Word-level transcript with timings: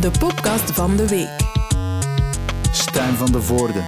de 0.00 0.10
podcast 0.18 0.70
van 0.70 0.96
de 0.96 1.08
week. 1.08 1.36
Stijn 2.72 3.14
van 3.14 3.32
de 3.32 3.42
Voorde. 3.42 3.80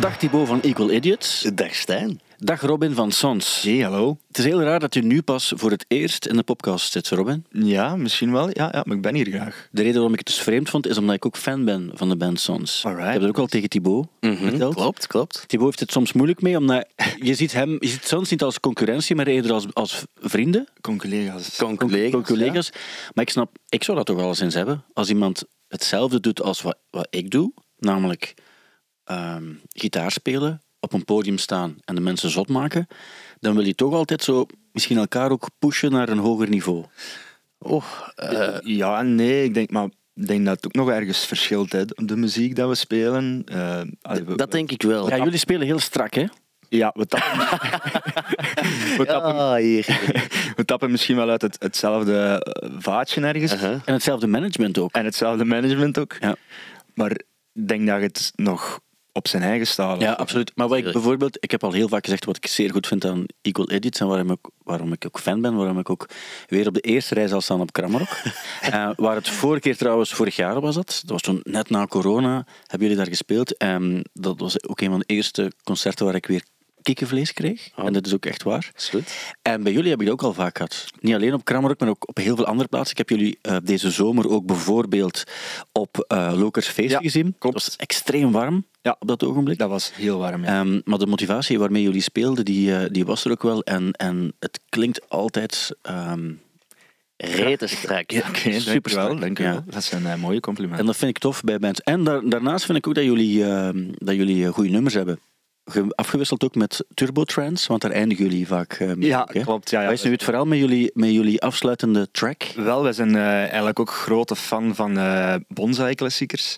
Dag 0.00 0.16
Thibaut 0.18 0.46
van 0.46 0.60
Equal 0.60 0.90
Idiots. 0.90 1.50
Dag 1.54 1.74
Stijn. 1.74 2.20
Dag 2.38 2.60
Robin 2.60 2.94
van 2.94 3.12
Sons. 3.12 3.62
Hey, 3.62 3.78
hallo. 3.78 4.18
Het 4.28 4.38
is 4.38 4.44
heel 4.44 4.62
raar 4.62 4.80
dat 4.80 4.94
u 4.94 5.00
nu 5.00 5.22
pas 5.22 5.52
voor 5.56 5.70
het 5.70 5.84
eerst 5.88 6.26
in 6.26 6.36
de 6.36 6.42
podcast 6.42 6.92
zit, 6.92 7.08
Robin. 7.08 7.46
Ja, 7.50 7.96
misschien 7.96 8.32
wel. 8.32 8.48
Ja, 8.48 8.68
ja, 8.72 8.82
maar 8.86 8.96
ik 8.96 9.02
ben 9.02 9.14
hier 9.14 9.26
graag. 9.26 9.68
De 9.70 9.80
reden 9.80 9.94
waarom 9.94 10.12
ik 10.12 10.18
het 10.18 10.26
dus 10.26 10.38
vreemd 10.38 10.70
vond, 10.70 10.86
is 10.86 10.98
omdat 10.98 11.14
ik 11.14 11.26
ook 11.26 11.36
fan 11.36 11.64
ben 11.64 11.90
van 11.94 12.08
de 12.08 12.16
band 12.16 12.40
Sons. 12.40 12.84
Alright. 12.84 13.06
Ik 13.06 13.12
heb 13.12 13.20
dat 13.20 13.30
ook 13.30 13.38
al 13.38 13.46
tegen 13.46 13.68
Thibaut 13.68 14.06
verteld. 14.20 14.74
Klopt, 14.74 15.06
klopt. 15.06 15.44
Thibaut 15.46 15.66
heeft 15.66 15.80
het 15.80 15.92
soms 15.92 16.12
moeilijk 16.12 16.42
mee, 16.42 16.56
omdat 16.56 16.88
je 17.20 17.34
ziet 17.34 17.52
hem, 17.52 17.76
je 17.80 17.88
ziet 17.88 18.06
Sons 18.06 18.30
niet 18.30 18.42
als 18.42 18.60
concurrentie, 18.60 19.16
maar 19.16 19.26
eerder 19.26 19.52
als, 19.52 19.66
als 19.72 20.04
vrienden. 20.20 20.68
Con-collega's. 20.80 21.56
collega's. 22.22 22.70
Maar 23.14 23.24
ik 23.24 23.30
snap, 23.30 23.56
ik 23.68 23.84
zou 23.84 23.96
dat 23.96 24.06
toch 24.06 24.16
wel 24.16 24.28
eens 24.28 24.40
eens 24.40 24.54
hebben. 24.54 24.84
Als 24.92 25.08
iemand 25.08 25.44
hetzelfde 25.68 26.20
doet 26.20 26.42
als 26.42 26.62
wat, 26.62 26.78
wat 26.90 27.06
ik 27.10 27.30
doe, 27.30 27.52
namelijk 27.78 28.34
ehm, 29.04 29.52
gitaar 29.68 30.10
spelen, 30.10 30.60
op 30.86 30.92
een 30.92 31.04
podium 31.04 31.38
staan 31.38 31.76
en 31.84 31.94
de 31.94 32.00
mensen 32.00 32.30
zot 32.30 32.48
maken, 32.48 32.86
dan 33.40 33.54
wil 33.54 33.64
je 33.64 33.74
toch 33.74 33.94
altijd 33.94 34.22
zo 34.22 34.46
misschien 34.72 34.96
elkaar 34.96 35.30
ook 35.30 35.48
pushen 35.58 35.90
naar 35.90 36.08
een 36.08 36.18
hoger 36.18 36.48
niveau. 36.48 36.84
Oh, 37.58 37.84
eh, 38.14 38.58
ja, 38.60 39.02
nee, 39.02 39.44
ik 39.44 39.54
denk, 39.54 39.70
maar 39.70 39.84
ik 40.14 40.26
denk 40.26 40.44
dat 40.44 40.56
het 40.56 40.66
ook 40.66 40.74
nog 40.74 40.90
ergens 40.90 41.26
verschilt, 41.26 41.72
hè, 41.72 41.84
de 41.84 42.16
muziek 42.16 42.56
dat 42.56 42.68
we 42.68 42.74
spelen. 42.74 43.42
Eh, 43.44 43.80
dat 44.36 44.50
denk 44.50 44.70
ik 44.70 44.82
wel. 44.82 45.08
Ja, 45.08 45.16
jullie 45.16 45.38
spelen 45.38 45.66
heel 45.66 45.78
strak, 45.78 46.14
hè? 46.14 46.24
Ja, 46.68 46.92
we 46.94 47.06
tappen, 47.06 47.38
we, 48.98 49.04
tappen, 49.06 49.34
Ah, 49.34 49.54
hier. 49.54 49.84
we 50.56 50.64
tappen 50.64 50.90
misschien 50.90 51.16
wel 51.16 51.30
uit 51.30 51.42
het, 51.42 51.56
hetzelfde 51.58 52.42
eh, 52.42 52.70
vaatje 52.78 53.20
ergens. 53.20 53.52
En 53.62 53.82
hetzelfde 53.84 54.26
management 54.26 54.78
ook. 54.78 54.92
En 54.92 55.04
hetzelfde 55.04 55.44
management 55.44 55.98
ook. 55.98 56.16
Ja. 56.20 56.36
Maar 56.94 57.10
ik 57.10 57.68
denk 57.68 57.86
dat 57.86 58.00
het 58.00 58.32
nog 58.34 58.80
op 59.16 59.28
zijn 59.28 59.42
eigen 59.42 59.66
staat. 59.66 60.00
Ja, 60.00 60.12
absoluut. 60.12 60.52
Maar 60.54 60.68
wat 60.68 60.78
ik 60.78 60.92
bijvoorbeeld, 60.92 61.36
ik 61.40 61.50
heb 61.50 61.64
al 61.64 61.72
heel 61.72 61.88
vaak 61.88 62.04
gezegd 62.04 62.24
wat 62.24 62.36
ik 62.36 62.46
zeer 62.46 62.70
goed 62.70 62.86
vind 62.86 63.04
aan 63.04 63.24
Equal 63.42 63.70
Edits 63.70 64.00
en 64.00 64.06
waarom 64.06 64.30
ik, 64.30 64.38
waarom 64.62 64.92
ik 64.92 65.04
ook 65.06 65.20
fan 65.20 65.40
ben, 65.40 65.54
waarom 65.54 65.78
ik 65.78 65.90
ook 65.90 66.08
weer 66.46 66.66
op 66.66 66.74
de 66.74 66.80
eerste 66.80 67.14
rij 67.14 67.28
zal 67.28 67.40
staan 67.40 67.60
op 67.60 67.72
Kramarok. 67.72 68.08
Eh, 68.60 68.90
waar 68.96 69.14
het 69.14 69.28
vorige 69.28 69.60
keer 69.60 69.76
trouwens, 69.76 70.12
vorig 70.12 70.36
jaar 70.36 70.60
was 70.60 70.74
dat, 70.74 70.86
dat 70.86 71.10
was 71.10 71.20
toen 71.20 71.40
net 71.42 71.70
na 71.70 71.86
corona, 71.86 72.46
hebben 72.60 72.88
jullie 72.88 72.96
daar 72.96 73.06
gespeeld. 73.06 73.56
En 73.56 74.04
dat 74.12 74.40
was 74.40 74.68
ook 74.68 74.80
een 74.80 74.90
van 74.90 74.98
de 74.98 75.14
eerste 75.14 75.52
concerten 75.64 76.04
waar 76.04 76.14
ik 76.14 76.26
weer 76.26 76.42
kikkenvlees 76.86 77.32
kreeg. 77.32 77.68
Oh. 77.76 77.86
En 77.86 77.92
dat 77.92 78.06
is 78.06 78.14
ook 78.14 78.26
echt 78.26 78.42
waar. 78.42 78.70
Is. 78.76 78.92
En 79.42 79.62
bij 79.62 79.72
jullie 79.72 79.90
heb 79.90 80.00
ik 80.00 80.06
dat 80.06 80.14
ook 80.14 80.22
al 80.22 80.32
vaak 80.32 80.56
gehad. 80.56 80.86
Niet 81.00 81.14
alleen 81.14 81.34
op 81.34 81.44
Kramarok, 81.44 81.80
maar 81.80 81.88
ook 81.88 82.08
op 82.08 82.16
heel 82.16 82.36
veel 82.36 82.46
andere 82.46 82.68
plaatsen. 82.68 82.90
Ik 82.90 83.08
heb 83.08 83.18
jullie 83.18 83.38
eh, 83.42 83.56
deze 83.62 83.90
zomer 83.90 84.28
ook 84.28 84.46
bijvoorbeeld 84.46 85.22
op 85.72 86.04
eh 86.08 86.32
Lokers 86.36 86.66
Feest 86.68 86.90
Ja, 86.90 86.98
gezien. 86.98 87.34
klopt. 87.38 87.54
Het 87.56 87.64
was 87.66 87.76
extreem 87.76 88.32
warm 88.32 88.66
Ja. 88.82 88.96
op 88.98 89.08
dat 89.08 89.24
ogenblik. 89.24 89.58
Dat 89.58 89.68
was 89.68 89.92
heel 89.94 90.18
warm. 90.18 90.42
Ja. 90.44 90.60
Ehm, 90.60 90.80
maar 90.84 90.98
de 90.98 91.06
motivatie 91.06 91.58
waarmee 91.58 91.82
jullie 91.82 92.00
speelden, 92.00 92.44
die, 92.44 92.76
eh, 92.76 92.84
die 92.90 93.04
was 93.06 93.24
er 93.24 93.30
ook 93.30 93.42
wel. 93.42 93.62
En, 93.62 93.92
en 93.92 94.32
het 94.38 94.60
klinkt 94.68 95.08
altijd... 95.08 95.70
ehm, 95.82 96.32
Reten 97.16 97.68
strak. 97.68 98.12
Oké, 98.28 98.60
super 98.60 98.94
dankjewel. 99.20 99.52
Ja. 99.52 99.64
Dat 99.66 99.84
zijn 99.84 100.06
eh, 100.06 100.14
mooie 100.14 100.40
complimenten. 100.40 100.80
en 100.80 100.86
dat 100.86 100.96
vind 100.96 101.10
ik 101.10 101.18
tof 101.18 101.40
bij 101.42 101.58
bands. 101.58 101.80
En 101.80 102.04
daar- 102.04 102.28
daarnaast 102.28 102.64
vind 102.64 102.78
ik 102.78 102.86
ook 102.86 102.94
dat 102.94 103.04
jullie, 103.04 103.44
ehm, 103.44 103.84
dat 103.92 104.14
jullie 104.14 104.46
goede 104.46 104.70
nummers 104.70 104.94
hebben. 104.94 105.18
Ge- 105.70 105.92
Afgewisseld 105.94 106.44
ook 106.44 106.54
met 106.54 106.84
Turbo 106.94 107.24
Trance, 107.24 107.68
want 107.68 107.80
daar 107.82 107.90
eindigen 107.90 108.24
jullie 108.24 108.46
vaak 108.46 108.72
eh, 108.72 108.86
mee. 108.86 109.08
Ja, 109.08 109.28
hè? 109.32 109.40
klopt. 109.40 109.70
Ja, 109.70 109.80
ja. 109.80 109.86
Wat 109.86 109.94
is 109.94 110.02
nu 110.02 110.10
het 110.12 110.22
verhaal 110.24 110.46
met 110.46 110.58
jullie, 110.58 110.90
met 110.94 111.10
jullie 111.10 111.42
afsluitende 111.42 112.10
track? 112.10 112.42
Wel, 112.56 112.82
wij 112.82 112.92
zijn 112.92 113.16
eh, 113.16 113.22
eigenlijk 113.38 113.80
ook 113.80 113.90
grote 113.90 114.36
fan 114.36 114.74
van 114.74 114.98
eh 114.98 115.34
bonsai-klassiekers. 115.48 116.56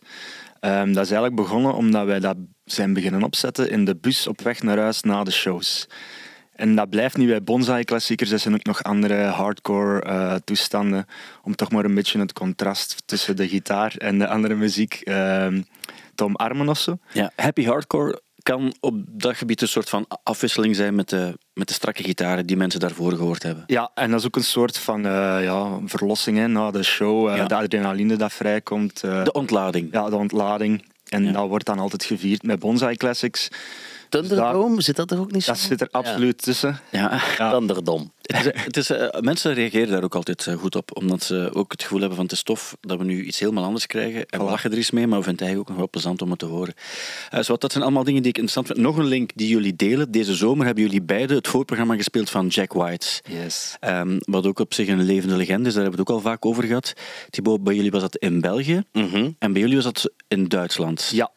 Ehm, 0.60 0.86
dat 0.92 1.04
is 1.04 1.10
eigenlijk 1.10 1.34
begonnen 1.34 1.74
omdat 1.74 2.06
wij 2.06 2.20
dat 2.20 2.36
zijn 2.64 2.92
beginnen 2.92 3.22
opzetten 3.22 3.70
in 3.70 3.84
de 3.84 3.96
bus 3.96 4.26
op 4.26 4.40
weg 4.40 4.62
naar 4.62 4.78
huis 4.78 5.02
na 5.02 5.24
de 5.24 5.30
shows. 5.30 5.86
En 6.52 6.74
dat 6.74 6.90
blijft 6.90 7.16
niet 7.16 7.28
bij 7.28 7.42
bonsai-klassiekers. 7.42 8.30
Er 8.30 8.38
zijn 8.38 8.54
ook 8.54 8.64
nog 8.64 8.82
andere 8.82 9.22
hardcore 9.24 10.40
toestanden. 10.44 11.06
Om 11.42 11.54
toch 11.54 11.70
maar 11.70 11.84
een 11.84 11.94
beetje 11.94 12.18
het 12.18 12.32
contrast 12.32 13.02
tussen 13.06 13.36
de 13.36 13.48
gitaar 13.48 13.94
en 13.96 14.18
de 14.18 14.28
andere 14.28 14.54
muziek 14.54 14.94
ehm, 15.04 15.62
te 16.14 16.24
omarmen 16.24 16.68
of 16.68 16.78
zo. 16.78 16.98
Ja, 17.12 17.30
happy 17.36 17.64
hardcore 17.64 18.20
kan 18.54 18.74
op 18.80 18.94
dat 19.08 19.36
gebied 19.36 19.60
een 19.62 19.68
soort 19.68 19.88
van 19.88 20.06
afwisseling 20.22 20.76
zijn 20.76 20.94
met 20.94 21.08
de, 21.08 21.38
met 21.52 21.68
de 21.68 21.74
strakke 21.74 22.02
gitaren 22.02 22.46
die 22.46 22.56
mensen 22.56 22.80
daarvoor 22.80 23.12
gehoord 23.12 23.42
hebben. 23.42 23.64
Ja, 23.66 23.90
en 23.94 24.10
dat 24.10 24.20
is 24.20 24.26
ook 24.26 24.36
een 24.36 24.44
soort 24.44 24.78
van 24.78 25.06
eh, 25.06 25.38
ja, 25.42 25.78
verlossing 25.84 26.36
hè, 26.38 26.46
na 26.48 26.70
de 26.70 26.82
show. 26.82 27.28
eh, 27.28 27.36
Ja. 27.36 27.44
De 27.46 27.54
adrenaline 27.54 28.16
dat 28.16 28.32
vrijkomt. 28.32 29.02
eh, 29.02 29.24
De 29.24 29.32
ontlading. 29.32 29.88
ja, 29.92 30.10
de 30.10 30.16
ontlading. 30.16 30.84
En 31.08 31.24
Ja. 31.24 31.32
dat 31.32 31.48
wordt 31.48 31.66
dan 31.66 31.78
altijd 31.78 32.04
gevierd 32.04 32.42
met 32.42 32.58
Bonsai 32.58 32.96
Classics. 32.96 33.48
Thunderdome, 34.08 34.80
zit 34.82 34.96
dat 34.96 35.10
er 35.10 35.20
ook 35.20 35.32
niet 35.32 35.44
zo? 35.44 35.50
Dat 35.52 35.60
zit 35.60 35.80
er 35.80 35.88
absoluut 35.90 36.42
tussen. 36.42 36.80
Ja. 36.90 37.20
Ja. 37.38 37.50
Thunderdome. 37.58 38.06
Het 38.22 38.46
is, 38.54 38.62
het 38.64 38.76
is, 38.76 38.90
eh, 38.90 39.20
mensen 39.20 39.54
reageren 39.54 39.88
daar 39.88 40.02
ook 40.04 40.14
altijd 40.14 40.46
eh, 40.46 40.54
goed 40.54 40.76
op, 40.76 40.96
omdat 40.96 41.22
ze 41.22 41.50
ook 41.52 41.72
het 41.72 41.82
gevoel 41.82 41.98
hebben 41.98 42.16
van 42.16 42.24
het 42.26 42.34
is 42.34 42.42
tof 42.42 42.76
dat 42.80 42.98
we 42.98 43.04
nu 43.04 43.24
iets 43.24 43.38
helemaal 43.38 43.64
anders 43.64 43.86
krijgen. 43.86 44.26
En 44.26 44.38
we 44.38 44.44
Voilà. 44.44 44.48
lachen 44.48 44.70
er 44.70 44.76
eens 44.76 44.90
mee, 44.90 45.06
maar 45.06 45.18
we 45.18 45.24
vinden 45.24 45.46
het 45.46 45.54
eigenlijk 45.54 45.60
ook 45.60 45.68
nog 45.68 45.76
wel 45.78 45.90
plezant 45.90 46.22
om 46.22 46.30
het 46.30 46.38
te 46.38 46.44
horen. 46.46 46.74
Eh, 47.30 47.40
zo, 47.42 47.56
dat 47.56 47.72
zijn 47.72 47.84
allemaal 47.84 48.04
dingen 48.04 48.22
die 48.22 48.30
ik 48.30 48.38
interessant 48.38 48.66
vind. 48.66 48.78
Nog 48.86 48.96
een 48.96 49.04
link 49.08 49.30
die 49.34 49.48
jullie 49.48 49.76
delen. 49.76 50.10
Deze 50.10 50.34
zomer 50.34 50.66
hebben 50.66 50.84
jullie 50.84 51.02
beide 51.02 51.34
het 51.34 51.48
voorprogramma 51.48 51.96
gespeeld 51.96 52.30
van 52.30 52.46
Jack 52.46 52.72
White. 52.72 53.06
Yes. 53.28 53.76
Ehm, 53.80 54.18
wat 54.20 54.46
ook 54.46 54.58
op 54.58 54.74
zich 54.74 54.88
een 54.88 55.02
levende 55.02 55.36
legende 55.36 55.68
is, 55.68 55.74
daar 55.74 55.82
hebben 55.82 56.00
we 56.04 56.10
het 56.10 56.16
ook 56.18 56.24
al 56.24 56.30
vaak 56.30 56.46
over 56.46 56.64
gehad. 56.64 56.92
Thibaut, 57.30 57.62
bij 57.64 57.74
jullie 57.74 57.90
was 57.90 58.00
dat 58.00 58.16
in 58.16 58.40
België 58.40 58.82
Mhm. 58.92 59.30
en 59.38 59.52
bij 59.52 59.60
jullie 59.60 59.76
was 59.76 59.84
dat 59.84 60.10
in 60.28 60.48
Duitsland. 60.48 61.10
Ja, 61.12 61.30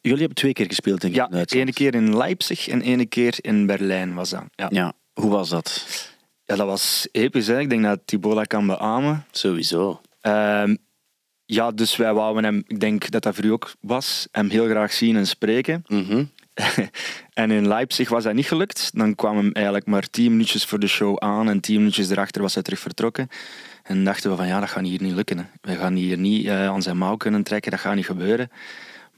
jullie 0.00 0.18
hebben 0.18 0.36
twee 0.36 0.52
keer 0.52 0.66
gespeeld 0.66 1.00
denk 1.00 1.12
ik, 1.12 1.18
ja 1.18 1.24
in 1.26 1.32
Duitsland. 1.32 1.62
ene 1.62 1.72
keer 1.72 1.89
in 1.94 2.16
Leipzig 2.16 2.68
en 2.68 2.80
ene 2.80 3.06
keer 3.06 3.34
in 3.40 3.66
Berlijn 3.66 4.14
was 4.14 4.30
dat. 4.30 4.44
Ja, 4.54 4.66
Ja, 4.70 4.92
hoe 5.12 5.30
was 5.30 5.48
dat? 5.48 5.86
ja 6.44 6.56
dat 6.56 6.66
was 6.66 7.08
episch. 7.12 7.46
Hè. 7.46 7.60
Ik 7.60 7.70
denk 7.70 7.82
dat 7.82 8.00
Thibaut 8.04 8.36
dat 8.36 8.46
kan 8.46 8.66
beamen. 8.66 9.24
Sowieso. 9.30 10.00
Ehm, 10.20 10.76
ja, 11.44 11.70
dus 11.70 11.96
wij 11.96 12.14
wouden 12.14 12.44
hem, 12.44 12.62
ik 12.66 12.80
denk 12.80 13.10
dat 13.10 13.22
dat 13.22 13.34
voor 13.34 13.44
u 13.44 13.50
ook 13.50 13.72
was, 13.80 14.28
hem 14.30 14.48
heel 14.50 14.66
graag 14.66 14.92
zien 14.92 15.16
en 15.16 15.26
spreken. 15.26 15.84
Mhm. 15.88 16.24
en 17.32 17.50
in 17.50 17.68
Leipzig 17.68 18.08
was 18.08 18.24
dat 18.24 18.34
niet 18.34 18.46
gelukt. 18.46 18.90
Dan 18.94 19.14
kwam 19.14 19.36
hem 19.36 19.52
eigenlijk 19.52 19.86
maar 19.86 20.10
tien 20.10 20.30
minuutjes 20.30 20.64
voor 20.64 20.78
de 20.78 20.86
show 20.86 21.18
aan 21.18 21.48
en 21.48 21.60
tien 21.60 21.76
minuutjes 21.76 22.10
erachter 22.10 22.42
was 22.42 22.54
hij 22.54 22.62
terug 22.62 22.78
vertrokken. 22.78 23.28
En 23.82 24.04
dachten 24.04 24.30
we 24.30 24.36
van 24.36 24.46
ja, 24.46 24.60
dat 24.60 24.68
gaat 24.68 24.84
hier 24.84 25.02
niet 25.02 25.14
lukken. 25.14 25.38
Hè. 25.38 25.44
We 25.60 25.76
gaan 25.76 25.94
hier 25.94 26.18
niet 26.18 26.46
eh, 26.46 26.66
aan 26.66 26.82
zijn 26.82 26.98
mouw 26.98 27.16
kunnen 27.16 27.42
trekken, 27.42 27.70
dat 27.70 27.80
gaat 27.80 27.94
niet 27.94 28.06
gebeuren. 28.06 28.50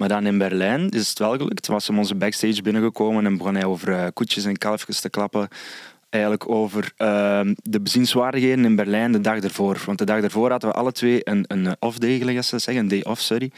Maar 0.03 0.11
dan 0.11 0.27
in 0.27 0.39
Berlijn 0.39 0.89
is 0.89 1.09
het 1.09 1.19
wel 1.19 1.37
gelukt. 1.37 1.67
Was 1.67 1.87
hem 1.87 1.99
onze 1.99 2.15
backstage 2.15 2.63
binnengekomen 2.63 3.27
en 3.27 3.37
begon 3.37 3.55
hij 3.55 3.65
over 3.65 3.93
eh, 3.93 4.07
koetjes 4.13 4.45
en 4.45 4.59
kalfjes 4.59 5.01
te 5.01 5.11
klappen. 5.11 5.49
Eigenlijk 6.11 6.49
over 6.49 6.93
ehm, 6.97 7.55
de 7.63 7.81
bezienswaardigheden 7.81 8.65
in 8.65 8.77
Berlijn 8.77 9.13
de 9.13 9.21
dag 9.21 9.39
ervoor. 9.39 9.83
Want 9.87 9.99
de 9.99 10.05
dag 10.05 10.23
ervoor 10.23 10.51
hadden 10.51 10.71
we 10.71 10.77
alle 10.77 10.93
twee 10.93 11.21
een, 11.25 11.45
een 11.47 11.77
off-day, 11.79 12.43
ze 12.43 12.59
zeggen, 12.59 12.77
een 12.77 12.89
day 12.89 13.03
off, 13.03 13.21
sorry. 13.21 13.53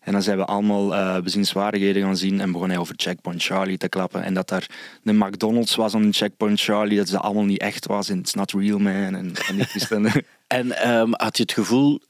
En 0.00 0.12
dan 0.12 0.22
zijn 0.22 0.38
we 0.38 0.44
allemaal 0.44 0.94
eh 0.94 1.22
bezienswaardigheden 1.22 2.02
gaan 2.02 2.16
zien 2.16 2.40
en 2.40 2.52
begon 2.52 2.68
hij 2.68 2.78
over 2.78 2.94
Checkpoint 2.96 3.42
Charlie 3.42 3.78
te 3.78 3.88
klappen. 3.88 4.22
En 4.22 4.34
dat 4.34 4.48
daar 4.48 4.66
de 5.02 5.12
McDonald's 5.12 5.74
was 5.74 5.94
aan 5.94 6.12
Checkpoint 6.12 6.60
Charlie, 6.60 6.98
dat 6.98 7.08
ze 7.08 7.18
allemaal 7.18 7.44
niet 7.44 7.60
echt 7.60 7.86
was 7.86 8.08
en 8.08 8.18
it's 8.18 8.34
not 8.34 8.52
real 8.52 8.78
man. 8.78 9.14
En, 9.14 9.32
en. 9.48 10.06
En 10.46 10.72
ehm, 10.72 11.10
had 11.12 11.36
je 11.36 11.42
het 11.42 11.52
gevoel 11.52 12.00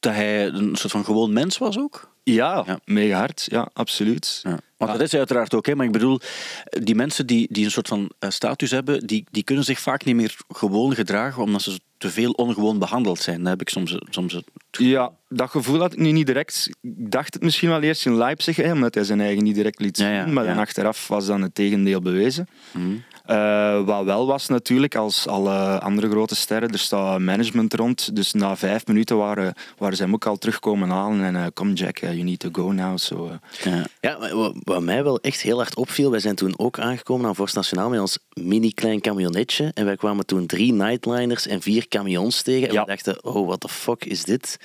dat 0.00 0.14
hij 0.14 0.46
een 0.46 0.76
soort 0.76 0.92
van 0.92 1.04
gewoon 1.04 1.32
mens 1.32 1.58
was 1.58 1.78
ook? 1.78 2.09
Ja, 2.22 2.62
Ja. 2.66 2.80
mega 2.84 3.18
hard. 3.18 3.46
Ja, 3.50 3.70
absoluut. 3.72 4.40
Ja. 4.42 4.50
Want 4.76 4.92
Ja. 4.92 4.98
dat 4.98 5.06
is 5.06 5.14
uiteraard 5.14 5.54
ook, 5.54 5.66
hè. 5.66 5.74
maar 5.74 5.86
ik 5.86 5.92
bedoel, 5.92 6.20
die 6.64 6.94
mensen 6.94 7.26
die, 7.26 7.46
die 7.50 7.64
een 7.64 7.70
soort 7.70 7.88
van 7.88 8.10
eh, 8.18 8.30
status 8.30 8.70
hebben, 8.70 9.06
die, 9.06 9.24
die 9.30 9.42
kunnen 9.44 9.64
zich 9.64 9.78
vaak 9.80 10.04
niet 10.04 10.14
meer 10.14 10.36
gewoon 10.48 10.94
gedragen, 10.94 11.42
omdat 11.42 11.62
ze 11.62 11.80
te 11.98 12.10
veel 12.10 12.30
ongewoon 12.30 12.78
behandeld 12.78 13.18
zijn. 13.18 13.38
Dat 13.38 13.48
heb 13.48 13.60
ik 13.60 13.68
soms, 13.68 13.96
soms 14.10 14.40
Ja, 14.70 15.12
dat 15.28 15.50
gevoel 15.50 15.80
had 15.80 15.92
ik 15.92 15.98
nu 15.98 16.12
niet 16.12 16.26
direct. 16.26 16.68
Ik 16.80 17.10
dacht 17.10 17.34
het 17.34 17.42
misschien 17.42 17.68
wel 17.68 17.80
eerst 17.80 18.06
in 18.06 18.16
Leipzig, 18.16 18.56
hè, 18.56 18.72
omdat 18.72 18.94
hij 18.94 19.04
zijn 19.04 19.20
eigen 19.20 19.44
niet 19.44 19.54
direct 19.54 19.80
liet 19.80 19.96
zien. 19.96 20.06
Ja, 20.06 20.12
ja, 20.12 20.26
maar 20.26 20.44
ja. 20.44 20.50
dan 20.50 20.62
achteraf 20.62 21.08
was 21.08 21.26
dan 21.26 21.42
het 21.42 21.54
tegendeel 21.54 22.00
bewezen. 22.00 22.48
Mhm. 22.72 22.96
Eh, 23.24 23.84
wat 23.84 24.04
wel 24.04 24.26
was 24.26 24.48
natuurlijk, 24.48 24.94
als 24.94 25.26
alle 25.26 25.80
andere 25.80 26.10
grote 26.10 26.34
sterren, 26.34 26.70
er 26.70 26.78
staat 26.78 27.18
management 27.18 27.74
rond. 27.74 28.16
Dus 28.16 28.32
na 28.32 28.56
vijf 28.56 28.86
minuten 28.86 29.16
waren, 29.16 29.54
waren 29.78 29.96
ze 29.96 30.02
hem 30.02 30.14
ook 30.14 30.26
al 30.26 30.36
terugkomen 30.36 30.88
halen. 30.88 31.24
En 31.24 31.36
eh, 31.36 31.46
kom 31.54 31.72
Jack, 31.72 31.98
eh, 31.98 32.12
you 32.12 32.22
need 32.22 32.38
to 32.38 32.48
go 32.52 32.72
now. 32.72 32.98
So. 32.98 33.38
Ja. 33.62 33.84
Ja, 34.00 34.18
maar 34.18 34.52
wat, 34.64 34.82
mij 34.82 35.04
wel 35.04 35.20
echt 35.20 35.40
heel 35.40 35.56
hard 35.56 35.76
opviel, 35.76 36.10
wij 36.10 36.20
zijn 36.20 36.34
toen 36.34 36.54
ook 36.58 36.78
aangekomen 36.78 37.26
aan 37.26 37.34
Vorst 37.34 37.54
Nationaal 37.54 37.88
met 37.88 38.00
ons 38.00 38.18
mini-klein 38.32 39.00
camionetje. 39.00 39.70
En 39.74 39.84
wij 39.84 39.96
kwamen 39.96 40.26
toen 40.26 40.46
drie 40.46 40.72
nightliners 40.72 41.46
en 41.46 41.60
vier 41.62 41.88
camions 41.88 42.42
tegen. 42.42 42.68
En 42.68 42.74
Ja. 42.74 42.80
we 42.80 42.86
dachten, 42.86 43.24
oh, 43.24 43.46
what 43.46 43.60
the 43.60 43.68
fuck 43.68 44.04
is 44.04 44.24
dit? 44.24 44.58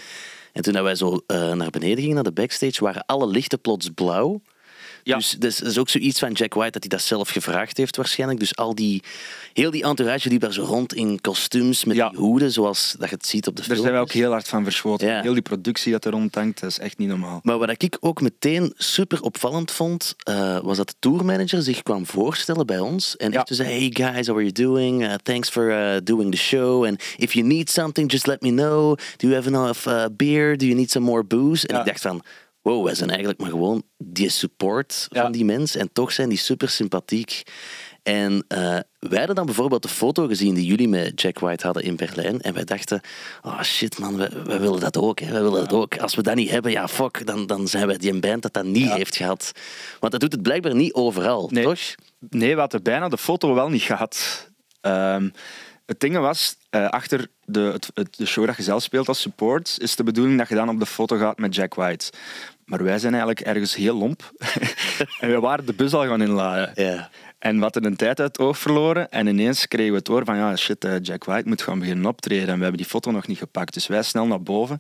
En 0.54 0.62
toen 0.62 0.74
dat 0.74 0.84
wij 0.84 0.96
zo 0.96 1.20
eh, 1.28 1.52
naar 1.52 1.70
beneden 1.70 1.98
gingen, 1.98 2.16
naar 2.16 2.24
de 2.24 2.32
backstage, 2.32 2.84
waren 2.84 3.06
alle 3.06 3.28
lichten 3.28 3.62
plots 3.62 3.90
blauw. 3.96 4.42
Ja. 5.06 5.16
Dus 5.18 5.32
dat 5.32 5.52
is, 5.52 5.58
dat 5.58 5.68
is 5.72 5.78
ook 5.78 5.90
zoiets 5.90 6.20
van 6.20 6.32
Jack 6.32 6.54
White 6.54 6.72
dat 6.72 6.82
hij 6.82 6.90
dat 6.98 7.02
zelf 7.02 7.30
gevraagd 7.30 7.78
heeft 7.78 7.96
waarschijnlijk. 7.96 8.40
Dus 8.40 8.56
al 8.56 8.76
die, 8.76 9.04
heel 9.54 9.72
die 9.72 9.84
entourage 9.84 10.30
liep 10.30 10.42
daar 10.42 10.54
zo 10.54 10.64
rond 10.64 10.94
in 10.94 11.22
kostuums 11.22 11.84
met 11.86 11.96
Ja. 11.96 12.10
die 12.10 12.20
hoeden, 12.20 12.52
zoals 12.52 12.96
dat 13.00 13.10
je 13.10 13.16
het 13.16 13.26
ziet 13.28 13.48
op 13.48 13.56
de 13.56 13.62
Daar 13.62 13.72
film. 13.72 13.82
zijn 13.86 13.94
we 13.94 14.02
ook 14.02 14.12
heel 14.12 14.32
hard 14.32 14.48
van 14.48 14.64
verschoten. 14.64 15.08
Ja. 15.08 15.22
Heel 15.22 15.34
die 15.34 15.42
productie 15.42 15.92
dat 15.92 16.06
er 16.06 16.12
rond 16.12 16.36
hangt, 16.36 16.60
dat 16.62 16.70
is 16.70 16.80
echt 16.80 16.98
niet 16.98 17.08
normaal. 17.08 17.40
Maar 17.44 17.58
wat 17.58 17.82
ik 17.84 17.98
ook 18.00 18.22
meteen 18.22 18.74
super 18.78 19.22
opvallend 19.22 19.72
vond, 19.72 20.14
eh, 20.24 20.60
was 20.60 20.78
dat 20.78 20.88
de 20.88 20.96
tourmanager 21.00 21.62
zich 21.62 21.82
kwam 21.84 22.06
voorstellen 22.06 22.66
bij 22.66 22.80
ons. 22.80 23.16
En 23.18 23.34
echt 23.34 23.50
zei, 23.52 23.70
hey 23.70 23.90
guys, 24.14 24.28
how 24.28 24.36
are 24.38 24.46
you 24.46 24.52
doing? 24.52 25.04
Uh, 25.04 25.14
thanks 25.24 25.50
for 25.50 25.70
uh, 25.70 25.98
doing 26.04 26.32
the 26.32 26.38
show. 26.38 26.86
And 26.86 27.04
if 27.18 27.34
you 27.34 27.46
need 27.48 27.70
something, 27.70 28.12
just 28.12 28.28
let 28.28 28.42
me 28.42 28.50
know. 28.50 28.98
Do 29.18 29.28
you 29.28 29.34
have 29.34 29.48
enough 29.48 29.88
beer? 30.16 30.58
Do 30.58 30.66
you 30.66 30.78
need 30.78 30.92
some 30.92 31.06
more 31.06 31.24
booze? 31.24 31.68
En 31.68 31.80
ik 31.80 31.86
dacht 31.86 32.02
van, 32.02 32.24
wow, 32.66 32.86
wij 32.86 32.96
zijn 32.96 33.10
eigenlijk 33.10 33.40
maar 33.40 33.50
gewoon 33.50 33.84
die 33.98 34.30
support 34.30 35.08
Ja. 35.10 35.22
van 35.22 35.32
die 35.32 35.46
mensen. 35.46 35.80
En 35.80 35.90
toch 35.94 36.12
zijn 36.12 36.30
die 36.30 36.38
super 36.38 36.70
sympathiek. 36.70 37.44
En 38.04 38.46
eh, 38.48 38.58
wij 39.00 39.18
hadden 39.18 39.36
dan 39.36 39.46
bijvoorbeeld 39.46 39.82
de 39.82 39.88
foto 39.90 40.28
gezien 40.28 40.54
die 40.54 40.66
jullie 40.66 40.88
met 40.88 41.22
Jack 41.22 41.40
White 41.40 41.66
hadden 41.66 41.84
in 41.84 41.96
Berlijn. 41.96 42.42
En 42.42 42.54
wij 42.54 42.64
dachten, 42.64 43.02
oh 43.42 43.62
shit 43.62 44.00
man, 44.00 44.18
wij, 44.18 44.30
wij 44.46 44.60
willen 44.60 44.80
dat 44.80 44.98
ook. 44.98 45.20
Hè. 45.20 45.32
Wij 45.32 45.42
willen 45.42 45.60
dat 45.62 45.74
ook. 45.74 45.98
Als 45.98 46.16
we 46.16 46.22
dat 46.24 46.36
niet 46.36 46.50
hebben, 46.50 46.72
ja 46.72 46.88
fuck, 46.88 47.26
dan, 47.28 47.48
dan 47.48 47.68
zijn 47.68 47.88
wij 47.88 47.98
die 47.98 48.12
een 48.12 48.20
band 48.20 48.42
dat 48.42 48.54
dat 48.54 48.66
niet 48.66 48.92
heeft 48.92 49.16
gehad. 49.16 49.52
Want 50.00 50.12
dat 50.12 50.22
doet 50.22 50.32
het 50.32 50.42
blijkbaar 50.42 50.76
niet 50.76 50.94
overal, 50.94 51.50
Nee. 51.52 51.64
toch? 51.64 51.80
Nee, 52.30 52.54
we 52.54 52.60
hadden 52.60 52.84
bijna 52.84 53.10
de 53.10 53.18
foto 53.18 53.54
wel 53.54 53.70
niet 53.70 53.82
gehad. 53.82 54.48
Ehm, 54.82 55.30
het 55.86 56.00
ding 56.00 56.18
was, 56.18 56.56
eh, 56.70 56.88
achter 56.90 57.28
de, 57.46 57.60
het, 57.60 57.90
het- 57.94 58.18
de 58.18 58.26
show 58.26 58.46
dat 58.46 58.56
je 58.58 58.64
zelf 58.64 58.84
speelt 58.84 59.08
als 59.08 59.22
support, 59.22 59.76
is 59.80 59.96
de 59.96 60.04
bedoeling 60.04 60.38
dat 60.38 60.50
je 60.50 60.56
dan 60.56 60.70
op 60.70 60.80
de 60.80 60.86
foto 60.86 61.18
gaat 61.18 61.38
met 61.38 61.56
Jack 61.56 61.74
White. 61.74 62.12
Maar 62.66 62.84
wij 62.84 63.00
zijn 63.00 63.14
eigenlijk 63.14 63.48
ergens 63.48 63.76
heel 63.76 63.98
lomp. 63.98 64.32
en 65.20 65.30
we 65.30 65.40
waren 65.40 65.66
de 65.66 65.74
bus 65.74 65.94
al 65.94 66.06
gaan 66.06 66.22
inladen. 66.22 66.72
Ja. 66.76 67.10
En 67.40 67.56
we 67.56 67.62
hadden 67.62 67.86
een 67.86 67.96
tijd 67.96 68.20
uit 68.20 68.38
het 68.38 68.48
oog 68.48 68.58
verloren. 68.58 69.10
En 69.12 69.28
ineens 69.28 69.68
kregen 69.68 69.92
we 69.92 69.98
het 69.98 70.08
hoor 70.08 70.26
van, 70.26 70.36
ja 70.36 70.56
shit, 70.56 70.84
eh, 70.84 70.94
Jack 71.02 71.24
White 71.24 71.48
moet 71.48 71.62
gaan 71.62 71.80
beginnen 71.80 72.06
optreden. 72.06 72.48
En 72.48 72.56
we 72.56 72.62
hebben 72.62 72.82
die 72.82 72.90
foto 72.90 73.12
nog 73.12 73.28
niet 73.28 73.38
gepakt. 73.38 73.74
Dus 73.74 73.88
wij 73.88 74.04
snel 74.04 74.28
naar 74.28 74.42
boven. 74.42 74.80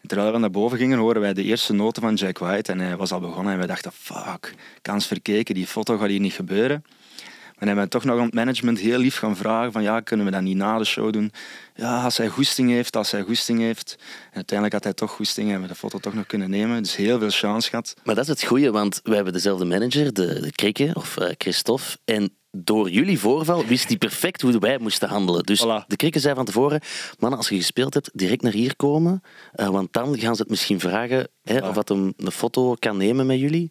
En 0.00 0.08
terwijl 0.08 0.32
we 0.32 0.38
naar 0.38 0.50
boven 0.50 0.78
gingen, 0.78 0.98
horen 0.98 1.20
wij 1.20 1.32
de 1.32 1.42
eerste 1.42 1.72
noten 1.72 2.02
van 2.02 2.14
Jack 2.14 2.38
White. 2.38 2.72
En 2.72 2.78
hij 2.78 2.96
was 2.96 3.12
al 3.12 3.20
begonnen. 3.20 3.52
En 3.52 3.58
we 3.58 3.66
dachten, 3.66 3.92
fuck, 3.92 4.54
kans 4.82 5.06
verkeken. 5.06 5.54
Die 5.54 5.66
foto 5.66 5.96
gaat 5.96 6.08
hier 6.08 6.20
niet 6.20 6.32
gebeuren. 6.32 6.84
Hebben 7.66 7.84
we 7.84 7.90
toch 7.90 8.04
nog 8.04 8.18
aan 8.18 8.24
het 8.24 8.34
management 8.34 8.78
heel 8.78 8.98
lief 8.98 9.16
gaan 9.16 9.36
vragen 9.36 9.72
van 9.72 9.82
ja, 9.82 10.00
kunnen 10.00 10.26
we 10.26 10.32
dat 10.32 10.42
niet 10.42 10.56
na 10.56 10.78
de 10.78 10.84
show 10.84 11.12
doen? 11.12 11.32
Ja, 11.74 12.02
als 12.04 12.16
hij 12.16 12.28
goesting 12.28 12.70
heeft, 12.70 12.96
als 12.96 13.10
hij 13.10 13.22
goesting 13.22 13.58
heeft. 13.60 13.96
En 13.98 14.34
uiteindelijk 14.34 14.72
had 14.72 14.84
hij 14.84 14.92
toch 14.94 15.10
goesting 15.10 15.52
en 15.52 15.60
we 15.62 15.66
de 15.66 15.74
foto 15.74 15.98
toch 15.98 16.14
nog 16.14 16.26
kunnen 16.26 16.50
nemen. 16.50 16.82
Dus 16.82 16.96
heel 16.96 17.18
veel 17.18 17.30
chance 17.30 17.68
gehad. 17.68 17.94
Maar 18.04 18.14
dat 18.14 18.24
is 18.24 18.30
het 18.30 18.42
goede, 18.44 18.70
want 18.70 19.00
we 19.02 19.14
hebben 19.14 19.32
dezelfde 19.32 19.64
manager, 19.64 20.12
de, 20.12 20.40
de 20.40 20.52
Krikke, 20.52 20.90
of 20.94 21.16
eh, 21.16 21.30
Christophe. 21.38 21.84
En 22.04 22.36
door 22.50 22.90
jullie 22.90 23.18
voorval 23.18 23.64
wist 23.66 23.88
hij 23.88 23.96
perfect 23.96 24.40
hoe 24.40 24.58
wij 24.58 24.78
moesten 24.78 25.08
handelen. 25.08 25.42
Dus 25.42 25.62
Voilà. 25.64 25.86
de 25.86 25.96
Krikke 25.96 26.18
zei 26.20 26.34
van 26.34 26.44
tevoren, 26.44 26.80
mannen, 27.18 27.38
als 27.38 27.48
je 27.48 27.56
gespeeld 27.56 27.94
hebt, 27.94 28.10
direct 28.12 28.42
naar 28.42 28.52
hier 28.52 28.76
komen. 28.76 29.22
eh, 29.52 29.68
want 29.68 29.92
dan 29.92 30.18
gaan 30.18 30.34
ze 30.36 30.40
het 30.42 30.50
misschien 30.50 30.80
vragen 30.80 31.28
hè, 31.42 31.58
of 31.68 31.74
dat 31.74 31.88
hem 31.88 32.12
een 32.16 32.30
foto 32.32 32.74
kan 32.74 32.96
nemen 32.96 33.26
met 33.26 33.38
jullie. 33.40 33.70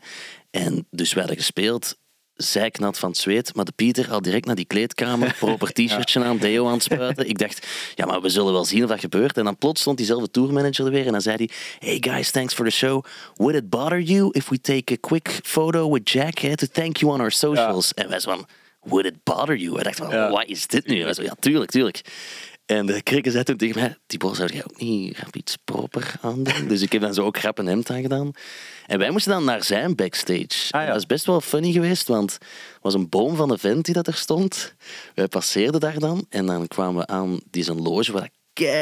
En 0.51 0.87
dus 0.89 1.13
wij 1.13 1.23
hadden 1.23 1.39
gespeeld, 1.41 1.97
zijknat 2.41 2.99
van 2.99 3.09
het 3.09 3.17
zweet. 3.17 3.55
Maar 3.55 3.65
de 3.65 3.71
Pieter 3.75 4.11
al 4.11 4.21
direct 4.21 4.45
naar 4.45 4.55
die 4.55 4.65
kleedkamer, 4.65 5.35
proper 5.39 5.71
t-shirtje 5.73 6.23
aan, 6.23 6.37
deo 6.37 6.67
aan 6.67 6.73
het 6.73 6.83
spuiten. 6.83 7.27
Ik 7.27 7.37
dacht, 7.37 7.67
ja, 7.95 8.05
maar 8.05 8.21
we 8.21 8.29
zullen 8.29 8.53
wel 8.53 8.65
zien 8.65 8.83
of 8.83 8.89
dat 8.89 8.99
gebeurt. 8.99 9.37
En 9.37 9.43
dan 9.43 9.57
plots 9.57 9.81
stond 9.81 9.97
diezelfde 9.97 10.31
tourmanager 10.31 10.85
er 10.85 10.91
weer 10.91 11.05
en 11.05 11.11
dan 11.11 11.21
zei 11.21 11.35
hij, 11.35 11.49
hey 11.79 11.97
guys, 12.13 12.31
thanks 12.31 12.53
for 12.53 12.65
the 12.65 12.71
show. 12.71 13.05
Would 13.35 13.55
it 13.55 13.69
bother 13.69 13.99
you 13.99 14.29
if 14.31 14.49
we 14.49 14.61
take 14.61 14.93
a 14.93 14.97
quick 14.99 15.39
photo 15.43 15.91
with 15.91 16.09
Jack 16.11 16.35
to 16.35 16.67
thank 16.71 16.97
you 16.97 17.13
on 17.13 17.19
our 17.19 17.31
socials? 17.31 17.93
En 17.93 18.09
wij 18.09 18.19
zo 18.19 18.31
van, 18.31 18.47
would 18.83 19.05
it 19.05 19.23
bother 19.23 19.55
you? 19.55 19.77
En 19.77 19.83
dacht 19.83 19.97
van, 19.97 20.29
wat 20.29 20.45
is 20.45 20.67
dit 20.67 20.87
nu? 20.87 21.03
Wij 21.03 21.13
zo, 21.13 21.23
ja, 21.23 21.35
tuurlijk, 21.39 21.71
tuurlijk. 21.71 22.01
En 22.65 22.85
de 22.85 23.01
krikken 23.01 23.31
zei 23.31 23.43
toen 23.43 23.57
tegen 23.57 23.81
mij, 23.81 23.97
Tibor, 24.05 24.35
zou 24.35 24.53
jij 24.53 24.63
ook 24.63 24.79
niet 24.79 25.15
grap 25.17 25.35
iets 25.35 25.57
proper 25.63 26.13
aan 26.21 26.43
doen? 26.43 26.67
Dus 26.67 26.81
ik 26.81 26.91
heb 26.91 27.01
dan 27.01 27.13
zo 27.13 27.23
ook 27.25 27.37
grap 27.37 27.57
een 27.57 27.65
hemd 27.65 27.89
aan 27.89 28.01
gedaan. 28.01 28.31
En 28.85 28.99
wij 28.99 29.11
moesten 29.11 29.31
dan 29.31 29.43
naar 29.43 29.63
zijn 29.63 29.95
backstage. 29.95 30.71
Ah, 30.71 30.81
ja. 30.81 30.85
Dat 30.87 30.95
is 30.95 31.05
best 31.05 31.25
wel 31.25 31.41
funny 31.41 31.71
geweest, 31.71 32.07
want 32.07 32.33
het 32.33 32.43
was 32.81 32.93
een 32.93 33.09
boom 33.09 33.35
van 33.35 33.47
de 33.47 33.57
vent 33.57 33.85
die 33.85 33.93
dat 33.93 34.07
er 34.07 34.13
stond. 34.13 34.75
Wij 35.15 35.27
passeerden 35.27 35.79
daar 35.79 35.99
dan 35.99 36.25
en 36.29 36.45
dan 36.45 36.67
kwamen 36.67 36.95
we 37.01 37.07
aan 37.07 37.39
die 37.49 37.63
zijn 37.63 37.81
loge 37.81 38.11
waar 38.11 38.29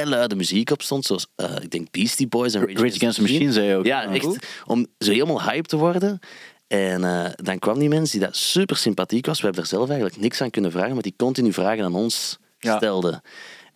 luide 0.04 0.36
muziek 0.36 0.72
op 0.72 0.82
stond, 0.82 1.06
zoals 1.06 1.28
eh, 1.36 1.56
ik 1.62 1.72
denk 1.72 1.92
Beastie 1.92 2.28
Boys 2.28 2.54
en 2.54 2.62
Rage 2.62 2.96
Against 2.96 3.16
the 3.16 3.22
Machine 3.22 3.52
zei 3.52 3.68
je 3.68 3.76
ook. 3.76 3.86
Ja, 3.86 4.04
Ah, 4.04 4.16
echt. 4.16 4.48
Om 4.66 4.88
zo 4.98 5.12
helemaal 5.12 5.44
hype 5.44 5.68
te 5.68 5.78
worden. 5.78 6.20
En 6.68 7.04
eh, 7.04 7.32
dan 7.36 7.60
kwam 7.60 7.80
die 7.80 7.90
mens 7.90 8.12
die 8.12 8.20
dat 8.20 8.36
super 8.36 8.78
sympathiek 8.78 9.26
was. 9.26 9.40
We 9.40 9.46
hebben 9.46 9.64
er 9.64 9.70
zelf 9.70 9.90
eigenlijk 9.90 10.20
niks 10.22 10.42
aan 10.42 10.50
kunnen 10.50 10.72
vragen, 10.72 10.94
maar 10.94 11.02
die 11.02 11.14
continu 11.18 11.54
vragen 11.54 11.84
aan 11.84 11.96
ons 11.96 12.38
Ja. 12.60 12.80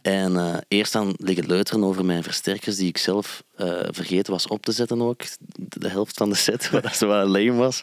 En 0.04 0.38
eh, 0.38 0.58
eerst 0.68 0.94
dan 0.94 1.14
liggen 1.18 1.48
leuteren 1.48 1.84
over 1.84 2.06
mijn 2.06 2.24
versterkers 2.24 2.76
die 2.76 2.88
ik 2.88 2.98
zelf 2.98 3.44
eh, 3.56 3.80
vergeten 3.90 4.34
was 4.34 4.48
op 4.48 4.66
te 4.66 4.72
zetten 4.72 5.02
ook. 5.02 5.22
De 5.58 5.90
helft 5.90 6.18
van 6.18 6.30
de 6.30 6.36
set, 6.36 6.70
wat 6.70 6.84
dat 6.84 6.96
zo 6.96 7.08
wel 7.08 7.28
lame 7.28 7.54
was. 7.54 7.82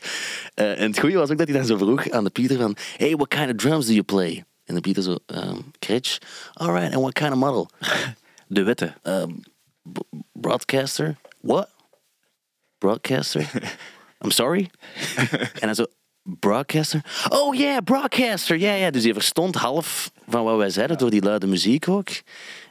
Eh, 0.55 0.81
en 0.81 0.87
het 0.91 0.99
goede 0.99 1.17
was 1.17 1.31
ook 1.31 1.39
dat 1.39 1.49
hij 1.49 1.57
dan 1.57 1.67
zo 1.67 1.77
vroeg 1.77 2.11
aan 2.11 2.25
de 2.25 2.31
Pieter 2.31 2.57
van 2.57 2.77
Hey, 2.97 3.17
what 3.17 3.29
kind 3.29 3.51
of 3.51 3.57
drums 3.57 3.87
do 3.87 3.93
you 3.93 4.03
play? 4.03 4.45
En 4.65 4.75
de 4.75 4.81
Pieter 4.81 5.03
zo, 5.03 5.17
um, 5.27 5.71
Kretsch. 5.79 6.19
Alright, 6.53 6.95
and 6.95 7.01
what 7.03 7.13
kind 7.13 7.33
of 7.33 7.39
model? 7.39 7.69
De 8.47 8.63
wetten. 8.63 8.95
um, 9.03 9.41
b- 9.93 10.05
broadcaster. 10.33 11.17
What? 11.41 11.69
Broadcaster? 12.79 13.51
I'm 14.25 14.31
sorry? 14.31 14.71
en 15.17 15.59
hij 15.61 15.75
zo, 15.75 15.87
broadcaster? 16.23 17.05
Oh 17.29 17.55
yeah, 17.55 17.79
broadcaster. 17.85 18.59
Ja, 18.59 18.73
ja. 18.75 18.91
Dus 18.91 19.05
hij 19.05 19.13
verstond 19.13 19.55
half 19.55 20.11
van 20.29 20.45
wat 20.45 20.57
wij 20.57 20.71
zeiden 20.71 20.99
door 20.99 21.11
die 21.11 21.23
luide 21.23 21.47
muziek 21.47 21.89
ook. 21.89 22.09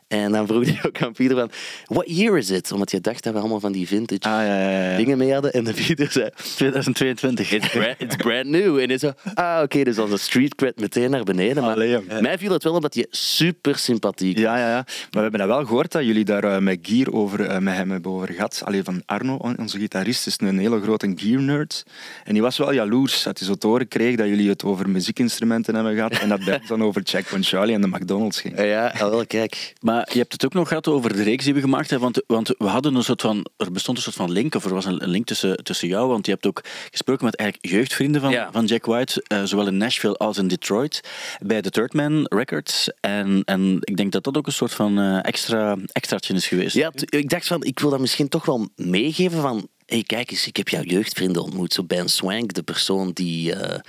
En 0.09 0.31
dan 0.31 0.47
vroeg 0.47 0.65
hij 0.65 0.79
ook 0.87 1.01
aan 1.01 1.13
Pieter 1.13 1.37
van, 1.37 1.49
what 1.85 2.09
year 2.17 2.37
is 2.37 2.49
it? 2.49 2.71
Omdat 2.71 2.91
je 2.91 3.01
dacht 3.01 3.23
dat 3.23 3.33
we 3.33 3.39
allemaal 3.39 3.59
van 3.59 3.71
die 3.71 3.87
vintage 3.87 4.21
Ah, 4.21 4.45
ja, 4.45 4.61
ja, 4.69 4.89
ja. 4.91 4.97
dingen 4.97 5.17
mee 5.17 5.33
hadden. 5.33 5.53
En 5.53 5.63
de 5.63 5.73
Pieter 5.73 6.11
zei, 6.11 6.29
2022. 6.55 7.51
It's 7.51 7.69
brand, 7.69 7.95
it's 7.97 8.15
brand 8.15 8.45
new. 8.45 8.79
En 8.79 8.87
hij 8.87 8.97
zo, 8.97 9.11
ah 9.33 9.61
oké, 9.63 9.83
dus 9.83 9.97
onze 9.97 10.17
street 10.17 10.55
cred 10.55 10.79
meteen 10.79 11.09
naar 11.09 11.23
beneden. 11.23 11.63
Maar 11.63 11.73
Allee, 11.73 11.99
mij 12.21 12.37
viel 12.37 12.51
het 12.51 12.63
wel 12.63 12.73
op 12.73 12.81
dat 12.81 12.95
je 12.95 13.07
super 13.09 13.77
sympathiek 13.77 14.37
Ja, 14.37 14.57
ja, 14.57 14.67
ja. 14.69 14.73
Maar 14.75 15.07
we 15.11 15.19
hebben 15.19 15.39
dat 15.39 15.47
wel 15.47 15.65
gehoord 15.65 15.91
dat 15.91 16.05
jullie 16.05 16.25
daar 16.25 16.43
eh, 16.43 16.57
met 16.57 16.79
gear 16.81 17.11
over, 17.13 17.45
eh, 17.45 17.57
met 17.57 17.73
hem 17.75 17.91
hebben 17.91 18.11
over 18.11 18.27
gehad. 18.33 18.61
Alleen 18.65 18.83
van 18.83 19.01
Arno, 19.05 19.35
onze 19.57 19.79
gitarist, 19.79 20.27
is 20.27 20.35
een 20.37 20.59
hele 20.59 20.81
grote 20.81 21.13
gear 21.15 21.41
nerd. 21.41 21.83
En 22.23 22.33
die 22.33 22.41
was 22.41 22.57
wel 22.57 22.73
jaloers 22.73 23.23
dat 23.23 23.37
hij 23.37 23.47
zo 23.47 23.55
te 23.55 23.67
horen 23.67 23.87
kreeg 23.87 24.15
dat 24.15 24.27
jullie 24.27 24.49
het 24.49 24.63
over 24.63 24.89
muziekinstrumenten 24.89 25.75
hebben 25.75 25.95
gehad. 25.95 26.11
En 26.11 26.29
dat 26.29 26.39
dan 26.67 26.83
over 26.83 27.01
Checkpoint 27.03 27.47
Charlie 27.47 27.75
en 27.75 27.81
de 27.81 27.87
McDonald's 27.87 28.41
ging. 28.41 28.57
Ja, 28.57 28.63
ja, 28.63 29.09
wel, 29.09 29.25
kijk. 29.25 29.73
Maar 29.81 29.98
je 30.11 30.17
hebt 30.17 30.33
het 30.33 30.45
ook 30.45 30.53
nog 30.53 30.67
gehad 30.67 30.87
over 30.87 31.13
de 31.13 31.23
reeks 31.23 31.45
die 31.45 31.53
we 31.53 31.59
gemaakt 31.59 31.89
hebben. 31.89 32.11
Want, 32.11 32.23
want 32.27 32.57
we 32.57 32.65
hadden 32.65 32.95
een 32.95 33.03
soort 33.03 33.21
van, 33.21 33.45
er 33.57 33.71
bestond 33.71 33.97
een 33.97 34.03
soort 34.03 34.15
van 34.15 34.31
link, 34.31 34.55
of 34.55 34.65
er 34.65 34.73
was 34.73 34.85
een, 34.85 35.09
link 35.09 35.25
tussen, 35.25 35.63
tussen 35.63 35.87
jou. 35.87 36.07
Want 36.07 36.25
je 36.25 36.31
hebt 36.31 36.45
ook 36.45 36.61
gesproken 36.91 37.25
met 37.25 37.35
eigenlijk 37.35 37.73
jeugdvrienden 37.73 38.21
van, 38.21 38.31
Ja. 38.31 38.49
van 38.51 38.65
Jack 38.65 38.85
White, 38.85 39.23
eh, 39.27 39.43
zowel 39.43 39.67
in 39.67 39.77
Nashville 39.77 40.17
als 40.17 40.37
in 40.37 40.47
Detroit, 40.47 41.01
bij 41.41 41.61
de 41.61 41.69
Third 41.69 41.93
Man 41.93 42.25
Records. 42.29 42.89
En, 42.99 43.41
en 43.45 43.77
ik 43.79 43.97
denk 43.97 44.11
dat 44.11 44.23
dat 44.23 44.37
ook 44.37 44.47
een 44.47 44.53
soort 44.53 44.73
van 44.73 44.99
eh, 44.99 45.25
extra 45.25 45.77
extraatje 45.91 46.33
is 46.33 46.47
geweest. 46.47 46.75
Ja, 46.75 46.91
ik 47.09 47.29
dacht 47.29 47.47
van, 47.47 47.63
ik 47.63 47.79
wil 47.79 47.89
dat 47.89 47.99
misschien 47.99 48.29
toch 48.29 48.45
wel 48.45 48.67
meegeven 48.75 49.41
van... 49.41 49.67
hey, 49.85 50.03
kijk 50.03 50.31
eens, 50.31 50.47
ik 50.47 50.57
heb 50.57 50.69
jouw 50.69 50.83
jeugdvrienden 50.83 51.43
ontmoet. 51.43 51.73
Zo 51.73 51.83
Ben 51.83 52.09
Swank, 52.09 52.53
de 52.53 52.63
persoon 52.63 53.11
die 53.11 53.53
eh, 53.53 53.79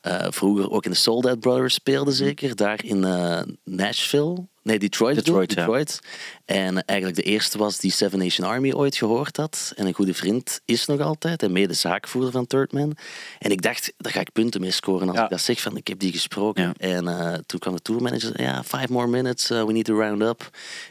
eh, 0.00 0.26
vroeger 0.30 0.70
ook 0.70 0.84
in 0.84 0.90
de 0.90 0.96
Soul 0.96 1.20
Dead 1.20 1.40
Brothers 1.40 1.74
speelde, 1.74 2.12
zeker. 2.12 2.56
Daar 2.56 2.84
in 2.84 3.04
eh, 3.04 3.40
Nashville. 3.64 4.46
Nee, 4.68 4.78
Detroit. 4.78 5.16
Detroit, 5.16 5.54
ja. 5.54 5.66
En 6.48 6.84
eigenlijk 6.84 7.18
de 7.18 7.24
eerste 7.30 7.58
was 7.58 7.78
die 7.78 7.90
Seven 7.90 8.18
Nation 8.18 8.48
Army 8.48 8.72
ooit 8.72 8.96
gehoord 8.96 9.36
had. 9.36 9.72
En 9.76 9.86
een 9.86 9.94
goede 9.94 10.14
vriend 10.14 10.60
is 10.64 10.86
nog 10.86 11.00
altijd. 11.00 11.42
En 11.42 11.52
mede 11.52 11.74
zaakvoerder 11.74 12.30
van 12.32 12.46
Third 12.46 12.72
Man. 12.72 12.96
En 13.38 13.50
ik 13.50 13.62
dacht, 13.62 13.92
daar 13.96 14.12
ga 14.12 14.20
ik 14.20 14.32
punten 14.32 14.60
mee 14.60 14.70
scoren 14.70 15.08
als 15.08 15.16
Ja. 15.16 15.24
ik 15.24 15.30
dat 15.30 15.40
zeg. 15.40 15.60
Van, 15.60 15.76
ik 15.76 15.88
heb 15.88 15.98
die 15.98 16.12
gesproken. 16.12 16.62
Ja. 16.62 16.72
En 16.96 17.08
eh, 17.08 17.34
toen 17.46 17.60
kwam 17.60 17.74
de 17.74 17.82
tourmanager. 17.82 18.42
Ja, 18.42 18.62
five 18.64 18.86
more 18.92 19.06
minutes. 19.06 19.50
uh, 19.50 19.64
we 19.64 19.72
need 19.72 19.84
to 19.84 19.98
round 20.00 20.22
up. 20.22 20.40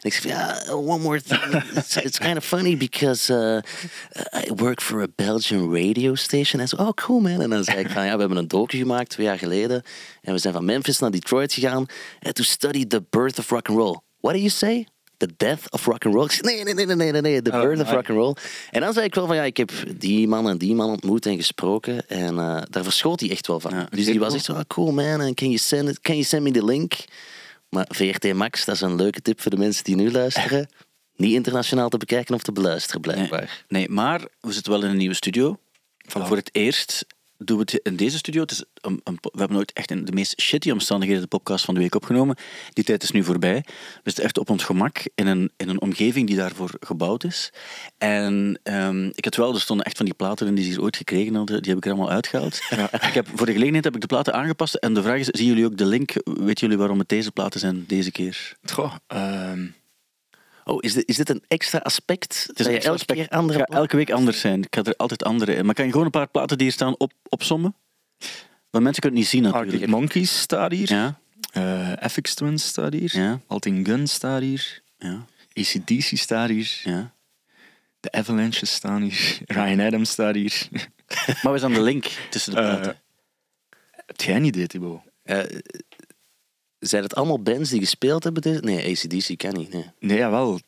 En 0.02 0.10
ik 0.10 0.14
zei, 0.14 0.34
ja, 0.34 0.62
one 0.72 0.98
more 1.04 1.22
thing. 1.22 1.64
It's, 1.76 1.96
it's 1.96 2.18
kind 2.20 2.38
of 2.38 2.46
funny 2.46 2.78
because 2.78 3.34
uh, 3.34 4.44
I 4.48 4.52
work 4.56 4.82
for 4.82 5.02
a 5.02 5.08
Belgian 5.16 5.74
radio 5.76 6.16
station. 6.16 6.62
En 6.62 6.68
zo, 6.68 6.76
oh 6.76 6.90
cool 6.90 7.20
man. 7.20 7.42
En 7.42 7.50
dan 7.50 7.64
zei 7.64 7.78
ik 7.80 7.90
van, 7.90 8.06
ja, 8.06 8.14
we 8.14 8.20
hebben 8.20 8.38
een 8.38 8.48
docu 8.48 8.78
gemaakt 8.78 9.10
twee 9.10 9.26
jaar 9.26 9.38
geleden. 9.38 9.84
En 10.22 10.34
we 10.34 10.40
zijn 10.40 10.54
van 10.54 10.66
Memphis 10.66 11.00
naar 11.00 11.12
Detroit 11.12 11.54
gegaan. 11.54 11.86
eh, 12.20 12.32
to 12.32 12.44
study 12.44 12.86
the 12.88 13.04
birth 13.10 13.40
of 13.40 13.50
rock 13.50 13.68
and 13.70 13.78
roll. 13.78 14.00
What 14.20 14.34
do 14.34 14.40
you 14.40 14.50
say? 14.50 14.88
The 15.18 15.30
death 15.38 15.72
of 15.72 15.86
rock 15.86 16.06
and 16.06 16.14
roll. 16.14 16.30
Zei, 16.30 16.64
Nee, 16.64 16.64
nee, 16.64 16.86
nee, 16.86 16.96
nee, 16.96 17.12
nee, 17.12 17.22
nee, 17.22 17.42
the 17.42 17.52
Oh, 17.52 17.62
birth 17.62 17.80
of 17.80 17.88
my. 17.88 17.94
rock 17.94 18.10
and 18.10 18.18
roll. 18.18 18.36
En 18.70 18.82
dan 18.82 18.94
zei 18.94 19.06
ik 19.06 19.16
wel 19.16 19.28
van 19.28 19.36
ja, 19.36 19.44
ik 19.44 19.58
heb 19.58 19.72
die 19.98 20.28
man 20.28 20.50
en 20.50 20.58
die 20.58 20.76
man 20.76 20.90
ontmoet 20.90 21.26
en 21.26 21.36
gesproken. 21.36 22.08
En 22.10 22.40
eh, 22.40 22.62
daar 22.70 22.84
verschoot 22.84 23.20
hij 23.20 23.30
echt 23.30 23.48
wel 23.48 23.60
van. 23.60 23.72
Ja, 23.72 23.88
dus 23.90 24.06
die 24.06 24.20
was 24.20 24.34
echt 24.34 24.44
zo, 24.46 24.54
ah, 24.54 24.62
cool 24.68 24.92
man, 24.92 25.22
and 25.22 25.36
can 25.36 25.48
you, 25.48 25.58
send 25.58 25.90
it, 25.90 26.00
can 26.00 26.14
you 26.16 26.26
send 26.26 26.44
me 26.44 26.52
the 26.52 26.66
link? 26.66 26.94
Maar 27.70 27.86
VRT 27.90 28.34
Max, 28.34 28.66
dat 28.66 28.76
is 28.76 28.82
een 28.82 28.96
leuke 28.96 29.22
tip 29.22 29.42
voor 29.42 29.52
de 29.52 29.58
mensen 29.58 29.84
die 29.84 29.96
nu 29.96 30.12
luisteren. 30.12 30.70
Niet 31.16 31.34
internationaal 31.34 31.90
te 31.90 31.98
bekijken 31.98 32.36
of 32.36 32.42
te 32.42 32.52
beluisteren, 32.52 33.02
blijkbaar. 33.02 33.64
Nee, 33.68 33.90
maar 33.90 34.22
we 34.40 34.52
zitten 34.52 34.72
wel 34.72 34.84
in 34.84 34.90
een 34.90 34.98
nieuwe 34.98 35.16
studio. 35.16 35.58
Voor 36.08 36.36
het 36.36 36.50
eerst 36.52 37.06
doen 37.38 37.58
we 37.58 37.62
het 37.62 37.80
in 37.84 37.96
deze 37.96 38.18
studio. 38.18 38.42
Het 38.42 38.52
is 38.52 38.64
een, 38.82 39.02
een, 39.04 39.18
we 39.22 39.38
hebben 39.38 39.56
nooit 39.56 39.74
echt 39.74 39.92
in 39.92 40.06
de 40.06 40.12
meest 40.12 40.42
shitty 40.42 40.72
omstandigheden 40.72 41.22
de 41.22 41.28
podcast 41.28 41.66
van 41.66 41.74
de 41.74 41.80
week 41.80 41.96
opgenomen. 41.96 42.36
Die 42.74 42.84
tijd 42.84 43.04
is 43.04 43.12
nu 43.12 43.24
voorbij. 43.24 43.64
We 43.66 44.02
zitten 44.04 44.24
echt 44.24 44.38
op 44.38 44.50
ons 44.50 44.64
gemak 44.64 45.04
in 45.16 45.28
een, 45.28 45.52
in 45.58 45.70
een 45.70 45.82
omgeving 45.82 46.28
die 46.28 46.36
daarvoor 46.36 46.72
gebouwd 46.80 47.24
is. 47.24 47.54
En 47.98 48.60
um, 48.64 49.12
ik 49.16 49.24
had 49.24 49.36
wel, 49.36 49.54
er 49.54 49.62
stonden 49.62 49.86
echt 49.86 49.98
van 49.98 50.06
die 50.06 50.16
platen 50.16 50.48
in 50.48 50.56
die 50.56 50.64
ze 50.64 50.70
hier 50.70 50.82
ooit 50.82 50.98
gekregen 50.98 51.36
hadden. 51.36 51.62
Die 51.62 51.70
heb 51.70 51.78
ik 51.78 51.86
er 51.86 51.92
allemaal 51.92 52.12
uitgehaald. 52.12 52.60
Ja. 52.78 52.94
Ik 52.94 53.14
heb, 53.14 53.28
voor 53.36 53.46
de 53.46 53.52
gelegenheid 53.52 53.84
heb 53.84 53.96
ik 53.96 54.02
de 54.02 54.08
platen 54.08 54.34
aangepast. 54.34 54.76
En 54.76 54.94
de 54.94 55.02
vraag 55.02 55.20
is, 55.20 55.28
zien 55.28 55.48
jullie 55.48 55.66
ook 55.66 55.78
de 55.78 55.86
link? 55.86 56.14
Weten 56.24 56.54
jullie 56.56 56.78
waarom 56.78 57.00
het 57.00 57.10
deze 57.10 57.32
platen 57.32 57.60
zijn 57.60 57.84
deze 57.88 58.12
keer? 58.12 58.56
Goh, 58.64 58.96
um 59.08 59.76
Oh, 60.68 60.78
is 60.80 60.94
dit, 60.94 61.08
is 61.08 61.16
dit 61.16 61.30
een 61.30 61.44
extra 61.48 61.80
aspect? 61.80 62.44
Het 62.48 62.60
is 62.60 62.66
dat 62.66 62.74
je 62.74 62.82
elke 62.82 62.90
aspect. 62.90 63.20
keer 63.20 63.38
andere 63.38 63.66
elke 63.66 63.96
week 63.96 64.12
anders 64.12 64.40
zijn. 64.40 64.64
Ik 64.64 64.76
ga 64.76 64.84
er 64.84 64.96
altijd 64.96 65.24
andere 65.24 65.56
in. 65.56 65.66
Maar 65.66 65.74
kan 65.74 65.86
je 65.86 65.92
gewoon 65.92 66.06
een 66.06 66.12
paar 66.12 66.28
platen 66.28 66.58
die 66.58 66.66
hier 66.66 66.76
staan 66.76 66.96
op, 66.98 67.14
opsommen? 67.30 67.76
Want 68.70 68.84
mensen 68.84 69.02
kunnen 69.02 69.20
het 69.20 69.20
niet 69.20 69.28
zien 69.28 69.42
natuurlijk. 69.42 69.72
Arctic 69.72 69.90
Monkeys 69.90 70.40
staat 70.40 70.72
hier. 70.72 70.92
Ja. 70.92 71.20
Uh, 71.54 72.10
FX 72.10 72.34
Twins 72.34 72.68
staat 72.68 72.94
hier. 72.94 73.18
Ja. 73.18 73.40
Alting 73.48 73.88
Gun 73.88 74.08
staat 74.08 74.42
hier. 74.42 74.82
Ja. 74.98 75.26
ACDC 75.54 76.18
staat 76.18 76.50
hier. 76.50 76.82
Ja. 76.84 77.14
De 78.00 78.12
Avalanches 78.12 78.74
staan 78.74 79.02
hier. 79.02 79.38
Ryan 79.58 79.80
Adams 79.80 80.10
staat 80.10 80.36
hier. 80.36 80.68
maar 81.26 81.38
wat 81.42 81.56
is 81.56 81.62
dan 81.62 81.74
de 81.74 81.82
link 81.82 82.06
tussen 82.30 82.56
de 82.56 82.62
platen? 82.62 82.92
Uh, 82.92 83.80
heb 84.06 84.22
jij 84.22 84.36
een 84.36 84.44
idee, 84.44 84.68
Thibaut? 84.68 85.02
Uh, 85.24 85.40
zijn 86.80 87.04
het 87.04 87.16
allemaal 87.16 87.42
bands 87.42 87.70
die 87.70 87.80
gespeeld 87.80 88.24
hebben? 88.24 88.42
Deze? 88.42 88.60
Nee, 88.60 88.92
ACDC 88.92 89.38
kan 89.38 89.54
niet. 89.54 89.74
Nee. 89.74 89.92
nee, 90.00 90.18
jawel. 90.18 90.60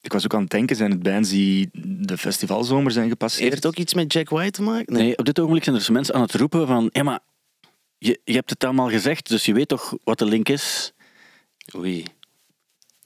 Ik 0.00 0.12
was 0.12 0.24
ook 0.24 0.34
aan 0.34 0.40
het 0.40 0.50
denken, 0.50 0.76
zijn 0.76 0.90
het 0.90 1.02
bands 1.02 1.30
die 1.30 1.68
de 2.06 2.18
festivalzomer 2.18 2.92
zijn 2.92 3.08
gepasseerd? 3.08 3.42
Heeft 3.42 3.62
het 3.62 3.66
ook 3.66 3.78
iets 3.78 3.94
met 3.94 4.12
Jack 4.12 4.28
White 4.28 4.50
te 4.50 4.62
maken? 4.62 4.92
Nee, 4.92 5.18
op 5.18 5.24
dit 5.24 5.38
ogenblik 5.38 5.64
zijn 5.64 5.74
er 5.74 5.82
dus 5.82 5.90
mensen 5.90 6.14
aan 6.14 6.20
het 6.20 6.34
roepen 6.34 6.66
van... 6.66 6.88
Ja, 6.92 7.02
maar 7.02 7.20
je, 7.98 8.20
je 8.24 8.32
hebt 8.32 8.50
het 8.50 8.64
allemaal 8.64 8.88
gezegd, 8.88 9.28
dus 9.28 9.44
je 9.44 9.52
weet 9.52 9.68
toch 9.68 9.96
wat 10.04 10.18
de 10.18 10.24
link 10.24 10.48
is? 10.48 10.92
Oei. 11.76 12.04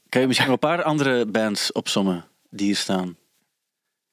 Kan 0.08 0.20
je 0.20 0.26
misschien 0.26 0.50
een 0.50 0.58
paar 0.58 0.82
andere 0.82 1.26
bands 1.26 1.72
opsommen 1.72 2.24
die 2.50 2.66
hier 2.66 2.76
staan? 2.76 3.16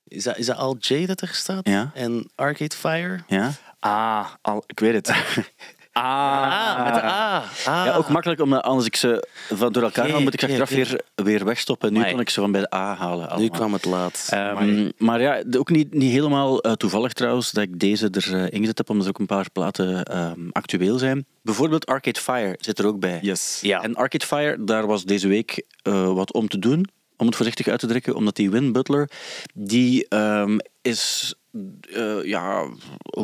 Is 0.04 0.24
dat, 0.24 0.38
is 0.38 0.46
dat 0.46 0.58
Al 0.58 0.78
J 0.80 1.06
dat 1.06 1.22
er 1.22 1.28
staat? 1.28 1.68
Ja. 1.68 1.92
En 1.94 2.30
Arcade 2.36 2.76
Fire? 2.76 3.24
Ja. 3.28 3.52
Ah, 3.80 4.30
al, 4.42 4.64
ik 4.68 4.80
weet 4.80 4.94
het. 4.94 5.16
Ah, 5.92 6.84
met 6.84 6.94
de 6.94 7.04
A. 7.04 7.38
Ah. 7.38 7.86
Ja, 7.86 7.96
ook 7.96 8.10
makkelijk, 8.10 8.42
omdat 8.42 8.64
als 8.64 8.86
ik 8.86 8.96
ze 8.96 9.28
van 9.54 9.72
door 9.72 9.84
elkaar 9.84 10.10
haal, 10.10 10.22
moet 10.22 10.34
ik 10.34 10.40
ze 10.40 10.46
achteraf 10.46 10.70
weer, 10.70 11.02
weer 11.16 11.46
wegstoppen. 11.46 11.94
Nu 11.94 12.04
kon 12.04 12.20
ik 12.20 12.30
ze 12.30 12.40
van 12.40 12.52
bij 12.52 12.62
de 12.62 12.76
A 12.76 12.96
halen. 12.96 13.30
Allemaal. 13.30 13.40
Nu 13.40 13.50
kwam 13.50 13.74
het 13.74 13.86
laat. 13.86 14.30
Um, 14.34 14.92
maar 14.98 15.22
ja, 15.22 15.44
ook 15.58 15.70
niet, 15.70 15.94
niet 15.94 16.12
helemaal 16.12 16.68
uh, 16.68 16.72
toevallig 16.72 17.14
trouwens 17.14 17.52
dat 17.52 17.64
ik 17.64 17.80
deze 17.80 18.10
erin 18.12 18.54
uh, 18.54 18.60
gezet 18.60 18.78
heb, 18.78 18.90
omdat 18.90 19.06
er 19.06 19.12
ook 19.12 19.20
een 19.20 19.26
paar 19.26 19.50
platen 19.52 20.18
um, 20.18 20.50
actueel 20.52 20.98
zijn. 20.98 21.26
Bijvoorbeeld 21.42 21.86
Arcade 21.86 22.20
Fire 22.20 22.56
zit 22.60 22.80
er 22.80 22.86
ook 22.86 23.00
bij. 23.00 23.20
Yes. 23.22 23.60
Ja. 23.62 23.82
En 23.82 23.96
Arcade 23.96 24.26
Fire, 24.26 24.64
daar 24.64 24.88
was 24.88 25.04
deze 25.04 25.28
week 25.28 25.64
uh, 25.88 26.14
wat 26.14 26.34
om 26.34 26.48
te 26.48 26.60
doen 26.60 26.88
om 27.18 27.28
het 27.28 27.36
voorzichtig 27.36 27.68
uit 27.68 27.80
te 27.80 27.88
drukken, 27.88 28.16
omdat 28.16 28.36
die 28.36 28.50
Win 28.50 28.72
Butler, 28.72 29.10
die 29.54 30.06
um, 30.16 30.60
is 30.82 31.34
uh, 31.52 32.24
ja, 32.24 32.68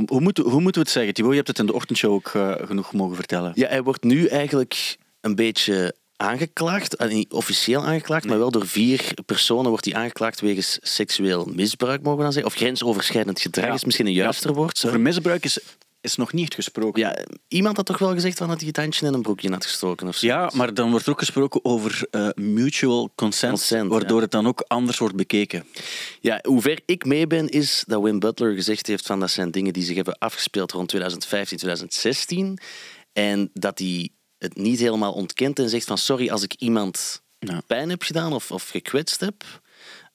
hoe, 0.05 0.21
moet, 0.21 0.37
hoe 0.37 0.61
moeten 0.61 0.81
we 0.81 0.87
het 0.87 0.89
zeggen? 0.89 1.13
Thibaut, 1.13 1.31
je 1.31 1.37
hebt 1.37 1.47
het 1.47 1.59
in 1.59 1.65
de 1.65 1.73
ochtendshow 1.73 2.13
ook 2.13 2.33
uh, 2.33 2.55
genoeg 2.61 2.93
mogen 2.93 3.15
vertellen. 3.15 3.51
Ja, 3.55 3.67
hij 3.67 3.83
wordt 3.83 4.03
nu 4.03 4.25
eigenlijk 4.25 4.97
een 5.21 5.35
beetje 5.35 5.95
aangeklaagd, 6.15 7.01
uh, 7.01 7.07
niet 7.07 7.31
officieel 7.31 7.85
aangeklaagd, 7.85 8.23
nee. 8.23 8.31
maar 8.31 8.41
wel 8.41 8.51
door 8.51 8.67
vier 8.67 9.13
personen 9.25 9.69
wordt 9.69 9.85
hij 9.85 9.93
aangeklaagd 9.93 10.41
wegens 10.41 10.77
seksueel 10.81 11.45
misbruik, 11.45 12.01
mogen 12.01 12.17
we 12.17 12.23
dan 12.23 12.33
zeggen. 12.33 12.51
Of 12.51 12.57
grensoverschrijdend 12.57 13.41
gedrag 13.41 13.67
ja. 13.67 13.73
is 13.73 13.83
misschien 13.83 14.07
een 14.07 14.13
juister 14.13 14.49
ja. 14.49 14.55
woord. 14.55 14.83
Over 14.85 14.99
misbruik 14.99 15.43
is 15.43 15.59
is 16.01 16.15
nog 16.15 16.33
niet 16.33 16.53
gesproken. 16.53 17.01
Ja, 17.01 17.17
iemand 17.47 17.77
had 17.77 17.85
toch 17.85 17.97
wel 17.97 18.13
gezegd 18.13 18.37
van 18.37 18.47
dat 18.47 18.57
hij 18.57 18.67
het 18.67 18.77
handje 18.77 19.05
in 19.05 19.13
een 19.13 19.21
broekje 19.21 19.49
had 19.49 19.65
gestoken 19.65 20.07
of 20.07 20.15
zo. 20.15 20.27
Ja, 20.27 20.51
maar 20.53 20.73
dan 20.73 20.89
wordt 20.89 21.05
er 21.05 21.11
ook 21.11 21.19
gesproken 21.19 21.65
over 21.65 22.07
uh, 22.11 22.29
mutual 22.35 23.11
consent, 23.15 23.51
consent 23.51 23.89
waardoor 23.89 24.17
ja. 24.17 24.21
het 24.21 24.31
dan 24.31 24.47
ook 24.47 24.63
anders 24.67 24.97
wordt 24.97 25.15
bekeken. 25.15 25.65
Ja, 26.19 26.39
hoe 26.41 26.61
ver 26.61 26.79
ik 26.85 27.05
mee 27.05 27.27
ben, 27.27 27.49
is 27.49 27.83
dat 27.87 28.01
Wim 28.01 28.19
Butler 28.19 28.55
gezegd 28.55 28.87
heeft 28.87 29.05
van 29.05 29.19
dat 29.19 29.31
zijn 29.31 29.51
dingen 29.51 29.73
die 29.73 29.83
zich 29.83 29.95
hebben 29.95 30.17
afgespeeld 30.17 30.71
rond 30.71 30.89
2015, 30.89 31.57
2016. 31.57 32.59
En 33.13 33.49
dat 33.53 33.79
hij 33.79 34.09
het 34.37 34.55
niet 34.55 34.79
helemaal 34.79 35.13
ontkent 35.13 35.59
en 35.59 35.69
zegt 35.69 35.87
van 35.87 35.97
sorry 35.97 36.29
als 36.29 36.43
ik 36.43 36.53
iemand 36.53 37.21
ja. 37.39 37.61
pijn 37.67 37.89
heb 37.89 38.03
gedaan 38.03 38.33
of, 38.33 38.51
of 38.51 38.69
gekwetst 38.69 39.19
heb. 39.19 39.43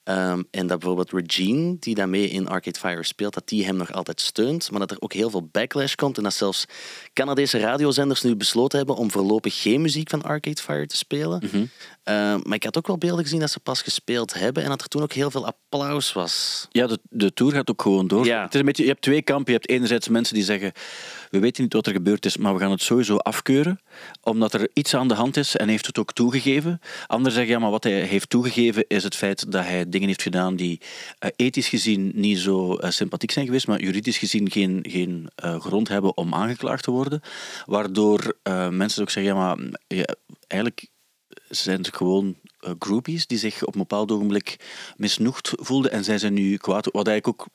Um, 0.05 0.47
en 0.51 0.67
dat 0.67 0.79
bijvoorbeeld 0.79 1.13
Regine, 1.13 1.77
die 1.79 1.95
daarmee 1.95 2.29
in 2.29 2.49
Arcade 2.49 2.79
Fire 2.79 3.05
speelt, 3.05 3.35
dat 3.35 3.49
die 3.49 3.65
hem 3.65 3.77
nog 3.77 3.93
altijd 3.93 4.21
steunt. 4.21 4.71
Maar 4.71 4.81
dat 4.81 4.91
er 4.91 5.01
ook 5.01 5.13
heel 5.13 5.31
veel 5.31 5.49
backlash 5.53 5.95
komt. 5.95 6.17
En 6.17 6.23
dat 6.23 6.35
zelfs 6.35 6.65
Canadese 7.13 7.59
radiozenders 7.59 8.23
nu 8.23 8.37
besloten 8.37 8.79
hebben 8.79 8.97
om 8.97 9.11
voorlopig 9.11 9.63
geen 9.63 9.81
muziek 9.81 10.11
van 10.11 10.23
Arcade 10.23 10.63
Fire 10.63 10.87
te 10.87 10.97
spelen. 10.97 11.43
-hmm. 11.51 11.71
Uh, 12.05 12.15
maar 12.43 12.55
ik 12.55 12.65
had 12.65 12.77
ook 12.77 12.87
wel 12.87 12.99
beelden 12.99 13.25
gezien 13.25 13.41
dat 13.41 13.51
ze 13.51 13.61
pas 13.61 13.83
gespeeld 13.83 14.35
hebben 14.35 14.63
en 14.63 14.69
dat 14.69 14.81
er 14.81 14.89
toen 14.89 15.03
ook 15.03 15.13
heel 15.13 15.31
veel 15.31 15.47
applaus 15.47 16.13
was. 16.13 16.67
Ja, 16.71 16.87
de, 16.87 16.99
de 17.11 17.33
tour 17.33 17.53
gaat 17.53 17.71
ook 17.71 17.83
gewoon 17.83 18.09
door. 18.09 18.25
Ja. 18.25 18.43
Het 18.43 18.55
is 18.55 18.61
een 18.61 18.67
beetje, 18.67 18.83
je 18.83 18.89
hebt 18.89 19.03
twee 19.03 19.23
kampen. 19.23 19.53
Je 19.53 19.59
hebt 19.59 19.71
enerzijds 19.71 20.09
mensen 20.09 20.35
die 20.35 20.45
zeggen 20.45 20.73
we 21.33 21.39
weten 21.39 21.63
niet 21.63 21.73
wat 21.73 21.87
er 21.87 21.93
gebeurd 21.93 22.25
is, 22.25 22.37
maar 22.37 22.55
we 22.55 22.61
gaan 22.61 22.71
het 22.71 22.83
sowieso 22.83 23.17
afkeuren, 23.17 23.81
omdat 24.23 24.55
er 24.55 24.71
iets 24.73 24.95
aan 24.95 25.09
de 25.09 25.15
hand 25.15 25.37
is 25.37 25.57
en 25.57 25.69
heeft 25.69 25.87
het 25.87 25.99
ook 25.99 26.13
toegegeven. 26.13 26.81
Anderen 27.07 27.33
zeggen, 27.33 27.53
ja, 27.53 27.59
maar 27.59 27.71
wat 27.71 27.85
hij 27.85 28.01
heeft 28.01 28.31
toegegeven 28.31 28.85
is 28.89 29.05
het 29.05 29.17
feit 29.17 29.53
dat 29.53 29.65
hij 29.65 29.89
dingen 29.89 30.09
heeft 30.09 30.23
gedaan 30.23 30.57
die 30.57 30.81
uh, 31.25 31.31
ethisch 31.37 31.69
gezien 31.69 32.13
niet 32.15 32.39
zo 32.39 32.79
uh, 32.79 32.91
sympathiek 32.91 33.31
zijn 33.31 33.47
geweest, 33.47 33.67
maar 33.67 33.81
juridisch 33.81 34.19
gezien 34.19 34.51
geen, 34.51 34.85
geen 34.89 35.31
uh, 35.45 35.61
grond 35.61 35.89
hebben 35.89 36.17
om 36.17 36.35
aangeklaagd 36.35 36.83
te 36.83 36.91
worden. 36.91 37.21
Waardoor 37.67 38.37
mensen 38.71 39.03
ook 39.03 39.11
zeggen, 39.11 39.35
ja, 39.35 39.39
maar 39.39 39.59
ja, 39.87 40.15
eigenlijk 40.47 40.87
zijn 41.55 41.79
het 41.79 41.97
gewoon 41.97 42.37
uh, 42.61 42.71
groupies 42.79 43.27
die 43.27 43.39
zich 43.39 43.65
op 43.65 43.75
een 43.75 43.81
bepaald 43.81 44.13
ogenblik 44.13 44.57
misnoegd 44.97 45.53
voelden 45.55 45.91
en 45.91 46.05
zij 46.05 46.19
zijn 46.19 46.35
nu 46.35 46.57
kwaad. 46.57 46.89
Wat 46.93 47.07
eigenlijk 47.07 47.41
ook 47.41 47.47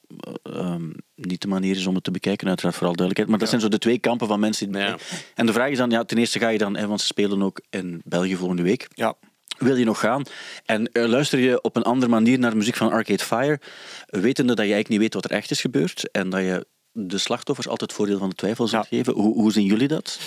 uh, 0.55 0.73
um, 0.73 0.93
niet 1.15 1.41
de 1.41 1.47
manier 1.47 1.75
is 1.75 1.85
om 1.85 1.95
het 1.95 2.03
te 2.03 2.11
bekijken, 2.11 2.47
uiteraard 2.47 2.75
vooral 2.75 2.95
duidelijkheid. 2.95 3.29
Maar 3.29 3.39
dat 3.39 3.51
ja. 3.53 3.59
zijn 3.59 3.71
zo 3.71 3.77
de 3.77 3.83
twee 3.83 3.99
kampen 3.99 4.27
van 4.27 4.39
mensen. 4.39 4.71
Die... 4.71 4.81
Ja. 4.81 4.97
En 5.35 5.45
de 5.45 5.53
vraag 5.53 5.69
is 5.69 5.77
dan, 5.77 5.89
ja, 5.89 6.03
ten 6.03 6.17
eerste 6.17 6.39
ga 6.39 6.49
je 6.49 6.57
dan, 6.57 6.77
hè, 6.77 6.87
want 6.87 6.99
ze 6.99 7.05
spelen 7.05 7.41
ook 7.41 7.61
in 7.69 8.01
België 8.05 8.35
volgende 8.35 8.63
week. 8.63 8.87
Ja. 8.93 9.15
Wil 9.57 9.75
je 9.75 9.85
nog 9.85 9.99
gaan? 9.99 10.23
En 10.65 10.89
uh, 10.93 11.05
luister 11.05 11.39
je 11.39 11.61
op 11.61 11.75
een 11.75 11.83
andere 11.83 12.11
manier 12.11 12.39
naar 12.39 12.51
de 12.51 12.57
muziek 12.57 12.75
van 12.75 12.91
Arcade 12.91 13.23
Fire, 13.23 13.59
wetende 14.05 14.55
dat 14.55 14.65
je 14.65 14.73
eigenlijk 14.73 14.89
niet 14.89 14.99
weet 14.99 15.13
wat 15.13 15.25
er 15.25 15.31
echt 15.31 15.51
is 15.51 15.61
gebeurd 15.61 16.11
en 16.11 16.29
dat 16.29 16.41
je 16.41 16.67
de 16.91 17.17
slachtoffers 17.17 17.67
altijd 17.67 17.93
voordeel 17.93 18.17
van 18.17 18.29
de 18.29 18.35
twijfel 18.35 18.67
zult 18.67 18.87
ja. 18.89 18.97
geven. 18.97 19.13
Hoe, 19.13 19.33
hoe 19.33 19.51
zien 19.51 19.65
jullie 19.65 19.87
dat? 19.87 20.19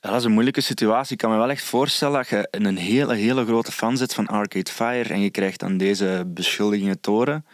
Dat 0.00 0.14
is 0.14 0.24
een 0.24 0.32
moeilijke 0.32 0.60
situatie. 0.60 1.12
Ik 1.12 1.18
kan 1.18 1.30
me 1.30 1.36
wel 1.36 1.50
echt 1.50 1.64
voorstellen 1.64 2.16
dat 2.16 2.28
je 2.28 2.48
een 2.50 2.76
hele, 2.76 3.14
hele 3.14 3.44
grote 3.44 3.72
fan 3.72 3.96
zit 3.96 4.14
van 4.14 4.26
Arcade 4.26 4.70
Fire 4.70 5.08
en 5.08 5.20
je 5.20 5.30
krijgt 5.30 5.60
dan 5.60 5.76
deze 5.76 6.24
beschuldigingen 6.26 7.00
toren. 7.00 7.46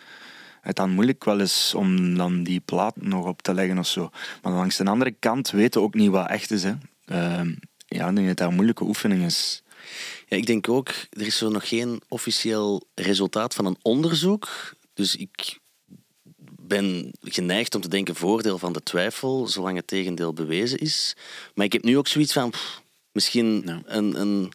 Het 0.60 0.76
dan 0.76 0.90
moeilijk 0.90 1.24
wel 1.24 1.40
eens 1.40 1.74
om 1.74 2.16
dan 2.16 2.42
die 2.42 2.60
plaat 2.60 2.96
nog 2.96 3.26
op 3.26 3.42
te 3.42 3.54
leggen 3.54 3.78
of 3.78 3.86
zo. 3.86 4.10
Maar 4.42 4.52
langs 4.52 4.76
de 4.76 4.84
andere 4.84 5.14
kant 5.18 5.50
weten 5.50 5.80
we 5.80 5.86
ook 5.86 5.94
niet 5.94 6.10
wat 6.10 6.28
echt 6.28 6.50
is. 6.50 6.62
Hè. 6.62 6.72
Uh, 7.06 7.52
ja, 7.86 8.08
ik 8.08 8.14
denk 8.14 8.26
dat 8.26 8.36
dat 8.36 8.48
een 8.48 8.54
moeilijke 8.54 8.84
oefening 8.84 9.24
is. 9.24 9.62
Ja, 10.26 10.36
ik 10.36 10.46
denk 10.46 10.68
ook, 10.68 10.88
er 10.88 11.26
is 11.26 11.38
zo 11.38 11.48
nog 11.48 11.68
geen 11.68 12.00
officieel 12.08 12.86
resultaat 12.94 13.54
van 13.54 13.66
een 13.66 13.78
onderzoek. 13.82 14.74
Dus 14.94 15.16
ik 15.16 15.58
ben 16.68 17.12
geneigd 17.22 17.74
om 17.74 17.80
te 17.80 17.88
denken 17.88 18.14
voordeel 18.14 18.58
van 18.58 18.72
de 18.72 18.82
twijfel, 18.82 19.46
zolang 19.46 19.76
het 19.76 19.86
tegendeel 19.86 20.32
bewezen 20.32 20.78
is. 20.78 21.16
Maar 21.54 21.64
ik 21.64 21.72
heb 21.72 21.84
nu 21.84 21.98
ook 21.98 22.08
zoiets 22.08 22.32
van, 22.32 22.50
pff, 22.50 22.82
misschien 23.12 23.62
ja. 23.64 23.82
een, 23.84 24.20
een, 24.20 24.52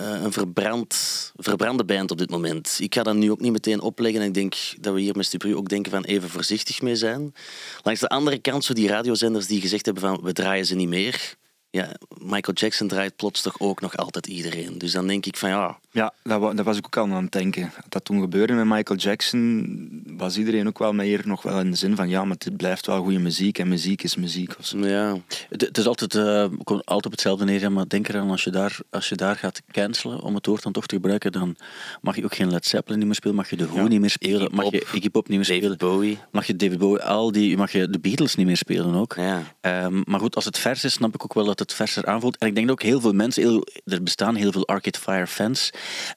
uh, 0.00 0.22
een 0.22 0.32
verbrand, 0.32 0.94
verbrande 1.36 1.84
band 1.84 2.10
op 2.10 2.18
dit 2.18 2.30
moment. 2.30 2.78
Ik 2.80 2.94
ga 2.94 3.02
dat 3.02 3.14
nu 3.14 3.30
ook 3.30 3.40
niet 3.40 3.52
meteen 3.52 3.80
opleggen 3.80 4.20
en 4.20 4.26
ik 4.26 4.34
denk 4.34 4.54
dat 4.80 4.94
we 4.94 5.00
hier 5.00 5.16
met 5.16 5.26
Stupru 5.26 5.56
ook 5.56 5.68
denken 5.68 5.90
van 5.90 6.04
even 6.04 6.28
voorzichtig 6.28 6.82
mee 6.82 6.96
zijn. 6.96 7.34
Langs 7.82 8.00
de 8.00 8.08
andere 8.08 8.38
kant, 8.38 8.64
zo 8.64 8.72
die 8.72 8.88
radiozenders 8.88 9.46
die 9.46 9.60
gezegd 9.60 9.84
hebben 9.84 10.02
van 10.02 10.20
we 10.22 10.32
draaien 10.32 10.66
ze 10.66 10.74
niet 10.74 10.88
meer 10.88 11.38
ja, 11.70 11.88
Michael 12.18 12.56
Jackson 12.56 12.88
draait 12.88 13.16
plots 13.16 13.42
toch 13.42 13.60
ook 13.60 13.80
nog 13.80 13.96
altijd 13.96 14.26
iedereen. 14.26 14.78
Dus 14.78 14.92
dan 14.92 15.06
denk 15.06 15.26
ik 15.26 15.36
van 15.36 15.48
ja. 15.48 15.78
Ja, 15.92 16.12
dat, 16.22 16.60
was 16.60 16.76
ik 16.76 16.86
ook 16.86 16.96
al 16.96 17.04
aan 17.04 17.22
het 17.22 17.32
denken. 17.32 17.72
Dat 17.88 18.04
toen 18.04 18.20
gebeurde 18.20 18.52
met 18.52 18.64
Michael 18.64 18.98
Jackson, 18.98 20.02
was 20.16 20.36
iedereen 20.36 20.66
ook 20.66 20.78
wel 20.78 20.92
meer 20.92 21.22
nog 21.24 21.42
wel 21.42 21.60
in 21.60 21.70
de 21.70 21.76
zin 21.76 21.96
van 21.96 22.08
ja, 22.08 22.24
maar 22.24 22.36
het 22.38 22.56
blijft 22.56 22.86
wel 22.86 23.02
goede 23.02 23.18
muziek 23.18 23.58
en 23.58 23.68
muziek 23.68 24.02
is 24.02 24.16
muziek. 24.16 24.54
Of 24.58 24.66
zo. 24.66 24.78
Ja. 24.78 25.16
Het, 25.48 25.60
het 25.60 25.78
is 25.78 25.86
altijd, 25.86 26.14
uh, 26.14 26.44
altijd 26.64 27.06
op 27.06 27.10
hetzelfde 27.10 27.44
neer, 27.44 27.72
maar 27.72 27.88
denk 27.88 28.08
eraan 28.08 28.30
als 28.30 28.44
je, 28.44 28.50
daar, 28.50 28.78
als 28.90 29.08
je 29.08 29.14
daar 29.14 29.36
gaat 29.36 29.62
cancelen, 29.72 30.20
om 30.20 30.34
het 30.34 30.46
woord 30.46 30.62
dan 30.62 30.72
toch 30.72 30.86
te 30.86 30.94
gebruiken, 30.94 31.32
dan 31.32 31.56
mag 32.00 32.16
je 32.16 32.24
ook 32.24 32.34
geen 32.34 32.50
Led 32.50 32.66
Zeppelin 32.66 32.98
niet 32.98 33.06
meer 33.06 33.16
spelen, 33.16 33.36
mag 33.36 33.50
je 33.50 33.56
de 33.56 33.66
Who 33.66 33.76
ja. 33.76 33.88
niet 33.88 34.00
meer 34.00 34.10
spelen, 34.10 34.42
Iggy 34.42 34.54
mag 34.54 34.70
je 34.70 34.86
Iggy 34.92 35.10
Pop 35.10 35.28
niet 35.28 35.38
meer 35.38 35.46
David 35.46 35.62
spelen. 35.62 35.92
Bowie. 35.92 36.18
Mag 36.30 36.46
je 36.46 36.56
David 36.56 36.78
Bowie, 36.78 37.02
al 37.02 37.32
die, 37.32 37.56
mag 37.56 37.72
je 37.72 37.90
de 37.90 37.98
Beatles 37.98 38.34
niet 38.34 38.46
meer 38.46 38.56
spelen 38.56 38.94
ook. 38.94 39.14
Ja. 39.16 39.42
Um, 39.84 40.02
maar 40.06 40.20
goed, 40.20 40.34
als 40.34 40.44
het 40.44 40.58
vers 40.58 40.84
is, 40.84 40.92
snap 40.92 41.14
ik 41.14 41.24
ook 41.24 41.34
wel 41.34 41.44
dat 41.44 41.59
het 41.60 41.72
verser 41.74 42.06
aanvoelt. 42.06 42.38
En 42.38 42.46
ik 42.48 42.54
denk 42.54 42.66
dat 42.66 42.76
ook 42.80 42.88
heel 42.88 43.00
veel 43.00 43.12
mensen, 43.12 43.42
heel, 43.42 43.66
er 43.84 44.02
bestaan 44.02 44.34
heel 44.34 44.52
veel 44.52 44.66
Arcade 44.66 44.98
Fire 44.98 45.26
fans, 45.26 45.70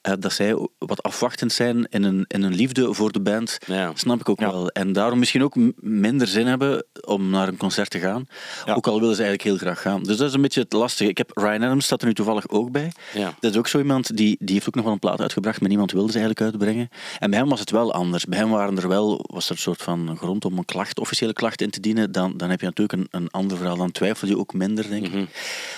uh, 0.07 0.13
dat 0.19 0.33
zij 0.33 0.67
wat 0.77 1.03
afwachtend 1.03 1.51
zijn 1.53 1.87
in 1.89 2.03
een, 2.03 2.25
in 2.27 2.43
een 2.43 2.53
liefde 2.53 2.93
voor 2.93 3.11
de 3.11 3.21
band. 3.21 3.57
Ja. 3.65 3.91
Snap 3.95 4.19
ik 4.19 4.29
ook 4.29 4.39
Ja. 4.39 4.51
wel. 4.51 4.69
En 4.69 4.93
daarom 4.93 5.19
misschien 5.19 5.43
ook 5.43 5.55
minder 5.75 6.27
zin 6.27 6.47
hebben 6.47 6.85
om 7.05 7.29
naar 7.29 7.47
een 7.47 7.57
concert 7.57 7.89
te 7.89 7.99
gaan. 7.99 8.27
Ja. 8.65 8.73
Ook 8.73 8.87
al 8.87 8.99
willen 8.99 9.15
ze 9.15 9.23
eigenlijk 9.23 9.49
heel 9.49 9.67
graag 9.67 9.81
gaan. 9.81 10.03
Dus 10.03 10.17
dat 10.17 10.27
is 10.27 10.33
een 10.33 10.41
beetje 10.41 10.61
het 10.61 10.73
lastige. 10.73 11.09
Ik 11.09 11.17
heb 11.17 11.31
Ryan 11.33 11.63
Adams, 11.63 11.85
staat 11.85 12.01
er 12.01 12.07
nu 12.07 12.13
toevallig 12.13 12.49
ook 12.49 12.71
bij. 12.71 12.91
Ja. 13.13 13.33
Dat 13.39 13.51
is 13.51 13.57
ook 13.57 13.67
zo 13.67 13.77
iemand 13.77 14.17
die, 14.17 14.35
die 14.39 14.53
heeft 14.53 14.67
ook 14.67 14.75
nog 14.75 14.83
wel 14.83 14.93
een 14.93 14.99
plaat 14.99 15.21
uitgebracht, 15.21 15.59
maar 15.59 15.69
niemand 15.69 15.91
wilde 15.91 16.11
ze 16.11 16.17
eigenlijk 16.19 16.51
uitbrengen. 16.51 16.89
En 17.19 17.29
bij 17.29 17.39
hem 17.39 17.49
was 17.49 17.59
het 17.59 17.71
wel 17.71 17.93
anders. 17.93 18.25
Bij 18.25 18.39
hem 18.39 18.49
waren 18.49 18.77
er 18.77 18.87
wel, 18.87 19.25
was 19.31 19.45
er 19.45 19.51
een 19.51 19.57
soort 19.57 19.81
van 19.81 20.17
grond 20.17 20.45
om 20.45 20.57
een 20.57 20.65
klacht, 20.65 20.99
officiële 20.99 21.33
klacht 21.33 21.61
in 21.61 21.69
te 21.69 21.79
dienen. 21.79 22.11
Dan, 22.11 22.37
dan 22.37 22.49
heb 22.49 22.59
je 22.59 22.65
natuurlijk 22.65 22.99
een, 22.99 23.21
een 23.21 23.29
ander 23.31 23.57
verhaal. 23.57 23.77
Dan 23.77 23.91
twijfel 23.91 24.27
je 24.27 24.37
ook 24.37 24.53
minder, 24.53 24.89
denk 24.89 25.05
ik. 25.07 25.13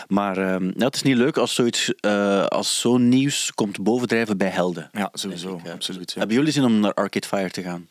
Maar 0.07 0.39
ja, 0.39 0.85
het 0.85 0.95
is 0.95 1.01
niet 1.01 1.17
leuk 1.17 1.37
als 1.37 1.53
zoiets, 1.53 1.95
eh, 1.95 2.45
als 2.45 2.79
zo'n 2.79 3.09
nieuws 3.09 3.51
komt 3.53 3.83
bovendrijven 3.83 4.37
bij 4.37 4.49
helden. 4.49 4.89
Ja, 4.91 5.09
sowieso. 5.13 5.61
Ik. 5.63 5.71
Absoluut. 5.71 6.11
Ja. 6.11 6.19
Hebben 6.19 6.37
jullie 6.37 6.51
zin 6.51 6.63
om 6.63 6.79
naar 6.79 6.93
Arcade 6.93 7.27
Fire 7.27 7.49
te 7.49 7.61
gaan? 7.61 7.89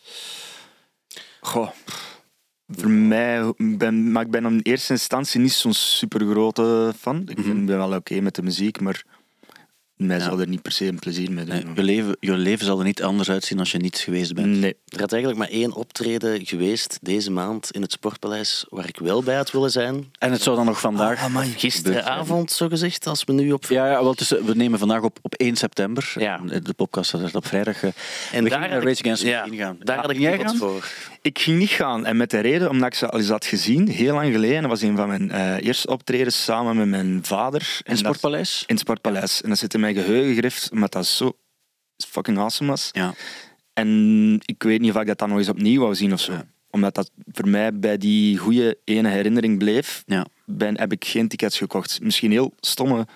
Goh. 1.41 1.71
Voor 2.69 2.91
mij, 2.91 3.53
ben, 3.57 4.13
maar 4.13 4.23
ik 4.23 4.31
ben 4.31 4.45
in 4.45 4.61
eerste 4.63 4.93
instantie 4.93 5.41
niet 5.41 5.53
zo'n 5.53 5.75
super 5.75 6.27
grote 6.27 6.93
fan. 6.99 7.23
Ik 7.27 7.39
vind, 7.41 7.67
ben 7.67 7.77
wel 7.77 7.93
oké 7.93 8.21
met 8.21 8.35
de 8.35 8.43
muziek, 8.43 8.81
maar 8.81 9.05
mij 9.97 10.17
Ja. 10.19 10.25
zal 10.25 10.41
er 10.41 10.49
niet 10.49 10.63
per 10.63 10.73
se 10.73 10.87
een 10.87 10.99
plezier 10.99 11.33
mee 11.33 11.45
doen. 11.45 11.55
Nee, 11.55 11.75
je, 11.75 11.83
leven, 11.83 12.17
je 12.21 12.33
leven 12.33 12.67
zal 12.67 12.79
er 12.79 12.85
niet 12.85 13.03
anders 13.03 13.31
uitzien 13.31 13.59
als 13.59 13.71
je 13.73 13.79
niet 13.79 13.97
geweest 13.99 14.35
bent. 14.35 14.47
Nee. 14.47 14.77
Er 14.89 15.01
had 15.01 15.13
eigenlijk 15.13 15.43
maar 15.43 15.51
één 15.61 15.73
optreden 15.73 16.47
geweest 16.47 16.99
deze 17.03 17.31
maand 17.31 17.71
in 17.71 17.83
het 17.83 17.93
Sportpaleis 17.93 18.65
waar 18.69 18.89
ik 18.89 18.99
wel 18.99 19.23
bij 19.23 19.37
had 19.37 19.51
willen 19.51 19.71
zijn. 19.71 20.11
En 20.19 20.33
het 20.33 20.43
zou 20.43 20.57
dan 20.57 20.65
nog 20.67 20.81
vandaag... 20.81 21.29
Gisteravond, 21.57 22.53
zo 22.53 22.69
gezegd, 22.69 23.07
als 23.07 23.25
we 23.25 23.33
nu 23.33 23.53
op... 23.53 23.65
Ja, 23.65 23.87
ja 23.91 24.03
wel, 24.03 24.15
is, 24.19 24.29
we 24.31 24.53
nemen 24.55 24.79
vandaag 24.79 25.03
op, 25.03 25.19
op 25.23 25.35
1 25.35 25.57
september. 25.57 26.13
Ja. 26.19 26.39
De 26.63 26.73
podcast 26.77 27.15
is 27.15 27.33
op 27.33 27.47
vrijdag. 27.47 27.83
eh, 27.83 27.91
En 28.33 28.45
we 28.45 28.51
daar 28.51 28.61
naar 28.61 28.83
Rage 28.83 29.01
Against 29.03 29.23
the 29.23 29.29
ja, 29.29 29.39
Machine 29.41 29.57
gaan. 29.63 29.77
Daar 29.81 29.97
Ah, 29.97 30.03
had 30.03 30.11
ik 30.11 30.19
niet 30.19 30.57
voor. 30.59 30.89
Ik 31.25 31.39
ging 31.39 31.59
niet 31.59 31.71
gaan. 31.71 32.07
En 32.07 32.17
met 32.17 32.31
de 32.31 32.41
reden, 32.41 32.71
omdat 32.71 32.87
ik 32.89 32.95
ze 32.95 33.09
al 33.11 33.19
eens 33.19 33.29
had 33.29 33.45
gezien, 33.47 33.89
heel 33.89 34.15
lang 34.15 34.33
geleden. 34.33 34.61
Dat 34.61 34.71
was 34.71 34.83
een 34.83 34.97
van 34.97 35.09
mijn 35.09 35.31
eh, 35.31 35.67
eerste 35.67 35.89
optredens 35.89 36.45
samen 36.45 36.77
met 36.77 36.89
mijn 36.89 37.25
vader. 37.25 37.61
In 37.79 37.83
dat- 37.91 37.99
Sportpaleis? 37.99 38.61
In 38.61 38.75
het 38.75 38.79
Sportpaleis. 38.79 39.43
En 39.43 39.49
dat 39.49 39.59
zit 39.59 39.75
in 39.75 39.81
mijn 39.81 39.95
geheugen 39.95 40.29
gegrift, 40.35 40.71
omdat 40.73 40.93
dat 40.93 41.07
zo 41.07 41.33
fucking 42.09 42.39
awesome 42.39 42.71
was. 42.71 42.89
Ja. 42.93 43.15
En 43.73 44.41
ik 44.45 44.63
weet 44.63 44.81
niet 44.81 44.95
of 44.95 45.01
ik 45.01 45.07
dat 45.07 45.19
dan 45.19 45.29
nog 45.29 45.39
eens 45.39 45.49
opnieuw 45.49 45.81
wou 45.81 45.95
zien 45.95 46.13
of 46.13 46.21
zo. 46.21 46.33
Ja. 46.33 46.47
Omdat 46.71 46.95
dat 46.95 47.11
voor 47.33 47.49
mij 47.49 47.79
bij 47.79 47.99
die 47.99 48.37
goede 48.39 48.79
ene 48.85 49.09
herinnering 49.09 49.59
bleef, 49.59 50.03
Ja. 50.07 50.27
ben, 50.45 50.79
heb 50.79 50.93
ik 50.93 51.05
geen 51.05 51.29
tickets 51.29 51.59
gekocht. 51.59 52.01
Misschien 52.03 52.31
heel 52.31 52.55
stomme 52.61 53.07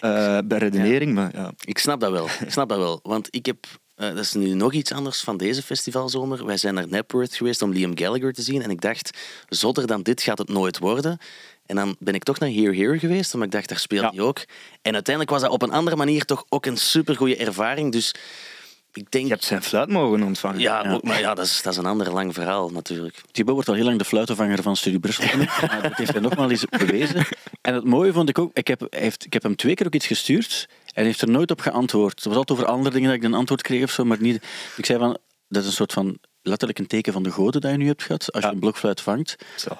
eh 0.00 0.38
beredenering, 0.44 1.14
maar 1.14 1.30
ja. 1.34 1.52
Ik 1.64 1.78
snap 1.78 2.00
dat 2.00 2.10
wel. 2.10 2.26
Ik 2.40 2.50
snap 2.50 2.68
dat 2.68 2.78
wel. 2.78 3.00
Want 3.02 3.28
ik 3.30 3.46
heb... 3.46 3.66
eh, 3.98 4.08
dat 4.08 4.18
is 4.18 4.32
nu 4.32 4.54
nog 4.54 4.72
iets 4.72 4.92
anders 4.92 5.20
van 5.20 5.36
deze 5.36 5.62
festivalzomer. 5.62 6.46
Wij 6.46 6.56
zijn 6.56 6.74
naar 6.74 6.88
Napworth 6.88 7.34
geweest 7.34 7.62
om 7.62 7.72
Liam 7.72 7.98
Gallagher 7.98 8.32
te 8.32 8.42
zien. 8.42 8.62
En 8.62 8.70
ik 8.70 8.80
dacht, 8.80 9.18
zotter 9.48 9.86
dan 9.86 10.02
dit 10.02 10.22
gaat 10.22 10.38
het 10.38 10.48
nooit 10.48 10.78
worden. 10.78 11.18
En 11.66 11.76
dan 11.76 11.96
ben 11.98 12.14
ik 12.14 12.22
toch 12.22 12.38
naar 12.38 12.48
Here 12.50 12.76
Here 12.76 12.98
geweest, 12.98 13.34
omdat 13.34 13.48
ik 13.48 13.54
dacht, 13.54 13.68
daar 13.68 13.78
speelt 13.78 14.02
Ja. 14.02 14.10
hij 14.10 14.20
ook. 14.20 14.38
En 14.82 14.94
uiteindelijk 14.94 15.30
was 15.30 15.42
dat 15.42 15.50
op 15.50 15.62
een 15.62 15.72
andere 15.72 15.96
manier 15.96 16.24
toch 16.24 16.44
ook 16.48 16.66
een 16.66 16.76
supergoeie 16.76 17.36
ervaring. 17.36 17.92
Dus 17.92 18.14
ik 18.98 19.10
denk... 19.10 19.24
Je 19.24 19.30
hebt 19.32 19.44
zijn 19.44 19.62
fluit 19.62 19.88
mogen 19.88 20.22
ontvangen. 20.22 20.60
Ja, 20.60 20.84
Ja. 20.84 20.92
Ook, 20.92 21.02
maar 21.02 21.20
ja, 21.20 21.34
dat 21.34 21.44
is, 21.44 21.62
dat 21.62 21.72
is 21.72 21.78
een 21.78 21.86
ander 21.86 22.12
lang 22.12 22.34
verhaal 22.34 22.68
natuurlijk. 22.70 23.20
Thibaut 23.30 23.54
wordt 23.54 23.68
al 23.68 23.74
heel 23.74 23.84
lang 23.84 23.98
de 23.98 24.04
fluitenvanger 24.04 24.62
van 24.62 24.76
Studie 24.76 24.98
Brussel 25.00 25.24
genoemd. 25.28 25.60
maar 25.60 25.82
dat 25.82 25.94
heeft 25.96 26.12
hij 26.12 26.20
nogmaals 26.20 26.50
eens 26.50 26.64
bewezen. 26.64 27.26
En 27.60 27.74
het 27.74 27.84
mooie 27.84 28.12
vond 28.12 28.28
ik 28.28 28.38
ook, 28.38 28.50
ik 28.52 28.66
heb, 28.68 28.86
heeft, 28.90 29.24
ik 29.24 29.32
heb 29.32 29.42
hem 29.42 29.56
twee 29.56 29.74
keer 29.74 29.86
ook 29.86 29.94
iets 29.94 30.06
gestuurd 30.06 30.68
en 30.94 31.04
heeft 31.04 31.20
er 31.22 31.30
nooit 31.30 31.50
op 31.50 31.60
geantwoord. 31.60 32.14
Het 32.14 32.24
was 32.24 32.36
altijd 32.36 32.58
over 32.58 32.72
andere 32.72 32.94
dingen 32.94 33.08
dat 33.08 33.18
ik 33.18 33.24
een 33.24 33.34
antwoord 33.34 33.62
kreeg 33.62 33.82
of 33.82 33.90
zo, 33.90 34.04
maar 34.04 34.20
niet... 34.20 34.44
Ik 34.76 34.86
zei 34.86 34.98
van, 34.98 35.18
dat 35.48 35.62
is 35.62 35.68
een 35.68 35.74
soort 35.74 35.92
van 35.92 36.18
letterlijk 36.42 36.78
een 36.78 36.86
teken 36.86 37.12
van 37.12 37.22
de 37.22 37.30
goden 37.30 37.60
dat 37.60 37.70
je 37.70 37.76
nu 37.76 37.86
hebt 37.86 38.02
gehad, 38.02 38.32
als 38.32 38.42
je 38.42 38.48
Ja. 38.48 38.54
een 38.54 38.60
blokfluit 38.60 39.00
vangt. 39.00 39.36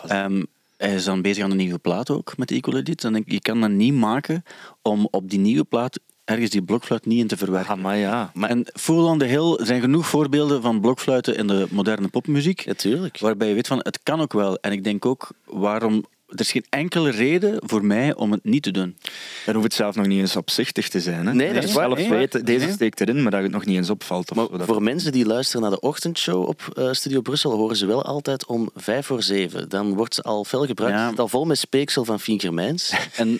Ehm, 0.06 0.42
hij 0.76 0.94
is 0.94 1.04
dan 1.04 1.22
bezig 1.22 1.44
aan 1.44 1.50
een 1.50 1.56
nieuwe 1.56 1.78
plaat 1.78 2.10
ook, 2.10 2.36
met 2.36 2.50
Equal 2.50 2.76
Edit. 2.76 3.04
En 3.04 3.14
ik, 3.14 3.30
je 3.30 3.40
kan 3.40 3.60
dat 3.60 3.70
niet 3.70 3.94
maken 3.94 4.42
om 4.82 5.08
op 5.10 5.30
die 5.30 5.38
nieuwe 5.38 5.64
plaat 5.64 6.00
ergens 6.28 6.50
die 6.50 6.62
blokfluit 6.62 7.06
niet 7.06 7.18
in 7.18 7.26
te 7.26 7.36
verwerken. 7.36 7.72
Ah, 7.74 7.80
maar 7.80 7.96
ja. 7.96 8.30
Maar 8.34 8.50
en 8.50 8.66
Fool 8.74 9.06
on 9.06 9.18
the 9.18 9.24
Hill 9.24 9.58
zijn 9.64 9.80
genoeg 9.80 10.06
voorbeelden 10.06 10.62
van 10.62 10.80
blokfluiten 10.80 11.36
in 11.36 11.46
de 11.46 11.66
moderne 11.70 12.08
popmuziek. 12.08 12.66
Natuurlijk. 12.66 13.18
Waarbij 13.18 13.48
je 13.48 13.54
weet 13.54 13.66
van 13.66 13.78
het 13.78 14.00
kan 14.02 14.20
ook 14.20 14.32
wel. 14.32 14.56
En 14.60 14.72
ik 14.72 14.84
denk 14.84 15.06
ook 15.06 15.28
waarom. 15.44 16.04
Er 16.28 16.40
is 16.40 16.50
geen 16.50 16.64
enkele 16.68 17.10
reden 17.10 17.56
voor 17.66 17.84
mij 17.84 18.14
om 18.14 18.32
het 18.32 18.44
niet 18.44 18.62
te 18.62 18.70
doen. 18.70 18.96
Dan 19.44 19.54
hoeft 19.54 19.66
het 19.66 19.74
zelf 19.76 19.94
nog 19.96 20.06
niet 20.06 20.18
eens 20.20 20.36
opzichtig 20.36 20.88
te 20.88 21.00
zijn. 21.00 21.26
Hè. 21.26 21.34
Nee, 21.34 21.52
dat 21.52 21.64
is 21.64 21.72
waar. 21.72 21.84
Zelf 21.86 21.98
Nee, 21.98 22.08
weten, 22.08 22.44
deze 22.44 22.64
nee. 22.64 22.74
steekt 22.74 23.00
erin, 23.00 23.22
maar 23.22 23.30
dat 23.30 23.42
het 23.42 23.50
nog 23.52 23.64
niet 23.64 23.76
eens 23.76 23.90
opvalt. 23.90 24.30
Of 24.30 24.36
Maar 24.36 24.46
zo, 24.50 24.56
dat- 24.56 24.66
voor 24.66 24.82
mensen 24.82 25.12
die 25.12 25.26
luisteren 25.26 25.62
naar 25.62 25.70
de 25.70 25.80
ochtendshow 25.80 26.48
op 26.48 26.60
eh, 26.76 26.92
Studio 26.92 27.20
Brussel, 27.20 27.52
horen 27.52 27.76
ze 27.76 27.86
wel 27.86 28.02
altijd 28.04 28.46
om 28.46 28.70
vijf 28.74 29.06
voor 29.06 29.22
zeven. 29.22 29.68
Dan 29.68 29.94
wordt 29.94 30.14
ze 30.14 30.22
al 30.22 30.44
fel 30.44 30.66
gebruikt. 30.66 30.94
Ja. 30.96 31.00
Het 31.00 31.10
zit 31.10 31.18
al 31.20 31.28
vol 31.28 31.44
met 31.44 31.58
speeksel 31.58 32.04
van 32.04 32.20
Fien 32.20 32.40
Germijns. 32.40 32.92
En 33.16 33.38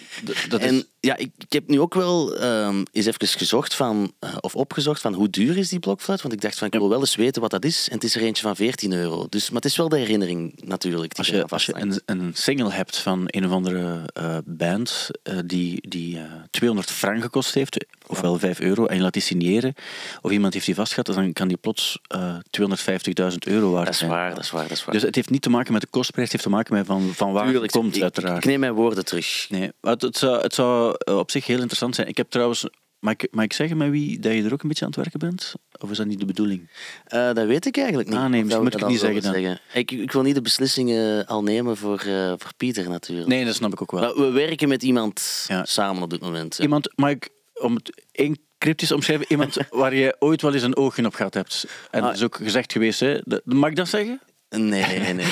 dat 0.49 0.61
en 0.61 0.75
is, 0.75 0.85
ja, 1.09 1.17
ik, 1.17 1.31
ik 1.39 1.53
heb 1.53 1.69
nu 1.69 1.81
ook 1.81 1.95
wel 1.95 2.37
ehm, 2.37 2.85
eens 2.93 3.07
even 3.07 3.29
gezocht 3.29 3.75
van, 3.75 4.13
eh, 4.19 4.37
of 4.41 4.55
opgezocht 4.55 5.01
van 5.01 5.15
hoe 5.15 5.31
duur 5.31 5.57
is 5.57 5.69
die 5.69 5.79
blokfluit. 5.79 6.23
Want 6.23 6.35
ik 6.35 6.41
dacht 6.41 6.59
van, 6.59 6.67
ik 6.67 6.73
wil 6.73 6.89
wel 6.89 7.01
eens 7.01 7.15
weten 7.15 7.43
wat 7.43 7.51
dat 7.51 7.65
is. 7.65 7.89
En 7.89 7.95
het 7.95 8.05
is 8.05 8.15
er 8.15 8.23
eentje 8.23 8.43
van 8.43 8.57
14 8.57 8.93
euro. 8.93 9.27
Dus, 9.29 9.47
maar 9.47 9.61
het 9.61 9.71
is 9.71 9.77
wel 9.77 9.89
de 9.89 9.99
herinnering 9.99 10.63
natuurlijk. 10.65 11.15
Die 11.15 11.19
als 11.19 11.29
je, 11.29 11.47
als 11.47 11.67
je 11.67 11.75
een, 11.77 12.01
een 12.05 12.31
single 12.35 12.73
hebt 12.73 12.97
van 12.97 13.23
een 13.27 13.47
of 13.47 13.51
andere 13.51 14.03
eh, 14.13 14.39
band 14.45 15.11
eh, 15.23 15.39
die, 15.45 15.89
die 15.89 16.19
eh, 16.19 16.25
200 16.51 16.91
frank 16.91 17.23
gekost 17.23 17.55
heeft, 17.55 17.85
ofwel 18.09 18.39
5 18.39 18.61
euro, 18.61 18.87
en 18.87 18.97
je 18.97 19.03
laat 19.03 19.13
die 19.13 19.23
signeren, 19.23 19.75
of 20.23 20.31
iemand 20.31 20.53
heeft 20.55 20.67
die 20.67 20.75
vastgehad, 20.75 21.07
dan 21.15 21.33
kan 21.33 21.49
die 21.49 21.57
plots 21.57 21.99
eh 22.07 22.35
250.000 22.61 23.37
euro 23.39 23.71
waard 23.71 23.85
Dat 23.85 23.93
is 23.95 23.99
zijn. 23.99 24.11
waar, 24.11 24.35
dat 24.35 24.45
is 24.45 24.51
waar, 24.51 24.63
dat 24.63 24.71
is 24.77 24.85
waar. 24.85 24.95
Dus 24.95 25.03
het 25.03 25.15
heeft 25.15 25.31
niet 25.31 25.43
te 25.43 25.51
maken 25.51 25.73
met 25.73 25.83
de 25.83 25.89
kostprijs, 25.91 26.33
het 26.33 26.33
heeft 26.33 26.45
te 26.51 26.57
maken 26.57 26.75
met 26.75 26.87
van, 26.87 27.11
van 27.15 27.33
waar 27.33 27.45
Tuurlijk, 27.45 27.63
het 27.73 27.73
komt, 27.83 27.97
ik, 27.97 28.03
uiteraard. 28.03 28.37
ik 28.37 28.45
neem 28.45 28.61
mijn 28.61 28.73
woorden 28.75 29.05
terug. 29.05 29.47
Nee, 29.49 29.73
maar 29.81 29.93
het, 29.93 30.03
het, 30.03 30.17
zou, 30.17 30.41
het 30.43 30.55
zou 30.55 30.95
eh, 30.99 31.19
op 31.19 31.31
zich 31.31 31.47
heel 31.47 31.57
interessant 31.57 31.95
zijn. 31.95 32.09
Ik 32.09 32.17
heb 32.17 32.31
trouwens... 32.31 32.67
Mag 32.99 33.13
ik, 33.13 33.29
mag 33.31 33.45
ik 33.45 33.53
zeggen 33.53 33.77
met 33.77 33.91
wie 33.91 34.19
dat 34.19 34.33
je 34.33 34.43
er 34.43 34.53
ook 34.53 34.63
een 34.63 34.69
beetje 34.69 34.85
aan 34.85 34.91
het 34.91 35.01
werken 35.01 35.19
bent? 35.19 35.55
Of 35.81 35.91
is 35.91 35.97
dat 35.97 36.07
niet 36.07 36.19
de 36.19 36.25
bedoeling? 36.25 36.69
Eh, 37.05 37.33
dat 37.33 37.47
weet 37.47 37.67
ik 37.67 37.77
eigenlijk 37.77 38.09
niet. 38.09 38.19
Ah, 38.19 38.27
nee, 38.27 38.43
misschien 38.45 38.63
moet 38.63 38.75
ik 38.75 38.81
het 38.81 38.89
niet 38.89 38.99
zullen 38.99 39.61
Ik, 39.73 39.91
ik 39.91 40.13
wil 40.13 40.23
niet 40.23 40.35
de 40.35 40.43
beslissingen 40.43 41.27
al 41.27 41.43
nemen 41.43 41.77
voor, 41.77 41.99
voor 42.39 42.51
Pieter 42.57 42.89
natuurlijk. 42.89 43.29
Nee, 43.29 43.45
dat 43.45 43.55
snap 43.55 43.73
ik 43.73 43.83
ook 43.83 43.91
wel. 43.91 44.01
Maar 44.01 44.15
we 44.15 44.31
werken 44.31 44.69
met 44.69 44.83
iemand 44.83 45.45
Ja. 45.49 45.65
samen 45.65 46.03
op 46.03 46.11
dit 46.11 46.21
moment. 46.21 46.59
Iemand, 46.59 46.93
mag 46.95 47.11
ik 47.11 47.29
om 47.61 47.75
het 47.75 48.03
één 48.13 48.39
cryptisch 48.59 48.93
omschrijven? 48.93 49.27
Iemand 49.29 49.57
waar 49.71 49.95
je 49.95 50.17
ooit 50.19 50.43
wel 50.43 50.55
eens 50.55 50.63
een 50.63 50.77
oogje 50.77 51.05
op 51.07 51.15
gehad 51.15 51.35
hebt. 51.35 51.67
En 51.91 52.01
Ah. 52.01 52.07
dat 52.07 52.17
is 52.17 52.23
ook 52.23 52.37
gezegd 52.37 52.73
geweest, 52.73 53.01
hè? 53.01 53.19
Mag 53.45 53.71
ik 53.71 53.77
dat 53.77 53.89
zeggen? 53.89 54.21
Nee, 54.51 54.69
nee, 54.69 54.99
nee, 54.99 55.13
nee, 55.15 55.25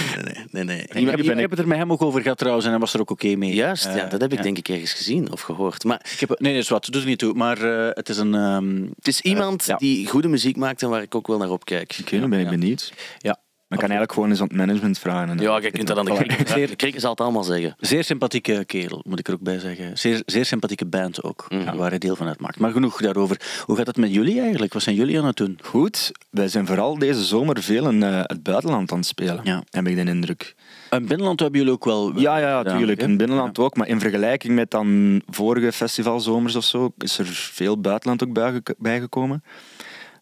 nee, 0.51 0.65
nee. 0.65 0.81
Ik 0.83 0.95
Iemand- 0.95 1.17
heb, 1.17 1.27
ik 1.35 1.41
heb 1.41 1.51
het 1.51 1.59
er 1.59 1.69
met 1.69 1.79
hem 1.79 1.93
ook 1.93 2.03
over 2.03 2.21
gehad 2.23 2.39
trouwens 2.39 2.65
en 2.65 2.71
hij 2.71 2.81
was 2.81 2.95
er 2.95 3.01
ook 3.01 3.11
oké 3.11 3.35
mee. 3.37 3.55
Juist, 3.55 3.85
ja, 3.85 3.91
Eh, 4.05 4.11
dat 4.11 4.21
heb 4.21 4.31
ik 4.33 4.37
ja. 4.39 4.43
denk 4.45 4.59
ik 4.59 4.69
ergens 4.69 4.93
gezien 4.93 5.33
of 5.33 5.41
gehoord. 5.41 5.85
Maar 5.85 6.07
Ik 6.13 6.21
heb, 6.21 6.41
nee, 6.41 6.53
dat 6.55 6.63
is 6.63 6.69
wat, 6.69 6.85
doet 6.91 7.03
er 7.03 7.09
niet 7.09 7.19
toe. 7.19 7.35
Maar 7.35 7.63
eh, 7.63 7.89
het 7.95 8.09
is 8.09 8.17
een... 8.17 8.35
ehm, 8.35 8.83
het 8.97 9.09
is 9.09 9.21
iemand 9.21 9.65
ja. 9.65 9.77
die 9.77 10.07
goede 10.09 10.29
muziek 10.29 10.57
maakt 10.57 10.83
en 10.83 10.89
waar 10.89 11.03
ik 11.03 11.15
ook 11.15 11.27
wel 11.27 11.39
naar 11.39 11.51
opkijk. 11.51 11.97
Oké, 12.01 12.21
dan 12.21 12.31
ben 12.31 12.39
ik 12.39 12.45
Ja. 12.45 12.51
benieuwd. 12.51 12.93
ja, 13.19 13.39
kan 13.79 13.91
eigenlijk 13.91 14.13
gewoon 14.13 14.31
eens 14.31 14.41
aan 14.41 14.47
het 14.47 14.57
management 14.57 14.99
vragen. 14.99 15.29
en 15.29 15.39
Ja, 15.39 15.57
je 15.61 15.71
kunt 15.71 15.87
dat 15.87 15.99
aan 15.99 16.05
de 16.05 16.15
krikken. 16.15 16.67
De 16.69 16.77
krikken 16.77 17.01
zal 17.01 17.11
het 17.11 17.21
allemaal 17.21 17.43
zeggen. 17.45 17.75
Zeer 17.79 18.05
sympathieke 18.05 18.65
kerel, 18.67 19.03
moet 19.07 19.19
ik 19.19 19.29
er 19.29 19.35
ook 19.35 19.41
bij 19.41 19.59
zeggen. 19.59 19.99
Zeer, 19.99 20.23
zeer 20.27 20.45
sympathieke 20.45 20.87
band 20.87 21.23
ook, 21.23 21.47
Mhm. 21.49 21.77
waar 21.77 21.89
hij 21.91 21.99
deel 21.99 22.17
van 22.17 22.27
uitmaakt. 22.27 22.59
Maar 22.59 22.73
genoeg 22.73 23.01
daarover. 23.01 23.41
Hoe 23.65 23.77
gaat 23.77 23.87
het 23.87 23.97
met 23.97 24.15
jullie 24.15 24.41
eigenlijk? 24.41 24.73
Wat 24.73 24.83
zijn 24.83 24.97
jullie 24.97 25.19
aan 25.19 25.27
het 25.27 25.37
doen? 25.37 25.59
Goed, 25.63 26.13
wij 26.31 26.49
zijn 26.49 26.67
vooral 26.67 26.99
deze 26.99 27.25
zomer 27.25 27.63
veel 27.63 27.89
in 27.89 28.03
eh, 28.03 28.21
het 28.23 28.43
buitenland 28.43 28.93
aan 28.93 28.99
het 28.99 29.07
spelen, 29.07 29.41
Ja. 29.43 29.63
heb 29.71 29.87
ik 29.87 29.95
de 30.05 30.11
indruk. 30.11 30.55
In 30.91 31.07
binnenland 31.07 31.41
hebben 31.41 31.59
jullie 31.59 31.75
ook 31.75 31.85
wel... 31.85 32.19
Ja, 32.19 32.39
ja, 32.39 32.63
natuurlijk. 32.63 33.01
In 33.03 33.09
het 33.09 33.19
binnenland 33.19 33.59
ook. 33.59 33.77
Maar 33.77 33.89
in 33.89 34.01
vergelijking 34.01 34.55
met 34.55 34.71
dan 34.71 35.23
vorige 35.27 35.73
festivalzomers 35.73 36.55
of 36.57 36.65
zo, 36.65 36.93
is 36.99 37.19
er 37.19 37.27
veel 37.27 37.81
buitenland 37.81 38.25
ook 38.25 38.33
bijge- 38.33 38.63
bijgekomen. 38.79 39.43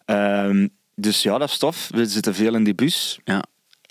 Ehm, 0.05 0.69
dus 0.95 1.23
ja, 1.23 1.39
dat 1.39 1.49
is 1.49 1.59
tof. 1.59 1.89
We 1.95 2.07
zitten 2.07 2.35
veel 2.35 2.55
in 2.55 2.65
die 2.65 2.75
bus. 2.75 3.19
Ja. 3.25 3.43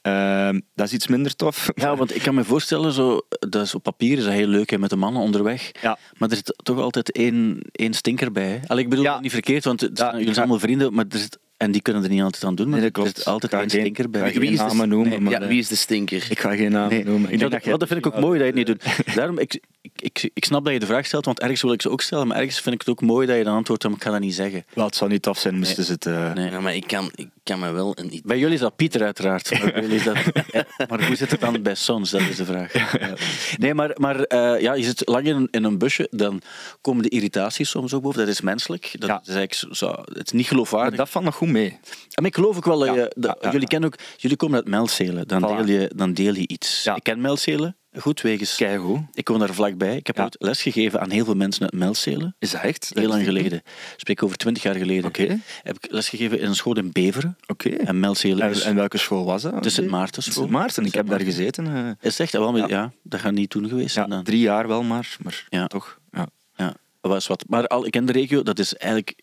Ehm, 0.01 0.59
dat 0.75 0.87
is 0.87 0.93
iets 0.93 1.07
minder 1.07 1.35
tof. 1.35 1.69
Ja, 1.75 1.95
want 1.95 2.15
ik 2.15 2.21
kan 2.21 2.35
me 2.35 2.43
voorstellen, 2.43 2.91
zo, 2.91 3.21
dat 3.39 3.61
is 3.65 3.75
op 3.75 3.83
papier 3.83 4.17
is 4.17 4.23
dat 4.23 4.33
heel 4.33 4.47
leuk 4.47 4.69
hè, 4.69 4.77
met 4.77 4.89
de 4.89 4.95
mannen 4.95 5.21
onderweg. 5.21 5.71
Ja. 5.81 5.97
Maar 6.17 6.29
er 6.29 6.35
zit 6.35 6.53
toch 6.63 6.79
altijd 6.79 7.11
één, 7.11 7.59
één 7.71 7.93
stinker 7.93 8.31
bij. 8.31 8.47
Hè? 8.49 8.59
Allee, 8.67 8.83
ik 8.83 8.89
bedoel 8.89 9.05
Ja. 9.05 9.19
niet 9.19 9.31
verkeerd, 9.31 9.63
want 9.63 9.81
het 9.81 9.89
Ja, 9.97 10.03
zijn- 10.03 10.11
jullie 10.17 10.33
zijn 10.33 10.45
allemaal 10.45 10.61
vrienden, 10.61 10.93
maar 10.93 11.05
er 11.09 11.17
zit, 11.19 11.39
en 11.63 11.71
die 11.71 11.81
kunnen 11.81 12.03
er 12.03 12.09
niet 12.09 12.21
altijd 12.21 12.43
aan 12.43 12.55
doen. 12.55 12.69
Maar 12.69 12.79
Nee, 12.79 12.91
dat 12.91 13.05
er 13.05 13.11
zit 13.15 13.25
altijd 13.25 13.43
Ik 13.43 13.57
ga 13.57 13.61
één 13.63 13.69
geen- 13.69 13.79
stinker 13.79 14.05
ik 14.05 14.11
bij. 14.11 14.21
ga 14.21 14.27
Wie 14.39 14.39
geen 14.39 14.51
is 14.51 14.57
de- 14.57 14.63
namen 14.65 14.89
noemen. 14.89 15.09
Nee, 15.09 15.19
maar, 15.19 15.31
Ja, 15.31 15.39
eh, 15.41 15.47
wie 15.47 15.59
is 15.59 15.67
de 15.67 15.75
stinker? 15.75 16.25
Ik 16.29 16.39
ga 16.39 16.55
geen 16.55 16.71
namen 16.71 16.89
Nee, 16.89 17.03
noemen. 17.03 17.31
Ik 17.31 17.39
dat, 17.39 17.49
denk 17.51 17.61
dat, 17.63 17.71
dat, 17.71 17.79
dat 17.79 17.87
vind 17.89 18.05
ik 18.05 18.13
ook 18.13 18.19
mooi 18.19 18.39
dat 18.39 18.47
je 18.47 18.59
het 18.59 18.67
niet 18.69 18.81
doet. 18.81 19.15
Daarom, 19.15 19.39
ik, 19.39 19.59
ik, 19.81 19.91
ik, 19.95 20.29
ik 20.33 20.45
snap 20.45 20.63
dat 20.63 20.73
je 20.73 20.79
de 20.79 20.85
vraag 20.85 21.05
stelt, 21.05 21.25
want 21.25 21.39
ergens 21.39 21.61
wil 21.61 21.71
ik 21.73 21.81
ze 21.81 21.89
ook 21.89 22.01
stellen, 22.01 22.27
maar 22.27 22.37
ergens 22.37 22.59
vind 22.59 22.75
ik 22.75 22.81
het 22.81 22.89
ook 22.89 23.01
mooi 23.01 23.27
dat 23.27 23.37
je 23.37 23.43
dan 23.43 23.55
antwoordt, 23.55 23.83
maar 23.83 23.93
ik 23.93 24.03
ga 24.03 24.11
dat 24.11 24.19
niet 24.19 24.33
zeggen. 24.35 24.65
Wel, 24.73 24.85
het 24.85 24.95
zou 24.95 25.09
niet 25.09 25.21
tof 25.21 25.37
zijn 25.39 25.57
moesten 25.57 25.83
ze 25.83 25.91
het... 25.91 26.05
eh, 26.05 26.33
Nee. 26.33 26.49
Ja, 26.49 26.59
maar 26.59 26.75
ik 26.75 26.87
kan, 26.87 27.11
ik 27.15 27.27
kan 27.43 27.59
me 27.59 27.71
wel 27.71 27.91
een 27.97 28.05
idee... 28.05 28.21
Bij 28.25 28.37
jullie 28.39 28.53
is 28.53 28.59
dat 28.59 28.75
Pieter 28.75 29.03
uiteraard. 29.03 29.51
Maar, 29.63 29.71
bij 29.71 29.81
jullie 29.81 29.95
is 29.95 30.03
dat, 30.03 30.17
Ja, 30.51 30.65
maar 30.89 31.05
hoe 31.07 31.15
zit 31.15 31.31
het 31.31 31.39
dan 31.39 31.61
bij 31.61 31.75
Sons? 31.75 32.09
Dat 32.09 32.21
is 32.21 32.35
de 32.35 32.45
vraag. 32.45 32.73
Ja. 32.73 33.13
Nee, 33.57 33.73
maar, 33.73 33.91
maar 33.99 34.19
eh, 34.23 34.61
ja, 34.61 34.73
je 34.73 34.83
zit 34.83 35.01
lang 35.09 35.25
in 35.25 35.35
een, 35.35 35.47
in 35.51 35.63
een 35.63 35.77
busje, 35.77 36.07
dan 36.11 36.41
komen 36.81 37.03
de 37.03 37.09
irritaties 37.09 37.69
soms 37.69 37.93
ook 37.93 38.01
boven. 38.01 38.19
Dat 38.19 38.27
is 38.27 38.41
menselijk. 38.41 38.95
Dat 38.99 39.09
Ja. 39.09 39.21
is 39.25 39.35
eigenlijk 39.35 39.75
zo, 39.75 39.87
het 39.91 40.05
is 40.25 40.31
niet 40.31 40.33
Maar 40.33 40.43
geloofwaardig. 40.45 40.97
dat 40.97 41.09
valt 41.09 41.25
nog 41.25 41.35
goed 41.35 41.47
mee. 41.53 41.77
Maar 42.15 42.25
ik 42.25 42.35
geloof 42.35 42.57
ook 42.57 42.65
wel 42.65 42.79
dat 42.79 42.95
je... 42.95 43.11
dat- 43.17 43.47
jullie, 43.51 43.67
kennen 43.67 43.89
ook, 43.93 43.99
jullie 44.17 44.37
komen 44.37 44.55
uit 44.57 44.67
Melzelen. 44.67 45.27
Dan, 45.27 45.41
Voilà. 45.43 45.65
deel 45.65 45.79
je, 45.79 45.91
dan 45.95 46.13
deel 46.13 46.33
je 46.33 46.47
iets. 46.47 46.85
Ik 46.95 47.03
ken 47.03 47.21
Melzelen 47.21 47.75
goed, 47.99 48.21
wegens... 48.21 48.55
Keigoed. 48.55 48.99
Ik 49.13 49.27
woon 49.27 49.39
daar 49.39 49.53
vlakbij. 49.53 49.95
Ik 49.95 50.07
heb 50.07 50.19
ooit 50.19 50.35
lesgegeven 50.39 50.99
aan 51.01 51.09
heel 51.09 51.25
veel 51.25 51.35
mensen 51.35 51.61
uit 51.63 51.73
Melzelen. 51.73 52.35
Is 52.39 52.51
dat 52.51 52.61
echt? 52.61 52.91
Heel 52.93 53.07
lang 53.07 53.23
geleden. 53.23 53.61
Spreek 53.97 54.23
over 54.23 54.37
twintig 54.37 54.63
jaar 54.63 54.75
geleden. 54.75 55.05
Oké. 55.05 55.39
Heb 55.63 55.75
ik 55.81 55.91
lesgegeven 55.91 56.39
in 56.39 56.45
een 56.47 56.55
school 56.55 56.77
in 56.77 56.91
Beveren. 56.91 57.37
Oké. 57.47 57.69
En 57.69 57.99
Melzelen 57.99 58.41
En, 58.45 58.49
is... 58.51 58.61
en 58.61 58.75
welke 58.75 58.97
school 58.97 59.25
was 59.25 59.41
dat? 59.41 59.63
De 59.63 59.69
Sint 59.69 59.89
Maartenschool. 59.89 60.33
Sint 60.33 60.49
Maarten. 60.49 60.85
Ik 60.85 60.93
heb 60.93 61.07
daar 61.07 61.21
gezeten. 61.21 61.67
eh, 61.67 61.87
Is 62.01 62.11
het 62.11 62.19
echt? 62.19 62.31
Wel, 62.31 62.67
Ja. 62.67 62.91
dat 63.03 63.19
gaat 63.19 63.31
niet 63.33 63.49
toen 63.49 63.67
geweest 63.69 63.95
ja, 63.95 64.21
drie 64.23 64.39
jaar 64.39 64.67
wel 64.67 64.83
maar, 64.83 65.17
maar 65.23 65.45
Ja. 65.49 65.67
toch. 65.67 65.99
Ja. 66.11 66.27
Ja, 66.55 66.73
was 67.01 67.27
wat. 67.27 67.43
Maar 67.47 67.67
al, 67.67 67.85
ik 67.85 67.91
ken 67.91 68.05
de 68.05 68.11
regio, 68.11 68.43
dat 68.43 68.59
is 68.59 68.73
eigenlijk... 68.75 69.21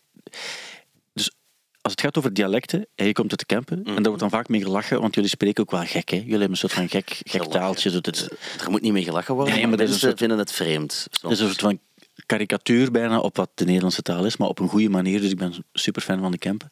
Als 1.81 1.91
het 1.91 2.01
gaat 2.01 2.17
over 2.17 2.33
dialecten, 2.33 2.85
en 2.95 3.05
je 3.05 3.13
komt 3.13 3.29
uit 3.29 3.39
de 3.39 3.45
Kempen, 3.45 3.77
en 3.83 3.93
daar 3.95 4.03
wordt 4.03 4.19
dan 4.19 4.29
vaak 4.29 4.47
mee 4.49 4.61
gelachen, 4.61 5.01
want 5.01 5.15
jullie 5.15 5.29
spreken 5.29 5.63
ook 5.63 5.71
wel 5.71 5.85
gek, 5.85 6.09
hè? 6.09 6.15
Jullie 6.15 6.31
hebben 6.31 6.49
een 6.49 6.57
soort 6.57 6.73
van 6.73 6.89
gek, 6.89 7.19
gek 7.23 7.43
taaltje. 7.43 7.89
Zo, 7.89 7.99
dat 8.01 8.15
is, 8.15 8.27
Er 8.63 8.71
moet 8.71 8.81
niet 8.81 8.91
mee 8.93 9.03
gelachen 9.03 9.35
worden, 9.35 9.53
Nee, 9.53 9.67
maar, 9.67 9.77
mensen 9.77 9.99
soort- 9.99 10.17
vinden 10.17 10.37
het 10.37 10.51
vreemd. 10.51 11.07
dat 11.21 11.31
is 11.31 11.39
een 11.39 11.47
soort 11.47 11.59
van 11.59 11.79
karikatuur 12.25 12.91
bijna 12.91 13.19
op 13.19 13.35
wat 13.35 13.49
de 13.55 13.65
Nederlandse 13.65 14.01
taal 14.01 14.25
is, 14.25 14.37
maar 14.37 14.47
op 14.47 14.59
een 14.59 14.67
goede 14.69 14.89
manier. 14.89 15.21
Dus 15.21 15.31
ik 15.31 15.37
ben 15.37 15.53
super 15.73 16.01
fan 16.01 16.19
van 16.19 16.31
de 16.31 16.37
Kempen. 16.37 16.67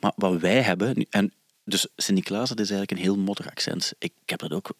Maar 0.00 0.12
wat 0.16 0.40
wij 0.40 0.60
hebben, 0.62 1.06
en 1.10 1.32
dus 1.64 1.86
Sint-Niklaas, 1.96 2.48
dat 2.48 2.60
is 2.60 2.70
eigenlijk 2.70 2.90
een 2.90 3.06
heel 3.06 3.16
mottig 3.22 3.46
accent. 3.50 3.92
Ik, 3.98 4.12
ik 4.22 4.30
heb 4.30 4.38
dat 4.38 4.52
ook, 4.52 4.70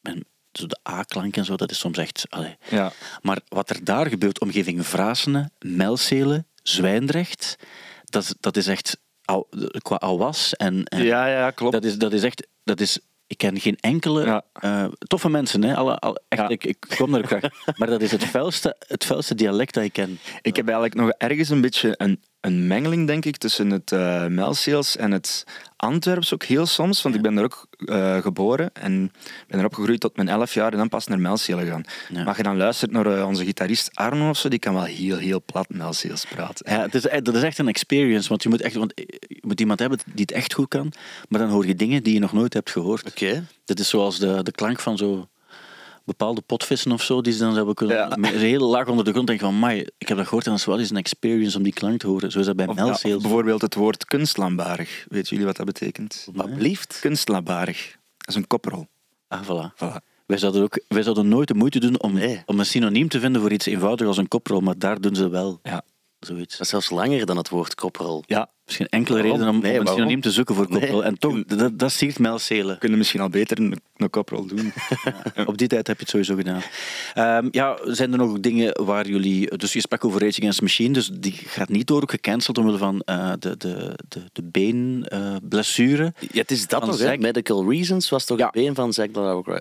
ben, 0.00 0.24
zo 0.52 0.66
de 0.66 0.78
A-klank 0.88 1.36
en 1.36 1.44
zo, 1.44 1.56
dat 1.56 1.70
is 1.70 1.78
soms 1.78 1.98
echt... 1.98 2.24
Allee. 2.28 2.56
Ja. 2.70 2.92
Maar 3.22 3.38
wat 3.48 3.70
er 3.70 3.84
daar 3.84 4.06
gebeurt, 4.06 4.40
omgeving 4.40 4.86
Vrasenen, 4.86 5.52
Melzelen, 5.58 6.46
Zwijndrecht, 6.62 7.56
dat, 8.04 8.36
dat 8.40 8.56
is 8.56 8.66
echt 8.66 8.98
al, 9.24 9.48
qua 9.82 9.96
alwas 9.96 10.54
en, 10.54 10.84
en 10.84 11.02
Ja, 11.02 11.26
ja, 11.26 11.50
klopt. 11.50 11.72
dat 11.72 11.84
is, 11.84 11.98
dat 11.98 12.12
is 12.12 12.22
echt, 12.22 12.46
dat 12.64 12.80
is, 12.80 12.98
ik 13.26 13.38
ken 13.38 13.60
geen 13.60 13.76
enkele 13.80 14.24
Ja. 14.24 14.42
eh, 14.52 14.84
toffe 14.98 15.28
mensen, 15.28 15.62
hè? 15.62 15.74
Alle, 15.76 15.98
alle- 15.98 16.22
echt, 16.28 16.42
Ja. 16.42 16.48
ik, 16.48 16.64
ik 16.64 16.86
kom 16.96 17.16
ook 17.16 17.26
graag. 17.26 17.42
Maar 17.78 17.88
dat 17.88 18.00
is 18.02 18.10
het 18.10 18.24
felste, 18.24 18.76
het 18.86 19.04
felste 19.04 19.34
dialect 19.34 19.74
dat 19.74 19.84
ik 19.84 19.92
ken. 19.92 20.18
Ik 20.42 20.56
heb 20.56 20.64
eigenlijk 20.64 20.94
nog 20.94 21.10
ergens 21.10 21.48
een 21.48 21.60
beetje 21.60 21.94
een, 21.96 22.22
een 22.44 22.66
mengeling, 22.66 23.06
denk 23.06 23.24
ik, 23.24 23.36
tussen 23.36 23.70
het 23.70 23.92
eh 23.92 24.26
Melseels 24.26 24.96
en 24.96 25.10
het 25.10 25.44
Antwerps 25.76 26.34
ook 26.34 26.44
heel 26.44 26.66
soms. 26.66 27.02
Want 27.02 27.14
ik 27.14 27.22
ben 27.22 27.34
daar 27.34 27.44
ook 27.44 27.66
eh, 27.78 28.18
geboren 28.18 28.70
en 28.72 29.12
ben 29.48 29.58
er 29.58 29.64
opgegroeid 29.64 30.00
tot 30.00 30.16
mijn 30.16 30.28
elf 30.28 30.54
jaar 30.54 30.72
en 30.72 30.78
dan 30.78 30.88
pas 30.88 31.06
naar 31.06 31.18
Melseelen 31.18 31.66
gaan. 31.66 31.84
Ja. 32.08 32.16
Maar 32.16 32.26
als 32.26 32.36
je 32.36 32.42
dan 32.42 32.56
luistert 32.56 32.90
naar 32.90 33.06
eh, 33.06 33.26
onze 33.26 33.44
gitarist 33.44 33.90
Arno 33.94 34.28
of 34.28 34.38
zo, 34.38 34.48
die 34.48 34.58
kan 34.58 34.74
wel 34.74 34.84
heel, 34.84 35.16
heel 35.16 35.42
plat 35.44 35.68
Melseels 35.68 36.24
praten. 36.24 36.72
Ja, 36.72 36.82
het 36.82 36.94
is, 36.94 37.02
dat 37.02 37.34
is 37.34 37.42
echt 37.42 37.58
een 37.58 37.68
experience, 37.68 38.28
want 38.28 38.42
je 38.42 38.48
moet, 38.48 38.60
echt, 38.60 38.74
want 38.74 38.92
je 38.94 39.40
moet 39.40 39.60
iemand 39.60 39.78
hebben 39.78 39.98
die 40.04 40.24
het 40.26 40.32
echt 40.32 40.54
goed 40.54 40.68
kan, 40.68 40.92
maar 41.28 41.40
dan 41.40 41.50
hoor 41.50 41.66
je 41.66 41.74
dingen 41.74 42.02
die 42.02 42.14
je 42.14 42.20
nog 42.20 42.32
nooit 42.32 42.52
hebt 42.52 42.70
gehoord. 42.70 43.06
Oké. 43.08 43.46
Dit 43.64 43.80
is 43.80 43.88
zoals 43.88 44.18
de, 44.18 44.42
de 44.42 44.52
klank 44.52 44.80
van 44.80 44.96
zo 44.96 45.28
bepaalde 46.04 46.40
potvissen 46.40 46.92
of 46.92 47.02
zo, 47.02 47.20
die 47.20 47.32
ze 47.32 47.38
dan 47.38 47.54
hebben 47.56 47.74
kunnen... 47.74 47.96
Ja. 47.96 48.16
Met 48.16 48.30
hele 48.30 48.64
laag 48.64 48.86
onder 48.88 49.04
de 49.04 49.10
grond 49.12 49.26
denk 49.26 49.40
van, 49.40 49.54
mai, 49.58 49.86
ik 49.98 50.08
heb 50.08 50.16
dat 50.16 50.26
gehoord 50.26 50.44
en 50.44 50.50
dat 50.50 50.60
is 50.60 50.66
wel 50.66 50.78
eens 50.78 50.90
een 50.90 50.96
experience 50.96 51.56
om 51.56 51.62
die 51.62 51.72
klank 51.72 51.98
te 52.00 52.06
horen. 52.06 52.30
Zo 52.30 52.38
is 52.38 52.46
dat 52.46 52.56
bij 52.56 52.66
Melseels. 52.66 53.14
of 53.16 53.22
bijvoorbeeld 53.22 53.60
het 53.62 53.74
woord 53.74 54.04
kunstlambarig. 54.04 55.04
Weet 55.08 55.28
jullie 55.28 55.44
wat 55.44 55.56
dat 55.56 55.66
betekent? 55.66 56.28
Alsjeblieft. 56.36 56.98
Kunstlambarig. 57.00 57.96
Dat 58.18 58.28
is 58.28 58.34
een 58.34 58.46
koprol. 58.46 58.86
Ah, 59.28 59.42
voilà. 59.42 59.72
Voilà. 59.74 60.12
Wij 60.26 60.38
zouden, 60.38 60.62
ook, 60.62 60.80
wij 60.88 61.02
zouden 61.02 61.28
nooit 61.28 61.48
de 61.48 61.54
moeite 61.54 61.80
doen 61.80 62.00
om, 62.00 62.12
Nee. 62.12 62.42
om 62.46 62.58
een 62.58 62.66
synoniem 62.66 63.08
te 63.08 63.20
vinden 63.20 63.40
voor 63.40 63.52
iets 63.52 63.66
eenvoudig 63.66 64.06
als 64.06 64.16
een 64.16 64.28
koprol, 64.28 64.60
maar 64.60 64.78
daar 64.78 65.00
doen 65.00 65.14
ze 65.14 65.28
wel 65.28 65.58
Ja. 65.62 65.82
zoiets. 66.18 66.52
Dat 66.52 66.60
is 66.60 66.68
zelfs 66.68 66.90
langer 66.90 67.26
dan 67.26 67.36
het 67.36 67.48
woord 67.48 67.74
koprol. 67.74 68.22
ja, 68.26 68.50
Misschien 68.64 68.86
enkele 68.88 69.16
Waarom? 69.22 69.36
reden 69.38 69.54
om, 69.54 69.60
Nee, 69.60 69.80
om 69.80 69.86
een 69.86 69.92
synoniem 69.92 70.20
te 70.20 70.30
zoeken 70.30 70.54
voor 70.54 70.68
koprol. 70.68 70.98
Nee. 70.98 71.02
En 71.02 71.18
toch, 71.18 71.44
dat, 71.44 71.78
dat 71.78 71.92
siert 71.92 72.18
Melzelen. 72.18 72.72
we 72.74 72.78
kunnen 72.78 72.98
misschien 72.98 73.20
al 73.20 73.28
beter 73.28 73.58
een, 73.60 73.80
een 73.96 74.10
koprol 74.10 74.46
doen. 74.46 74.72
Op 75.46 75.58
die 75.58 75.68
tijd 75.68 75.86
heb 75.86 75.96
je 75.96 76.02
het 76.02 76.10
sowieso 76.10 76.34
gedaan. 76.36 76.62
Ehm, 77.14 77.48
ja, 77.50 77.78
zijn 77.84 78.12
er 78.12 78.18
nog 78.18 78.40
dingen 78.40 78.84
waar 78.84 79.06
jullie... 79.08 79.56
Dus 79.56 79.72
je 79.72 79.80
sprak 79.80 80.04
over 80.04 80.20
Rage 80.20 80.38
Against 80.38 80.58
the 80.58 80.64
Machine, 80.64 80.92
dus 80.92 81.10
die 81.12 81.32
gaat 81.32 81.68
niet 81.68 81.86
door 81.86 82.02
ook 82.02 82.10
gecanceld 82.10 82.58
omwille 82.58 82.78
van 82.78 83.00
eh, 83.00 83.32
de, 83.38 83.56
de, 83.56 83.98
de, 84.08 84.20
de 84.32 84.42
beenblessure. 84.42 86.12
Ja, 86.20 86.40
het 86.40 86.50
is 86.50 86.66
dat 86.66 86.86
nog, 86.86 86.98
hè? 86.98 87.16
Medical 87.16 87.70
reasons 87.70 88.08
was 88.08 88.24
toch 88.24 88.38
Ja. 88.38 88.44
het 88.44 88.54
been 88.54 88.74
van 88.74 88.92
Zack 88.92 89.10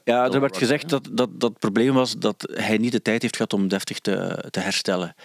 Ja, 0.03 0.29
er 0.31 0.39
werd 0.39 0.57
gezegd 0.57 0.89
dat, 0.89 1.09
dat 1.11 1.29
dat 1.39 1.49
het 1.49 1.59
probleem 1.59 1.93
was 1.93 2.17
dat 2.17 2.49
hij 2.53 2.77
niet 2.77 2.91
de 2.91 3.01
tijd 3.01 3.21
heeft 3.21 3.35
gehad 3.35 3.53
om 3.53 3.67
deftig 3.67 3.99
te, 3.99 4.45
te 4.49 4.59
herstellen. 4.59 5.15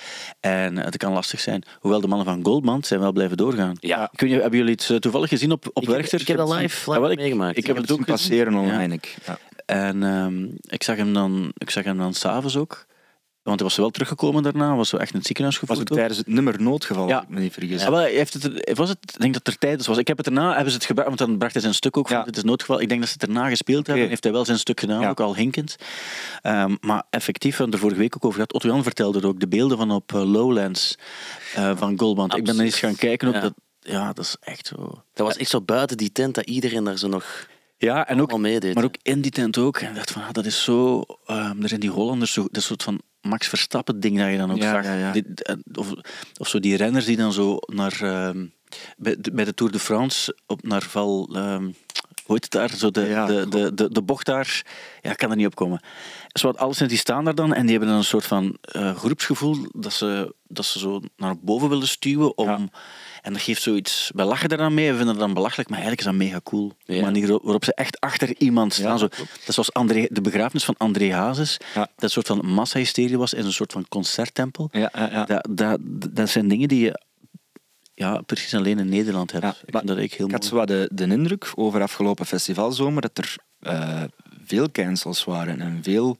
En 0.40 0.76
het 0.76 0.96
kan 0.96 1.12
lastig 1.12 1.40
zijn. 1.40 1.62
Hoewel 1.80 2.00
de 2.00 2.08
mannen 2.08 2.26
van 2.26 2.44
Goldband 2.44 2.86
zijn 2.86 3.00
wel 3.00 3.12
blijven 3.12 3.36
doorgaan. 3.36 3.67
Ja. 3.81 4.09
Ik 4.12 4.20
weet 4.20 4.31
niet, 4.31 4.40
hebben 4.40 4.59
jullie 4.59 4.74
het 4.74 4.90
eh, 4.90 4.96
toevallig 4.96 5.28
gezien 5.28 5.52
op, 5.52 5.66
op 5.72 5.83
Ik 5.83 5.88
heb- 5.88 5.96
Werchter? 5.96 6.20
ik 6.20 6.26
heb 6.26 6.37
dat 6.37 6.48
het 6.48 6.61
live- 6.61 7.11
ik- 7.11 7.16
meegemaakt. 7.18 7.57
Ik 7.57 7.66
heb 7.66 7.76
het 7.76 7.90
ook 7.90 8.04
passeren 8.04 8.54
online. 8.54 8.98
En 9.66 10.02
ehm, 10.02 10.44
ik 10.68 10.83
zag 10.83 10.96
hem 10.96 11.12
dan, 11.12 11.52
ik 11.59 11.70
zag 11.70 11.85
hem 11.85 11.98
dan 11.98 12.14
s'avonds 12.14 12.57
ook. 12.57 12.87
Want 13.48 13.61
hij 13.61 13.68
was 13.68 13.78
wel 13.78 13.90
teruggekomen 13.90 14.42
daarna, 14.42 14.76
was 14.76 14.88
zo 14.88 14.96
echt 14.96 15.11
in 15.11 15.16
het 15.16 15.26
ziekenhuis 15.26 15.61
was 15.61 15.68
gevoerd. 15.68 15.90
ook 15.90 15.96
tijdens 15.96 16.18
het 16.18 16.26
nummer 16.26 16.62
noodgeval, 16.62 17.08
Ja. 17.08 17.24
me 17.28 17.40
niet 17.40 17.52
vergis. 17.52 17.82
Ja, 17.82 17.90
wel, 17.90 17.98
hij 18.00 18.11
heeft 18.12 18.32
het, 18.34 18.70
was 18.78 18.88
het, 18.88 18.98
ik 19.14 19.20
denk 19.20 19.32
dat 19.34 19.46
er 19.46 19.58
tijdens 19.58 19.87
was. 19.87 19.98
Ik 19.98 20.08
heb 20.08 20.16
het 20.16 20.26
erna, 20.26 20.48
hebben 20.52 20.70
ze 20.70 20.76
het 20.76 20.87
gebruikt, 20.87 21.16
want 21.16 21.28
dan 21.30 21.38
bracht 21.38 21.52
hij 21.52 21.62
zijn 21.62 21.74
stuk 21.74 21.96
ook 21.96 22.08
van, 22.08 22.16
Ja. 22.16 22.24
het 22.24 22.37
is 22.37 22.42
noodgeval. 22.42 22.80
Ik 22.80 22.88
denk 22.88 23.00
dat 23.00 23.08
ze 23.08 23.16
het 23.20 23.28
erna 23.28 23.48
gespeeld 23.48 23.87
hebben, 23.87 24.08
heeft 24.08 24.22
hij 24.24 24.32
wel 24.32 24.44
zijn 24.44 24.58
stuk 24.58 24.80
gedaan, 24.80 25.00
Ja. 25.00 25.08
ook 25.08 25.20
al 25.20 25.37
hinkend. 25.37 25.76
Ehm, 26.42 26.76
maar 26.80 27.02
effectief, 27.11 27.50
we 27.56 27.62
hebben 27.62 27.64
het 27.66 27.74
er 27.74 27.80
vorige 27.80 28.00
week 28.00 28.16
ook 28.16 28.24
over 28.24 28.34
gehad, 28.34 28.52
Otto 28.52 28.68
Jan 28.68 28.82
vertelde 28.82 29.18
er 29.20 29.26
ook, 29.26 29.40
de 29.40 29.48
beelden 29.48 29.76
van 29.78 29.90
op 29.90 30.14
eh, 30.14 30.30
Lowlands 30.32 30.96
eh, 31.54 31.76
van 31.76 31.98
Goldband. 31.98 32.37
Ik 32.37 32.44
ben 32.44 32.58
er 32.58 32.64
eens 32.64 32.78
gaan 32.78 32.96
kijken, 32.96 33.28
ook, 33.28 33.34
Ja. 33.34 33.40
dat, 33.40 33.54
ja, 33.80 34.12
dat 34.12 34.24
is 34.24 34.37
echt 34.40 34.66
zo... 34.66 35.02
Dat 35.14 35.26
was 35.26 35.37
echt 35.37 35.50
zo 35.50 35.61
buiten 35.62 35.96
die 35.96 36.12
tent 36.12 36.34
dat 36.34 36.44
iedereen 36.46 36.84
daar 36.84 36.96
zo 36.98 37.08
nog 37.08 37.46
Ja, 37.80 38.06
en 38.08 38.20
ook, 38.20 38.38
maar 38.38 38.84
ook 38.84 38.96
in 39.02 39.20
die 39.20 39.30
tent 39.30 39.58
ook. 39.58 39.78
En 39.78 39.88
ik 39.88 39.94
dacht 39.94 40.11
van, 40.11 40.22
ah, 40.22 40.32
dat 40.32 40.46
is 40.46 40.62
zo... 40.64 41.04
ehm, 41.26 41.62
er 41.62 41.68
zijn 41.68 41.80
die 41.80 41.90
Hollanders, 41.90 42.32
zo, 42.32 42.46
dat 42.50 42.62
soort 42.62 42.82
van 42.82 43.00
Max 43.20 43.48
Verstappen 43.48 44.00
ding 44.00 44.18
dat 44.18 44.31
je 44.31 44.37
dan 44.37 44.50
ook 44.50 44.57
Ja, 44.57 44.83
zag. 44.83 44.85
ja, 44.85 45.14
eh, 45.14 45.54
of, 45.74 45.92
of 46.38 46.48
zo 46.48 46.59
die 46.61 46.76
renners 46.76 47.04
die 47.04 47.16
dan 47.16 47.33
zo 47.33 47.57
naar... 47.66 48.00
ehm, 48.02 48.46
bij, 48.96 49.16
de, 49.18 49.33
bij 49.33 49.44
de 49.44 49.54
Tour 49.54 49.72
de 49.72 49.78
France 49.78 50.37
op 50.46 50.62
naar 50.62 50.83
Val... 50.83 51.28
ehm, 51.33 51.62
hoe 52.24 52.37
heet 52.37 52.44
het 52.44 52.50
daar? 52.52 52.70
Zo 52.70 52.90
de, 52.90 53.00
Ja, 53.00 53.26
de, 53.26 53.48
de, 53.48 53.74
de, 53.74 53.92
de 53.92 54.02
bocht 54.02 54.26
daar. 54.26 54.62
Ja, 55.02 55.11
ik 55.11 55.16
kan 55.16 55.31
er 55.31 55.37
niet 55.37 55.46
op 55.46 55.54
komen. 55.54 55.81
Zo 56.33 56.46
wat 56.46 56.59
alles 56.59 56.78
die 56.78 56.96
staan 56.98 57.24
daar 57.24 57.35
dan 57.35 57.54
en 57.54 57.62
die 57.62 57.70
hebben 57.70 57.88
dan 57.88 57.98
een 57.98 58.04
soort 58.04 58.24
van 58.26 58.57
eh, 58.61 58.96
groepsgevoel 58.96 59.66
dat 59.72 59.92
ze, 59.92 60.35
dat 60.46 60.64
ze 60.64 60.78
zo 60.78 61.00
naar 61.16 61.38
boven 61.38 61.68
willen 61.68 61.88
stuwen 61.88 62.38
om... 62.38 62.46
Ja. 62.48 62.59
En 63.22 63.33
dat 63.33 63.42
geeft 63.42 63.62
zoiets... 63.62 64.11
Wij 64.14 64.24
lachen 64.24 64.48
daar 64.48 64.59
dan 64.59 64.74
mee, 64.74 64.90
we 64.90 64.96
vinden 64.96 65.14
dat 65.14 65.24
dan 65.24 65.35
belachelijk, 65.35 65.68
maar 65.68 65.78
eigenlijk 65.78 66.09
is 66.09 66.16
dat 66.16 66.26
mega 66.26 66.40
cool. 66.44 66.72
De 66.85 67.00
manier 67.00 67.28
waarop 67.28 67.64
ze 67.64 67.74
echt 67.74 68.00
achter 68.00 68.35
iemand 68.38 68.72
staan. 68.72 68.92
Ja, 68.92 68.96
zo, 68.96 69.09
dat 69.09 69.28
is 69.46 69.54
zoals 69.54 69.72
André, 69.72 70.07
de 70.11 70.20
begrafenis 70.20 70.64
van 70.64 70.74
André 70.78 71.14
Hazes. 71.14 71.57
Ja. 71.74 71.81
Dat 71.81 71.90
een 71.96 72.11
soort 72.11 72.26
van 72.26 72.46
massahysterie 72.46 73.18
was 73.18 73.35
in 73.35 73.44
een 73.44 73.52
soort 73.52 73.72
van 73.72 73.88
concerttempel. 73.88 74.68
Ja, 74.72 74.90
ja, 74.94 75.11
ja. 75.11 75.24
Dat, 75.24 75.48
dat, 75.50 75.78
dat 76.11 76.28
zijn 76.28 76.48
dingen 76.48 76.68
die 76.68 76.85
je 76.85 77.00
ja, 77.94 78.20
precies 78.20 78.54
alleen 78.54 78.78
in 78.78 78.88
Nederland 78.88 79.33
hebt. 79.33 79.44
Ja, 79.44 79.54
ik 79.64 79.87
dat 79.87 79.98
ik 79.98 80.12
heel 80.12 80.26
Ik 80.26 80.33
had 80.33 80.44
zo 80.44 80.64
de, 80.64 80.88
de 80.92 81.07
indruk 81.07 81.52
over 81.54 81.83
afgelopen 81.83 82.26
festivalzomer 82.26 83.02
dat 83.02 83.18
er 83.18 83.37
eh, 83.61 84.02
veel 84.44 84.70
cancels 84.70 85.24
waren 85.24 85.61
en 85.61 85.78
veel 85.83 86.18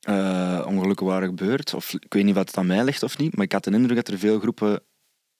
eh, 0.00 0.64
ongelukken 0.66 1.06
waren 1.06 1.28
gebeurd. 1.28 1.74
Of, 1.74 1.92
ik 1.92 2.12
weet 2.12 2.24
niet 2.24 2.34
wat 2.34 2.46
het 2.46 2.56
aan 2.56 2.66
mij 2.66 2.84
ligt 2.84 3.02
of 3.02 3.18
niet, 3.18 3.36
maar 3.36 3.44
ik 3.44 3.52
had 3.52 3.64
de 3.64 3.70
indruk 3.70 3.96
dat 3.96 4.08
er 4.08 4.18
veel 4.18 4.38
groepen 4.38 4.82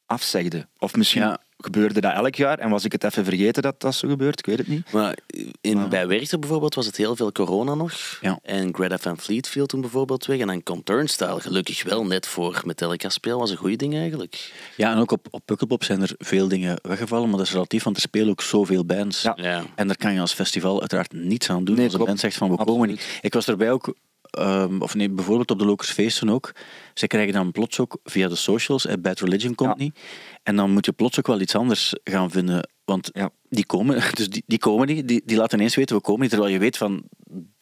afzegden. 0.06 0.68
Of 0.78 0.96
misschien 0.96 1.22
Ja. 1.22 1.38
gebeurde 1.58 2.00
dat 2.00 2.12
elk 2.12 2.34
jaar 2.34 2.58
en 2.58 2.70
was 2.70 2.84
ik 2.84 2.92
het 2.92 3.04
even 3.04 3.24
vergeten 3.24 3.62
dat 3.62 3.80
dat 3.80 3.94
zo 3.94 4.08
gebeurt, 4.08 4.38
ik 4.38 4.46
weet 4.46 4.58
het 4.58 4.66
niet. 4.68 4.92
Maar 4.92 5.16
in, 5.60 5.88
bij 5.88 6.06
Werchter 6.06 6.38
bijvoorbeeld 6.38 6.74
was 6.74 6.86
het 6.86 6.96
heel 6.96 7.16
veel 7.16 7.32
corona 7.32 7.74
nog. 7.74 8.18
Ja. 8.20 8.38
En 8.42 8.74
Greta 8.74 8.98
Van 8.98 9.18
Fleet 9.18 9.48
viel 9.48 9.66
toen 9.66 9.80
bijvoorbeeld 9.80 10.26
weg. 10.26 10.38
En 10.38 10.46
dan 10.46 10.62
komt 10.62 10.86
Turnstile 10.86 11.40
gelukkig 11.40 11.82
wel 11.82 12.06
net 12.06 12.26
voor 12.26 12.62
Metallica 12.64 13.08
speel. 13.08 13.38
was 13.38 13.50
een 13.50 13.56
goede 13.56 13.76
ding 13.76 13.94
eigenlijk. 13.94 14.52
Ja, 14.76 14.92
en 14.92 14.98
ook 14.98 15.10
op, 15.10 15.26
op 15.30 15.42
Pukkelpop 15.44 15.84
zijn 15.84 16.02
er 16.02 16.14
veel 16.18 16.48
dingen 16.48 16.78
weggevallen, 16.82 17.28
maar 17.28 17.38
dat 17.38 17.46
is 17.46 17.52
relatief, 17.52 17.82
want 17.82 17.96
er 17.96 18.02
spelen 18.02 18.28
ook 18.30 18.42
zoveel 18.42 18.84
bands. 18.84 19.22
Ja. 19.22 19.32
Ja. 19.36 19.64
En 19.74 19.86
daar 19.86 19.96
kan 19.96 20.12
je 20.12 20.20
als 20.20 20.32
festival 20.32 20.80
uiteraard 20.80 21.12
niets 21.12 21.50
aan 21.50 21.64
doen. 21.64 21.76
Nee, 21.76 21.84
als 21.84 21.94
een 21.94 22.04
band 22.04 22.20
zegt 22.20 22.36
van 22.36 22.50
we 22.50 22.64
komen 22.64 22.88
niet. 22.88 23.18
Ik 23.20 23.32
was 23.34 23.46
erbij 23.46 23.70
ook, 23.72 23.94
ehm, 24.32 24.80
of 24.82 24.94
nee, 24.94 25.10
bijvoorbeeld 25.10 25.50
op 25.50 25.58
de 25.58 25.64
Locus 25.64 25.90
Feesten 25.90 26.28
ook. 26.28 26.52
Zij 26.94 27.08
krijgen 27.08 27.32
dan 27.32 27.52
plots 27.52 27.80
ook 27.80 27.98
via 28.04 28.28
de 28.28 28.34
socials, 28.34 28.86
eh, 28.86 28.94
Bad 29.00 29.20
Religion 29.20 29.54
komt 29.54 29.78
Ja. 29.78 29.84
niet. 29.84 29.98
En 30.42 30.56
dan 30.56 30.70
moet 30.70 30.84
je 30.86 30.92
plots 30.92 31.18
ook 31.18 31.26
wel 31.26 31.40
iets 31.40 31.54
anders 31.54 31.94
gaan 32.04 32.30
vinden. 32.30 32.68
Want 32.84 33.10
Ja. 33.12 33.30
die 33.48 33.66
komen, 33.66 33.94
dus 34.14 34.28
die, 34.28 34.42
die 34.46 34.58
komen 34.58 34.86
niet, 34.86 35.08
die, 35.08 35.22
die 35.24 35.36
laten 35.36 35.58
ineens 35.58 35.74
weten 35.74 35.96
we 35.96 36.02
komen 36.02 36.20
niet. 36.20 36.30
Terwijl 36.30 36.52
je 36.52 36.58
weet 36.58 36.76
van 36.76 37.02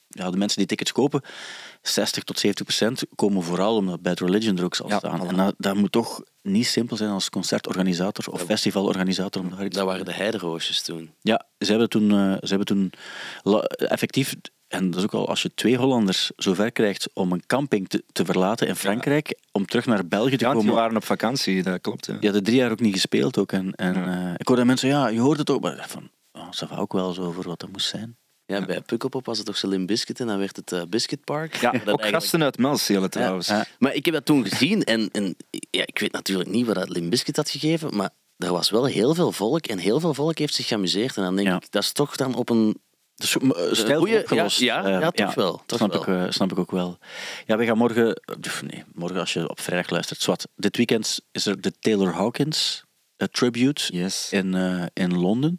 ja, 0.08 0.30
de 0.30 0.36
mensen 0.36 0.58
die 0.58 0.66
tickets 0.66 0.92
kopen, 0.92 1.22
60 1.82 2.22
tot 2.24 2.38
70 2.38 2.64
procent 2.66 3.02
komen 3.14 3.42
vooral 3.42 3.76
omdat 3.76 4.02
Bad 4.02 4.20
Religion 4.20 4.58
er 4.58 4.64
ook 4.64 4.74
zal 4.74 4.88
Ja, 4.88 4.98
staan. 4.98 5.20
voilà. 5.24 5.28
En 5.28 5.36
dat, 5.36 5.54
dat 5.58 5.74
moet 5.76 5.92
toch 5.92 6.22
niet 6.42 6.66
simpel 6.66 6.96
zijn 6.96 7.10
als 7.10 7.30
concertorganisator 7.30 8.32
of 8.32 8.42
festivalorganisator. 8.42 9.42
Om 9.42 9.50
daar 9.50 9.64
iets 9.64 9.76
Dat 9.76 9.86
waren 9.86 10.04
de 10.04 10.12
heideroosjes 10.14 10.82
toen. 10.82 11.10
ja, 11.20 11.46
ze 11.58 11.70
hebben 11.70 11.88
toen, 11.88 12.10
eh, 12.10 12.32
ze 12.32 12.48
hebben 12.48 12.66
toen 12.66 12.92
effectief, 13.76 14.34
en 14.70 14.90
dat 14.90 14.98
is 14.98 15.04
ook 15.04 15.14
al 15.14 15.28
als 15.28 15.42
je 15.42 15.54
twee 15.54 15.76
Hollanders 15.76 16.30
zover 16.36 16.72
krijgt 16.72 17.08
om 17.12 17.32
een 17.32 17.42
camping 17.46 17.88
te, 17.88 18.04
te 18.12 18.24
verlaten 18.24 18.66
in 18.68 18.76
Frankrijk, 18.76 19.38
om 19.52 19.66
terug 19.66 19.86
naar 19.86 20.06
België 20.06 20.36
te 20.36 20.44
Ja, 20.44 20.52
komen. 20.52 20.74
waren 20.74 20.96
op 20.96 21.04
vakantie, 21.04 21.62
dat 21.62 21.80
klopt. 21.80 22.06
Ja. 22.06 22.12
Die 22.12 22.22
hadden 22.24 22.42
drie 22.44 22.56
jaar 22.56 22.70
ook 22.70 22.80
niet 22.80 22.92
gespeeld 22.94 23.38
ook. 23.38 23.52
En, 23.52 23.74
en 23.74 23.94
Ja. 23.94 24.26
eh, 24.28 24.34
ik 24.36 24.48
hoorde 24.48 24.64
mensen, 24.64 24.88
ja, 24.88 25.08
je 25.08 25.20
hoort 25.20 25.38
het 25.38 25.50
ook, 25.50 25.60
maar 25.60 25.84
van, 25.88 26.10
oh, 26.32 26.50
dat 26.58 26.76
ook 26.78 26.92
wel 26.92 27.12
zo 27.12 27.30
voor 27.30 27.44
wat 27.44 27.60
dat 27.60 27.70
moest 27.72 27.88
zijn. 27.88 28.16
Ja, 28.46 28.64
bij 28.64 28.80
Pukkelpop 28.80 29.26
was 29.26 29.36
het 29.36 29.46
toch 29.46 29.56
Slim 29.56 29.86
Biscuit 29.86 30.20
en 30.20 30.26
dan 30.26 30.38
werd 30.38 30.56
het 30.56 30.72
eh, 30.72 30.82
Biscuit 30.88 31.24
Park. 31.24 31.54
Ja, 31.54 31.60
Dat 31.70 31.80
ook 31.80 31.86
eigenlijk- 31.86 32.12
gasten 32.14 32.42
uit 32.42 32.58
Melstelen 32.58 33.10
trouwens. 33.10 33.46
Ja. 33.46 33.66
Maar 33.78 33.94
ik 33.94 34.04
heb 34.04 34.14
dat 34.14 34.24
toen 34.24 34.46
gezien 34.46 34.84
en, 34.84 35.08
en 35.12 35.36
ja, 35.70 35.82
ik 35.86 35.98
weet 35.98 36.12
natuurlijk 36.12 36.50
niet 36.50 36.66
wat 36.66 36.74
dat 36.74 36.88
Lim 36.88 37.08
Biscuit 37.10 37.36
had 37.36 37.50
gegeven, 37.50 37.96
maar 37.96 38.10
er 38.36 38.52
was 38.52 38.70
wel 38.70 38.84
heel 38.84 39.14
veel 39.14 39.32
volk 39.32 39.66
en 39.66 39.78
heel 39.78 40.00
veel 40.00 40.14
volk 40.14 40.38
heeft 40.38 40.54
zich 40.54 40.66
geamuseerd. 40.66 41.16
En 41.16 41.22
dan 41.22 41.36
denk 41.36 41.48
Ja. 41.48 41.56
ik, 41.56 41.70
dat 41.70 41.82
is 41.82 41.92
toch 41.92 42.16
dan 42.16 42.34
op 42.34 42.48
een... 42.50 42.80
Dus 43.20 43.36
uh, 43.42 43.50
stijl 43.72 43.98
goeie- 43.98 44.18
opgelost. 44.18 44.58
ja, 44.58 44.88
ja, 44.88 44.94
Eh, 44.94 45.00
ja, 45.00 45.10
toch 45.10 45.34
wel, 45.34 45.62
toch 45.66 45.78
snap, 45.78 45.92
wel. 45.92 46.00
Ik, 46.00 46.06
eh, 46.26 46.30
snap 46.30 46.50
ik 46.52 46.58
ook 46.58 46.70
wel. 46.70 46.98
Ja, 47.46 47.56
we 47.56 47.64
gaan 47.64 47.76
morgen... 47.78 48.20
nee, 48.66 48.84
morgen 48.94 49.20
als 49.20 49.32
je 49.32 49.48
op 49.48 49.60
vrijdag 49.60 49.90
luistert. 49.90 50.20
Zwat, 50.20 50.48
dit 50.56 50.76
weekend 50.76 51.20
is 51.32 51.46
er 51.46 51.60
de 51.60 51.72
Taylor 51.80 52.12
Hawkins 52.14 52.84
eh, 53.16 53.28
Tribute 53.28 53.92
Yes. 53.96 54.32
in, 54.32 54.54
eh, 54.54 54.84
in 54.92 55.18
Londen. 55.18 55.56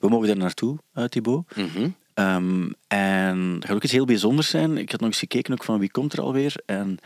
We 0.00 0.08
mogen 0.08 0.26
daar 0.26 0.36
naartoe, 0.36 0.78
uh, 0.94 1.04
Thibaut. 1.04 1.56
Mhm. 1.56 1.88
Ehm, 2.14 2.70
en 2.88 3.54
dat 3.54 3.64
gaat 3.64 3.76
ook 3.76 3.82
iets 3.82 3.92
heel 3.92 4.04
bijzonders 4.04 4.48
zijn. 4.48 4.78
Ik 4.78 4.90
had 4.90 5.00
nog 5.00 5.08
eens 5.08 5.18
gekeken 5.18 5.52
ook 5.52 5.64
van 5.64 5.78
wie 5.78 5.90
komt 5.90 6.12
er 6.12 6.20
alweer. 6.20 6.54
En 6.66 6.98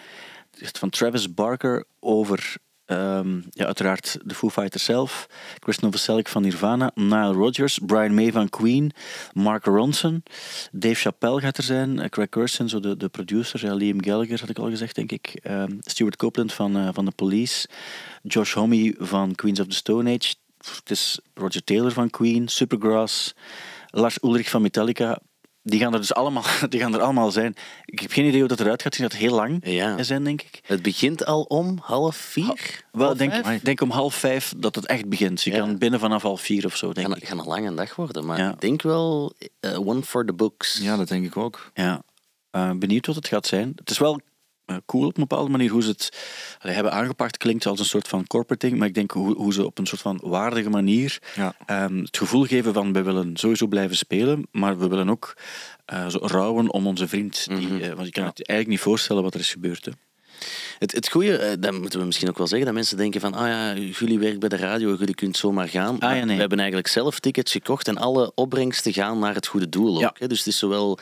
het 0.51 0.61
is 0.61 0.71
van 0.79 0.91
Travis 0.91 1.35
Barker 1.35 1.85
over 2.01 2.57
ehm, 2.87 3.41
ja, 3.51 3.67
uiteraard 3.67 4.19
de 4.25 4.35
Foo 4.35 4.51
Fighters 4.51 4.85
zelf. 4.85 5.27
Chris 5.61 5.79
Novoselic 5.79 6.29
van 6.29 6.43
Nirvana. 6.43 6.91
Nile 6.95 7.33
Rodgers. 7.33 7.79
Brian 7.87 8.15
May 8.15 8.33
van 8.33 8.49
Queen. 8.49 8.93
Mark 9.33 9.65
Ronson. 9.65 10.23
Dave 10.73 10.95
Chappelle 10.95 11.41
gaat 11.41 11.57
er 11.57 11.63
zijn. 11.65 11.99
eh, 12.01 12.09
Craig 12.09 12.29
Curson, 12.29 12.69
zo 12.69 12.81
de, 12.81 12.97
de 12.97 13.09
producer. 13.09 13.75
Liam 13.75 14.05
Gallagher 14.05 14.41
had 14.41 14.49
ik 14.49 14.59
al 14.59 14.71
gezegd, 14.71 14.95
denk 14.95 15.13
ik. 15.13 15.39
Ehm, 15.43 15.73
Stuart 15.81 16.17
Copeland 16.17 16.53
van, 16.53 16.77
eh, 16.77 16.89
van 16.93 17.05
The 17.05 17.11
Police. 17.11 17.69
Josh 18.23 18.55
Homme 18.55 18.95
van 18.99 19.35
Queens 19.35 19.61
of 19.61 19.67
the 19.67 19.77
Stone 19.77 20.11
Age. 20.11 20.35
Het 20.75 20.91
is 20.91 21.19
Roger 21.35 21.65
Taylor 21.65 21.93
van 21.93 22.11
Queen. 22.11 22.49
Supergrass. 22.49 23.35
Lars 23.91 24.19
Ulrich 24.23 24.49
van 24.51 24.63
Metallica. 24.63 25.19
Die 25.69 25.81
gaan 25.81 25.93
er 25.93 26.01
dus 26.01 26.15
allemaal, 26.15 26.43
die 26.69 26.81
gaan 26.81 26.95
er 26.95 27.01
allemaal 27.01 27.31
zijn. 27.31 27.55
Ik 27.85 27.99
heb 28.01 28.11
geen 28.13 28.25
idee 28.25 28.39
hoe 28.39 28.49
dat 28.49 28.61
eruit 28.61 28.83
gaat 28.83 28.95
zien. 28.95 29.09
Dat 29.09 29.17
heel 29.19 29.35
lang 29.35 29.59
Ja. 29.63 30.03
zijn, 30.03 30.25
denk 30.25 30.43
ik. 30.43 30.61
Het 30.67 30.83
begint 30.83 31.25
al 31.25 31.43
om 31.43 31.79
half 31.83 32.17
vier? 32.17 32.85
Wel, 32.93 33.07
Half 33.07 33.19
denk, 33.19 33.33
vijf? 33.45 33.63
denk 33.63 33.81
om 33.81 33.91
half 33.91 34.15
vijf 34.15 34.53
dat 34.57 34.75
het 34.75 34.87
echt 34.87 35.09
begint. 35.09 35.43
Je 35.43 35.51
Ja. 35.51 35.59
kan 35.59 35.79
binnen 35.79 36.01
vanaf 36.01 36.23
half 36.23 36.41
vier 36.41 36.65
of 36.65 36.77
zo, 36.77 36.93
denk 36.93 37.07
Gaan, 37.07 37.17
ik. 37.17 37.29
gaan 37.29 37.39
een 37.39 37.45
lange 37.47 37.75
dag 37.75 37.95
worden, 37.97 38.27
maar 38.27 38.39
Ja. 38.39 38.53
ik 38.53 38.61
denk 38.61 38.83
wel 38.83 39.33
eh, 39.61 39.87
one 39.89 40.03
for 40.03 40.25
the 40.27 40.33
books. 40.33 40.79
Ja, 40.83 40.97
dat 40.97 41.09
denk 41.09 41.25
ik 41.27 41.37
ook. 41.37 41.71
Ja. 41.75 42.03
Eh, 42.51 42.71
benieuwd 42.73 43.07
wat 43.07 43.17
het 43.17 43.29
gaat 43.29 43.47
zijn. 43.47 43.73
Het 43.75 43.91
is 43.91 43.99
wel 43.99 44.21
cool 44.87 45.07
op 45.07 45.17
een 45.17 45.21
bepaalde 45.29 45.51
manier 45.51 45.71
hoe 45.71 45.83
ze 45.83 45.89
het 45.89 46.11
allee, 46.61 46.75
hebben 46.75 46.93
aangepakt. 46.93 47.37
Klinkt 47.37 47.67
als 47.67 47.79
een 47.79 47.85
soort 47.85 48.09
van 48.09 48.27
corporate 48.27 48.67
ding, 48.67 48.79
maar 48.79 48.89
ik 48.89 48.95
denk 48.95 49.11
hoe, 49.11 49.35
hoe 49.37 49.53
ze 49.53 49.67
op 49.67 49.79
een 49.79 49.87
soort 49.87 50.01
van 50.01 50.21
waardige 50.23 50.71
manier 50.71 51.19
Ja. 51.35 51.55
ehm, 51.67 51.97
het 51.99 52.17
gevoel 52.17 52.45
geven 52.45 52.73
van 52.73 52.93
we 52.93 53.03
willen 53.03 53.37
sowieso 53.37 53.67
blijven 53.67 53.97
spelen, 53.97 54.47
maar 54.53 54.79
we 54.79 54.89
willen 54.89 55.11
ook 55.11 55.37
eh, 55.87 56.07
zo 56.09 56.19
rouwen 56.23 56.71
om 56.73 56.87
onze 56.87 57.09
vriend. 57.09 57.47
Die, 57.49 57.57
Mhm. 57.69 57.81
eh, 57.81 57.93
want 57.93 58.07
je 58.07 58.13
kan 58.13 58.25
het 58.25 58.47
eigenlijk 58.47 58.69
niet 58.69 58.81
voorstellen 58.81 59.23
wat 59.23 59.35
er 59.35 59.41
is 59.41 59.51
gebeurd. 59.53 59.85
Hè. 59.85 59.93
Het, 60.79 60.93
het 60.93 61.09
goede, 61.11 61.37
eh, 61.37 61.57
dat 61.61 61.73
moeten 61.81 62.01
we 62.01 62.07
misschien 62.07 62.29
ook 62.29 62.39
wel 62.39 62.47
zeggen, 62.47 62.67
dat 62.67 62.75
mensen 62.77 62.97
denken 62.97 63.21
van, 63.21 63.35
ah 63.35 63.47
ja, 63.49 63.75
jullie 63.77 64.19
werkt 64.19 64.39
bij 64.41 64.49
de 64.49 64.57
radio, 64.57 64.97
jullie 64.99 65.15
kunt 65.15 65.37
zomaar 65.37 65.69
gaan. 65.69 65.95
Ah, 65.95 66.01
ja, 66.01 66.07
Maar 66.09 66.17
nee. 66.27 66.35
We 66.35 66.41
hebben 66.41 66.59
eigenlijk 66.59 66.89
zelf 66.89 67.21
tickets 67.21 67.53
gekocht 67.53 67.89
en 67.89 67.97
alle 67.97 68.33
opbrengsten 68.35 68.93
gaan 68.93 69.19
naar 69.19 69.35
het 69.35 69.47
goede 69.47 69.69
doel 69.69 70.01
Ja. 70.01 70.07
ook. 70.07 70.19
Hè? 70.19 70.27
Dus 70.27 70.39
het 70.39 70.47
is 70.47 70.59
zowel 70.59 70.99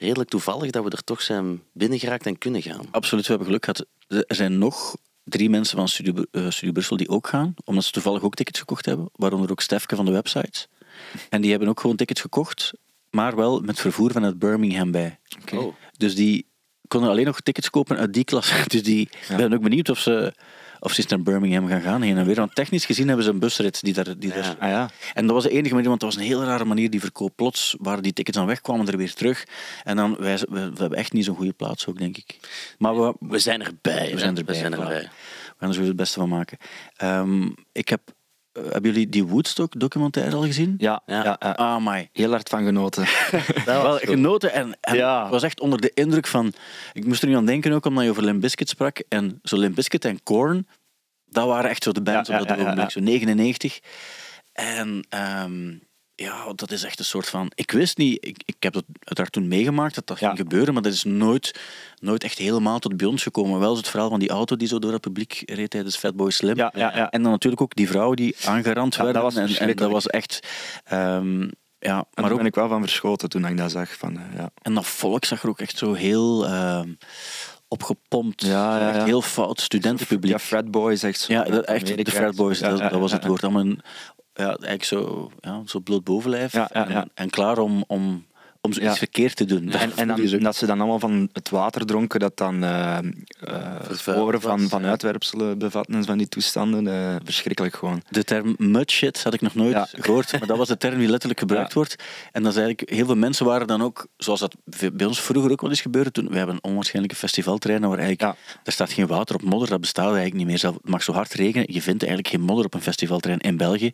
redelijk 0.00 0.30
toevallig 0.30 0.70
dat 0.70 0.84
we 0.84 0.90
er 0.90 1.04
toch 1.04 1.22
zijn 1.22 1.62
binnengeraakt 1.72 2.26
en 2.26 2.38
kunnen 2.38 2.62
gaan. 2.62 2.86
Absoluut, 2.90 3.22
we 3.26 3.28
hebben 3.28 3.46
geluk 3.46 3.64
gehad. 3.64 3.86
Er 4.28 4.34
zijn 4.36 4.58
nog 4.58 4.96
drie 5.24 5.50
mensen 5.50 5.76
van 5.76 5.88
Studio, 5.88 6.24
eh, 6.30 6.72
Brussel 6.72 6.96
die 6.96 7.08
ook 7.08 7.26
gaan, 7.26 7.54
omdat 7.64 7.84
ze 7.84 7.92
toevallig 7.92 8.22
ook 8.22 8.34
tickets 8.34 8.58
gekocht 8.58 8.86
hebben, 8.86 9.08
waaronder 9.12 9.50
ook 9.50 9.60
Stefke 9.60 9.96
van 9.96 10.04
de 10.04 10.10
website. 10.10 10.66
En 11.28 11.40
die 11.40 11.50
hebben 11.50 11.68
ook 11.68 11.80
gewoon 11.80 11.96
tickets 11.96 12.20
gekocht, 12.20 12.72
maar 13.10 13.36
wel 13.36 13.60
met 13.60 13.80
vervoer 13.80 14.12
vanuit 14.12 14.38
Birmingham 14.38 14.90
bij. 14.90 15.18
Oké. 15.40 15.56
Oh. 15.56 15.74
Dus 15.96 16.14
die 16.14 16.46
konden 16.88 17.10
alleen 17.10 17.24
nog 17.24 17.40
tickets 17.40 17.70
kopen 17.70 17.96
uit 17.96 18.12
die 18.12 18.24
klas. 18.24 18.52
Dus 18.66 18.82
die 18.82 19.08
Ja. 19.28 19.36
ben 19.36 19.52
ook 19.52 19.62
benieuwd 19.62 19.88
of 19.88 19.98
ze, 19.98 20.34
of 20.80 20.92
ze 20.92 21.00
eens 21.00 21.10
naar 21.10 21.22
Birmingham 21.22 21.68
gaan 21.68 21.80
gaan, 21.80 22.02
heen 22.02 22.16
en 22.16 22.26
weer. 22.26 22.34
Want 22.34 22.54
technisch 22.54 22.84
gezien 22.84 23.06
hebben 23.06 23.24
ze 23.24 23.30
een 23.30 23.38
busrit 23.38 23.82
die 23.82 23.92
daar... 23.92 24.18
Die 24.18 24.32
daar 24.32 24.56
Ah 24.58 24.68
ja. 24.68 24.90
en 25.14 25.26
dat 25.26 25.34
was 25.34 25.44
de 25.44 25.50
enige 25.50 25.74
manier, 25.74 25.88
want 25.88 26.00
dat 26.00 26.14
was 26.14 26.22
een 26.22 26.28
heel 26.28 26.44
rare 26.44 26.64
manier, 26.64 26.90
die 26.90 27.00
verkoop. 27.00 27.32
Plots 27.36 27.76
waren 27.78 28.02
die 28.02 28.12
tickets 28.12 28.36
dan 28.36 28.46
weg, 28.46 28.60
kwamen 28.60 28.86
er 28.86 28.96
weer 28.96 29.14
terug. 29.14 29.46
En 29.84 29.96
dan, 29.96 30.16
wij, 30.18 30.36
we, 30.36 30.70
we 30.70 30.80
hebben 30.80 30.98
echt 30.98 31.12
niet 31.12 31.24
zo'n 31.24 31.36
goede 31.36 31.52
plaats 31.52 31.86
ook, 31.86 31.98
denk 31.98 32.16
ik. 32.16 32.38
Maar 32.78 33.00
we, 33.00 33.14
We 33.18 33.38
zijn 33.38 33.62
erbij. 33.64 34.10
we 34.12 34.18
zijn 34.18 34.36
erbij. 34.36 34.54
We 34.54 34.60
zijn 34.60 34.72
erbij. 34.72 35.00
We 35.00 35.66
gaan 35.66 35.68
er 35.68 35.74
sowieso 35.74 35.92
het 35.92 35.96
beste 35.96 36.18
van 36.18 36.28
maken. 36.28 36.58
Ehm, 36.96 37.48
ik 37.72 37.88
heb... 37.88 38.00
eh, 38.64 38.72
hebben 38.72 38.90
jullie 38.92 39.08
die 39.08 39.24
Woodstock 39.26 39.80
documentaire 39.80 40.36
al 40.36 40.42
gezien? 40.42 40.74
Ja, 40.78 41.02
Ja. 41.06 41.24
ja. 41.40 41.52
Ah, 41.52 41.84
my. 41.86 42.08
heel 42.12 42.30
hard 42.30 42.48
van 42.48 42.64
genoten. 42.64 43.04
Dat 43.64 43.82
Wel 43.82 43.98
genoten 43.98 44.52
en, 44.52 44.76
en 44.80 44.96
Ja. 44.96 45.24
ik 45.24 45.30
was 45.30 45.42
echt 45.42 45.60
onder 45.60 45.80
de 45.80 45.90
indruk 45.94 46.26
van... 46.26 46.52
Ik 46.92 47.06
moest 47.06 47.22
er 47.22 47.28
nu 47.28 47.36
aan 47.36 47.46
denken 47.46 47.72
ook, 47.72 47.84
omdat 47.86 48.04
je 48.04 48.10
over 48.10 48.24
Limp 48.24 48.40
Bizkit 48.40 48.68
sprak. 48.68 49.02
En 49.08 49.40
zo 49.42 49.56
Limp 49.58 49.74
Bizkit 49.74 50.04
en 50.04 50.22
Korn, 50.22 50.66
dat 51.26 51.46
waren 51.46 51.70
echt 51.70 51.82
zo 51.82 51.92
de 51.92 52.02
bands 52.02 52.28
Ja, 52.28 52.34
ja, 52.34 52.40
op 52.40 52.48
dat 52.48 52.56
ja, 52.56 52.62
ja, 52.62 52.68
ogenblik, 52.68 52.92
ja. 52.94 53.00
zo 53.00 53.06
99. 53.06 53.80
En 54.52 55.04
ehm, 55.08 55.72
ja, 56.22 56.52
dat 56.54 56.70
is 56.70 56.82
echt 56.82 56.98
een 56.98 57.04
soort 57.04 57.28
van... 57.28 57.50
Ik 57.54 57.70
wist 57.70 57.96
niet, 57.96 58.26
ik, 58.26 58.42
ik 58.44 58.56
heb 58.58 58.72
dat 58.72 58.84
uiteraard 58.98 59.32
toen 59.32 59.48
meegemaakt, 59.48 59.94
dat 59.94 60.06
dat 60.06 60.18
Ja. 60.18 60.26
ging 60.26 60.38
gebeuren, 60.38 60.74
maar 60.74 60.82
dat 60.82 60.92
is 60.92 61.04
nooit, 61.04 61.60
nooit 62.00 62.24
echt 62.24 62.38
helemaal 62.38 62.78
tot 62.78 62.96
bij 62.96 63.06
ons 63.06 63.22
gekomen. 63.22 63.60
Wel 63.60 63.72
is 63.72 63.78
het 63.78 63.88
verhaal 63.88 64.08
van 64.10 64.18
die 64.18 64.28
auto 64.28 64.56
die 64.56 64.68
zo 64.68 64.78
door 64.78 64.92
het 64.92 65.00
publiek 65.00 65.42
reed 65.46 65.70
tijdens 65.70 65.96
Fatboy 65.96 66.30
Slim. 66.30 66.56
Ja, 66.56 66.72
ja, 66.76 66.96
ja. 66.96 67.10
En 67.10 67.22
dan 67.22 67.30
natuurlijk 67.32 67.62
ook 67.62 67.74
die 67.74 67.88
vrouwen 67.88 68.16
die 68.16 68.36
aangerand 68.44 68.94
Ja, 68.94 69.02
dat 69.02 69.12
werden. 69.12 69.22
was 69.22 69.58
en, 69.58 69.68
en 69.68 69.76
dat 69.76 69.90
was 69.90 70.06
echt... 70.06 70.40
ehm, 70.84 71.40
ja, 71.78 71.94
Maar 71.94 72.06
daar 72.14 72.30
ook 72.30 72.36
ben 72.36 72.46
ik 72.46 72.54
wel 72.54 72.68
van 72.68 72.80
verschoten 72.80 73.28
toen 73.28 73.46
ik 73.46 73.56
dat 73.56 73.70
zag. 73.70 73.96
Van, 73.96 74.16
eh, 74.16 74.22
ja. 74.36 74.50
en 74.62 74.74
dat 74.74 74.86
volk 74.86 75.24
zag 75.24 75.42
er 75.42 75.48
ook 75.48 75.60
echt 75.60 75.78
zo 75.78 75.92
heel 75.92 76.46
ehm, 76.46 76.92
opgepompt. 77.68 78.42
Ja, 78.46 78.78
ja, 78.78 78.92
Echt 78.94 79.04
heel 79.04 79.22
fout 79.22 79.60
studentenpubliek. 79.60 80.30
Ja, 80.32 80.38
frat 80.38 80.70
boys, 80.70 81.02
echt 81.02 81.20
zo. 81.20 81.32
Ja, 81.32 81.42
dat, 81.42 81.64
echt 81.64 82.04
de 82.04 82.10
frat 82.10 82.34
boys, 82.36 82.58
dat, 82.58 82.90
was 82.90 83.12
het 83.12 83.24
woord. 83.26 83.44
Allemaal 83.44 83.74
ja, 84.40 84.48
eigenlijk 84.48 84.84
zo, 84.84 85.30
ja, 85.40 85.62
zo 85.66 85.80
bloot 85.80 86.04
bovenlijf. 86.04 86.52
Ja, 86.52 86.70
ja, 86.72 86.88
ja. 86.88 87.02
En, 87.02 87.10
en 87.14 87.30
klaar 87.30 87.58
om, 87.58 87.84
om, 87.86 88.26
om 88.62 88.72
zoiets 88.72 88.92
Ja. 88.92 88.98
verkeerd 88.98 89.36
te 89.36 89.44
doen. 89.44 89.70
En, 89.72 89.92
en 89.96 90.08
dan, 90.08 90.38
dat 90.38 90.56
ze 90.56 90.66
dan 90.66 90.78
allemaal 90.78 90.98
van 90.98 91.28
het 91.32 91.48
water 91.50 91.86
dronken 91.86 92.20
dat 92.20 92.36
dan 92.36 92.64
eh 92.64 92.98
eh, 93.40 93.80
sporen 93.92 94.40
van, 94.40 94.60
was, 94.60 94.68
van 94.68 94.82
ja. 94.82 94.88
uitwerpselen 94.88 95.58
bevatten 95.58 95.94
en 95.94 96.04
van 96.04 96.18
die 96.18 96.28
toestanden. 96.28 96.86
eh, 96.86 97.16
verschrikkelijk 97.24 97.74
gewoon. 97.76 98.02
De 98.08 98.24
term 98.24 98.54
mudshit 98.58 99.22
had 99.22 99.34
ik 99.34 99.40
nog 99.40 99.54
nooit 99.54 99.72
Ja. 99.72 99.88
gehoord, 99.92 100.38
maar 100.38 100.46
dat 100.48 100.56
was 100.56 100.68
de 100.68 100.76
term 100.76 100.98
die 100.98 101.08
letterlijk 101.08 101.40
gebruikt 101.46 101.68
Ja. 101.68 101.74
wordt. 101.74 101.96
En 102.32 102.42
dat 102.42 102.52
is 102.52 102.58
eigenlijk, 102.58 102.90
heel 102.90 103.06
veel 103.06 103.16
mensen 103.16 103.46
waren 103.46 103.66
dan 103.66 103.82
ook, 103.82 104.06
zoals 104.16 104.40
dat 104.40 104.56
bij 104.92 105.06
ons 105.06 105.20
vroeger 105.20 105.50
ook 105.50 105.60
wel 105.60 105.70
eens 105.70 105.80
gebeurde, 105.80 106.10
toen, 106.10 106.28
we 106.28 106.36
hebben 106.36 106.54
een 106.54 106.64
onwaarschijnlijke 106.70 107.16
festivalterrein 107.16 107.80
waar 107.88 107.98
eigenlijk, 107.98 108.36
er 108.64 108.72
staat 108.72 108.92
geen 108.92 109.06
water 109.06 109.34
op 109.34 109.42
modder, 109.42 109.68
dat 109.68 109.80
bestaat 109.80 110.04
eigenlijk 110.04 110.34
niet 110.36 110.46
meer. 110.46 110.58
Zelf- 110.58 110.74
Het 110.74 110.88
mag 110.90 111.02
zo 111.02 111.12
hard 111.12 111.32
regenen, 111.34 111.72
je 111.72 111.82
vindt 111.82 112.02
eigenlijk 112.02 112.34
geen 112.34 112.42
modder 112.46 112.64
op 112.64 112.74
een 112.74 112.82
festivalterrein 112.82 113.40
in 113.40 113.56
België. 113.56 113.90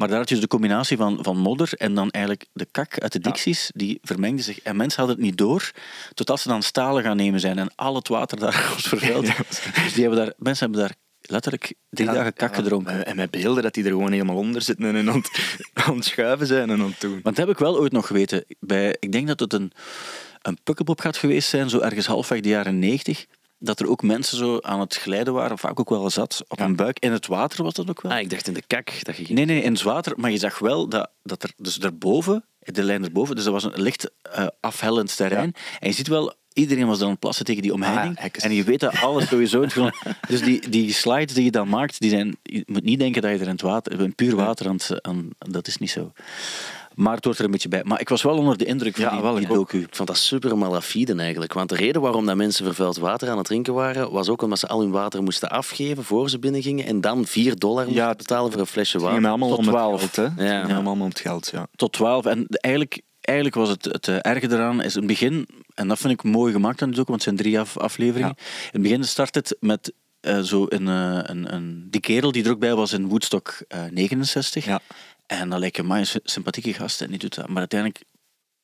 Maar 0.00 0.08
daar 0.08 0.18
had 0.18 0.28
je 0.28 0.34
dus 0.34 0.44
de 0.44 0.50
combinatie 0.50 0.96
van, 0.96 1.18
van 1.22 1.36
modder 1.36 1.72
en 1.76 1.94
dan 1.94 2.10
eigenlijk 2.10 2.46
de 2.52 2.66
kak 2.70 3.00
uit 3.00 3.12
de 3.12 3.18
dicties, 3.18 3.70
die 3.74 3.98
vermengde 4.02 4.42
zich. 4.42 4.60
En 4.60 4.76
mensen 4.76 4.98
hadden 4.98 5.16
het 5.16 5.24
niet 5.24 5.38
door, 5.38 5.70
totdat 6.14 6.40
ze 6.40 6.48
dan 6.48 6.62
stalen 6.62 7.02
gaan 7.02 7.16
nemen 7.16 7.40
zijn 7.40 7.58
en 7.58 7.72
al 7.74 7.94
het 7.94 8.08
water 8.08 8.38
daar 8.38 8.66
was 8.74 8.88
vervuild. 8.88 9.26
Dus 9.74 9.92
die 9.92 10.02
hebben 10.02 10.24
daar, 10.24 10.32
mensen 10.36 10.70
hebben 10.70 10.86
daar 10.86 10.96
letterlijk 11.20 11.74
drie 11.90 12.08
Ja, 12.08 12.14
dagen 12.14 12.32
kak 12.32 12.50
ja, 12.50 12.56
gedronken. 12.62 13.06
En 13.06 13.16
met 13.16 13.30
beelden 13.30 13.62
dat 13.62 13.74
die 13.74 13.84
er 13.84 13.90
gewoon 13.90 14.12
helemaal 14.12 14.36
onder 14.36 14.62
zitten 14.62 14.94
en 14.94 15.08
aan 15.08 15.16
het, 15.16 15.58
aan 15.86 15.94
het 15.94 16.04
schuiven 16.04 16.46
zijn 16.46 16.70
en 16.70 16.80
aan 16.80 16.90
het 16.90 17.00
doen. 17.00 17.20
Want 17.22 17.24
dat 17.24 17.36
heb 17.36 17.48
ik 17.48 17.58
wel 17.58 17.78
ooit 17.78 17.92
nog 17.92 18.06
geweten. 18.06 18.44
Bij, 18.60 18.96
ik 19.00 19.12
denk 19.12 19.26
dat 19.26 19.40
het 19.40 19.52
een, 19.52 19.72
een 20.42 20.58
pukkelpop 20.62 21.00
gaat 21.00 21.16
geweest 21.16 21.48
zijn, 21.48 21.70
zo 21.70 21.78
ergens 21.78 22.06
halfweg 22.06 22.40
de 22.40 22.48
jaren 22.48 22.78
90. 22.78 23.26
Dat 23.62 23.80
er 23.80 23.88
ook 23.88 24.02
mensen 24.02 24.36
zo 24.38 24.58
aan 24.60 24.80
het 24.80 24.94
glijden 24.96 25.32
waren, 25.32 25.58
vaak 25.58 25.80
ook 25.80 25.88
wel 25.88 26.10
zat, 26.10 26.42
op 26.48 26.58
hun 26.58 26.76
buik. 26.76 26.98
In 26.98 27.12
het 27.12 27.26
water 27.26 27.62
was 27.64 27.74
dat 27.74 27.90
ook 27.90 28.00
wel. 28.02 28.12
Ah, 28.12 28.20
ik 28.20 28.30
dacht 28.30 28.46
in 28.48 28.54
de 28.54 28.62
kak 28.66 28.92
dat 29.04 29.16
je. 29.16 29.32
Nee, 29.34 29.44
nee, 29.44 29.62
in 29.62 29.72
het 29.72 29.82
water. 29.82 30.12
Maar 30.16 30.30
je 30.30 30.38
zag 30.38 30.58
wel 30.58 30.88
dat, 30.88 31.10
dat 31.22 31.42
er 31.42 31.52
dus 31.56 31.74
daarboven, 31.74 32.44
de 32.60 32.82
lijn 32.82 33.04
erboven, 33.04 33.34
dus 33.34 33.44
dat 33.44 33.52
was 33.52 33.64
een 33.64 33.82
licht 33.82 34.10
eh, 34.22 34.46
afhellend 34.60 35.16
terrein. 35.16 35.52
En 35.80 35.88
je 35.88 35.94
ziet 35.94 36.08
wel, 36.08 36.32
iedereen 36.52 36.86
was 36.86 36.96
dan 36.96 37.04
aan 37.06 37.10
het 37.12 37.20
plassen 37.20 37.44
tegen 37.44 37.62
die 37.62 37.72
omheining. 37.72 38.18
Ah, 38.18 38.24
en 38.44 38.52
je 38.54 38.64
weet 38.64 38.80
dat 38.80 39.00
alles 39.00 39.28
sowieso... 39.28 39.66
dus 40.28 40.42
die, 40.42 40.68
die 40.68 40.92
slides 40.92 41.34
die 41.34 41.44
je 41.44 41.50
dan 41.50 41.68
maakt, 41.68 42.00
die 42.00 42.10
zijn, 42.10 42.36
je 42.42 42.62
moet 42.66 42.84
niet 42.84 42.98
denken 42.98 43.22
dat 43.22 43.30
je 43.30 43.36
er 43.36 43.42
in 43.44 43.50
het 43.50 43.60
water, 43.62 44.00
in 44.00 44.14
puur 44.14 44.36
water 44.36 44.66
aan, 44.68 44.74
het- 44.86 45.02
aan 45.02 45.28
dat 45.38 45.66
is 45.66 45.76
niet 45.76 45.90
zo. 45.90 46.12
Maar 47.00 47.14
het 47.14 47.24
hoort 47.24 47.38
er 47.38 47.44
een 47.44 47.50
beetje 47.50 47.68
bij. 47.68 47.82
Maar 47.84 48.00
ik 48.00 48.08
was 48.08 48.22
wel 48.22 48.36
onder 48.36 48.56
de 48.56 48.64
indruk 48.64 48.94
van 48.94 49.04
Ja, 49.04 49.10
die, 49.10 49.20
wel, 49.20 49.34
die 49.34 49.48
ook. 49.48 49.54
docu. 49.54 49.78
Ik 49.80 49.94
vond 49.94 50.08
dat 50.08 50.16
super 50.18 50.58
malafide 50.58 51.14
eigenlijk. 51.14 51.52
Want 51.52 51.68
de 51.68 51.74
reden 51.74 52.00
waarom 52.02 52.26
dat 52.26 52.36
mensen 52.36 52.64
vervuild 52.64 52.96
water 52.96 53.28
aan 53.30 53.36
het 53.36 53.46
drinken 53.46 53.74
waren, 53.74 54.10
was 54.10 54.28
ook 54.28 54.42
omdat 54.42 54.58
ze 54.58 54.66
al 54.66 54.80
hun 54.80 54.90
water 54.90 55.22
moesten 55.22 55.50
afgeven 55.50 56.04
voor 56.04 56.30
ze 56.30 56.38
binnengingen 56.38 56.86
en 56.86 57.00
dan 57.00 57.26
4 57.26 57.58
dollar 57.58 57.84
moesten 57.84 58.02
Ja, 58.04 58.14
betalen 58.14 58.50
voor 58.52 58.60
een 58.60 58.66
flesje 58.66 58.96
Het 58.96 59.06
ging 59.06 59.22
water. 59.22 59.30
hem 59.30 59.40
allemaal 59.40 59.48
Tot 59.48 59.58
om 59.58 59.64
het 59.64 59.74
12. 59.74 60.00
geld, 60.00 60.16
hè. 60.16 60.42
Het 60.42 60.50
Ja. 60.52 60.56
ging 60.58 60.66
hem 60.66 60.86
allemaal 60.86 60.92
om 61.04 61.08
het 61.08 61.20
geld, 61.20 61.48
ja. 61.52 61.66
Tot 61.76 61.92
12. 61.92 62.24
En 62.26 62.46
eigenlijk, 62.48 63.00
eigenlijk 63.20 63.56
was 63.56 63.68
het, 63.68 63.84
het 63.84 64.08
eh, 64.08 64.16
erge 64.20 64.46
eraan, 64.52 64.82
is 64.82 64.92
in 64.94 64.98
het 64.98 65.08
begin, 65.10 65.48
en 65.74 65.88
dat 65.88 65.98
vind 65.98 66.12
ik 66.12 66.22
mooi 66.22 66.52
gemaakt 66.52 66.82
aan 66.82 66.90
de 66.90 66.96
docu, 66.96 67.10
want 67.10 67.24
het 67.24 67.34
zijn 67.34 67.36
drie 67.46 67.60
af- 67.60 67.76
afleveringen. 67.78 68.34
In 68.36 68.68
het 68.72 68.82
begin 68.82 69.04
start 69.04 69.34
het 69.34 69.56
met 69.60 69.92
eh, 70.20 70.38
zo 70.40 70.66
een, 70.68 70.88
eh, 70.88 71.18
een, 71.22 71.54
een, 71.54 71.86
die 71.90 72.00
kerel 72.00 72.32
die 72.32 72.44
er 72.44 72.50
ook 72.50 72.58
bij 72.58 72.74
was 72.74 72.92
in 72.92 73.08
Woodstock 73.08 73.54
eh, 73.68 73.80
69. 73.90 74.64
Ja. 74.64 74.80
En 75.30 75.48
dat 75.48 75.58
lijkt 75.58 75.82
mij 75.82 76.04
sympathieke 76.22 76.72
gast 76.72 77.00
en 77.00 77.08
die 77.08 77.18
doet 77.18 77.34
dat. 77.34 77.48
Maar 77.48 77.58
uiteindelijk 77.58 78.04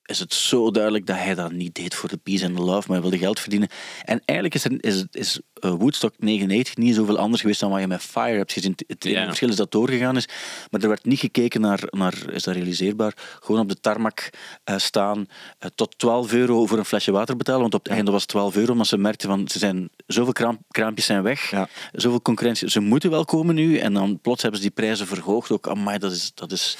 is 0.04 0.18
het 0.18 0.34
zo 0.34 0.70
duidelijk 0.70 1.06
dat 1.06 1.16
hij 1.16 1.34
dat 1.34 1.52
niet 1.52 1.74
deed 1.74 1.94
voor 1.94 2.08
de 2.08 2.16
peace 2.16 2.44
and 2.44 2.56
the 2.56 2.62
love, 2.62 2.88
maar 2.88 3.00
hij 3.00 3.00
wilde 3.00 3.18
geld 3.18 3.40
verdienen. 3.40 3.68
En 4.04 4.22
eigenlijk 4.24 4.54
is, 4.54 4.64
er, 4.64 4.84
is, 4.84 5.04
is 5.10 5.40
eh, 5.60 5.70
Woodstock 5.70 6.14
99 6.18 6.76
niet 6.76 6.94
zoveel 6.94 7.18
anders 7.18 7.40
geweest 7.40 7.60
dan 7.60 7.70
wat 7.70 7.80
je 7.80 7.86
met 7.86 8.00
Fire 8.02 8.36
hebt 8.36 8.52
gezien. 8.52 8.74
Het 8.86 9.04
enige 9.04 9.20
Ja. 9.20 9.26
verschil 9.26 9.48
is 9.48 9.56
dat 9.56 9.72
doorgegaan 9.72 10.16
is, 10.16 10.28
maar 10.70 10.80
er 10.82 10.88
werd 10.88 11.04
niet 11.04 11.18
gekeken 11.18 11.60
naar, 11.60 11.80
naar 11.90 12.14
is 12.32 12.42
dat 12.42 12.54
realiseerbaar, 12.54 13.12
gewoon 13.40 13.60
op 13.60 13.68
de 13.68 13.80
tarmac 13.80 14.30
eh, 14.64 14.76
staan, 14.78 15.26
eh, 15.58 15.70
tot 15.74 15.98
12 15.98 16.32
euro 16.32 16.66
voor 16.66 16.78
een 16.78 16.84
flesje 16.84 17.10
water 17.12 17.36
betalen, 17.36 17.60
want 17.60 17.74
op 17.74 17.84
het 17.84 17.92
einde 17.92 18.10
was 18.10 18.20
het 18.20 18.30
12 18.30 18.56
euro, 18.56 18.72
omdat 18.72 18.86
ze 18.86 18.96
merkten 18.98 19.28
van, 19.28 19.48
ze 19.48 19.58
zijn, 19.58 19.88
zoveel 20.06 20.32
kraam, 20.32 20.58
kraampjes 20.70 21.06
zijn 21.06 21.22
weg, 21.22 21.50
Ja. 21.50 21.68
zoveel 21.92 22.22
concurrentie, 22.22 22.70
ze 22.70 22.80
moeten 22.80 23.10
wel 23.10 23.24
komen 23.24 23.54
nu, 23.54 23.78
en 23.78 23.92
dan 23.92 24.20
plots 24.20 24.42
hebben 24.42 24.60
ze 24.60 24.66
die 24.66 24.76
prijzen 24.76 25.06
verhoogd 25.06 25.50
ook. 25.50 25.68
Amai, 25.68 25.98
dat 25.98 26.12
is... 26.12 26.32
Dat 26.34 26.52
is 26.52 26.76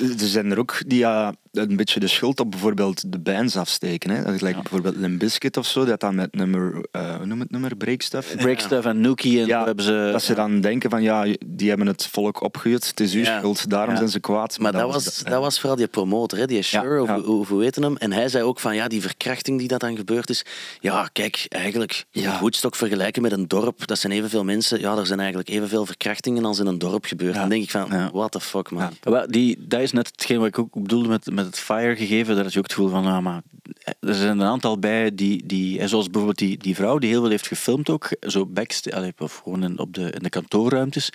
Er 0.00 0.26
zijn 0.26 0.50
er 0.50 0.58
ook 0.58 0.82
die 0.86 0.98
ja, 0.98 1.34
een 1.52 1.76
beetje 1.76 2.00
de 2.00 2.06
schuld 2.06 2.40
op 2.40 2.50
bijvoorbeeld 2.50 3.12
de 3.12 3.18
bands 3.18 3.56
afsteken. 3.56 4.10
Hè. 4.10 4.22
Dat 4.24 4.40
lijkt 4.40 4.60
bijvoorbeeld 4.62 4.96
Limp 4.96 5.18
Bizkit 5.18 5.56
of 5.56 5.66
zo, 5.66 5.84
dat 5.84 6.00
dan 6.00 6.14
met 6.14 6.34
nummer, 6.34 6.72
hoe 6.92 7.26
noem 7.26 7.40
het 7.40 7.50
nummer, 7.50 7.76
Breakstuff. 8.10 8.42
Breakstuff 8.42 8.84
en 8.86 9.00
Nookie, 9.00 9.40
en 9.40 9.46
Ja, 9.46 9.64
hebben 9.64 9.84
ze... 9.84 10.08
dat 10.12 10.22
ze 10.22 10.34
dan 10.34 10.60
denken 10.60 10.90
van 10.90 11.02
ja, 11.02 11.26
die 11.46 11.68
hebben 11.68 11.86
het 11.86 12.06
volk 12.06 12.42
opgejut, 12.42 12.86
het 12.86 13.00
is 13.00 13.14
uw 13.14 13.24
schuld, 13.24 13.70
daarom 13.70 13.96
zijn 13.96 14.08
ze 14.08 14.20
kwaad. 14.20 14.58
Maar 14.58 14.72
dat 14.72 14.92
was, 14.92 15.18
dat 15.18 15.40
was 15.40 15.58
vooral 15.60 15.76
die 15.76 15.86
promotor, 15.86 16.38
hè, 16.38 16.46
die 16.46 16.62
Sure, 16.62 17.02
of, 17.02 17.24
hoe- 17.24 17.58
weten 17.58 17.82
hem. 17.82 17.96
En 17.96 18.12
hij 18.12 18.28
zei 18.28 18.44
ook 18.44 18.60
van, 18.60 18.74
ja, 18.74 18.88
die 18.88 19.00
verkrachting 19.00 19.58
die 19.58 19.68
dat 19.68 19.80
dan 19.80 19.96
gebeurd 19.96 20.30
is. 20.30 20.44
Ja, 20.80 21.08
kijk, 21.12 21.46
eigenlijk, 21.48 22.04
je 22.10 22.20
Ja. 22.20 22.40
Woodstock 22.40 22.76
vergelijken 22.76 23.22
met 23.22 23.32
een 23.32 23.48
dorp. 23.48 23.86
Dat 23.86 23.98
zijn 23.98 24.12
evenveel 24.12 24.44
mensen. 24.44 24.80
Ja, 24.80 24.96
er 24.96 25.06
zijn 25.06 25.18
eigenlijk 25.18 25.48
evenveel 25.48 25.86
verkrachtingen 25.86 26.44
als 26.44 26.58
in 26.58 26.66
een 26.66 26.78
dorp 26.78 27.04
gebeurd. 27.04 27.34
Dan 27.34 27.48
denk 27.48 27.62
ik 27.62 27.70
van, 27.70 27.86
Ja. 27.90 28.10
what 28.12 28.30
the 28.32 28.40
fuck, 28.40 28.70
man. 28.70 28.90
Die, 29.26 29.56
dat 29.68 29.80
is 29.80 29.92
net 29.92 30.06
hetgeen 30.06 30.38
wat 30.38 30.46
ik 30.46 30.58
ook 30.58 30.82
bedoelde 30.82 31.08
met, 31.08 31.30
met 31.32 31.44
het 31.46 31.58
fire 31.58 31.96
gegeven. 31.96 32.36
Daar 32.36 32.44
is 32.44 32.52
je 32.52 32.58
ook 32.58 32.64
het 32.64 32.74
gevoel 32.74 32.90
van, 32.90 33.06
ah, 33.06 33.18
maar 33.22 33.42
er 34.00 34.14
zijn 34.14 34.38
een 34.40 34.46
aantal 34.46 34.78
bij 34.78 35.14
die, 35.14 35.46
die 35.46 35.86
zoals 35.88 36.04
bijvoorbeeld 36.06 36.38
die, 36.38 36.58
die 36.58 36.74
vrouw 36.74 36.98
die 36.98 37.10
heel 37.10 37.20
veel 37.20 37.30
heeft 37.30 37.46
gefilmd 37.46 37.90
ook, 37.90 37.99
zo 38.20 38.46
backstage, 38.46 39.12
of 39.18 39.36
gewoon 39.36 39.62
in, 39.64 39.78
op 39.78 39.94
de, 39.94 40.10
in 40.10 40.22
de 40.22 40.28
kantoorruimtes. 40.28 41.10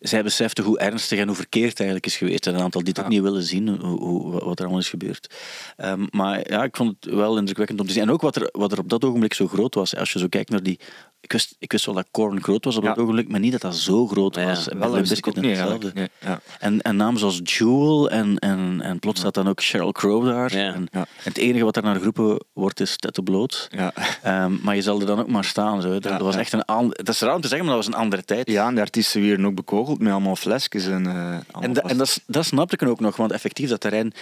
Zij 0.00 0.22
besefte 0.22 0.62
hoe 0.62 0.78
ernstig 0.78 1.18
en 1.18 1.26
hoe 1.26 1.36
verkeerd 1.36 1.68
het 1.68 1.78
eigenlijk 1.80 2.06
is 2.08 2.16
geweest. 2.16 2.46
En 2.46 2.54
een 2.54 2.60
aantal 2.60 2.80
die 2.84 2.92
het 2.96 3.02
ook 3.04 3.10
niet 3.10 3.22
willen 3.22 3.42
zien, 3.42 3.68
hoe, 3.68 3.98
hoe- 4.00 4.32
wat 4.44 4.58
er 4.58 4.64
allemaal 4.64 4.80
is 4.80 4.88
gebeurd. 4.88 5.34
Ehm, 5.76 6.06
maar 6.10 6.50
ja, 6.50 6.62
ik 6.64 6.76
vond 6.76 6.96
het 7.00 7.14
wel 7.14 7.38
indrukwekkend 7.38 7.80
om 7.80 7.86
te 7.86 7.92
zien. 7.92 8.02
En 8.02 8.10
ook 8.10 8.20
wat 8.20 8.36
er, 8.36 8.48
wat 8.52 8.72
er 8.72 8.78
op 8.78 8.88
dat 8.88 9.04
ogenblik 9.04 9.34
zo 9.34 9.46
groot 9.48 9.74
was. 9.74 9.96
Als 9.96 10.12
je 10.12 10.18
zo 10.18 10.26
kijkt 10.28 10.50
naar 10.50 10.62
die... 10.62 10.78
Ik 11.24 11.32
wist, 11.32 11.56
ik 11.58 11.72
wist 11.72 11.84
wel 11.86 11.94
dat 11.94 12.06
Korn 12.10 12.42
groot 12.42 12.64
was 12.64 12.76
op 12.76 12.84
dat 12.84 12.96
Ja. 12.96 13.02
ogenblik, 13.02 13.28
maar 13.28 13.40
niet 13.40 13.52
dat 13.52 13.60
dat 13.60 13.76
zo 13.76 14.06
groot 14.06 14.34
Ja, 14.34 14.44
was. 14.46 14.68
En 14.68 14.78
wel 14.78 14.90
Bizkit 15.00 15.26
ook 15.28 15.36
niet 15.44 15.56
hetzelfde. 15.58 15.90
Nee, 15.94 16.08
ja. 16.20 16.40
En, 16.58 16.80
en 16.82 16.96
namen 16.96 17.18
zoals 17.20 17.40
Jewel 17.44 18.10
en, 18.10 18.38
en, 18.38 18.80
en 18.80 18.98
plots 18.98 19.20
staat 19.20 19.34
dan 19.34 19.48
ook 19.48 19.60
Sheryl 19.60 19.92
Crow 19.92 20.26
daar. 20.26 20.52
En, 20.52 20.88
het 21.22 21.36
enige 21.38 21.64
wat 21.64 21.76
er 21.76 21.82
naar 21.82 21.96
geroepen 21.96 22.44
wordt 22.52 22.80
is 22.80 22.96
Tette 22.96 23.22
Bloot. 23.22 23.68
Ja. 23.70 23.92
Ehm, 24.22 24.52
maar 24.62 24.74
je 24.74 24.82
zal 24.82 25.00
er 25.00 25.06
dan 25.06 25.18
ook 25.20 25.28
maar 25.28 25.44
staan. 25.44 25.82
Zo. 25.82 25.98
Dat, 25.98 26.20
was 26.20 26.36
echt 26.36 26.52
een 26.52 26.64
an- 26.64 26.90
dat 26.90 27.08
is 27.08 27.20
raar 27.20 27.34
om 27.34 27.40
te 27.40 27.48
zeggen, 27.48 27.66
maar 27.66 27.76
dat 27.76 27.84
was 27.86 27.94
een 27.94 28.00
andere 28.00 28.24
tijd. 28.24 28.50
ja, 28.50 28.66
en 28.68 28.74
de 28.74 28.80
artiesten 28.80 29.26
werden 29.26 29.46
ook 29.46 29.54
bekogeld 29.54 29.98
met 29.98 30.12
allemaal 30.12 30.36
flesjes. 30.36 30.86
En, 30.86 31.06
eh, 31.06 31.14
allemaal 31.14 31.40
En, 31.60 31.72
da- 31.72 31.80
en 31.82 31.98
dat, 31.98 32.20
dat 32.26 32.44
snapte 32.44 32.74
ik 32.80 32.88
ook 32.88 33.00
nog, 33.00 33.16
want 33.16 33.32
effectief 33.32 33.68
dat 33.68 33.80
terrein, 33.80 34.12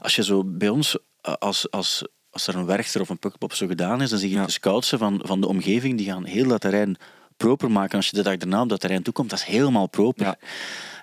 als 0.00 0.16
je 0.16 0.24
zo 0.24 0.42
bij 0.46 0.68
ons, 0.68 0.96
eh, 1.20 1.34
als, 1.38 1.70
als, 1.70 2.04
als 2.30 2.46
er 2.46 2.54
een 2.56 2.66
werchter 2.66 3.00
of 3.00 3.08
een 3.08 3.18
pukkelpop 3.18 3.54
zo 3.54 3.66
gedaan 3.66 4.02
is, 4.02 4.10
dan 4.10 4.18
zie 4.18 4.28
je 4.30 4.36
Ja. 4.36 4.44
de 4.44 4.50
scoutsen 4.50 4.98
van, 4.98 5.20
van 5.24 5.40
de 5.40 5.46
omgeving, 5.48 5.96
die 5.96 6.06
gaan 6.06 6.24
heel 6.24 6.48
dat 6.48 6.60
terrein 6.60 6.96
proper 7.36 7.70
maken. 7.70 7.96
Als 7.96 8.08
je 8.08 8.16
de 8.16 8.22
dag 8.22 8.36
daarna 8.36 8.62
op 8.62 8.68
dat 8.68 8.80
terrein 8.80 9.02
toekomt, 9.02 9.30
dat 9.30 9.38
is 9.38 9.44
helemaal 9.44 9.86
proper. 9.86 10.24
Ja. 10.26 10.36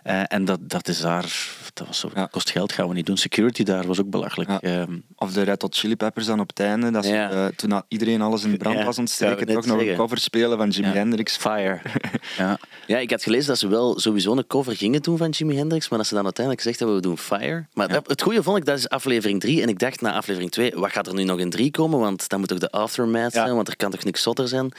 Eh, 0.04 0.24
en 0.28 0.46
dat, 0.46 0.60
dat 0.70 0.88
is 0.88 1.00
daar, 1.00 1.48
dat 1.78 1.88
was 1.88 2.00
zo, 2.00 2.10
Ja. 2.16 2.26
kost 2.32 2.50
geld, 2.52 2.72
gaan 2.72 2.88
we 2.88 2.94
niet 2.94 3.06
doen. 3.06 3.18
Security 3.18 3.63
daar 3.63 3.88
was 3.88 4.00
ook 4.00 4.10
belachelijk. 4.10 4.50
Ja. 4.50 4.62
Ehm, 4.62 4.98
Of 5.16 5.34
de 5.34 5.42
Red 5.42 5.62
Hot 5.62 5.76
Chili 5.76 5.96
Peppers 5.96 6.26
dan 6.26 6.40
op 6.40 6.48
het 6.48 6.60
einde. 6.60 6.92
Dat 6.92 7.06
ze, 7.06 7.16
eh, 7.16 7.46
toen 7.46 7.82
iedereen 7.88 8.22
alles 8.22 8.44
in 8.44 8.58
brand 8.58 8.84
was 8.84 8.98
aan 8.98 9.04
het 9.04 9.20
wou 9.20 9.32
ik 9.32 9.38
steken, 9.38 9.46
net 9.56 9.63
toch 9.66 9.76
nog 9.78 9.86
een 9.88 9.96
cover 9.96 10.18
spelen 10.18 10.58
van 10.58 10.70
Jimi. 10.70 10.88
Hendrix. 10.88 11.38
fire. 11.38 11.80
ja. 12.38 12.58
Ja, 12.88 12.98
ik 12.98 13.10
had 13.12 13.24
gelezen 13.24 13.48
dat 13.48 13.58
ze 13.58 13.68
wel 13.68 14.00
sowieso 14.00 14.32
een 14.38 14.48
cover 14.48 14.76
gingen 14.76 15.02
doen 15.02 15.18
van 15.18 15.30
Jimi 15.30 15.56
Hendrix, 15.58 15.90
maar 15.90 15.98
dat 16.00 16.08
ze 16.08 16.13
dan 16.13 16.24
uiteindelijk 16.24 16.63
gezegd 16.66 16.80
hebben, 16.82 16.98
we 16.98 17.08
doen 17.08 17.18
Fire. 17.18 17.66
Maar 17.74 17.88
dat- 17.88 18.08
het 18.08 18.22
goede 18.22 18.44
vond 18.44 18.58
ik, 18.58 18.66
dat 18.66 18.78
is 18.78 18.90
aflevering 18.90 19.40
3. 19.40 19.62
En 19.62 19.68
ik 19.70 19.80
dacht 19.80 20.02
na 20.02 20.13
aflevering 20.13 20.52
2, 20.52 20.72
wat 20.76 20.92
gaat 20.92 21.08
er 21.08 21.13
nu 21.13 21.24
nog 21.24 21.40
in 21.40 21.50
3 21.50 21.72
komen? 21.72 22.00
Want 22.00 22.30
dan 22.30 22.40
moet 22.40 22.48
toch 22.48 22.58
de 22.58 22.72
aftermath 22.72 23.32
zijn, 23.34 23.56
want 23.56 23.68
er 23.68 23.76
kan 23.76 23.92
toch 23.92 24.04
niks 24.04 24.22
zotter 24.22 24.48
zijn? 24.48 24.72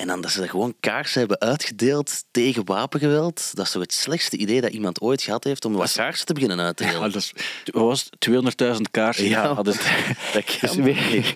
En 0.00 0.06
dan 0.06 0.20
dat 0.20 0.30
ze 0.30 0.48
gewoon 0.48 0.74
kaarsen 0.80 1.18
hebben 1.20 1.40
uitgedeeld 1.40 2.24
tegen 2.30 2.64
wapengeweld. 2.64 3.50
Dat 3.54 3.66
is 3.66 3.72
toch 3.72 3.82
het 3.82 3.92
slechtste 3.92 4.36
idee 4.36 4.60
dat 4.60 4.70
iemand 4.72 5.00
ooit 5.00 5.22
gehad 5.22 5.44
heeft 5.44 5.64
om 5.64 5.72
wat 5.72 5.92
kaarsen 5.92 6.26
te 6.26 6.32
beginnen 6.32 6.60
uit 6.60 6.76
te 6.76 6.84
delen. 6.84 7.00
Ja, 7.00 7.08
dat 7.08 7.14
is, 7.16 7.32
was 7.64 8.08
het? 8.10 8.28
200.000 8.76 8.80
kaarsen. 8.90 9.24
Ja. 9.28 9.54
hadden 9.54 9.74
ze- 9.74 10.14
Dat 10.32 10.46
Dus 10.46 10.58
kan 10.70 10.82
weer- 10.82 11.34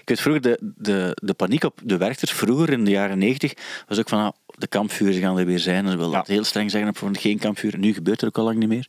ik 0.00 0.02
weet 0.04 0.20
vroeger, 0.20 0.42
de, 0.42 0.58
de, 0.76 1.10
de 1.22 1.34
paniek 1.34 1.64
op 1.64 1.80
de 1.84 1.96
werkers 1.96 2.30
vroeger 2.30 2.70
in 2.70 2.84
de 2.84 2.90
jaren 2.90 3.18
90 3.18 3.52
was 3.88 3.98
ook 3.98 4.08
van 4.08 4.18
ah, 4.20 4.32
de 4.58 4.66
kampvuren 4.66 5.20
gaan 5.20 5.38
er 5.38 5.46
weer 5.46 5.58
zijn. 5.58 5.84
Ze 5.88 5.96
wilden 5.96 6.10
Ja. 6.14 6.18
het 6.18 6.28
heel 6.28 6.44
streng 6.44 6.70
zeggen 6.70 6.90
op 6.90 6.98
van 6.98 7.16
geen 7.16 7.38
kampvuren. 7.38 7.80
Nu 7.80 7.92
gebeurt 7.94 8.20
er 8.20 8.28
ook 8.28 8.38
al 8.38 8.44
lang 8.44 8.58
niet 8.58 8.68
meer. 8.68 8.88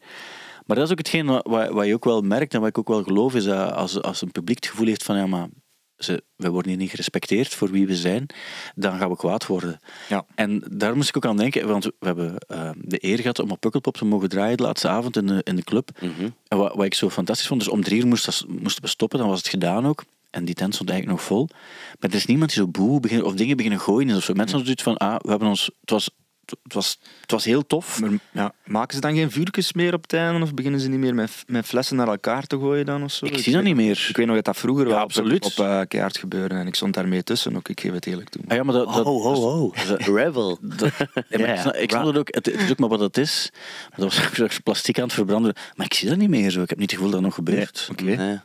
Maar 0.65 0.75
dat 0.77 0.85
is 0.85 0.91
ook 0.91 0.97
hetgeen 0.97 1.25
wat, 1.25 1.45
wat, 1.47 1.69
wat 1.69 1.85
je 1.85 1.93
ook 1.93 2.05
wel 2.05 2.21
merkt 2.21 2.53
en 2.53 2.59
wat 2.59 2.69
ik 2.69 2.77
ook 2.77 2.87
wel 2.87 3.03
geloof, 3.03 3.35
is 3.35 3.43
dat 3.43 3.73
als, 3.73 4.01
als 4.01 4.21
een 4.21 4.31
publiek 4.31 4.57
het 4.57 4.67
gevoel 4.71 4.87
heeft 4.87 5.03
van 5.03 5.17
ja, 5.17 5.25
maar 5.27 5.47
ze, 5.97 6.23
we 6.36 6.49
worden 6.49 6.71
hier 6.71 6.79
niet 6.79 6.89
gerespecteerd 6.89 7.53
voor 7.53 7.71
wie 7.71 7.88
we 7.88 7.95
zijn, 7.95 8.25
dan 8.75 8.97
gaan 8.97 9.10
we 9.10 9.15
kwaad 9.17 9.45
worden. 9.45 9.79
Ja. 10.10 10.25
En 10.36 10.63
daar 10.71 10.95
moest 10.95 11.10
ik 11.10 11.17
ook 11.17 11.25
aan 11.25 11.38
denken, 11.38 11.67
want 11.67 11.83
we 11.83 11.93
hebben 11.99 12.38
eh, 12.47 12.69
de 12.77 12.97
eer 13.05 13.17
gehad 13.19 13.39
om 13.39 13.51
op 13.51 13.60
Pukkelpop 13.60 13.97
te 13.97 14.05
mogen 14.05 14.29
draaien 14.29 14.57
de 14.57 14.63
laatste 14.63 14.88
avond 14.88 15.17
in 15.17 15.25
de, 15.27 15.41
in 15.43 15.55
de 15.55 15.63
club. 15.63 15.89
En 16.47 16.57
wat, 16.57 16.75
wat 16.75 16.86
ik 16.86 16.93
zo 16.93 17.10
fantastisch 17.10 17.47
vond, 17.47 17.60
dus 17.60 17.69
om 17.69 17.83
drie 17.83 17.99
uur 17.99 18.07
moest 18.07 18.25
dat- 18.25 18.45
moesten 18.47 18.83
we 18.83 18.89
stoppen, 18.89 19.19
dan 19.19 19.27
was 19.27 19.38
het 19.38 19.47
gedaan 19.47 19.86
ook. 19.86 20.03
En 20.29 20.45
die 20.45 20.55
tent 20.55 20.73
stond 20.73 20.89
eigenlijk 20.89 21.19
nog 21.19 21.27
vol. 21.27 21.47
Maar 21.99 22.10
er 22.10 22.15
is 22.15 22.25
niemand 22.25 22.53
die 22.53 22.60
zo 22.63 22.67
boe 22.67 22.99
begint, 22.99 23.23
of 23.23 23.33
dingen 23.33 23.55
beginnen 23.57 23.79
gooien. 23.81 24.15
Of 24.15 24.23
zo. 24.23 24.33
Mensen 24.33 24.57
hadden 24.57 24.75
zoiets 24.77 24.83
van, 24.83 24.97
ah, 24.97 25.15
we 25.21 25.29
hebben 25.29 25.47
ons... 25.47 25.69
Het 25.81 25.89
was, 25.89 26.10
het 26.63 26.73
was, 26.73 26.99
het 27.21 27.31
was 27.31 27.45
heel 27.45 27.65
tof. 27.67 27.99
maar, 27.99 28.10
ja, 28.31 28.53
maken 28.65 28.95
ze 28.95 29.01
dan 29.01 29.15
geen 29.15 29.31
vuurtjes 29.31 29.73
meer 29.73 29.93
op 29.93 30.01
het 30.01 30.13
einde? 30.13 30.43
Of 30.43 30.53
beginnen 30.53 30.79
ze 30.79 30.89
niet 30.89 30.99
meer 30.99 31.15
met, 31.15 31.43
met 31.47 31.65
flessen 31.65 31.95
naar 31.95 32.07
elkaar 32.07 32.47
te 32.47 32.57
gooien 32.60 32.86
dan? 32.86 33.03
Of 33.03 33.12
zo? 33.12 33.25
Ik 33.25 33.38
zie 33.38 33.53
dat 33.53 33.63
niet 33.63 33.75
meer. 33.75 34.05
Ik 34.10 34.17
weet 34.17 34.25
nog 34.25 34.36
dat 34.36 34.45
dat 34.45 34.57
vroeger 34.57 34.86
Ja, 34.86 34.91
wel 34.91 34.99
absoluut. 34.99 35.45
op, 35.45 35.51
op 35.51 35.65
eh, 35.65 35.81
keihard 35.88 36.17
gebeurde. 36.17 36.55
En 36.55 36.67
ik 36.67 36.75
stond 36.75 36.93
daarmee 36.93 37.23
tussen 37.23 37.55
ook, 37.55 37.69
ik 37.69 37.79
geef 37.79 37.91
het 37.91 38.05
eerlijk 38.05 38.29
toe. 38.29 38.41
Ah, 38.47 38.55
ja, 38.57 38.63
maar 38.63 38.73
dat, 38.73 38.93
dat, 38.93 39.05
Ho, 39.05 39.21
ho, 39.21 39.33
ho. 39.33 39.71
Rebel. 40.15 40.57
Nee, 40.62 40.89
maar 41.29 41.39
Ja, 41.39 41.73
ik 41.73 41.89
snap, 41.89 42.01
ik 42.01 42.07
het 42.07 42.17
ook. 42.17 42.27
Het, 42.36 42.45
het 42.45 42.62
is 42.62 42.71
ook 42.71 42.79
maar 42.79 42.89
wat 42.89 42.99
het 42.99 43.17
is. 43.17 43.49
Maar 43.89 43.99
dat 43.99 44.13
was 44.15 44.25
ook 44.25 44.33
straks 44.33 44.60
plastic 44.60 44.97
aan 44.97 45.03
het 45.03 45.13
verbranden. 45.13 45.53
Maar 45.75 45.86
ik 45.86 45.93
zie 45.93 46.10
dat 46.10 46.17
niet 46.17 46.29
meer 46.29 46.49
zo. 46.49 46.62
Ik 46.62 46.69
heb 46.69 46.77
niet 46.79 46.91
het 46.91 46.99
gevoel 46.99 47.12
dat 47.13 47.21
dat 47.21 47.29
nog 47.29 47.38
gebeurt. 47.38 47.88
Oké. 47.91 48.03
Nee. 48.03 48.39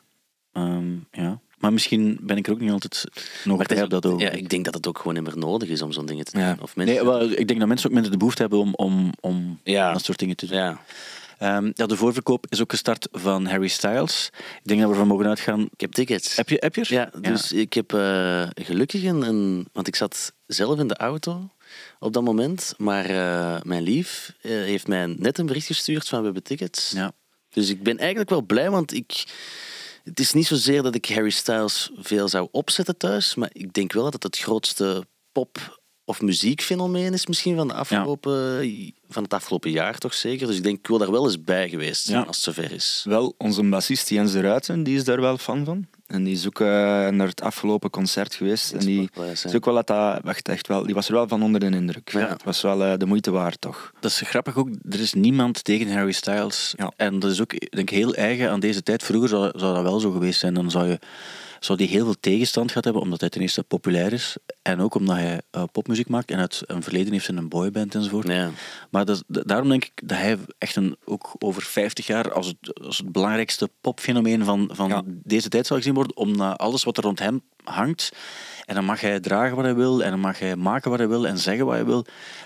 Ehm, 0.53 0.93
ja. 1.11 1.41
Maar 1.62 1.72
misschien 1.72 2.18
ben 2.20 2.37
ik 2.37 2.46
er 2.46 2.53
ook 2.53 2.61
niet 2.61 2.70
altijd 2.70 3.05
nog 3.44 3.57
Maar 3.59 3.79
het 3.79 3.90
dat 3.90 4.07
ook- 4.07 4.20
ja, 4.20 4.31
ik 4.31 4.48
denk 4.48 4.64
dat 4.64 4.75
het 4.75 4.87
ook 4.87 4.98
gewoon 4.98 5.14
niet 5.14 5.22
meer 5.22 5.38
nodig 5.38 5.68
is 5.68 5.83
om 5.83 5.92
zo'n 5.92 6.07
dingen 6.07 6.25
te 6.25 6.33
doen. 6.33 6.42
Ja. 6.42 6.57
Of 6.61 6.77
mensen... 6.77 6.94
Nee, 6.96 7.05
wel, 7.05 7.31
ik 7.31 7.48
denk 7.48 7.59
dat 7.59 7.68
mensen 7.68 7.87
ook 7.88 7.92
minder 7.94 8.11
de 8.12 8.16
behoefte 8.18 8.40
hebben 8.42 8.59
om, 8.59 8.75
om, 8.75 9.12
om 9.20 9.61
Ja. 9.64 9.92
dat 9.92 10.05
soort 10.05 10.18
dingen 10.18 10.37
te 10.37 10.46
doen. 10.46 10.57
ja. 10.57 10.81
Ehm, 11.38 11.70
ja, 11.75 11.87
de 11.87 11.96
voorverkoop 11.96 12.46
is 12.48 12.61
ook 12.61 12.70
gestart 12.70 13.09
van 13.12 13.46
Harry 13.46 13.68
Styles. 13.68 14.31
Ik 14.37 14.61
denk 14.62 14.79
dat 14.81 14.88
we 14.88 14.94
ervan 14.94 15.09
mogen 15.09 15.27
uitgaan. 15.27 15.61
Ik 15.61 15.81
heb 15.81 15.92
tickets. 15.92 16.37
Heb 16.37 16.48
je, 16.48 16.57
heb 16.61 16.75
je? 16.75 16.85
Ja, 16.88 17.11
dus 17.20 17.53
ik 17.53 17.72
heb 17.72 17.92
eh, 17.94 18.46
gelukkig 18.55 19.05
een, 19.05 19.22
een... 19.22 19.68
Want 19.72 19.87
ik 19.87 19.96
zat 19.96 20.33
zelf 20.46 20.79
in 20.79 20.88
de 20.88 20.96
auto 20.96 21.48
op 21.98 22.12
dat 22.12 22.22
moment. 22.22 22.75
Maar 22.79 23.05
eh, 23.05 23.61
mijn 23.62 23.83
lief 23.83 24.33
eh, 24.40 24.51
heeft 24.51 24.87
mij 24.88 25.07
net 25.18 25.38
een 25.38 25.46
bericht 25.46 25.66
gestuurd 25.66 26.09
van 26.09 26.18
we 26.18 26.25
hebben 26.25 26.42
tickets. 26.42 26.90
Ja. 26.90 27.12
Dus 27.51 27.68
ik 27.70 27.83
ben 27.83 27.98
eigenlijk 27.98 28.31
wel 28.31 28.42
blij, 28.42 28.70
want 28.70 28.92
ik... 28.94 29.25
Het 30.05 30.21
is 30.21 30.33
niet 30.33 30.47
zozeer 30.47 30.83
dat 30.83 30.95
ik 30.95 31.07
Harry 31.09 31.31
Styles 31.31 31.91
veel 31.97 32.29
zou 32.29 32.49
opzetten 32.51 32.97
thuis, 32.97 33.35
maar 33.35 33.51
ik 33.53 33.73
denk 33.73 33.93
wel 33.93 34.03
dat 34.03 34.12
het 34.12 34.23
het 34.23 34.38
grootste 34.38 35.07
pop- 35.33 35.81
of 36.05 36.21
muziekfenomeen 36.21 37.12
is 37.12 37.27
misschien 37.27 37.57
van, 37.57 37.69
de 37.69 37.75
afgelopen, 37.75 38.65
van 39.09 39.23
het 39.23 39.35
afgelopen 39.35 39.71
jaar 39.71 39.99
toch 39.99 40.15
zeker. 40.15 40.47
Dus 40.47 40.57
ik 40.57 40.62
denk, 40.62 40.79
ik 40.79 40.87
wil 40.87 40.99
daar 40.99 41.11
wel 41.11 41.25
eens 41.25 41.43
bij 41.45 41.69
geweest 41.69 42.05
zijn 42.05 42.19
Ja. 42.21 42.25
als 42.27 42.37
het 42.45 42.45
zover 42.45 42.73
is. 42.73 43.03
Wel, 43.05 43.35
onze 43.38 43.62
bassist 43.69 44.09
Jens 44.09 44.33
de 44.33 44.41
Ruiten, 44.41 44.83
die 44.83 44.97
is 44.97 45.05
daar 45.05 45.21
wel 45.21 45.38
fan 45.38 45.65
van. 45.65 45.87
En 46.12 46.25
die 46.25 46.33
is 46.33 46.46
ook 46.46 46.61
eh, 46.61 46.66
naar 47.09 47.27
het 47.27 47.42
afgelopen 47.42 47.90
concert 47.90 48.35
geweest. 48.35 48.72
En 48.72 48.79
die, 48.79 49.11
is 49.33 49.55
ook 49.55 49.64
wel 49.64 49.75
dat 49.75 49.87
dat 49.87 50.21
echt, 50.25 50.48
echt 50.48 50.67
wel, 50.67 50.83
die 50.83 50.94
was 50.94 51.08
er 51.08 51.15
wel 51.15 51.29
van 51.29 51.42
onder 51.42 51.60
de 51.60 51.67
indruk. 51.67 52.13
Ja. 52.13 52.29
Het 52.29 52.42
was 52.42 52.60
wel 52.60 52.85
eh, 52.85 52.92
de 52.98 53.06
moeite 53.06 53.31
waard, 53.31 53.60
toch? 53.60 53.92
Dat 54.00 54.10
is 54.10 54.21
grappig 54.21 54.56
ook. 54.56 54.69
Er 54.90 55.00
is 55.00 55.13
niemand 55.13 55.65
tegen 55.65 55.92
Harry 55.92 56.13
Styles. 56.13 56.75
Ja. 56.77 56.92
En 56.96 57.19
dat 57.19 57.31
is 57.31 57.40
ook 57.40 57.50
denk 57.50 57.90
ik, 57.90 57.96
heel 57.96 58.15
eigen 58.15 58.50
aan 58.50 58.60
deze 58.60 58.83
tijd. 58.83 59.02
Vroeger 59.02 59.29
zou, 59.29 59.58
zou 59.58 59.75
dat 59.75 59.83
wel 59.83 60.00
zo 60.00 60.10
geweest 60.10 60.40
zijn. 60.40 60.54
Dan 60.54 60.71
zou, 60.71 60.87
je, 60.88 60.98
zou 61.60 61.79
die 61.79 61.88
heel 61.88 62.04
veel 62.04 62.21
tegenstand 62.21 62.69
gehad 62.69 62.85
hebben, 62.85 63.02
omdat 63.02 63.21
hij 63.21 63.29
ten 63.29 63.40
eerste 63.40 63.63
populair 63.63 64.13
is. 64.13 64.37
En 64.63 64.81
ook 64.81 64.94
omdat 64.94 65.17
hij 65.17 65.40
eh, 65.50 65.63
popmuziek 65.73 66.08
maakt 66.08 66.31
en 66.31 66.38
uit 66.38 66.63
een 66.67 66.83
verleden 66.83 67.13
heeft 67.13 67.29
in 67.29 67.37
een 67.37 67.48
boyband 67.48 67.94
enzovoort. 67.94 68.29
Ja. 68.29 68.50
Maar 68.90 69.04
dat, 69.04 69.25
daarom 69.27 69.69
denk 69.69 69.85
ik 69.85 70.08
dat 70.08 70.19
hij 70.19 70.38
echt 70.58 70.77
een, 70.77 70.96
ook 71.04 71.31
over 71.38 71.63
50 71.63 72.06
jaar 72.06 72.33
als 72.33 72.46
het, 72.46 72.81
als 72.85 72.98
het 72.98 73.13
belangrijkste 73.13 73.71
popfenomeen 73.81 74.44
van, 74.44 74.71
van 74.73 74.88
Ja. 74.88 75.02
deze 75.06 75.48
tijd 75.48 75.67
zal 75.67 75.77
gezien 75.77 75.94
worden. 75.94 76.17
Omdat 76.17 76.58
alles 76.58 76.85
wat 76.85 76.96
er 76.96 77.02
rond 77.02 77.19
hem 77.19 77.42
hangt. 77.65 78.13
En 78.67 78.75
dan 78.75 78.85
mag 78.85 79.00
hij 79.00 79.21
dragen 79.21 79.56
wat 79.56 79.65
hij 79.65 79.75
wil. 79.75 80.02
En 80.02 80.10
dan 80.10 80.21
mag 80.21 80.38
hij 80.38 80.56
maken 80.56 80.90
wat 80.90 80.98
hij 80.98 81.08
wil. 81.08 81.27
En 81.27 81.38
zeggen 81.38 81.65
wat 81.67 81.75
hij 81.75 81.85
wil. 81.85 82.04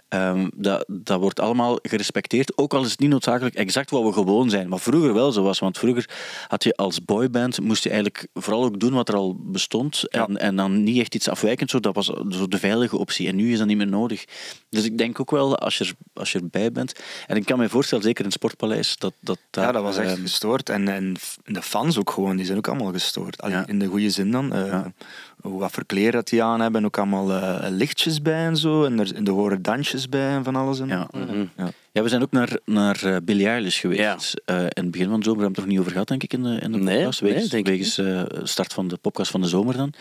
Ehm, 0.09 0.49
dat, 0.55 0.85
dat 0.89 1.21
wordt 1.21 1.41
allemaal 1.41 1.79
gerespecteerd. 1.83 2.59
Ook 2.59 2.75
al 2.75 2.85
is 2.85 2.91
het 2.91 3.01
niet 3.01 3.11
noodzakelijk 3.11 3.55
exact 3.55 3.91
wat 3.91 4.03
we 4.03 4.13
gewoon 4.13 4.51
zijn. 4.51 4.69
Wat 4.69 4.83
vroeger 4.83 5.15
wel 5.15 5.33
zo 5.33 5.43
was. 5.43 5.59
Want 5.59 5.79
vroeger 5.79 6.09
had 6.49 6.65
je 6.65 6.77
als 6.77 7.05
boyband. 7.05 7.61
moest 7.61 7.83
je 7.83 7.89
eigenlijk 7.91 8.27
vooral 8.35 8.65
ook 8.65 8.81
doen 8.81 8.93
wat 8.93 9.09
er 9.09 9.15
al 9.15 9.37
bestond. 9.41 10.09
En, 10.09 10.37
en 10.37 10.57
dan 10.57 10.83
niet 10.83 10.99
echt 11.01 11.15
iets 11.15 11.29
afwijkends. 11.29 11.73
Zo, 11.73 11.81
dat 11.81 11.95
was 11.95 12.06
zo 12.31 12.49
de 12.49 12.59
veilige 12.59 12.97
optie. 12.97 13.29
En 13.29 13.37
nu 13.37 13.53
is 13.53 13.59
dat 13.59 13.67
niet 13.67 13.77
meer 13.77 13.87
nodig. 13.87 14.25
Dus 14.69 14.85
ik 14.85 14.99
denk 14.99 15.21
ook 15.21 15.31
wel 15.31 15.59
als 15.59 15.79
je, 15.79 15.95
als 16.15 16.33
je 16.33 16.39
erbij 16.39 16.73
bent. 16.73 16.93
En 17.27 17.37
ik 17.37 17.45
kan 17.45 17.59
me 17.59 17.69
voorstellen, 17.69 18.05
zeker 18.05 18.19
in 18.21 18.25
het 18.27 18.35
Sportpaleis. 18.35 18.97
Dat, 18.99 19.13
dat, 19.21 19.39
ja, 19.51 19.73
dat 19.73 19.83
was 19.83 19.97
echt 19.97 20.11
ehm, 20.13 20.21
gestoord. 20.21 20.69
En, 20.69 20.89
en 20.89 21.15
de 21.45 21.63
fans 21.63 21.99
ook 21.99 22.11
gewoon, 22.11 22.37
die 22.37 22.45
zijn 22.47 22.59
ook 22.59 22.69
allemaal 22.69 22.93
gestoord. 22.93 23.43
Allee, 23.43 23.57
Ja. 23.57 23.67
In 23.67 23.79
de 23.79 23.87
goede 23.87 24.11
zin 24.11 24.31
dan. 24.31 24.53
Eh, 24.53 24.67
Ja. 24.67 24.93
hoe 25.41 25.61
Wat 25.61 25.71
voor 25.73 25.85
kleren 25.87 26.13
dat 26.13 26.29
die 26.29 26.43
aan 26.43 26.61
hebben. 26.61 26.85
Ook 26.85 26.99
allemaal 26.99 27.33
eh, 27.33 27.71
lichtjes 27.71 28.23
bij 28.23 28.47
en 28.47 28.57
zo. 28.57 28.85
En 28.85 28.99
er, 29.01 29.15
en 29.15 29.25
er 29.27 29.33
horen 29.33 29.63
dansjes 29.63 30.09
bij 30.09 30.29
en 30.31 30.45
van 30.45 30.57
alles. 30.57 30.81
En, 30.81 30.89
Ja. 30.89 31.09
Mhm. 31.13 31.45
Ja. 31.57 31.71
Ja, 31.93 32.03
we 32.03 32.09
zijn 32.09 32.23
ook 32.23 32.31
naar, 32.33 32.59
naar 32.65 33.03
eh, 33.05 33.17
Billie 33.23 33.47
Eilish 33.49 33.81
geweest. 33.81 34.01
Ja. 34.01 34.17
Eh, 34.55 34.61
in 34.63 34.83
het 34.83 34.91
begin 34.91 35.09
van 35.09 35.19
de 35.19 35.25
zomer 35.25 35.43
hebben 35.43 35.43
we 35.43 35.47
het 35.47 35.57
er 35.57 35.63
nog 35.63 35.71
niet 35.71 35.79
over 35.79 35.93
gehad, 35.93 36.09
denk 36.09 36.23
ik, 36.23 36.33
in 36.33 36.43
de, 36.43 36.59
in 36.61 36.73
de 36.73 36.79
Nee, 36.79 36.97
podcast. 36.97 37.23
nee, 37.23 37.33
Wegens, 37.33 37.51
denk 37.51 37.67
ik 37.67 37.73
wegens 37.73 37.99
eh, 37.99 38.23
start 38.43 38.73
van 38.73 38.89
de 38.89 38.97
podcast 38.97 39.31
van 39.31 39.41
de 39.41 39.49
zomer 39.49 39.77
dan. 39.77 39.93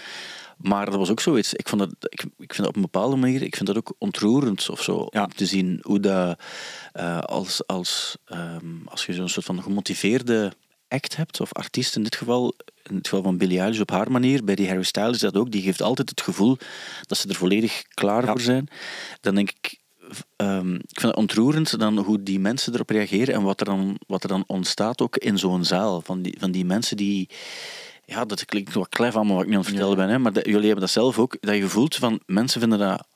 Maar 0.58 0.86
dat 0.86 0.96
was 0.96 1.10
ook 1.10 1.20
zoiets. 1.20 1.54
Ik, 1.54 1.68
vond 1.68 1.82
dat, 1.82 1.96
ik, 2.00 2.22
ik 2.22 2.54
vind 2.54 2.58
dat 2.58 2.68
op 2.68 2.76
een 2.76 2.82
bepaalde 2.82 3.16
manier 3.16 3.42
ik 3.42 3.56
vind 3.56 3.68
dat 3.68 3.78
ook 3.78 3.94
ontroerend 3.98 4.70
of 4.70 4.82
zo. 4.82 5.08
Ja. 5.10 5.24
Om 5.24 5.34
te 5.34 5.46
zien 5.46 5.80
hoe 5.82 6.00
dat 6.00 6.40
eh, 6.94 7.20
als, 7.20 7.68
als, 7.68 8.18
ehm, 8.26 8.86
als 8.86 9.06
je 9.06 9.14
zo'n 9.14 9.30
soort 9.30 9.46
van 9.46 9.64
gemotiveerde 9.64 10.54
act 10.88 11.16
hebt, 11.16 11.42
of 11.42 11.54
artiest 11.54 11.96
in 11.96 12.04
dit 12.04 12.16
geval, 12.16 12.54
in 12.84 12.96
het 12.96 13.08
geval 13.08 13.24
van 13.24 13.38
Billie 13.38 13.60
Eilish 13.60 13.80
op 13.80 13.92
haar 13.92 14.12
manier, 14.12 14.44
bij 14.44 14.56
die 14.56 14.68
Harry 14.68 14.84
Styles 14.84 15.20
dat 15.20 15.36
ook, 15.38 15.52
die 15.52 15.62
geeft 15.62 15.82
altijd 15.82 16.10
het 16.10 16.22
gevoel 16.22 16.58
dat 17.02 17.18
ze 17.18 17.30
er 17.30 17.36
volledig 17.36 17.84
klaar 17.94 18.26
Ja. 18.26 18.32
voor 18.32 18.42
zijn. 18.42 18.68
Dan 19.22 19.36
denk 19.36 19.50
ik, 19.50 19.80
ehm, 20.36 20.74
ik 20.74 21.00
vind 21.00 21.12
het 21.12 21.16
ontroerend 21.16 21.80
dan 21.80 21.98
hoe 21.98 22.24
die 22.24 22.40
mensen 22.40 22.74
erop 22.74 22.90
reageren 22.90 23.34
en 23.34 23.42
wat 23.42 23.60
er 23.60 23.66
dan, 23.66 24.00
wat 24.08 24.24
er 24.24 24.30
dan 24.30 24.44
ontstaat 24.48 25.02
ook 25.02 25.18
in 25.18 25.38
zo'n 25.38 25.66
zaal. 25.66 26.02
Van 26.02 26.22
die, 26.22 26.36
van 26.40 26.52
die 26.52 26.66
mensen 26.66 26.98
die... 26.98 27.30
Ja, 28.06 28.26
dat 28.26 28.46
klinkt 28.46 28.74
wat 28.74 28.90
klef 28.90 29.16
allemaal 29.16 29.36
wat 29.36 29.44
ik 29.44 29.50
nu 29.50 29.56
aan 29.56 29.62
het 29.62 29.70
vertellen 29.70 29.98
ben, 29.98 30.10
hè, 30.10 30.20
maar 30.20 30.34
jullie 30.34 30.66
hebben 30.66 30.80
dat 30.80 30.90
zelf 30.90 31.20
ook, 31.20 31.38
dat 31.40 31.56
je 31.56 31.68
voelt 31.68 31.96
van 31.96 32.20
mensen 32.26 32.60
vinden 32.60 32.80
dat 32.80 33.08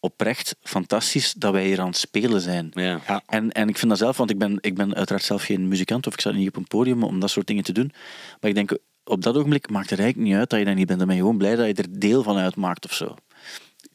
oprecht 0.00 0.56
fantastisch 0.60 1.32
dat 1.32 1.52
wij 1.52 1.64
hier 1.66 1.80
aan 1.80 1.86
het 1.86 1.96
spelen 1.96 2.40
zijn. 2.40 2.70
Ja. 2.72 3.00
Ja. 3.06 3.22
En, 3.26 3.52
en 3.52 3.68
ik 3.68 3.78
vind 3.78 3.90
dat 3.90 4.00
zelf, 4.00 4.16
want 4.16 4.30
ik 4.30 4.38
ben, 4.38 4.58
ik 4.60 4.74
ben 4.74 4.94
uiteraard 4.94 5.24
zelf 5.24 5.42
geen 5.42 5.68
muzikant 5.68 6.06
of 6.06 6.12
ik 6.12 6.20
sta 6.20 6.30
niet 6.30 6.48
op 6.48 6.56
een 6.56 6.66
podium 6.66 7.02
om 7.02 7.20
dat 7.20 7.30
soort 7.30 7.46
dingen 7.46 7.64
te 7.64 7.72
doen. 7.72 7.92
Maar 8.40 8.50
ik 8.50 8.56
denk, 8.56 8.78
op 9.04 9.22
dat 9.22 9.36
ogenblik 9.36 9.70
maakt 9.70 9.90
het 9.90 9.98
eigenlijk 9.98 10.28
niet 10.28 10.38
uit 10.38 10.50
dat 10.50 10.58
je 10.58 10.64
daar 10.64 10.74
niet 10.74 10.86
bent. 10.86 10.98
Dan 10.98 11.08
ben 11.08 11.16
je 11.16 11.22
gewoon 11.22 11.38
blij 11.38 11.56
dat 11.56 11.66
je 11.66 11.74
er 11.74 12.00
deel 12.00 12.22
van 12.22 12.36
uitmaakt 12.36 12.84
of 12.84 12.92
zo. 12.92 13.14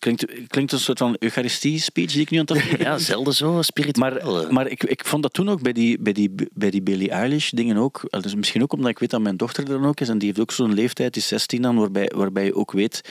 Klinkt, 0.03 0.25
klinkt 0.47 0.71
een 0.71 0.79
soort 0.79 0.97
van 0.97 1.15
Eucharistie-speech 1.19 2.11
die 2.11 2.21
ik 2.21 2.29
nu 2.29 2.37
aan 2.37 2.45
het 2.47 2.79
Ja, 2.79 2.97
zelden 2.97 3.33
zo 3.33 3.61
spiritueel. 3.61 4.09
maar, 4.11 4.21
hè. 4.21 4.51
maar 4.51 4.67
ik, 4.67 4.83
ik 4.83 5.05
vond 5.05 5.23
dat 5.23 5.33
toen 5.33 5.49
ook 5.49 5.61
bij 5.61 5.73
die, 5.73 5.99
bij 5.99 6.13
die, 6.13 6.31
bij 6.53 6.69
die 6.69 6.81
Billie 6.81 7.09
Eilish 7.09 7.49
dingen 7.49 7.77
ook. 7.77 8.03
eh, 8.09 8.21
Dus 8.21 8.35
misschien 8.35 8.61
ook 8.61 8.73
omdat 8.73 8.89
ik 8.91 8.99
weet 8.99 9.09
dat 9.09 9.21
mijn 9.21 9.37
dochter 9.37 9.63
er 9.63 9.69
dan 9.69 9.85
ook 9.85 9.99
is. 9.99 10.09
En 10.09 10.17
die 10.17 10.27
heeft 10.27 10.39
ook 10.39 10.51
zo'n 10.51 10.73
leeftijd, 10.73 11.13
die 11.13 11.21
is 11.21 11.27
16 11.27 11.61
dan, 11.61 11.75
waarbij, 11.75 12.11
waarbij 12.15 12.45
je 12.45 12.55
ook 12.55 12.71
weet, 12.71 13.01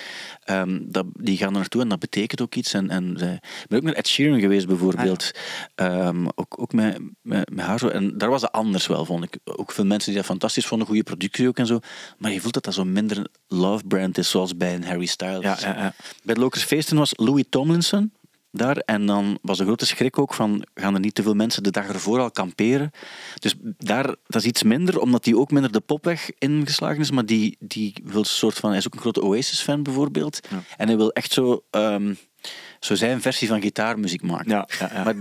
ehm, 0.45 0.78
dat, 0.82 1.07
die 1.12 1.36
gaan 1.36 1.47
er 1.49 1.53
naartoe 1.53 1.80
en 1.82 1.88
dat 1.88 1.99
betekent 1.99 2.40
ook 2.40 2.55
iets. 2.55 2.74
En, 2.74 2.90
en 2.90 3.14
zij- 3.18 3.34
ik 3.34 3.66
ben 3.68 3.78
ook 3.78 3.84
naar 3.84 3.95
Ed 3.95 4.09
Sheeran 4.09 4.40
geweest 4.40 4.66
bijvoorbeeld. 4.66 5.30
Ehm, 5.74 6.26
ook 6.34 6.61
ook 6.61 6.72
met, 6.72 6.99
met, 7.22 7.51
met 7.55 7.64
haar 7.64 7.78
zo. 7.78 7.88
En 7.88 8.18
daar 8.18 8.30
was 8.30 8.43
het 8.43 8.53
anders 8.53 8.86
wel, 8.86 9.05
vond 9.05 9.24
ik. 9.24 9.36
Ook 9.45 9.72
veel 9.72 9.84
mensen 9.84 10.09
die 10.11 10.18
dat 10.20 10.30
fantastisch 10.30 10.66
vonden, 10.66 10.86
goede 10.86 11.03
productie 11.03 11.49
ook 11.49 11.59
en 11.59 11.66
zo. 11.66 11.78
Maar 12.18 12.32
je 12.32 12.40
voelt 12.40 12.55
dat 12.55 12.64
dat 12.64 12.74
zo 12.74 12.84
minder 12.84 13.26
love 13.49 13.84
brand 13.86 14.18
is, 14.18 14.30
zoals 14.30 14.57
bij 14.57 14.74
een 14.74 14.84
Harry 14.84 15.07
Styles. 15.07 15.43
Ja, 15.43 15.57
ja, 15.61 15.76
ja. 15.82 15.95
Bij 16.22 16.34
Lokers 16.36 16.64
Feesten 16.83 17.01
was 17.01 17.12
Louis 17.16 17.45
Tomlinson 17.49 18.12
daar. 18.51 18.76
En 18.76 19.07
dan 19.07 19.39
was 19.43 19.59
de 19.59 19.64
grote 19.64 19.87
schrik 19.87 20.18
ook 20.18 20.35
van, 20.35 20.66
gaan 20.74 20.95
er 20.95 21.01
niet 21.01 21.14
te 21.14 21.22
veel 21.22 21.35
mensen 21.35 21.62
de 21.62 21.70
dag 21.70 21.89
ervoor 21.89 22.20
al 22.20 22.30
kamperen? 22.30 22.91
Dus 23.39 23.55
daar, 23.78 24.07
dat 24.07 24.43
is 24.43 24.45
iets 24.45 24.62
minder, 24.62 24.99
omdat 24.99 25.24
die 25.24 25.39
ook 25.39 25.51
minder 25.51 25.72
de 25.72 25.80
popweg 25.80 26.30
ingeslagen 26.39 27.01
is. 27.01 27.11
Maar 27.11 27.26
die, 27.26 27.57
die 27.59 27.95
wil 28.05 28.18
een 28.18 28.24
soort 28.24 28.59
van, 28.59 28.68
hij 28.68 28.78
is 28.78 28.87
ook 28.87 28.95
een 28.95 29.01
grote 29.01 29.22
Oasis-fan 29.22 29.83
bijvoorbeeld. 29.83 30.41
En 30.76 30.87
hij 30.87 30.97
wil 30.97 31.12
echt 31.12 31.33
zo, 31.33 31.64
ehm, 31.70 32.14
zo 32.85 32.95
zijn 32.95 33.20
versie 33.20 33.49
van 33.49 33.61
gitaarmuziek 33.61 34.22
maken. 34.22 34.51
Ja, 34.51 34.68
ja, 34.80 34.91
ja. 34.95 35.05
Maar 35.05 35.14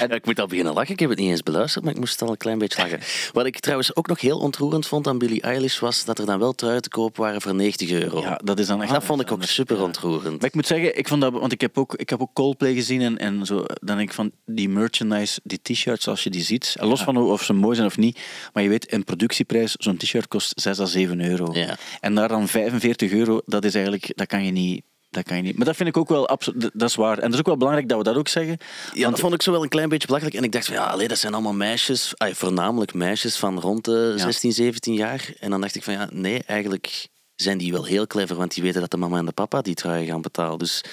Ja, 0.00 0.10
ik 0.14 0.26
moet 0.26 0.40
al 0.40 0.46
beginnen 0.46 0.72
lachen. 0.74 0.92
Ik 0.92 1.00
heb 1.00 1.08
het 1.10 1.18
niet 1.18 1.30
eens 1.30 1.42
beluisterd, 1.42 1.84
maar 1.84 1.92
ik 1.92 1.98
moest 1.98 2.22
al 2.22 2.28
een 2.30 2.36
klein 2.36 2.58
beetje 2.58 2.82
lachen. 2.82 3.00
Wat 3.32 3.46
ik 3.46 3.60
trouwens 3.60 3.96
ook 3.96 4.06
nog 4.06 4.20
heel 4.20 4.38
ontroerend 4.38 4.86
vond 4.86 5.06
aan 5.06 5.18
Billie 5.18 5.40
Eilish 5.42 5.78
was 5.78 6.04
dat 6.04 6.18
er 6.18 6.26
dan 6.26 6.38
wel 6.38 6.52
truien 6.52 6.82
te 6.82 6.88
koop 6.88 7.16
waren 7.16 7.40
voor 7.40 7.54
90 7.54 7.90
euro. 7.90 8.20
ja, 8.20 8.40
dat 8.44 8.58
is 8.58 8.66
dan 8.66 8.82
echt... 8.82 8.92
dat 8.92 9.04
vond 9.04 9.20
ik 9.20 9.32
ook 9.32 9.42
super 9.44 9.76
Ja. 9.76 9.82
ontroerend. 9.82 10.38
Maar 10.38 10.48
ik 10.48 10.54
moet 10.54 10.66
zeggen, 10.66 10.98
ik 10.98 11.08
vond 11.08 11.20
dat, 11.20 11.32
want 11.32 11.52
ik 11.52 11.60
heb 11.60 11.78
ook, 11.78 11.94
ik 11.94 12.10
heb 12.10 12.20
ook 12.20 12.32
Coldplay 12.32 12.74
gezien 12.74 13.00
en, 13.00 13.18
en 13.18 13.46
zo, 13.46 13.56
dan 13.66 13.96
denk 13.96 14.08
ik 14.08 14.14
van 14.14 14.30
die 14.46 14.68
merchandise, 14.68 15.40
die 15.44 15.58
t-shirts 15.62 16.08
als 16.08 16.22
je 16.22 16.30
die 16.30 16.42
ziet, 16.42 16.74
en 16.78 16.86
los 16.86 17.02
van 17.02 17.16
of 17.16 17.42
ze 17.44 17.52
mooi 17.52 17.74
zijn 17.74 17.86
of 17.86 17.96
niet, 17.96 18.18
maar 18.52 18.62
je 18.62 18.68
weet, 18.68 18.92
een 18.92 19.04
productieprijs, 19.04 19.74
zo'n 19.78 19.96
t-shirt 19.96 20.28
kost 20.28 20.60
6 20.60 20.78
à 20.80 20.84
7 20.86 21.20
euro. 21.20 21.52
Ja. 21.52 21.76
En 22.00 22.14
daar 22.14 22.28
dan 22.28 22.48
45 22.48 23.12
euro, 23.12 23.40
dat 23.46 23.64
is 23.64 23.74
eigenlijk, 23.74 24.12
dat 24.16 24.26
kan 24.26 24.44
je 24.44 24.50
niet, 24.50 24.82
dat 25.10 25.24
kan 25.24 25.36
je 25.36 25.42
niet. 25.42 25.56
Maar 25.56 25.66
dat 25.66 25.76
vind 25.76 25.88
ik 25.88 25.96
ook 25.96 26.08
wel, 26.08 26.28
absoluut, 26.28 26.70
dat 26.74 26.88
is 26.88 26.94
waar. 26.94 27.16
En 27.16 27.22
dat 27.22 27.32
is 27.32 27.38
ook 27.38 27.46
wel 27.46 27.56
belangrijk 27.56 27.88
dat 27.88 27.98
we 27.98 28.04
dat 28.04 28.16
ook 28.16 28.28
zeggen. 28.28 28.58
Ja, 28.94 29.10
dat 29.10 29.20
vond 29.20 29.34
ik 29.34 29.42
zo 29.42 29.52
wel 29.52 29.62
een 29.62 29.68
klein 29.68 29.88
beetje 29.88 30.06
belachelijk. 30.06 30.36
En 30.36 30.44
ik 30.44 30.52
dacht 30.52 30.66
van 30.66 30.74
ja, 30.74 30.84
allee, 30.86 31.08
dat 31.08 31.18
zijn 31.18 31.32
allemaal 31.32 31.52
meisjes, 31.52 32.12
ay, 32.16 32.34
voornamelijk 32.34 32.94
meisjes 32.94 33.36
van 33.36 33.60
rond 33.60 33.84
de 33.84 34.14
Ja. 34.16 34.22
16, 34.22 34.52
17 34.52 34.94
jaar. 34.94 35.32
En 35.40 35.50
dan 35.50 35.60
dacht 35.60 35.74
ik 35.74 35.82
van 35.82 35.92
ja, 35.94 36.08
nee, 36.12 36.42
eigenlijk 36.46 37.08
zijn 37.36 37.58
die 37.58 37.72
wel 37.72 37.84
heel 37.84 38.06
clever, 38.06 38.36
want 38.36 38.54
die 38.54 38.62
weten 38.62 38.80
dat 38.80 38.90
de 38.90 38.96
mama 38.96 39.18
en 39.18 39.24
de 39.26 39.32
papa 39.32 39.60
die 39.60 39.74
truien 39.74 40.06
gaan 40.06 40.20
betalen. 40.22 40.58
Dus 40.58 40.84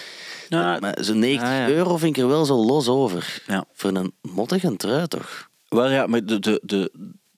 maar 0.49 0.97
zo'n 0.99 1.19
90 1.19 1.47
Ah, 1.49 1.55
ja. 1.55 1.67
euro 1.69 1.97
vind 1.97 2.17
ik 2.17 2.23
er 2.23 2.29
wel 2.29 2.45
zo 2.45 2.55
los 2.65 2.87
over. 2.87 3.41
Ja. 3.47 3.65
Voor 3.73 3.89
een 3.95 4.13
mottige 4.21 4.75
trui 4.75 5.07
toch? 5.07 5.49
Wel 5.69 5.89
ja, 5.89 6.07
maar 6.07 6.25
de, 6.25 6.39
de, 6.39 6.61
de, 6.63 6.91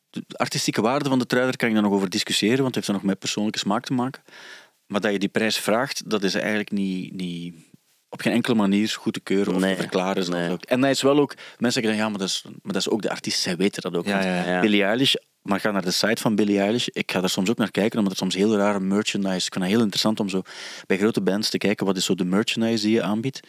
de 0.09 0.23
artistieke 0.35 0.81
waarde 0.81 1.09
van 1.09 1.19
de 1.19 1.25
trui, 1.25 1.43
daar 1.45 1.55
kan 1.55 1.67
je 1.69 1.73
dan 1.75 1.83
nog 1.83 1.93
over 1.93 2.09
discussiëren, 2.09 2.55
want 2.61 2.67
het 2.67 2.75
heeft 2.75 2.87
dan 2.87 2.95
nog 2.95 3.05
met 3.05 3.19
persoonlijke 3.19 3.59
smaak 3.59 3.85
te 3.85 3.93
maken. 3.93 4.21
Maar 4.89 5.01
dat 5.01 5.11
je 5.11 5.19
die 5.19 5.29
prijs 5.29 5.57
vraagt, 5.57 6.09
dat 6.09 6.23
is 6.23 6.33
eigenlijk 6.35 6.71
niet, 6.71 7.13
niet 7.13 7.53
op 8.09 8.21
geen 8.21 8.33
enkele 8.33 8.55
manier 8.55 8.89
goed 8.99 9.13
te 9.13 9.19
keuren 9.19 9.53
of 9.55 9.61
Nee, 9.61 9.75
te 9.75 9.81
verklaren. 9.81 10.31
nee. 10.31 10.51
ook. 10.51 10.63
En 10.63 10.81
dat 10.81 10.89
is 10.89 11.01
wel 11.01 11.19
ook, 11.19 11.35
mensen 11.35 11.71
zeggen 11.71 11.91
dan, 11.91 11.97
ja, 11.97 12.09
maar 12.09 12.19
dat 12.19 12.27
is, 12.27 12.41
maar 12.43 12.73
dat 12.73 12.81
is 12.81 12.89
ook 12.89 13.01
de 13.01 13.09
artiest, 13.09 13.39
zij 13.39 13.55
weten 13.55 13.81
dat 13.81 13.95
ook. 13.95 14.05
Ja, 14.05 14.43
ja. 14.45 14.59
Billie 14.59 14.83
Eilish, 14.83 15.13
maar 15.41 15.59
ga 15.59 15.71
naar 15.71 15.81
de 15.81 15.91
site 15.91 16.21
van 16.21 16.35
Billie 16.35 16.59
Eilish. 16.59 16.87
Ik 16.87 17.11
ga 17.11 17.19
daar 17.19 17.29
soms 17.29 17.49
ook 17.49 17.57
naar 17.57 17.71
kijken, 17.71 17.97
omdat 17.97 18.13
er 18.13 18.19
soms 18.19 18.35
heel 18.35 18.55
rare 18.57 18.79
merchandise... 18.79 19.45
Ik 19.45 19.53
vind 19.53 19.63
het 19.65 19.73
heel 19.73 19.81
interessant 19.81 20.19
om 20.19 20.29
zo 20.29 20.41
bij 20.85 20.97
grote 20.97 21.21
bands 21.21 21.49
te 21.49 21.57
kijken, 21.57 21.85
wat 21.85 21.97
is 21.97 22.05
zo 22.05 22.15
de 22.15 22.25
merchandise 22.25 22.85
die 22.85 22.93
je 22.95 23.01
aanbiedt. 23.01 23.39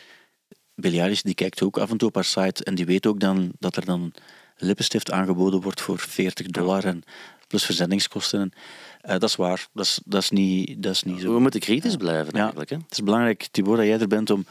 Billie 0.75 1.01
Eilish 1.01 1.21
die 1.21 1.35
kijkt 1.35 1.63
ook 1.63 1.79
af 1.79 1.91
en 1.91 1.97
toe 1.97 2.09
op 2.09 2.15
haar 2.15 2.25
site 2.25 2.65
en 2.65 2.75
die 2.75 2.87
weet 2.87 3.07
ook 3.07 3.21
dan 3.21 3.53
dat 3.59 3.77
er 3.77 3.85
dan 3.85 4.13
lippenstift 4.57 5.11
aangeboden 5.11 5.61
wordt 5.61 5.81
voor 5.81 5.99
40 5.99 6.47
dollar 6.47 6.85
en 6.85 7.03
plus 7.51 7.65
verzendingskosten. 7.65 8.41
En, 8.41 8.53
eh, 9.01 9.11
dat 9.19 9.23
is 9.29 9.37
waar, 9.37 9.67
dat 9.73 9.85
is, 9.85 10.01
dat 10.05 10.23
is, 10.23 10.31
niet, 10.31 10.83
dat 10.83 10.93
is 10.93 11.03
niet 11.03 11.21
zo. 11.21 11.35
We 11.35 11.41
moeten 11.41 11.61
kritisch 11.61 11.97
blijven 11.97 12.33
Ja. 12.35 12.41
eigenlijk. 12.41 12.71
Hè? 12.71 12.77
Het 12.77 12.93
is 12.93 13.03
belangrijk, 13.03 13.49
Thibaut, 13.51 13.77
dat 13.77 13.87
jij 13.87 13.99
er 13.99 14.09
bent 14.09 14.31
om... 14.31 14.47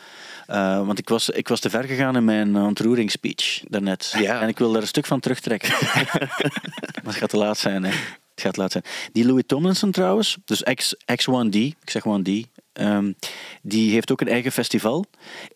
eh, 0.47 0.85
want 0.85 0.99
ik 0.99 1.09
was, 1.09 1.29
ik 1.29 1.47
was 1.47 1.59
te 1.59 1.69
ver 1.69 1.83
gegaan 1.83 2.15
in 2.15 2.23
mijn 2.25 2.55
ontroeringsspeech 2.55 3.61
daarnet. 3.67 4.13
Ja. 4.17 4.41
En 4.41 4.47
ik 4.47 4.57
wil 4.57 4.71
daar 4.71 4.81
een 4.81 4.87
stuk 4.87 5.05
van 5.05 5.19
terugtrekken. 5.19 5.69
maar 7.03 7.03
het 7.03 7.15
gaat 7.15 7.29
te 7.29 7.37
laat 7.37 7.57
zijn, 7.57 7.83
hè. 7.83 7.89
Het 7.89 8.47
gaat 8.47 8.53
te 8.53 8.59
laat 8.59 8.71
zijn. 8.71 8.83
Die 9.11 9.25
Louis 9.25 9.43
Tomlinson 9.47 9.91
trouwens, 9.91 10.37
dus 10.45 10.63
X, 10.73 10.95
X1D, 10.95 11.55
ik 11.55 11.75
zeg 11.89 12.03
1D, 12.03 12.29
ehm, 12.73 13.11
die 13.61 13.91
heeft 13.91 14.11
ook 14.11 14.21
een 14.21 14.27
eigen 14.27 14.51
festival 14.51 15.05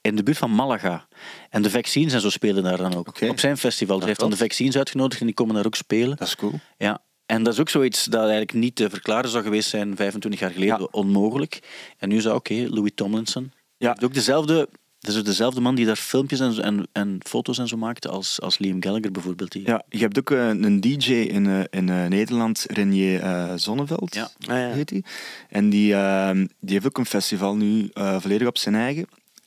in 0.02 0.16
de 0.16 0.24
buurt 0.24 0.38
van 0.38 0.52
Malaga. 0.56 1.08
En 1.50 1.62
de 1.62 1.70
Vaccines 1.70 2.14
en 2.14 2.22
zo 2.22 2.30
spelen 2.30 2.64
daar 2.64 2.78
dan 2.78 2.96
ook. 2.96 3.22
Op 3.22 3.40
zijn 3.40 3.58
festival. 3.58 3.98
Hij 3.98 4.08
heeft 4.08 4.20
dan 4.20 4.30
de 4.30 4.38
Vaccines 4.38 4.78
uitgenodigd 4.78 5.20
en 5.20 5.26
die 5.26 5.36
komen 5.36 5.56
daar 5.56 5.66
ook 5.66 5.76
spelen. 5.76 6.18
Dat 6.18 6.28
is 6.28 6.36
cool. 6.36 6.60
Ja, 6.78 7.02
en 7.34 7.44
dat 7.44 7.54
is 7.54 7.60
ook 7.60 7.70
zoiets 7.70 8.06
dat 8.06 8.20
eigenlijk 8.22 8.54
niet 8.54 8.76
te 8.76 8.90
verklaren 8.90 9.30
zou 9.30 9.44
geweest 9.44 9.70
zijn 9.70 9.96
25 9.96 10.40
jaar 10.40 10.52
geleden. 10.52 10.80
Ja. 10.80 10.88
Onmogelijk. 10.92 11.60
En 11.98 12.10
nu 12.10 12.22
zou, 12.22 12.36
oké, 12.36 12.54
Louis 12.70 12.92
Tomlinson. 12.96 13.52
Ja. 13.78 13.98
Ook 14.04 14.14
dezelfde 14.14 14.70
Dat 15.00 15.16
is 15.16 15.24
dezelfde 15.24 15.62
man 15.62 15.76
die 15.76 15.86
daar 15.86 15.96
filmpjes 15.96 16.40
en, 16.40 16.62
en, 16.64 16.88
en 16.92 17.18
foto's 17.28 17.58
en 17.58 17.68
zo 17.68 17.78
maakte 17.78 18.10
als, 18.10 18.42
als 18.42 18.58
Liam 18.58 18.84
Gallagher 18.84 19.12
bijvoorbeeld. 19.12 19.52
Die... 19.52 19.66
Ja, 19.68 19.84
je 19.90 19.98
hebt 20.00 20.20
ook 20.20 20.32
eh, 20.32 20.48
een 20.48 20.82
DJ 20.82 21.14
in, 21.14 21.48
eh, 21.48 21.60
in 21.70 21.90
eh, 21.90 22.06
Nederland, 22.06 22.66
Renier 22.70 23.22
eh, 23.22 23.54
Zonneveld, 23.56 24.16
Ja. 24.16 24.24
Ah, 24.24 24.58
ja. 24.58 24.70
heet 24.70 24.90
hij. 24.90 25.04
En 25.50 25.70
die, 25.70 25.94
ehm, 25.94 26.38
die 26.60 26.74
heeft 26.74 26.86
ook 26.86 26.98
een 26.98 27.06
festival 27.06 27.56
nu 27.56 27.90
eh, 27.94 28.20
volledig 28.20 28.48
op 28.48 28.58
zijn 28.58 28.76
eigen. 28.76 29.06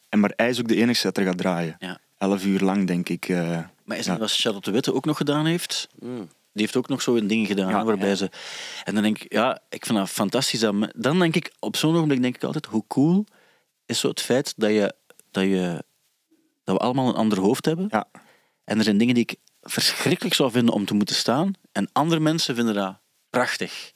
En 0.09 0.21
maar 0.21 0.33
hij 0.37 0.49
is 0.49 0.61
ook 0.61 0.69
de 0.69 0.77
enige 0.77 1.03
dat 1.03 1.17
er 1.17 1.25
gaat 1.25 1.39
draaien. 1.39 1.77
Ja. 1.79 1.99
Elf 2.19 2.45
uur 2.45 2.61
lang, 2.61 2.87
denk 2.87 3.09
ik. 3.09 3.29
eh. 3.29 3.59
Maar 3.85 3.97
is 3.99 4.05
Ja. 4.05 4.11
dat 4.11 4.21
wat 4.21 4.33
Charlotte 4.33 4.71
Witte 4.71 4.95
ook 4.95 5.05
nog 5.05 5.17
gedaan 5.17 5.47
heeft? 5.47 5.89
Mm. 5.99 6.29
Die 6.57 6.65
heeft 6.65 6.77
ook 6.77 6.89
nog 6.89 7.03
zo 7.03 7.17
een 7.17 7.27
ding 7.27 7.47
gedaan, 7.47 7.69
Ja, 7.71 7.85
waarbij 7.85 8.09
ja. 8.09 8.15
ze... 8.15 8.31
En 8.85 8.95
dan 8.95 9.03
denk 9.03 9.19
ik, 9.23 9.33
ja, 9.33 9.61
ik 9.69 9.87
vind 9.87 9.99
dat 9.99 10.09
fantastisch. 10.11 10.71
Me- 10.71 10.93
Dan 10.97 11.19
denk 11.19 11.37
ik, 11.37 11.53
op 11.59 11.77
zo'n 11.77 11.95
ogenblik 11.97 12.23
denk 12.23 12.35
ik 12.37 12.45
altijd, 12.45 12.67
hoe 12.67 12.85
cool 12.89 13.25
is 13.87 13.99
zo 14.01 14.09
het 14.09 14.21
feit 14.21 14.55
dat, 14.57 14.71
je, 14.71 14.95
dat, 15.31 15.45
je, 15.45 15.85
dat 16.65 16.77
we 16.77 16.81
allemaal 16.83 17.09
een 17.09 17.15
ander 17.15 17.39
hoofd 17.41 17.65
hebben. 17.65 17.87
Ja. 17.91 18.07
En 18.65 18.79
er 18.79 18.85
zijn 18.85 18.99
dingen 18.99 19.15
die 19.15 19.23
ik 19.23 19.37
verschrikkelijk 19.63 20.35
zou 20.35 20.51
vinden 20.51 20.75
om 20.75 20.85
te 20.85 20.95
moeten 20.95 21.15
staan. 21.15 21.53
En 21.73 21.89
andere 21.93 22.21
mensen 22.21 22.55
vinden 22.55 22.75
dat 22.75 22.97
prachtig. 23.31 23.93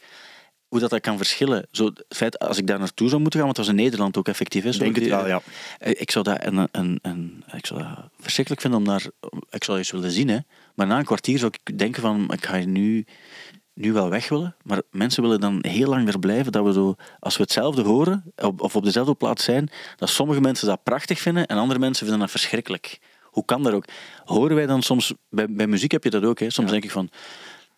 Hoe 0.68 0.80
dat, 0.80 0.90
dat 0.90 1.00
kan 1.00 1.16
verschillen. 1.16 1.66
Zo, 1.70 1.84
het 1.84 2.04
feit, 2.08 2.38
als 2.38 2.58
ik 2.58 2.66
daar 2.66 2.78
naartoe 2.78 3.08
zou 3.08 3.20
moeten 3.20 3.40
gaan, 3.40 3.48
want 3.48 3.58
dat 3.58 3.66
was 3.66 3.76
in 3.76 3.82
Nederland 3.84 4.16
ook 4.16 4.28
effectief 4.28 4.64
is. 4.64 4.74
Ik 4.74 4.80
denk 4.80 4.96
het 4.96 5.08
wel, 5.08 5.26
ja. 5.26 5.40
Eh, 5.78 6.00
Ik 6.00 6.10
zou 6.10 6.24
dat, 6.24 6.44
een, 6.44 6.68
een, 6.72 6.98
een, 7.02 7.44
ik 7.52 7.66
zou 7.66 7.82
dat 7.82 7.98
verschrikkelijk 8.20 8.62
vinden 8.62 8.80
om 8.80 8.86
daar... 8.86 9.04
Ik 9.50 9.64
zou 9.64 9.78
eens 9.78 9.90
willen 9.90 10.10
zien, 10.10 10.28
hè. 10.28 10.38
Maar 10.74 10.86
na 10.86 10.98
een 10.98 11.04
kwartier 11.04 11.38
zou 11.38 11.52
ik 11.60 11.78
denken 11.78 12.02
van, 12.02 12.32
ik 12.32 12.44
ga 12.44 12.56
hier 12.56 12.66
nu, 12.66 13.06
nu 13.74 13.92
wel 13.92 14.08
weg 14.08 14.28
willen. 14.28 14.56
Maar 14.62 14.82
mensen 14.90 15.22
willen 15.22 15.40
dan 15.40 15.58
heel 15.60 15.88
lang 15.88 16.08
er 16.08 16.18
blijven. 16.18 16.52
Dat 16.52 16.64
we 16.64 16.72
zo, 16.72 16.94
als 17.18 17.36
we 17.36 17.42
hetzelfde 17.42 17.82
horen, 17.82 18.32
of 18.56 18.76
op 18.76 18.84
dezelfde 18.84 19.14
plaats 19.14 19.44
zijn, 19.44 19.70
dat 19.96 20.08
sommige 20.08 20.40
mensen 20.40 20.66
dat 20.66 20.82
prachtig 20.82 21.18
vinden 21.18 21.46
en 21.46 21.56
andere 21.56 21.78
mensen 21.78 22.02
vinden 22.02 22.20
dat 22.20 22.30
verschrikkelijk. 22.30 22.98
Hoe 23.22 23.44
kan 23.44 23.62
dat 23.62 23.72
ook? 23.72 23.84
Horen 24.24 24.56
wij 24.56 24.66
dan 24.66 24.82
soms... 24.82 25.14
Bij, 25.28 25.46
bij 25.50 25.66
muziek 25.66 25.92
heb 25.92 26.04
je 26.04 26.10
dat 26.10 26.24
ook, 26.24 26.38
hè. 26.38 26.50
Soms 26.50 26.70
denk 26.70 26.84
ik 26.84 26.90
van... 26.90 27.10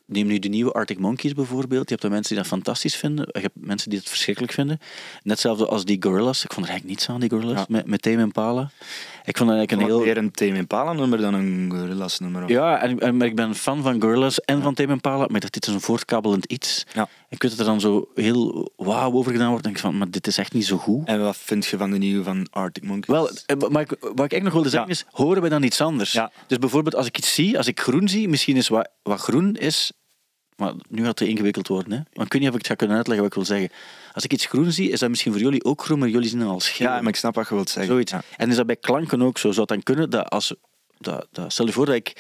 Neem 0.07 0.27
nu 0.27 0.39
de 0.39 0.49
nieuwe 0.49 0.73
Arctic 0.73 0.99
Monkeys 0.99 1.35
bijvoorbeeld. 1.35 1.85
Je 1.89 1.91
hebt 1.95 2.05
er 2.05 2.11
mensen 2.11 2.35
die 2.35 2.43
dat 2.43 2.53
fantastisch 2.53 2.97
vinden. 2.97 3.29
Je 3.33 3.41
hebt 3.41 3.55
mensen 3.55 3.91
die 3.91 3.99
het 3.99 4.09
verschrikkelijk 4.09 4.53
vinden. 4.53 4.79
Net 5.13 5.23
hetzelfde 5.33 5.67
als 5.67 5.85
die 5.85 5.97
Gorillas. 6.03 6.45
Ik 6.45 6.53
vond 6.53 6.67
er 6.67 6.73
eigenlijk 6.73 7.01
niets 7.01 7.09
aan, 7.15 7.21
die 7.21 7.31
Gorillas, 7.31 7.59
Ja. 7.59 7.65
met, 7.69 7.87
met 7.87 8.03
Tame 8.03 8.21
Impala. 8.21 8.71
Ik 9.25 9.37
vond 9.37 9.49
dat 9.49 9.59
eigenlijk 9.59 9.73
Een 9.73 9.97
heel... 9.97 10.05
Meer 10.05 10.17
een 10.17 10.31
Tame 10.31 10.55
Impala 10.57 10.93
nummer 10.93 11.19
dan 11.21 11.35
een 11.35 11.71
Gorillaz 11.71 12.19
nummer. 12.19 12.49
Ja, 12.51 12.81
en, 12.81 12.99
en, 12.99 13.17
maar 13.17 13.27
ik 13.27 13.37
ben 13.37 13.55
fan 13.55 13.83
van 13.83 14.01
Gorillas 14.03 14.41
en 14.41 14.63
van 14.63 14.75
Tame 14.75 14.93
Impala, 14.93 15.27
maar 15.31 15.41
dat 15.41 15.53
dit 15.53 15.67
is 15.67 15.73
een 15.75 15.81
voortkabbelend 15.81 16.45
iets. 16.45 16.85
Ja. 16.93 17.09
Ik 17.33 17.43
weet 17.43 17.51
dat 17.51 17.61
er 17.61 17.67
dan 17.67 17.81
zo 17.81 18.09
heel 18.15 18.73
wauw 18.77 19.13
over 19.13 19.33
gedaan 19.33 19.49
wordt. 19.49 19.63
denk 19.63 19.77
ik 19.77 19.83
van, 19.83 19.99
maar 19.99 20.11
dit 20.11 20.27
is 20.27 20.39
echt 20.39 20.53
niet 20.53 20.67
zo 20.67 20.77
goed. 20.77 21.07
En 21.07 21.23
wat 21.23 21.37
vind 21.37 21.67
je 21.67 21.77
van 21.77 21.91
de 21.91 21.99
nieuwe 21.99 22.25
van 22.25 22.47
Arctic 22.51 22.85
Monkeys? 22.85 23.07
Wel, 23.17 23.31
eh, 23.47 23.69
maar 23.69 23.83
ik, 23.83 23.89
wat 23.89 24.11
ik 24.11 24.19
eigenlijk 24.19 24.43
nog 24.43 24.53
wilde 24.53 24.69
zeggen 24.69 24.89
Ja. 24.89 24.95
is, 24.95 25.05
horen 25.11 25.43
we 25.43 25.49
dan 25.49 25.63
iets 25.63 25.81
anders? 25.81 26.13
Ja. 26.13 26.33
Dus 26.47 26.59
bijvoorbeeld 26.59 26.95
als 26.95 27.07
ik 27.07 27.19
iets 27.19 27.35
zie, 27.35 27.57
als 27.57 27.67
ik 27.67 27.81
groen 27.81 28.09
zie, 28.09 28.29
misschien 28.29 28.57
is 28.57 28.69
wat, 28.69 28.89
wat 29.03 29.21
groen 29.21 29.57
is... 29.57 29.93
Maar 30.57 30.73
nu 30.89 31.05
gaat 31.05 31.19
het 31.19 31.29
ingewikkeld 31.29 31.69
worden. 31.69 31.93
Hè? 31.93 31.99
Maar 32.15 32.27
ik 32.27 32.33
weet 32.33 32.41
niet 32.41 32.51
of 32.51 32.55
ik 32.57 32.61
het 32.61 32.67
ga 32.71 32.75
kunnen 32.75 32.97
uitleggen 32.97 33.25
wat 33.29 33.37
ik 33.37 33.47
wil 33.47 33.57
zeggen. 33.57 33.77
Als 34.13 34.25
ik 34.25 34.33
iets 34.33 34.47
groen 34.47 34.73
zie, 34.73 34.91
is 34.91 35.01
dat 35.01 35.09
misschien 35.09 35.33
voor 35.33 35.41
jullie 35.41 35.65
ook 35.65 35.85
groen, 35.85 35.99
maar 35.99 36.09
jullie 36.09 36.29
zien 36.29 36.41
het 36.41 36.49
als 36.49 36.69
geel. 36.69 36.87
ja, 36.87 37.01
maar 37.01 37.09
ik 37.09 37.17
snap 37.17 37.35
wat 37.35 37.49
je 37.49 37.55
wilt 37.55 37.71
zeggen. 37.71 37.93
Zoiets. 37.93 38.13
Ja. 38.13 38.23
En 38.37 38.51
is 38.51 38.57
dat 38.57 38.67
bij 38.67 38.77
klanken 38.77 39.23
ook 39.23 39.39
zo? 39.39 39.49
Zou 39.49 39.61
het 39.61 39.69
dan 39.69 39.83
kunnen 39.83 40.11
dat 40.11 40.31
als... 40.31 40.55
Dat, 40.99 41.27
dat, 41.33 41.53
stel 41.53 41.67
je 41.67 41.73
voor 41.73 41.87
dat 41.87 41.95
ik 41.95 42.13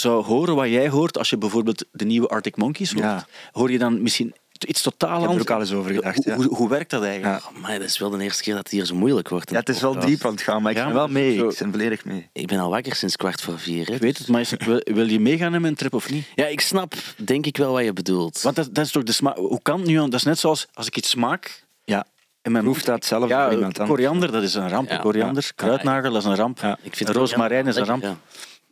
zou 0.00 0.24
horen 0.24 0.54
wat 0.54 0.68
jij 0.68 0.88
hoort 0.88 1.18
als 1.18 1.30
je 1.30 1.38
bijvoorbeeld 1.38 1.84
de 1.92 2.04
nieuwe 2.04 2.28
Arctic 2.28 2.56
Monkeys 2.56 2.92
hoort. 2.92 3.04
Ja. 3.04 3.26
Hoor 3.52 3.70
je 3.70 3.78
dan 3.78 4.02
misschien 4.02 4.34
iets 4.66 4.82
totaal 4.82 5.08
Ik 5.08 5.14
heb 5.14 5.22
er 5.22 5.28
anders? 5.28 5.48
ook 5.48 5.54
al 5.54 5.60
eens 5.60 5.72
over 5.72 5.94
gedacht. 5.94 6.16
hoe, 6.24 6.32
Ja. 6.32 6.34
hoe, 6.36 6.46
hoe 6.56 6.68
werkt 6.68 6.90
dat 6.90 7.02
eigenlijk? 7.02 7.42
Ja. 7.42 7.48
Oh, 7.54 7.62
maar 7.62 7.78
dat 7.78 7.88
is 7.88 7.98
wel 7.98 8.10
de 8.10 8.22
eerste 8.22 8.42
keer 8.42 8.54
dat 8.54 8.62
het 8.62 8.72
hier 8.72 8.84
zo 8.84 8.94
moeilijk 8.94 9.28
wordt. 9.28 9.50
Ja, 9.50 9.58
het 9.58 9.68
is 9.68 9.80
wel 9.80 9.90
podcast. 9.92 10.08
diep 10.12 10.24
aan 10.24 10.30
het 10.32 10.40
gaan, 10.42 10.62
maar 10.62 10.70
ik 10.70 10.76
Ja, 10.78 10.84
ben 10.84 10.94
wel 10.94 11.08
mee. 11.08 11.36
zo- 11.36 11.48
Ik 11.48 11.58
ben 11.58 11.70
volledig 11.70 12.04
mee. 12.04 12.28
Ik 12.32 12.46
ben 12.46 12.58
al 12.58 12.70
wakker 12.70 12.94
sinds 12.94 13.16
kwart 13.16 13.40
voor 13.42 13.58
vier. 13.58 13.86
Hè. 13.86 13.94
Ik 13.94 14.00
weet 14.00 14.18
het, 14.18 14.28
maar 14.28 14.40
is, 14.40 14.52
wil, 14.58 14.80
wil 14.84 15.06
je 15.08 15.20
meegaan 15.20 15.54
in 15.54 15.60
mijn 15.60 15.74
trip 15.74 15.94
of 15.94 16.10
niet? 16.10 16.26
Ja, 16.34 16.46
ik 16.46 16.60
snap 16.60 16.94
denk 17.24 17.46
ik 17.46 17.56
wel 17.56 17.72
wat 17.72 17.84
je 17.84 17.92
bedoelt. 17.92 18.42
Want 18.42 18.56
dat, 18.56 18.68
dat 18.74 18.84
is 18.84 18.90
toch 18.92 19.02
de 19.02 19.12
smaak... 19.12 19.36
Hoe 19.36 19.62
kan 19.62 19.78
het 19.78 19.88
nu... 19.88 19.94
Dat 19.96 20.14
is 20.14 20.22
net 20.22 20.38
zoals 20.38 20.66
als 20.74 20.86
ik 20.86 20.96
iets 20.96 21.10
smaak... 21.10 21.64
Ja. 21.84 22.06
In 22.42 22.52
mijn 22.52 22.64
Proeft 22.64 22.86
dat 22.86 23.04
zelf 23.04 23.28
ja, 23.28 23.50
iemand 23.50 23.78
anders. 23.78 23.88
koriander, 23.88 24.32
dat 24.32 24.42
is 24.42 24.54
een 24.54 24.68
ramp. 24.68 24.90
Ja, 24.90 24.96
koriander, 24.96 25.42
ja. 25.42 25.50
kruidnagel, 25.54 26.12
dat 26.12 26.22
is 26.22 26.28
een 26.28 26.36
ramp. 26.36 26.58
Ja. 26.60 26.78
Ik 26.82 26.96
vind 26.96 27.08
Roosmarijn 27.10 27.66
is 27.66 27.76
een 27.76 27.84
ramp. 27.84 28.16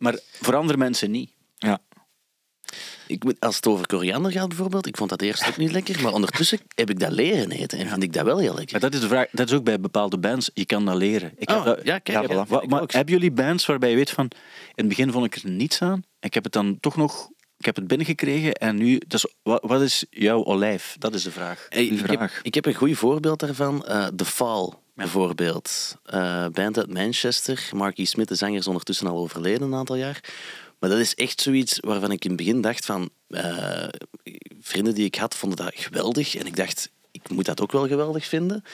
Maar 0.05 0.19
voor 0.41 0.57
andere 0.57 0.79
mensen 0.79 1.11
niet. 1.11 1.31
Ja. 1.55 1.79
Ik, 3.07 3.25
moet- 3.25 3.41
als 3.41 3.57
het 3.57 3.67
over 3.67 3.87
koriander 3.87 4.33
gaat 4.33 4.49
bijvoorbeeld, 4.49 4.87
ik 4.87 4.97
vond 4.97 5.11
dat 5.11 5.23
eerst 5.23 5.49
ook 5.49 5.57
niet 5.57 5.73
lekker, 5.73 6.03
maar 6.03 6.13
ondertussen 6.13 6.59
heb 6.75 6.91
ik 6.91 6.99
dat 7.01 7.13
leren 7.13 7.51
eten 7.51 7.79
en 7.79 7.89
vind 7.89 8.03
ik 8.03 8.13
dat 8.13 8.25
wel 8.25 8.39
heel 8.39 8.55
lekker. 8.55 8.73
Maar 8.73 8.81
dat 8.81 8.95
is 8.95 9.01
de 9.01 9.09
vraag. 9.09 9.27
Dat 9.33 9.49
is 9.49 9.55
ook 9.57 9.65
bij 9.65 9.81
bepaalde 9.81 10.19
bands. 10.19 10.51
Je 10.55 10.65
kan 10.67 10.85
dat 10.85 10.95
leren. 10.97 11.33
Ik 11.37 11.51
Oh, 11.51 11.65
dat- 11.65 11.81
ja, 11.85 11.99
kijk, 11.99 12.09
ik 12.09 12.13
ja, 12.15 12.21
heb- 12.21 12.31
vind 12.31 12.49
wa- 12.49 12.63
ik 12.63 12.69
maar 12.69 12.83
ook. 12.83 12.93
hebben 12.93 13.15
jullie 13.15 13.31
bands 13.33 13.67
waarbij 13.67 13.91
je 13.91 13.97
weet 13.97 14.11
van... 14.11 14.25
In 14.25 14.73
het 14.75 14.89
begin 14.89 15.13
vond 15.13 15.25
ik 15.25 15.35
er 15.37 15.51
niets 15.51 15.83
aan. 15.83 16.05
Ik 16.21 16.35
heb 16.35 16.45
het 16.45 16.53
dan 16.53 16.81
toch 16.81 16.97
nog... 16.97 17.29
Ik 17.59 17.65
heb 17.65 17.77
het 17.77 17.87
binnengekregen 17.87 18.53
en 18.55 18.77
nu... 18.77 19.01
Dus, 19.07 19.27
wat, 19.43 19.63
wat 19.67 19.81
is 19.83 20.05
jouw 20.11 20.45
olijf? 20.45 20.97
Dat 20.99 21.15
is 21.15 21.23
de 21.23 21.31
vraag. 21.31 21.67
Hey, 21.69 21.85
ik, 21.87 21.99
heb, 21.99 22.07
vraag. 22.17 22.41
ik 22.43 22.55
heb 22.55 22.67
een 22.67 22.75
goed 22.75 22.97
voorbeeld 22.97 23.41
daarvan. 23.41 23.87
eh 23.87 24.07
The 24.07 24.25
Fall, 24.25 24.73
bijvoorbeeld. 24.95 25.97
Eh 26.05 26.47
band 26.49 26.79
uit 26.79 26.93
Manchester. 26.93 27.69
Marky 27.75 28.05
Smith, 28.05 28.29
de 28.29 28.35
zanger, 28.35 28.59
is 28.59 28.67
ondertussen 28.67 29.07
al 29.07 29.17
overleden 29.17 29.63
een 29.63 29.75
aantal 29.79 29.97
jaar. 29.97 30.21
Maar 30.79 30.91
dat 30.91 30.99
is 30.99 31.15
echt 31.15 31.41
zoiets 31.41 31.79
waarvan 31.81 32.11
ik 32.11 32.25
in 32.25 32.31
het 32.31 32.39
begin 32.39 32.61
dacht 32.61 32.85
van... 32.85 33.11
eh, 33.29 33.89
vrienden 34.61 34.95
die 34.95 35.05
ik 35.05 35.15
had, 35.15 35.35
vonden 35.35 35.65
dat 35.65 35.73
geweldig. 35.75 36.35
En 36.35 36.47
ik 36.47 36.57
dacht, 36.57 36.91
ik 37.11 37.29
moet 37.29 37.45
dat 37.45 37.61
ook 37.61 37.73
wel 37.73 37.87
geweldig 37.89 38.25
vinden. 38.27 38.65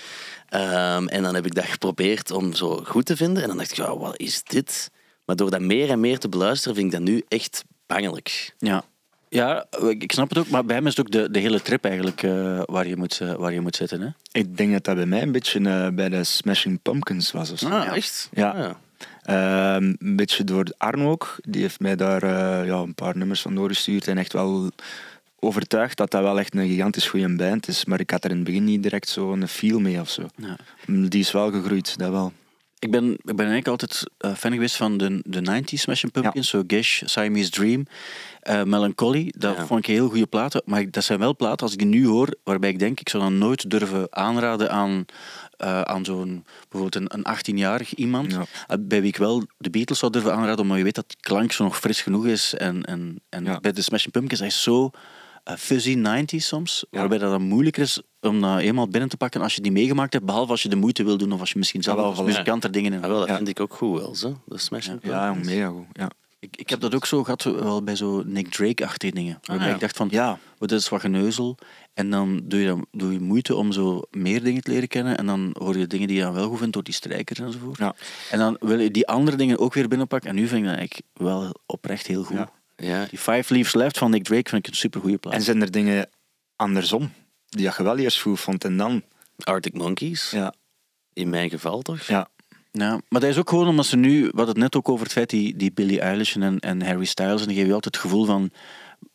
Ehm, 0.49 1.07
en 1.07 1.23
dan 1.23 1.35
heb 1.35 1.47
ik 1.47 1.55
dat 1.55 1.65
geprobeerd 1.65 2.31
om 2.31 2.55
zo 2.55 2.83
goed 2.85 3.07
te 3.07 3.17
vinden. 3.17 3.43
En 3.43 3.49
dan 3.49 3.59
dacht 3.59 3.71
ik, 3.71 3.77
ja, 3.77 3.97
wat 3.97 4.19
is 4.19 4.43
dit? 4.43 4.91
Maar 5.25 5.37
door 5.37 5.51
dat 5.51 5.61
meer 5.61 5.91
en 5.91 6.01
meer 6.01 6.19
te 6.19 6.29
beluisteren, 6.29 6.75
vind 6.75 6.87
ik 6.87 6.99
dat 6.99 7.09
nu 7.09 7.25
echt 7.29 7.65
bangelijk. 7.87 8.55
Ja. 8.59 8.85
Ja, 9.31 9.67
ik 9.89 10.13
snap 10.13 10.29
het 10.29 10.39
ook. 10.39 10.49
Maar 10.49 10.65
bij 10.65 10.77
hem 10.77 10.87
is 10.87 10.97
het 10.97 11.07
ook 11.07 11.13
de, 11.13 11.31
de 11.31 11.39
hele 11.39 11.63
trip 11.63 11.85
eigenlijk 11.85 12.23
eh, 12.23 12.63
waar, 12.65 12.87
je 12.87 12.97
moet, 12.97 13.21
eh, 13.21 13.35
waar 13.35 13.53
je 13.53 13.61
moet 13.61 13.77
zitten. 13.77 14.01
Hè? 14.01 14.09
Ik 14.33 14.57
denk 14.57 14.73
dat 14.73 14.85
dat 14.85 14.95
bij 14.95 15.07
mij 15.07 15.23
een 15.23 15.33
beetje 15.33 15.61
eh, 15.61 15.89
bij 15.89 16.09
de 16.09 16.25
Smashing 16.25 16.83
Pumpkins 16.83 17.33
was. 17.33 17.51
Of 17.51 17.59
zo. 17.59 17.69
Ah, 17.69 17.97
echt? 17.97 18.29
Ja. 18.33 18.51
Ah, 18.51 18.71
Ehm, 19.23 19.95
een 19.99 20.17
beetje 20.17 20.45
door 20.45 20.65
Arno 20.77 21.11
ook. 21.11 21.37
Die 21.43 21.63
heeft 21.63 21.81
mij 21.81 21.97
daar 21.97 22.23
eh, 22.23 22.67
ja, 22.67 22.77
een 22.77 22.95
paar 22.95 23.17
nummers 23.17 23.41
van 23.43 23.55
doorgestuurd 23.55 24.09
en 24.09 24.19
echt 24.19 24.33
wel 24.33 24.71
overtuigd 25.39 25.97
dat 25.97 26.11
dat 26.11 26.23
wel 26.23 26.39
echt 26.39 26.55
een 26.55 26.69
gigantisch 26.69 27.09
goede 27.09 27.37
band 27.37 27.69
is. 27.69 27.85
Maar 27.85 28.01
ik 28.01 28.11
had 28.11 28.25
er 28.25 28.31
in 28.31 28.37
het 28.37 28.45
begin 28.45 28.65
niet 28.65 28.83
direct 28.83 29.09
zo'n 29.09 29.49
feel 29.49 29.81
mee 29.81 30.01
of 30.01 30.11
zo. 30.11 30.27
Ja. 30.37 30.57
Die 30.87 31.21
is 31.21 31.33
wel 31.33 31.51
gegroeid, 31.51 31.99
dat 31.99 32.11
wel. 32.11 32.33
Ik 32.81 32.91
ben, 32.91 33.13
ik 33.13 33.19
ben 33.25 33.47
eigenlijk 33.47 33.69
altijd 33.69 34.03
eh, 34.19 34.35
fan 34.35 34.53
geweest 34.53 34.77
van 34.77 34.97
de, 34.97 35.21
de 35.25 35.41
90s 35.63 35.65
Smashing 35.81 36.13
Pumpkins. 36.13 36.49
Zo 36.49 36.63
Gish, 36.67 37.03
Siamese 37.05 37.51
Dream, 37.51 37.87
eh, 38.41 38.63
Melancholy. 38.63 39.33
Dat 39.37 39.57
Ja. 39.57 39.67
vond 39.67 39.81
ik 39.81 39.87
heel 39.95 40.09
goede 40.09 40.27
platen. 40.27 40.63
Maar 40.65 40.91
dat 40.91 41.05
zijn 41.05 41.19
wel 41.19 41.37
platen, 41.37 41.61
als 41.61 41.73
ik 41.73 41.79
die 41.79 41.87
nu 41.89 42.07
hoor, 42.07 42.35
waarbij 42.45 42.71
ik 42.71 42.79
denk, 42.79 43.01
ik 43.01 43.09
zou 43.09 43.23
dan 43.23 43.39
nooit 43.39 43.71
durven 43.71 44.07
aanraden 44.11 44.71
aan, 44.71 45.05
eh, 45.57 45.81
aan 45.81 46.05
zo'n, 46.05 46.45
bijvoorbeeld 46.69 46.95
een, 46.95 47.19
een 47.19 47.25
18-jarig 47.37 47.95
iemand. 47.95 48.33
Ja. 48.33 48.77
Bij 48.81 49.01
wie 49.01 49.09
ik 49.11 49.17
wel 49.17 49.47
de 49.59 49.71
Beatles 49.71 49.99
zou 49.99 50.13
durven 50.13 50.33
aanraden, 50.35 50.59
omdat 50.61 50.77
je 50.77 50.85
weet 50.85 50.95
dat 50.95 51.17
klank 51.21 51.53
zo 51.53 51.65
nog 51.65 51.79
fris 51.79 52.01
genoeg 52.03 52.27
is. 52.27 52.55
En, 52.55 52.83
en, 52.83 53.21
en 53.29 53.45
Ja. 53.45 53.61
bij 53.61 53.73
de 53.73 53.83
Smashing 53.83 54.13
Pumpkins, 54.13 54.41
hij 54.41 54.49
is 54.49 54.63
zo 54.63 54.91
fuzzy 55.45 55.95
90s 55.97 56.47
soms, 56.47 56.85
Ja. 56.91 56.99
waarbij 56.99 57.19
dat 57.19 57.31
dan 57.31 57.43
moeilijker 57.43 57.83
is 57.83 58.03
om 58.21 58.41
dat 58.41 58.59
eenmaal 58.59 58.89
binnen 58.89 59.09
te 59.11 59.17
pakken 59.17 59.41
als 59.41 59.55
je 59.55 59.61
die 59.61 59.73
meegemaakt 59.73 60.13
hebt, 60.13 60.25
behalve 60.25 60.51
als 60.51 60.63
je 60.63 60.69
de 60.69 60.77
moeite 60.77 61.05
wil 61.05 61.17
doen 61.19 61.33
of 61.33 61.41
als 61.41 61.51
je 61.53 61.59
misschien 61.59 61.83
zelf 61.83 61.97
wel, 61.97 62.05
als 62.07 62.21
muzikant 62.23 62.65
er 62.65 62.73
dingen 62.73 62.93
in 62.93 63.03
Ah, 63.03 63.09
wel, 63.09 63.19
dat 63.19 63.29
Ja. 63.29 63.37
vind 63.37 63.49
ik 63.49 63.61
ook 63.61 63.75
goed 63.75 63.99
wel, 64.01 64.15
zo. 64.15 64.41
De 64.47 64.59
Smashing 64.59 64.99
Ja, 65.03 65.25
Pumpkins. 65.33 65.55
mega 65.55 65.69
goed. 65.69 65.87
Ja. 65.93 66.11
Ik, 66.39 66.57
ik 66.57 66.71
heb 66.71 66.81
dat 66.81 66.95
ook 66.95 67.07
zo 67.07 67.25
gehad 67.25 67.43
wel 67.43 67.83
bij 67.83 67.97
zo 67.97 68.23
Nick 68.27 68.49
Drake-achtige 68.51 69.15
dingen. 69.15 69.39
Waarbij 69.43 69.69
ja. 69.69 69.75
ik 69.75 69.81
dacht 69.81 69.97
van, 69.97 70.09
Ja. 70.11 70.31
oh, 70.33 70.69
dit 70.69 70.73
is 70.73 70.89
wat 70.89 71.01
geneuzel. 71.01 71.57
En 71.95 72.11
dan 72.11 72.41
doe 72.45 72.61
je, 72.61 72.67
dan, 72.67 72.87
doe 72.93 73.13
je 73.13 73.21
moeite 73.21 73.55
om 73.55 73.73
zo 73.73 74.03
meer 74.11 74.43
dingen 74.43 74.63
te 74.63 74.71
leren 74.71 74.89
kennen. 74.89 75.19
En 75.19 75.27
dan 75.27 75.55
hoor 75.59 75.77
je 75.79 75.87
dingen 75.87 76.07
die 76.09 76.17
je 76.17 76.23
dan 76.23 76.33
wel 76.33 76.49
goed 76.49 76.59
vindt 76.59 76.73
door 76.73 76.83
die 76.83 76.95
strijkers 76.95 77.39
enzovoort. 77.39 77.79
Ja. 77.79 77.95
En 78.31 78.39
dan 78.39 78.57
wil 78.61 78.79
je 78.81 78.91
die 78.91 79.07
andere 79.09 79.37
dingen 79.37 79.59
ook 79.59 79.75
weer 79.75 79.89
binnenpakken. 79.89 80.31
En 80.31 80.37
nu 80.37 80.47
vind 80.47 80.61
ik 80.63 80.67
dat 80.69 80.77
eigenlijk 80.79 81.07
wel 81.13 81.55
oprecht 81.67 82.07
heel 82.07 82.23
goed. 82.25 82.37
Ja. 82.37 82.51
Ja, 82.81 83.05
Die 83.11 83.19
Five 83.19 83.53
Leaves 83.53 83.75
Left 83.75 83.99
van 83.99 84.11
Nick 84.11 84.25
Drake 84.25 84.49
vind 84.49 84.67
ik 84.67 84.73
een 84.73 84.79
supergoeie 84.79 85.19
plaat. 85.19 85.35
En 85.35 85.43
zijn 85.43 85.61
er 85.63 85.71
dingen 85.71 86.09
andersom 86.57 87.13
die 87.49 87.63
je 87.77 87.83
wel 87.83 87.99
eerst 87.99 88.21
goed 88.21 88.41
vond 88.41 88.65
en 88.65 88.77
dan? 88.77 89.03
Arctic 89.39 89.75
Monkeys, 89.75 90.31
Ja. 90.31 90.55
in 91.13 91.29
mijn 91.31 91.51
geval 91.51 91.83
toch? 91.83 92.01
Ja. 92.03 92.29
Ja, 92.73 92.91
maar 93.09 93.21
dat 93.21 93.31
is 93.31 93.37
ook 93.39 93.49
gewoon 93.49 93.69
omdat 93.69 93.87
ze 93.87 93.97
nu, 93.97 94.21
we 94.21 94.27
hadden 94.27 94.47
het 94.49 94.57
net 94.57 94.77
ook 94.77 94.89
over 94.89 95.05
het 95.05 95.13
feit, 95.13 95.31
die, 95.31 95.57
die 95.57 95.73
Billie 95.73 96.01
Eilish 96.01 96.37
en, 96.37 96.59
en 96.59 96.83
Harry 96.83 97.05
Styles, 97.05 97.41
en 97.41 97.47
die 97.47 97.55
geven 97.57 97.69
je 97.69 97.75
altijd 97.75 97.95
het 97.95 98.05
gevoel 98.05 98.25
van, 98.25 98.51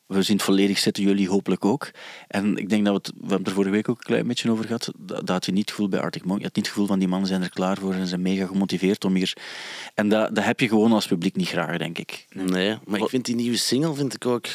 we 0.08 0.22
zien 0.22 0.36
het 0.36 0.46
volledig 0.46 0.78
zitten, 0.78 1.04
jullie 1.04 1.30
hopelijk 1.30 1.66
ook. 1.66 1.92
En 2.28 2.58
ik 2.58 2.70
denk 2.70 2.86
dat 2.86 2.94
we 2.94 3.00
het, 3.04 3.12
we 3.22 3.28
hebben 3.28 3.48
er 3.48 3.54
vorige 3.54 3.72
week 3.72 3.90
ook 3.90 3.98
een 3.98 4.04
klein 4.04 4.28
beetje 4.28 4.52
over 4.52 4.66
gehad, 4.66 4.92
dat, 4.98 5.18
dat 5.18 5.30
had 5.30 5.46
je 5.46 5.52
niet 5.52 5.62
het 5.62 5.70
gevoel 5.70 5.90
bij 5.90 6.00
Arctic 6.00 6.22
Monkeys, 6.22 6.42
je 6.42 6.48
had 6.48 6.56
niet 6.56 6.66
het 6.66 6.74
gevoel 6.74 6.88
van 6.90 7.00
die 7.00 7.08
mannen 7.08 7.28
zijn 7.28 7.42
er 7.42 7.50
klaar 7.50 7.78
voor 7.78 7.94
en 7.94 8.08
zijn 8.08 8.22
mega 8.22 8.46
gemotiveerd 8.46 9.06
om 9.06 9.16
hier... 9.16 9.34
En 9.94 10.10
dat, 10.10 10.36
dat 10.36 10.44
heb 10.44 10.60
je 10.60 10.68
gewoon 10.68 10.92
als 10.92 11.08
publiek 11.08 11.36
niet 11.36 11.48
graag, 11.48 11.78
denk 11.78 11.98
ik. 11.98 12.26
Nee, 12.30 12.78
maar 12.86 13.00
ik 13.00 13.10
vind 13.10 13.26
die 13.26 13.36
nieuwe 13.36 13.58
single 13.58 13.94
vind 13.94 14.14
ik 14.14 14.26
ook... 14.26 14.48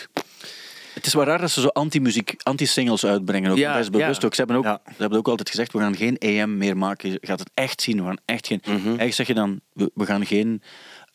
Het 0.94 1.07
is 1.07 1.14
wel 1.14 1.24
raar 1.24 1.40
dat 1.40 1.51
ze 1.51 1.61
zo 1.61 1.66
anti-muziek, 1.66 2.34
anti-singles 2.42 3.05
uitbrengen. 3.05 3.51
Ook. 3.51 3.57
Ja, 3.57 3.72
dat 3.72 3.82
is 3.82 3.90
bewust 3.90 4.20
ja. 4.20 4.26
ook. 4.26 4.34
Ze 4.34 4.40
hebben 4.40 4.57
ook, 4.57 4.64
Ja. 4.64 4.80
ze 4.84 5.01
hebben 5.01 5.18
ook 5.18 5.28
altijd 5.28 5.48
gezegd, 5.48 5.72
we 5.72 5.78
gaan 5.78 5.96
geen 5.96 6.18
AM 6.18 6.57
meer 6.57 6.76
maken. 6.76 7.11
Je 7.11 7.18
gaat 7.20 7.38
het 7.38 7.51
echt 7.55 7.82
zien. 7.82 7.96
We 7.96 8.05
gaan 8.05 8.18
echt 8.24 8.46
geen... 8.46 8.61
Mhm. 8.64 8.86
Eigenlijk 8.86 9.14
zeg 9.14 9.26
je 9.26 9.34
dan, 9.34 9.61
we, 9.72 9.90
we 9.94 10.07
gaan 10.07 10.26
geen 10.26 10.62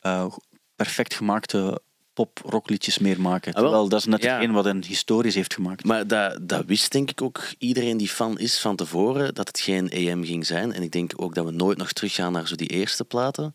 eh, 0.00 0.26
perfect 0.76 1.14
gemaakte 1.14 1.80
pop-rockliedjes 2.16 2.98
meer 2.98 3.20
maken. 3.20 3.52
Ah, 3.54 3.60
wel. 3.60 3.64
Terwijl 3.70 3.88
dat 3.88 3.98
is 3.98 4.06
net 4.06 4.22
Ja. 4.22 4.32
hetgeen 4.32 4.52
wat 4.52 4.66
een 4.66 4.84
historisch 4.84 5.34
heeft 5.34 5.54
gemaakt. 5.54 5.84
Maar 5.84 6.06
dat, 6.06 6.38
dat 6.42 6.64
wist 6.66 6.92
denk 6.92 7.10
ik 7.10 7.22
ook 7.22 7.42
iedereen 7.58 7.96
die 7.96 8.08
fan 8.08 8.38
is 8.38 8.58
van 8.58 8.76
tevoren, 8.76 9.34
dat 9.34 9.48
het 9.48 9.60
geen 9.60 9.88
EM 9.88 10.24
ging 10.24 10.46
zijn. 10.46 10.72
En 10.72 10.82
ik 10.82 10.92
denk 10.92 11.12
ook 11.16 11.34
dat 11.34 11.44
we 11.44 11.50
nooit 11.50 11.78
nog 11.78 11.92
teruggaan 11.92 12.32
naar 12.32 12.48
zo 12.48 12.54
die 12.54 12.68
eerste 12.68 13.04
platen. 13.04 13.54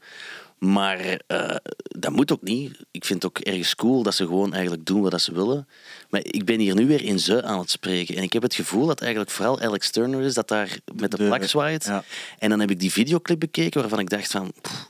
Maar 0.58 1.22
eh, 1.28 1.56
dat 1.84 2.12
moet 2.12 2.32
ook 2.32 2.42
niet. 2.42 2.78
Ik 2.92 3.06
vind 3.06 3.24
het 3.24 3.32
ook 3.32 3.46
ergens 3.46 3.76
cool 3.76 4.04
dat 4.04 4.16
ze 4.16 4.26
gewoon 4.26 4.54
eigenlijk 4.54 4.86
doen 4.86 5.02
wat 5.02 5.22
ze 5.22 5.34
willen. 5.34 5.68
Maar 6.10 6.22
ik 6.24 6.46
ben 6.46 6.60
hier 6.60 6.76
nu 6.76 6.88
weer 6.88 7.02
in 7.04 7.20
ze 7.20 7.44
aan 7.44 7.60
het 7.60 7.70
spreken. 7.72 8.16
En 8.16 8.24
ik 8.24 8.34
heb 8.34 8.42
het 8.42 8.54
gevoel 8.54 8.86
dat 8.86 9.02
eigenlijk 9.02 9.32
vooral 9.32 9.60
Alex 9.62 9.92
Turner 9.92 10.22
is 10.22 10.34
dat 10.34 10.48
daar 10.48 10.78
met 10.96 11.12
de, 11.12 11.18
De- 11.18 11.26
plak 11.26 11.44
zwaait. 11.44 11.84
ja. 11.86 12.04
En 12.40 12.50
dan 12.50 12.60
heb 12.60 12.72
ik 12.72 12.80
die 12.80 12.92
videoclip 12.92 13.40
bekeken 13.40 13.80
waarvan 13.82 14.00
ik 14.00 14.10
dacht 14.10 14.32
van... 14.32 14.52
pff, 14.62 14.90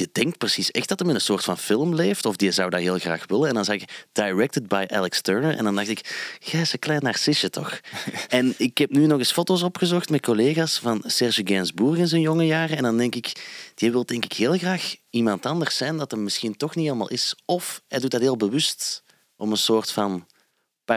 die 0.00 0.08
denkt 0.12 0.38
precies 0.38 0.70
echt 0.70 0.88
dat 0.88 0.98
hij 0.98 1.08
in 1.08 1.14
een 1.14 1.20
soort 1.20 1.44
van 1.44 1.58
film 1.58 1.94
leeft. 1.94 2.26
Of 2.26 2.36
die 2.36 2.50
zou 2.50 2.70
dat 2.70 2.80
heel 2.80 2.98
graag 2.98 3.24
willen. 3.26 3.48
En 3.48 3.54
dan 3.54 3.64
zag 3.64 3.74
ik 3.74 4.06
directed 4.12 4.68
by 4.68 4.84
Alex 4.88 5.20
Turner. 5.20 5.56
En 5.56 5.64
dan 5.64 5.74
dacht 5.74 5.88
ik, 5.88 6.36
jij 6.40 6.60
is 6.60 6.72
een 6.72 6.78
klein 6.78 7.02
narcisje 7.02 7.50
toch? 7.50 7.80
en 8.28 8.54
ik 8.56 8.78
heb 8.78 8.90
nu 8.90 9.06
nog 9.06 9.18
eens 9.18 9.32
foto's 9.32 9.62
opgezocht 9.62 10.10
met 10.10 10.20
collega's 10.20 10.78
van 10.78 11.02
Serge 11.06 11.42
Gainsbourg 11.44 11.98
in 11.98 12.08
zijn 12.08 12.20
jonge 12.20 12.46
jaren. 12.46 12.76
En 12.76 12.82
dan 12.82 12.96
denk 12.96 13.14
ik, 13.14 13.32
die 13.74 13.90
wil 13.90 14.04
denk 14.04 14.24
ik 14.24 14.32
heel 14.32 14.58
graag 14.58 14.94
iemand 15.10 15.46
anders 15.46 15.76
zijn 15.76 15.96
dat 15.96 16.10
hem 16.10 16.22
misschien 16.22 16.56
toch 16.56 16.74
niet 16.74 16.84
helemaal 16.84 17.10
is. 17.10 17.34
Of 17.44 17.82
hij 17.88 17.98
doet 17.98 18.10
dat 18.10 18.20
heel 18.20 18.36
bewust 18.36 19.02
om 19.36 19.50
een 19.50 19.56
soort 19.56 19.90
van 19.90 20.26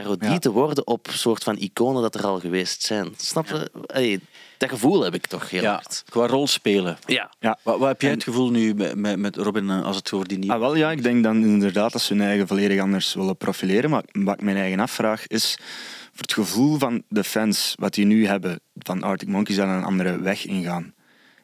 parodie 0.01 0.29
Ja. 0.29 0.37
te 0.39 0.51
worden 0.51 0.87
op 0.87 1.07
een 1.07 1.13
soort 1.13 1.43
van 1.43 1.57
iconen 1.57 2.01
dat 2.01 2.15
er 2.15 2.25
al 2.25 2.39
geweest 2.39 2.81
zijn. 2.81 3.13
Snap 3.17 3.47
je? 3.47 3.71
Allee, 3.85 4.19
dat 4.57 4.69
gevoel 4.69 5.01
heb 5.03 5.13
ik 5.13 5.27
toch 5.27 5.49
heel 5.49 5.61
ja, 5.61 5.71
hard. 5.73 6.03
qua 6.09 6.27
rol 6.27 6.47
spelen. 6.47 6.97
Ja. 7.05 7.31
Ja. 7.39 7.57
Wat, 7.63 7.79
wat 7.79 7.87
heb 7.87 8.01
jij 8.01 8.09
En- 8.09 8.15
het 8.15 8.23
gevoel 8.25 8.49
nu 8.51 8.73
met, 8.73 8.95
met, 8.95 9.17
met 9.19 9.35
Robin 9.35 9.69
eh, 9.69 9.83
als 9.83 9.95
het 9.95 10.11
over 10.11 10.27
die 10.27 10.37
nieuwe... 10.37 10.53
Ah, 10.55 10.59
wel 10.59 10.75
ja, 10.75 10.91
ik 10.91 11.03
denk 11.03 11.23
dan 11.23 11.43
inderdaad 11.43 11.91
dat 11.91 12.01
ze 12.01 12.13
hun 12.13 12.23
eigen 12.23 12.47
volledig 12.47 12.81
anders 12.81 13.13
willen 13.13 13.37
profileren. 13.37 13.89
Maar 13.89 14.03
wat 14.11 14.33
ik 14.33 14.41
mijn 14.41 14.57
eigen 14.57 14.79
afvraag 14.79 15.27
is, 15.27 15.57
voor 16.11 16.21
het 16.21 16.33
gevoel 16.33 16.77
van 16.77 17.03
de 17.07 17.23
fans, 17.23 17.73
wat 17.79 17.93
die 17.93 18.05
nu 18.05 18.27
hebben 18.27 18.59
van 18.77 19.03
Arctic 19.03 19.27
Monkeys 19.27 19.57
en 19.57 19.67
een 19.67 19.83
andere 19.83 20.19
weg 20.19 20.45
ingaan, 20.45 20.93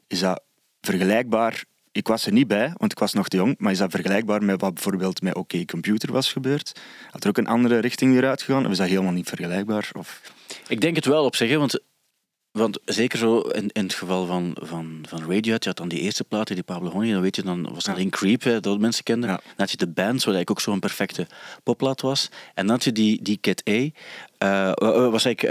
is 0.08 0.20
dat 0.20 0.42
vergelijkbaar? 0.82 1.64
Ik 2.00 2.08
was 2.08 2.26
er 2.26 2.32
niet 2.32 2.48
bij, 2.48 2.74
want 2.78 2.92
ik 2.92 3.00
was 3.00 3.14
nog 3.14 3.28
te 3.28 3.38
jong, 3.38 3.56
maar 3.58 3.72
is 3.72 3.78
dat 3.78 3.92
vergelijkbaar 3.92 4.44
met 4.44 4.62
wat 4.62 4.74
bijvoorbeeld 4.74 5.22
met 5.22 5.36
OK 5.36 5.66
Computer 5.66 6.12
was 6.12 6.32
gebeurd? 6.32 6.80
Had 7.12 7.24
er 7.24 7.30
ook 7.30 7.38
een 7.38 7.48
andere 7.48 7.80
richting 7.80 8.14
weer 8.14 8.28
uitgegaan? 8.28 8.66
Of 8.66 8.72
is 8.72 8.78
dat 8.78 8.88
helemaal 8.88 9.12
niet 9.12 9.28
vergelijkbaar? 9.28 9.90
Of... 9.98 10.22
Ik 10.68 10.82
denk 10.82 10.96
het 10.96 11.06
wel 11.06 11.24
op 11.26 11.36
zich, 11.36 11.50
hè, 11.50 11.58
want, 11.58 11.80
want 12.52 12.80
zeker 12.86 13.18
zo 13.18 13.40
in, 13.40 13.70
in 13.72 13.84
het 13.84 13.94
geval 13.94 14.26
van, 14.26 14.58
van, 14.62 15.04
van 15.08 15.20
Radiohead, 15.20 15.64
je 15.64 15.70
had 15.70 15.78
dan 15.78 15.88
die 15.88 16.00
eerste 16.00 16.24
platen, 16.24 16.56
die 16.56 16.64
Pablo 16.64 16.90
Honey, 16.90 17.12
dan 17.12 17.22
weet 17.22 17.36
je, 17.36 17.44
dan 17.44 17.74
was 17.74 17.86
Ja. 17.86 17.94
alleen 17.94 18.10
Creep, 18.10 18.44
hè, 18.44 18.60
dat 18.60 18.80
mensen 18.80 19.04
kenden. 19.04 19.30
Ja. 19.30 19.36
Dan 19.36 19.54
had 19.56 19.72
je 19.72 19.78
de 19.78 19.88
band, 19.88 20.24
wat 20.24 20.36
eigenlijk 20.36 20.50
ook 20.50 20.62
zo'n 20.62 20.80
perfecte 20.80 21.28
popplaat 21.64 22.02
was. 22.02 22.30
En 22.54 22.66
dan 22.66 22.76
had 22.76 22.84
je 22.84 22.92
die, 22.92 23.22
die 23.22 23.38
Cat 23.42 23.70
A, 23.70 23.90
wa- 24.40 25.10
was 25.10 25.26
ik, 25.26 25.42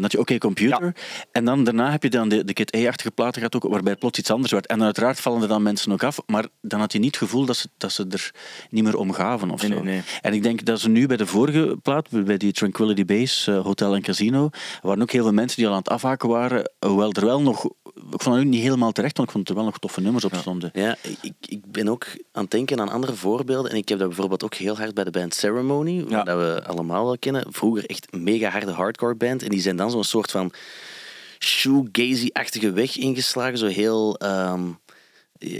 had 0.00 0.12
je 0.12 0.18
OK 0.18 0.38
Computer. 0.38 0.94
En 1.32 1.44
dan 1.44 1.64
daarna 1.64 1.90
heb 1.90 2.02
je 2.02 2.10
dan 2.10 2.28
de, 2.28 2.44
de 2.44 2.52
Kid 2.52 2.76
A-achtige 2.76 3.10
platen 3.10 3.34
gehad, 3.34 3.54
ook, 3.54 3.70
waarbij 3.72 3.90
het 3.90 4.00
plots 4.00 4.18
iets 4.18 4.30
anders 4.30 4.52
werd. 4.52 4.66
En 4.66 4.82
uiteraard 4.82 5.20
vallen 5.20 5.42
er 5.42 5.48
dan 5.48 5.62
mensen 5.62 5.92
ook 5.92 6.02
af, 6.02 6.18
maar 6.26 6.46
dan 6.60 6.80
had 6.80 6.92
je 6.92 6.98
niet 6.98 7.14
het 7.14 7.16
gevoel 7.28 7.44
dat 7.44 7.56
ze, 7.56 7.68
dat 7.76 7.92
ze 7.92 8.06
er 8.10 8.30
niet 8.70 8.84
meer 8.84 8.96
om 8.96 9.12
gaven 9.12 9.50
of 9.50 9.62
Nee, 9.62 9.70
zo. 9.70 9.82
nee, 9.82 9.94
nee. 9.94 10.02
En 10.20 10.32
ik 10.32 10.42
denk 10.42 10.64
dat 10.64 10.80
ze 10.80 10.88
nu 10.88 11.06
bij 11.06 11.16
de 11.16 11.26
vorige 11.26 11.76
plaat, 11.82 12.08
bij 12.24 12.36
die 12.36 12.52
Tranquility 12.52 13.04
Base, 13.04 13.52
eh, 13.52 13.60
Hotel 13.64 13.94
en 13.94 14.02
Casino, 14.02 14.48
waren 14.82 15.02
ook 15.02 15.10
heel 15.10 15.22
veel 15.22 15.32
mensen 15.32 15.56
die 15.56 15.66
al 15.66 15.72
aan 15.72 15.78
het 15.78 15.88
afhaken 15.88 16.28
waren, 16.28 16.70
hoewel 16.86 17.12
er 17.12 17.24
wel 17.24 17.42
nog... 17.42 17.68
Ik 18.12 18.22
vond 18.22 18.36
het 18.36 18.46
niet 18.46 18.62
helemaal 18.62 18.92
terecht, 18.92 19.16
want 19.16 19.28
ik 19.28 19.34
vond 19.34 19.48
er 19.48 19.54
wel 19.54 19.64
nog 19.64 19.78
toffe 19.78 20.00
nummers 20.00 20.24
op 20.24 20.34
stonden. 20.34 20.70
Ja, 20.72 20.96
ik, 21.22 21.32
ik 21.40 21.72
ben 21.72 21.88
ook 21.88 22.06
aan 22.32 22.42
het 22.42 22.50
denken 22.50 22.80
aan 22.80 22.88
andere 22.88 23.14
voorbeelden. 23.14 23.70
En 23.70 23.76
ik 23.76 23.88
heb 23.88 23.98
dat 23.98 24.08
bijvoorbeeld 24.08 24.44
ook 24.44 24.54
heel 24.54 24.76
hard 24.76 24.94
bij 24.94 25.04
de 25.04 25.10
band 25.10 25.34
Ceremony, 25.34 26.04
Ja. 26.08 26.22
dat 26.22 26.36
we 26.38 26.62
allemaal 26.66 27.04
wel 27.04 27.18
kennen. 27.18 27.44
Vroeger 27.48 27.86
echt 27.86 28.06
een 28.10 28.22
mega 28.22 28.48
harde 28.50 28.70
hardcore 28.72 29.14
band. 29.14 29.42
En 29.42 29.48
die 29.48 29.60
zijn 29.60 29.76
dan 29.76 29.90
zo'n 29.90 30.04
soort 30.04 30.30
van 30.30 30.52
shoegazy-achtige 31.38 32.72
weg 32.72 32.96
ingeslagen. 32.96 33.58
Zo 33.58 33.66
heel... 33.66 34.16
ehm, 34.18 34.62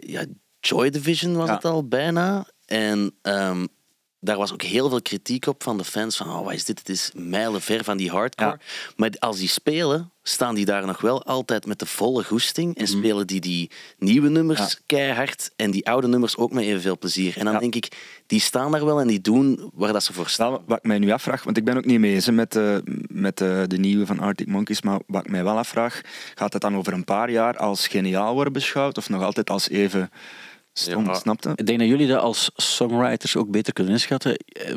ja, 0.07 0.25
Joy 0.61 0.91
Division 0.91 1.37
was 1.37 1.49
Ja. 1.49 1.55
het 1.55 1.65
al 1.65 1.89
bijna. 1.89 2.47
En 2.67 3.15
ehm, 3.23 3.67
daar 4.21 4.37
was 4.37 4.53
ook 4.53 4.63
heel 4.63 4.89
veel 4.89 5.03
kritiek 5.03 5.47
op 5.47 5.63
van 5.63 5.79
de 5.79 5.85
fans. 5.85 6.17
Van, 6.17 6.29
oh, 6.29 6.45
wat 6.45 6.53
is 6.53 6.65
dit? 6.65 6.79
Het 6.79 6.89
is 6.89 7.11
mijlenver 7.15 7.85
van 7.85 7.97
die 7.97 8.11
hardcore. 8.11 8.59
Maar 8.97 9.11
als 9.19 9.39
die 9.39 9.49
spelen, 9.49 10.11
staan 10.23 10.55
die 10.55 10.65
daar 10.65 10.87
nog 10.87 11.01
wel 11.01 11.23
altijd 11.25 11.67
met 11.67 11.79
de 11.79 11.87
volle 11.87 12.25
goesting. 12.25 12.77
En 12.77 12.87
spelen 12.87 13.27
die 13.27 13.41
die 13.41 13.71
nieuwe 13.99 14.29
nummers 14.29 14.59
Mhm. 14.61 14.69
Ja. 14.69 14.77
keihard. 14.87 15.51
En 15.57 15.71
die 15.71 15.87
oude 15.89 16.09
nummers 16.09 16.37
ook 16.37 16.53
met 16.53 16.65
evenveel 16.65 16.99
plezier. 16.99 17.39
En 17.39 17.45
dan 17.45 17.53
Ja. 17.55 17.59
denk 17.61 17.75
ik, 17.75 17.89
die 18.27 18.41
staan 18.41 18.73
daar 18.73 18.85
wel 18.85 19.01
en 19.01 19.07
die 19.07 19.21
doen 19.21 19.71
waar 19.75 19.93
dat 19.93 20.05
ze 20.05 20.13
voor 20.13 20.29
staan. 20.29 20.59
Wat 20.67 20.79
ik 20.79 20.85
mij 20.85 20.99
nu 20.99 21.11
afvraag, 21.11 21.45
want 21.45 21.57
ik 21.57 21.65
ben 21.65 21.77
ook 21.77 21.85
niet 21.85 21.99
mee 22.01 22.15
eens 22.15 22.27
hè, 22.27 22.33
met, 22.33 22.53
de, 22.53 22.83
met 23.09 23.37
de, 23.39 23.65
de 23.69 23.79
nieuwe 23.79 24.07
van 24.07 24.19
Arctic 24.21 24.47
Monkeys, 24.47 24.83
maar 24.83 25.01
wat 25.07 25.25
ik 25.25 25.31
mij 25.31 25.45
wel 25.45 25.59
afvraag, 25.59 26.01
gaat 26.35 26.53
het 26.53 26.63
dan 26.63 26.77
over 26.77 26.93
een 26.93 27.05
paar 27.05 27.31
jaar 27.31 27.57
als 27.57 27.87
geniaal 27.89 28.35
worden 28.35 28.53
beschouwd 28.53 28.99
of 28.99 29.09
nog 29.09 29.23
altijd 29.23 29.51
als 29.51 29.69
even 29.69 30.11
stom, 30.73 31.05
Ja. 31.05 31.15
snapte? 31.15 31.53
Ik 31.55 31.67
denk 31.67 31.79
dat 31.79 31.89
jullie 31.89 32.07
dat 32.07 32.21
als 32.23 32.51
songwriters 32.57 33.37
ook 33.37 33.51
beter 33.51 33.73
kunnen 33.73 33.93
inschatten. 33.93 34.37
Eh, 34.37 34.77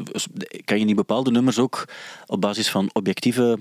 Kan 0.66 0.80
je 0.80 0.86
niet 0.86 0.96
bepaalde 0.96 1.32
nummers 1.32 1.60
ook 1.60 1.88
op 2.26 2.42
basis 2.42 2.70
van 2.70 2.90
objectieve 2.94 3.60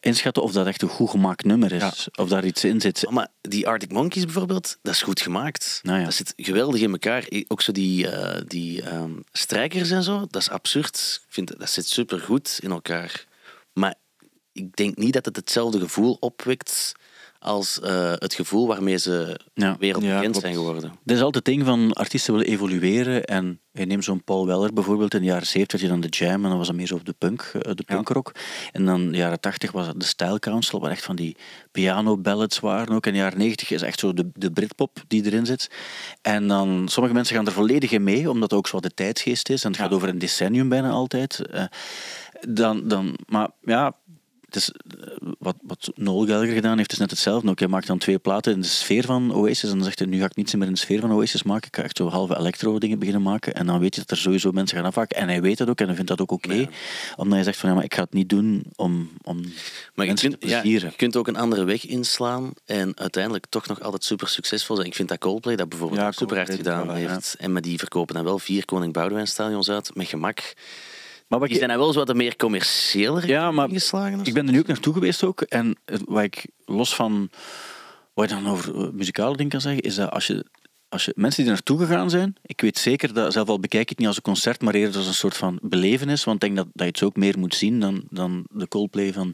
inschatten 0.00 0.42
of 0.42 0.52
dat 0.52 0.66
echt 0.66 0.82
een 0.82 0.88
goed 0.88 1.10
gemaakt 1.10 1.44
nummer 1.44 1.72
is? 1.72 1.80
Ja. 1.82 2.22
Of 2.22 2.28
daar 2.28 2.44
iets 2.44 2.64
in 2.64 2.80
zit? 2.80 3.10
Maar 3.10 3.28
die 3.40 3.68
Arctic 3.68 3.92
Monkeys 3.92 4.24
bijvoorbeeld, 4.24 4.78
dat 4.82 4.94
is 4.94 5.02
goed 5.02 5.20
gemaakt. 5.20 5.80
Nou 5.82 5.98
ja. 5.98 6.04
Dat 6.04 6.14
zit 6.14 6.32
geweldig 6.36 6.80
in 6.80 6.90
elkaar. 6.92 7.26
Ook 7.48 7.62
zo 7.62 7.72
die, 7.72 8.08
eh, 8.10 8.42
die 8.46 8.82
ehm, 8.82 9.12
strijkers 9.32 9.90
en 9.90 10.02
zo, 10.02 10.26
dat 10.30 10.42
is 10.42 10.50
absurd. 10.50 11.20
Ik 11.26 11.32
vind, 11.34 11.58
dat 11.58 11.70
zit 11.70 11.86
super 11.88 12.20
goed 12.20 12.58
in 12.62 12.70
elkaar. 12.70 13.26
Maar 13.72 13.94
ik 14.52 14.76
denk 14.76 14.96
niet 14.96 15.12
dat 15.12 15.24
het 15.24 15.36
hetzelfde 15.36 15.78
gevoel 15.78 16.16
opwekt 16.20 16.92
als 17.38 17.80
eh, 17.80 18.12
het 18.14 18.34
gevoel 18.34 18.66
waarmee 18.66 18.96
ze 18.96 19.40
Ja. 19.54 19.76
wereldbekend 19.78 20.34
Ja, 20.34 20.40
zijn 20.40 20.54
geworden. 20.54 20.82
Dat 21.04 21.16
is 21.16 21.22
altijd 21.22 21.46
het 21.46 21.54
ding 21.54 21.66
van 21.66 21.92
artiesten 21.92 22.32
willen 22.32 22.48
evolueren. 22.48 23.24
En 23.24 23.60
je 23.72 23.84
neemt 23.86 24.04
zo'n 24.04 24.24
Paul 24.24 24.46
Weller 24.46 24.72
bijvoorbeeld. 24.72 25.14
In 25.14 25.20
de 25.20 25.26
jaren 25.26 25.46
70 25.46 25.72
had 25.80 25.80
je 25.80 25.94
dan 25.94 26.00
de 26.00 26.08
jam 26.08 26.42
en 26.44 26.48
dan 26.48 26.58
was 26.58 26.66
dat 26.66 26.76
meer 26.76 26.86
zo 26.86 26.94
op 26.94 27.04
de 27.04 27.14
punk, 27.18 27.40
eh, 27.40 27.60
de 27.74 27.84
Ja. 27.86 27.94
punkrock. 27.94 28.32
En 28.72 28.84
dan 28.84 29.00
in 29.00 29.10
de 29.12 29.16
jaren 29.16 29.40
80 29.40 29.72
was 29.72 29.86
het 29.86 30.00
de 30.00 30.06
Style 30.06 30.38
Council, 30.38 30.80
waar 30.80 30.90
echt 30.90 31.04
van 31.04 31.16
die 31.16 31.36
piano 31.72 32.16
ballads 32.18 32.60
waren 32.60 32.94
ook. 32.94 33.06
En 33.06 33.10
in 33.12 33.16
de 33.16 33.22
jaren 33.22 33.38
90 33.38 33.70
is 33.70 33.82
echt 33.82 33.98
zo 33.98 34.12
de, 34.12 34.30
de 34.32 34.50
Britpop 34.52 35.02
die 35.08 35.24
erin 35.24 35.46
zit. 35.46 35.70
En 36.22 36.48
dan, 36.48 36.88
sommige 36.88 37.14
mensen 37.14 37.36
gaan 37.36 37.46
er 37.46 37.52
volledig 37.52 37.90
in 37.90 38.02
mee, 38.04 38.30
omdat 38.30 38.50
het 38.50 38.58
ook 38.58 38.68
zo 38.68 38.80
de 38.80 38.94
tijdsgeest 38.94 39.48
is. 39.48 39.64
En 39.64 39.70
het 39.70 39.80
gaat 39.80 39.92
over 39.92 40.08
een 40.08 40.18
decennium 40.18 40.68
bijna 40.68 40.90
altijd. 40.90 41.40
Eh, 41.46 41.64
dan, 42.48 42.88
dan, 42.88 43.18
maar 43.26 43.48
ja, 43.62 43.94
het 44.48 44.56
is, 44.56 44.70
eh, 44.70 45.28
wat, 45.38 45.56
wat 45.62 45.90
Noel 45.94 46.26
Gallagher 46.26 46.54
gedaan 46.54 46.76
heeft, 46.76 46.92
is 46.92 46.98
net 46.98 47.10
hetzelfde. 47.10 47.50
Ook 47.50 47.58
hij 47.58 47.68
maakt 47.68 47.86
dan 47.86 47.98
twee 47.98 48.18
platen 48.18 48.52
in 48.52 48.60
de 48.60 48.66
sfeer 48.66 49.04
van 49.04 49.34
Oasis. 49.34 49.70
En 49.70 49.76
dan 49.76 49.84
zegt 49.84 49.98
hij, 49.98 50.08
nu 50.08 50.18
ga 50.18 50.24
ik 50.24 50.36
niets 50.36 50.54
meer 50.54 50.66
in 50.66 50.72
de 50.72 50.78
sfeer 50.78 51.00
van 51.00 51.12
Oasis 51.12 51.42
maken. 51.42 51.68
Ik 51.68 51.76
ga 51.76 51.82
echt 51.82 51.96
zo 51.96 52.08
halve 52.08 52.36
electro-dingen 52.36 52.98
beginnen 52.98 53.22
maken. 53.22 53.54
En 53.54 53.66
dan 53.66 53.78
weet 53.78 53.94
je 53.94 54.00
dat 54.00 54.10
er 54.10 54.16
sowieso 54.16 54.50
mensen 54.50 54.76
gaan 54.76 54.86
afhaken. 54.86 55.16
En 55.16 55.28
hij 55.28 55.42
weet 55.42 55.58
dat 55.58 55.68
ook 55.68 55.80
en 55.80 55.86
hij 55.86 55.94
vindt 55.94 56.10
dat 56.10 56.20
ook 56.20 56.30
oké. 56.30 56.52
Ja. 56.52 56.68
Omdat 57.16 57.34
hij 57.34 57.42
zegt 57.42 57.58
van, 57.58 57.68
ja, 57.68 57.74
maar 57.74 57.84
ik 57.84 57.94
ga 57.94 58.02
het 58.02 58.12
niet 58.12 58.28
doen 58.28 58.64
om, 58.76 59.10
om 59.22 59.40
Maar 59.40 59.50
je 59.94 60.12
mensen 60.12 60.28
kunt, 60.28 60.40
te 60.40 60.48
ja, 60.48 60.60
je 60.62 60.92
kunt 60.96 61.16
ook 61.16 61.28
een 61.28 61.36
andere 61.36 61.64
weg 61.64 61.86
inslaan 61.86 62.52
en 62.64 62.98
uiteindelijk 62.98 63.46
toch 63.48 63.66
nog 63.66 63.80
altijd 63.80 64.04
super 64.04 64.28
succesvol 64.28 64.76
zijn. 64.76 64.88
Ik 64.88 64.94
vind 64.94 65.08
dat 65.08 65.18
Coldplay 65.18 65.56
dat 65.56 65.68
bijvoorbeeld 65.68 66.00
Ja, 66.00 66.06
ook 66.06 66.14
super 66.14 66.36
hard 66.36 66.54
gedaan 66.54 66.94
heeft. 66.94 67.36
En 67.38 67.52
met 67.52 67.62
die 67.62 67.78
verkopen 67.78 68.14
dan 68.14 68.24
wel 68.24 68.38
vier 68.38 68.64
Koning 68.64 68.92
Boudewijn 68.92 69.26
stadions 69.26 69.70
uit, 69.70 69.94
met 69.94 70.06
gemak. 70.06 70.54
Maar 71.28 71.38
wat 71.38 71.48
Die 71.48 71.58
ik, 71.58 71.64
zijn 71.64 71.68
dan 71.68 71.78
wel 71.78 71.92
zo 71.92 72.04
wat 72.04 72.16
meer 72.16 72.36
commerciëler 72.36 73.26
Ja, 73.26 73.50
maar 73.50 73.68
ingeslagen. 73.68 74.20
ik 74.24 74.34
ben 74.34 74.46
er 74.46 74.52
nu 74.52 74.58
ook 74.58 74.66
naartoe 74.66 74.92
geweest 74.92 75.24
ook. 75.24 75.40
En 75.40 75.76
wat 76.04 76.22
ik 76.22 76.46
los 76.64 76.94
van 76.94 77.30
wat 78.14 78.28
je 78.28 78.34
dan 78.34 78.48
over 78.48 78.74
eh, 78.74 78.90
muzikale 78.92 79.36
dingen 79.36 79.52
kan 79.52 79.60
zeggen, 79.60 79.82
is 79.82 79.94
dat 79.94 80.10
als 80.10 80.26
je, 80.26 80.44
als 80.88 81.04
je 81.04 81.12
mensen 81.16 81.36
die 81.42 81.52
er 81.52 81.58
naartoe 81.58 81.86
gegaan 81.86 82.10
zijn, 82.10 82.36
ik 82.42 82.60
weet 82.60 82.78
zeker 82.78 83.12
dat, 83.12 83.32
zelf 83.32 83.48
al 83.48 83.60
bekijk 83.60 83.82
ik 83.82 83.88
het 83.88 83.98
niet 83.98 84.06
als 84.06 84.16
een 84.16 84.22
concert, 84.22 84.60
maar 84.62 84.74
eerder 84.74 84.96
als 84.96 85.06
een 85.06 85.14
soort 85.14 85.36
van 85.36 85.58
belevenis, 85.62 86.24
want 86.24 86.42
ik 86.44 86.54
denk 86.54 86.56
dat, 86.56 86.66
dat 86.72 86.86
je 86.86 86.92
het 86.92 87.02
ook 87.02 87.16
meer 87.16 87.38
moet 87.38 87.54
zien 87.54 87.80
dan, 87.80 88.04
dan 88.10 88.46
de 88.52 88.68
Coldplay 88.68 89.12
van, 89.12 89.32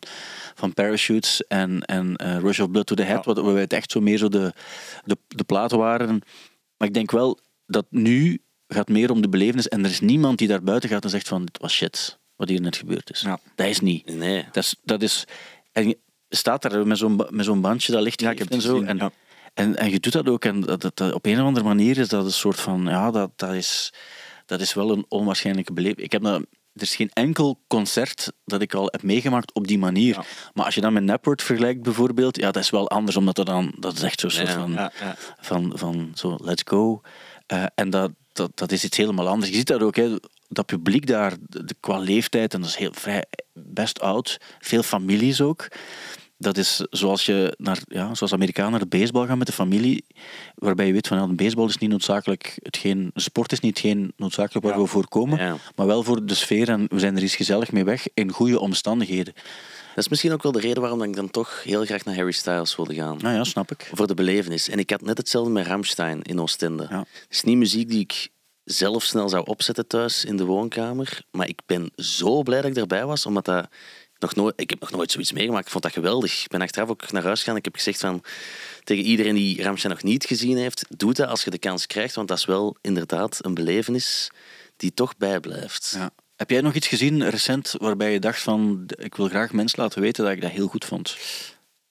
van 0.54 0.74
Parachutes 0.74 1.46
en, 1.46 1.82
en 1.82 2.16
eh, 2.16 2.38
Rush 2.38 2.60
of 2.60 2.70
Blood 2.70 2.86
to 2.86 2.94
the 2.94 3.02
Head, 3.02 3.24
wat 3.24 3.38
waarbij 3.38 3.60
het 3.62 3.72
echt 3.72 3.90
zo 3.90 4.00
meer 4.00 4.18
zo 4.18 4.28
de, 4.28 4.52
de, 5.04 5.16
de 5.28 5.44
platen 5.44 5.78
waren. 5.78 6.20
Maar 6.76 6.88
ik 6.88 6.94
denk 6.94 7.10
wel 7.10 7.38
dat 7.66 7.86
nu 7.90 8.40
gaat 8.68 8.88
meer 8.88 9.10
om 9.10 9.20
de 9.22 9.28
belevenis 9.28 9.68
en 9.68 9.84
er 9.84 9.90
is 9.90 10.00
niemand 10.00 10.38
die 10.38 10.48
daar 10.48 10.62
buiten 10.62 10.88
gaat 10.88 11.04
en 11.04 11.10
zegt 11.10 11.28
van, 11.28 11.44
dit 11.44 11.58
was 11.58 11.72
shit, 11.72 12.18
wat 12.36 12.48
hier 12.48 12.60
net 12.60 12.76
gebeurd 12.76 13.10
is. 13.10 13.20
Ja. 13.20 13.38
Dat 13.54 13.66
is 13.66 13.80
niet. 13.80 14.14
Nee. 14.14 14.44
Dat 14.52 14.64
is, 14.64 14.76
dat 14.82 15.02
is, 15.02 15.24
en 15.72 15.88
je 15.88 15.98
staat 16.28 16.62
daar 16.62 16.86
met 16.86 16.98
zo'n, 16.98 17.26
zo'n 17.36 17.60
bandje 17.60 17.92
dat 17.92 18.02
licht 18.02 18.20
Ja, 18.20 18.30
ik 18.30 18.38
geeft 18.38 18.48
heb 18.48 18.58
en 18.58 18.64
zo. 18.64 18.72
gezien, 18.72 18.88
en, 18.88 18.96
ja. 18.96 19.10
en, 19.54 19.76
en 19.76 19.90
je 19.90 20.00
doet 20.00 20.12
dat 20.12 20.28
ook. 20.28 20.44
En 20.44 20.60
dat, 20.60 20.80
dat, 20.80 20.96
dat- 20.96 21.12
op 21.14 21.26
een 21.26 21.40
of 21.40 21.46
andere 21.46 21.66
manier 21.66 21.98
is 21.98 22.08
dat 22.08 22.24
een 22.24 22.32
soort 22.32 22.60
van... 22.60 22.84
Ja, 22.84 23.10
dat, 23.10 23.30
dat, 23.36 23.52
is, 23.54 23.92
dat 24.46 24.60
is 24.60 24.74
wel 24.74 24.90
een 24.92 25.04
onwaarschijnlijke 25.08 25.72
beleving. 25.72 26.00
Ik 26.06 26.12
heb 26.12 26.22
dat 26.22 26.40
er 26.74 26.82
is 26.82 26.96
geen 26.96 27.10
enkel 27.12 27.60
concert 27.68 28.32
dat 28.44 28.62
ik 28.62 28.74
al 28.74 28.86
heb 28.90 29.02
meegemaakt 29.02 29.52
op 29.54 29.66
die 29.66 29.78
manier. 29.78 30.14
Ja. 30.14 30.24
Maar 30.54 30.64
als 30.64 30.74
je 30.74 30.80
dan 30.80 30.92
met 30.92 31.02
Napword 31.02 31.42
vergelijkt 31.42 31.82
bijvoorbeeld, 31.82 32.36
ja, 32.36 32.50
dat 32.50 32.62
is 32.62 32.70
wel 32.70 32.88
anders, 32.90 33.16
omdat 33.16 33.38
er 33.38 33.44
dan, 33.44 33.74
dat 33.78 33.92
is 33.96 34.02
echt 34.02 34.20
zo'n 34.20 34.30
soort 34.30 34.50
van, 34.50 34.90
van, 35.40 35.72
van 35.74 36.12
zo, 36.14 36.36
let's 36.42 36.62
go. 36.66 37.00
Eh, 37.46 37.64
en 37.74 37.90
dat, 37.90 38.10
dat, 38.34 38.50
dat 38.54 38.72
is 38.72 38.84
iets 38.84 38.96
helemaal 38.96 39.28
anders. 39.28 39.50
Je 39.50 39.56
ziet 39.56 39.66
dat 39.66 39.80
ook, 39.82 39.96
hè, 39.96 40.16
dat 40.48 40.66
publiek 40.66 41.06
daar, 41.06 41.32
de, 41.48 41.74
qua 41.80 41.98
leeftijd, 41.98 42.54
en 42.54 42.60
dat 42.60 42.68
is 42.70 42.76
heel 42.76 42.92
vrij, 42.92 43.24
best 43.52 44.00
oud, 44.00 44.40
veel 44.58 44.82
families 44.82 45.40
ook. 45.40 45.68
Dat 46.38 46.56
is 46.56 46.86
zoals, 46.90 47.26
je 47.26 47.54
naar, 47.58 47.78
ja, 47.86 48.14
zoals 48.14 48.32
Amerikanen 48.32 48.70
naar 48.70 48.80
de 48.88 48.98
baseball 48.98 49.26
gaan 49.26 49.38
met 49.38 49.46
de 49.46 49.52
familie, 49.52 50.04
waarbij 50.54 50.86
je 50.86 50.92
weet 50.92 51.06
van 51.06 51.18
ja, 51.18 51.26
de 51.26 51.32
baseball 51.34 51.66
is 51.66 51.78
niet 51.78 51.90
noodzakelijk 51.90 52.58
hetgeen, 52.62 53.10
sport 53.14 53.52
is 53.52 53.60
niet 53.60 53.76
hetgeen 53.78 54.12
noodzakelijk 54.16 54.64
waar 54.66 54.74
Ja. 54.74 54.80
we 54.82 54.86
voor 54.88 55.08
komen, 55.08 55.38
Ja. 55.38 55.56
maar 55.76 55.86
wel 55.86 56.02
voor 56.02 56.26
de 56.26 56.34
sfeer 56.34 56.68
en 56.68 56.86
we 56.88 56.98
zijn 56.98 57.16
er 57.16 57.22
eens 57.22 57.36
gezellig 57.36 57.72
mee 57.72 57.84
weg 57.84 58.06
in 58.14 58.30
goede 58.32 58.60
omstandigheden. 58.60 59.34
Dat 59.94 60.04
is 60.04 60.08
misschien 60.08 60.32
ook 60.32 60.42
wel 60.42 60.52
de 60.52 60.60
reden 60.60 60.80
waarom 60.80 61.02
ik 61.02 61.16
dan 61.16 61.30
toch 61.30 61.62
heel 61.62 61.84
graag 61.84 62.04
naar 62.04 62.14
Harry 62.14 62.32
Styles 62.32 62.76
wilde 62.76 62.94
gaan. 62.94 63.18
Nou 63.20 63.34
ja, 63.34 63.44
snap 63.44 63.70
ik. 63.70 63.90
Voor 63.92 64.06
de 64.06 64.14
belevenis. 64.14 64.68
En 64.68 64.78
ik 64.78 64.90
had 64.90 65.00
net 65.00 65.18
hetzelfde 65.18 65.50
met 65.50 65.66
Ramstein 65.66 66.22
in 66.22 66.40
Oostende. 66.40 66.86
Ja. 66.90 66.98
Het 66.98 67.26
is 67.30 67.42
niet 67.42 67.56
muziek 67.56 67.88
die 67.88 68.00
ik 68.00 68.28
zelf 68.64 69.02
snel 69.02 69.28
zou 69.28 69.46
opzetten 69.46 69.86
thuis 69.86 70.24
in 70.24 70.36
de 70.36 70.44
woonkamer. 70.44 71.22
Maar 71.30 71.48
ik 71.48 71.60
ben 71.66 71.90
zo 71.96 72.42
blij 72.42 72.60
dat 72.60 72.70
ik 72.70 72.76
erbij 72.76 73.06
was, 73.06 73.26
omdat 73.26 73.44
dat 73.44 73.68
nog 74.18 74.34
nooit, 74.34 74.54
ik 74.56 74.70
heb 74.70 74.80
nog 74.80 74.90
nooit 74.90 75.10
zoiets 75.10 75.32
meegemaakt. 75.32 75.64
Ik 75.64 75.70
vond 75.70 75.82
dat 75.82 75.92
geweldig. 75.92 76.42
Ik 76.42 76.48
ben 76.48 76.60
achteraf 76.60 76.88
ook 76.88 77.12
naar 77.12 77.22
huis 77.22 77.38
gegaan. 77.38 77.56
Ik 77.56 77.64
heb 77.64 77.74
gezegd 77.74 78.00
van, 78.00 78.22
tegen 78.84 79.04
iedereen 79.04 79.34
die 79.34 79.62
Ramstein 79.62 79.92
nog 79.92 80.02
niet 80.02 80.24
gezien 80.24 80.56
heeft, 80.56 80.84
doe 80.96 81.12
dat 81.12 81.28
als 81.28 81.44
je 81.44 81.50
de 81.50 81.58
kans 81.58 81.86
krijgt. 81.86 82.14
Want 82.14 82.28
dat 82.28 82.38
is 82.38 82.44
wel 82.44 82.76
inderdaad 82.80 83.38
een 83.44 83.54
belevenis 83.54 84.30
die 84.76 84.94
toch 84.94 85.16
bijblijft. 85.16 85.94
Ja. 85.96 86.10
Heb 86.36 86.50
jij 86.50 86.60
nog 86.60 86.74
iets 86.74 86.86
gezien 86.88 87.28
recent 87.30 87.74
waarbij 87.78 88.12
je 88.12 88.18
dacht 88.20 88.42
van 88.42 88.84
ik 88.96 89.14
wil 89.14 89.28
graag 89.28 89.52
mensen 89.52 89.82
laten 89.82 90.00
weten 90.00 90.24
dat 90.24 90.32
ik 90.32 90.40
dat 90.40 90.50
heel 90.50 90.66
goed 90.66 90.84
vond? 90.84 91.16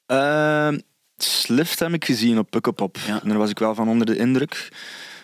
Ehm, 0.05 0.79
Slift 1.17 1.79
heb 1.79 1.93
ik 1.93 2.05
gezien 2.05 2.37
op 2.37 2.49
Pukkelpop. 2.49 2.97
Ja. 3.07 3.21
En 3.21 3.29
daar 3.29 3.37
was 3.37 3.49
ik 3.49 3.59
wel 3.59 3.75
van 3.75 3.87
onder 3.89 4.05
de 4.05 4.17
indruk. 4.17 4.69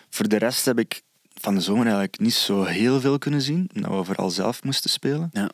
Voor 0.09 0.27
de 0.27 0.37
rest 0.37 0.65
heb 0.65 0.79
ik 0.79 1.01
van 1.33 1.55
de 1.55 1.61
zomer 1.61 1.83
eigenlijk 1.83 2.19
niet 2.19 2.33
zo 2.33 2.63
heel 2.63 2.99
veel 2.99 3.17
kunnen 3.17 3.41
zien. 3.41 3.69
Omdat 3.75 3.91
we 3.91 4.03
vooral 4.03 4.29
zelf 4.29 4.63
moesten 4.63 4.89
spelen. 4.89 5.29
Ja. 5.33 5.49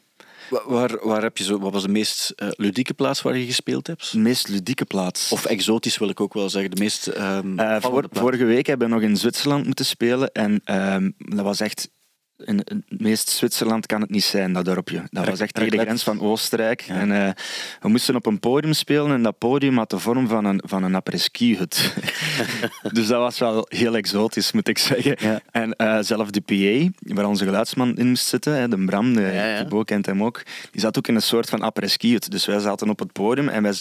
Wa- 0.50 0.64
Waar, 0.68 1.08
waar 1.08 1.22
heb 1.22 1.38
je 1.38 1.44
zo, 1.44 1.60
wat 1.60 1.74
was 1.74 1.82
de 1.84 1.88
meest 1.90 2.30
eh, 2.30 2.48
ludieke 2.52 2.94
plaats 2.94 3.22
waar 3.22 3.38
je 3.38 3.46
gespeeld 3.46 3.88
hebt? 3.88 4.12
De 4.12 4.18
meest 4.20 4.48
ludieke 4.48 4.86
plaats. 4.86 5.32
Of 5.32 5.46
exotisch 5.46 5.98
wil 5.98 6.10
ik 6.10 6.20
ook 6.20 6.34
wel 6.34 6.50
zeggen. 6.50 6.72
De 6.72 6.82
meest 6.82 7.08
ehm 7.08 7.60
Eh, 7.60 7.78
vorige 8.12 8.46
week 8.46 8.66
hebben 8.66 8.88
we 8.88 8.94
nog 8.94 9.04
in 9.04 9.18
Zwitserland 9.18 9.66
moeten 9.66 9.86
spelen. 9.86 10.32
En 10.32 10.62
ehm, 10.64 11.12
dat 11.18 11.44
was 11.46 11.60
echt... 11.60 11.90
In 12.38 12.58
het 12.58 13.02
meest 13.02 13.30
Zwitserland 13.30 13.86
kan 13.86 14.02
het 14.02 14.10
niet 14.10 14.24
zijn, 14.24 14.54
dat 14.54 14.66
dorpje. 14.66 15.04
Dat 15.10 15.26
was 15.26 15.40
echt 15.40 15.54
tegen 15.54 15.72
de 15.72 15.78
grens 15.78 16.04
van 16.04 16.22
Oostenrijk. 16.22 16.82
Ja. 16.82 16.96
En 16.96 17.12
eh, 17.12 17.32
we 17.80 17.90
moesten 17.90 18.16
op 18.16 18.26
een 18.26 18.40
podium 18.40 18.74
spelen 18.74 19.12
en 19.12 19.24
dat 19.24 19.38
podium 19.38 19.78
had 19.78 19.90
de 19.90 20.00
vorm 20.00 20.28
van 20.28 20.46
een, 20.46 20.62
van 20.66 20.84
een 20.84 20.96
apres-ski-hut. 20.96 21.94
dus 22.94 23.08
dat 23.08 23.20
was 23.20 23.40
wel 23.40 23.66
heel 23.70 23.96
exotisch, 23.96 24.52
moet 24.52 24.68
ik 24.68 24.78
zeggen. 24.78 25.16
Ja. 25.20 25.42
En 25.52 25.74
eh 25.74 25.98
zelf 26.02 26.30
de 26.30 26.42
PA, 26.42 27.14
waar 27.14 27.28
onze 27.28 27.46
geluidsman 27.46 27.98
in 27.98 28.08
moest 28.08 28.26
zitten, 28.26 28.54
hè, 28.54 28.68
de 28.68 28.86
Bram, 28.86 29.14
de, 29.14 29.22
Ja, 29.22 29.46
ja. 29.46 29.64
Thibaut 29.64 29.86
kent 29.86 30.06
hem 30.06 30.24
ook, 30.24 30.44
die 30.72 30.82
zat 30.82 30.98
ook 30.98 31.08
in 31.08 31.16
een 31.16 31.22
soort 31.22 31.50
van 31.50 31.62
apres-ski-hut. 31.62 32.32
Dus 32.32 32.46
wij 32.46 32.60
zaten 32.60 32.90
op 32.90 33.00
het 33.00 33.12
podium 33.12 33.50
en 33.50 33.64
wij 33.64 33.74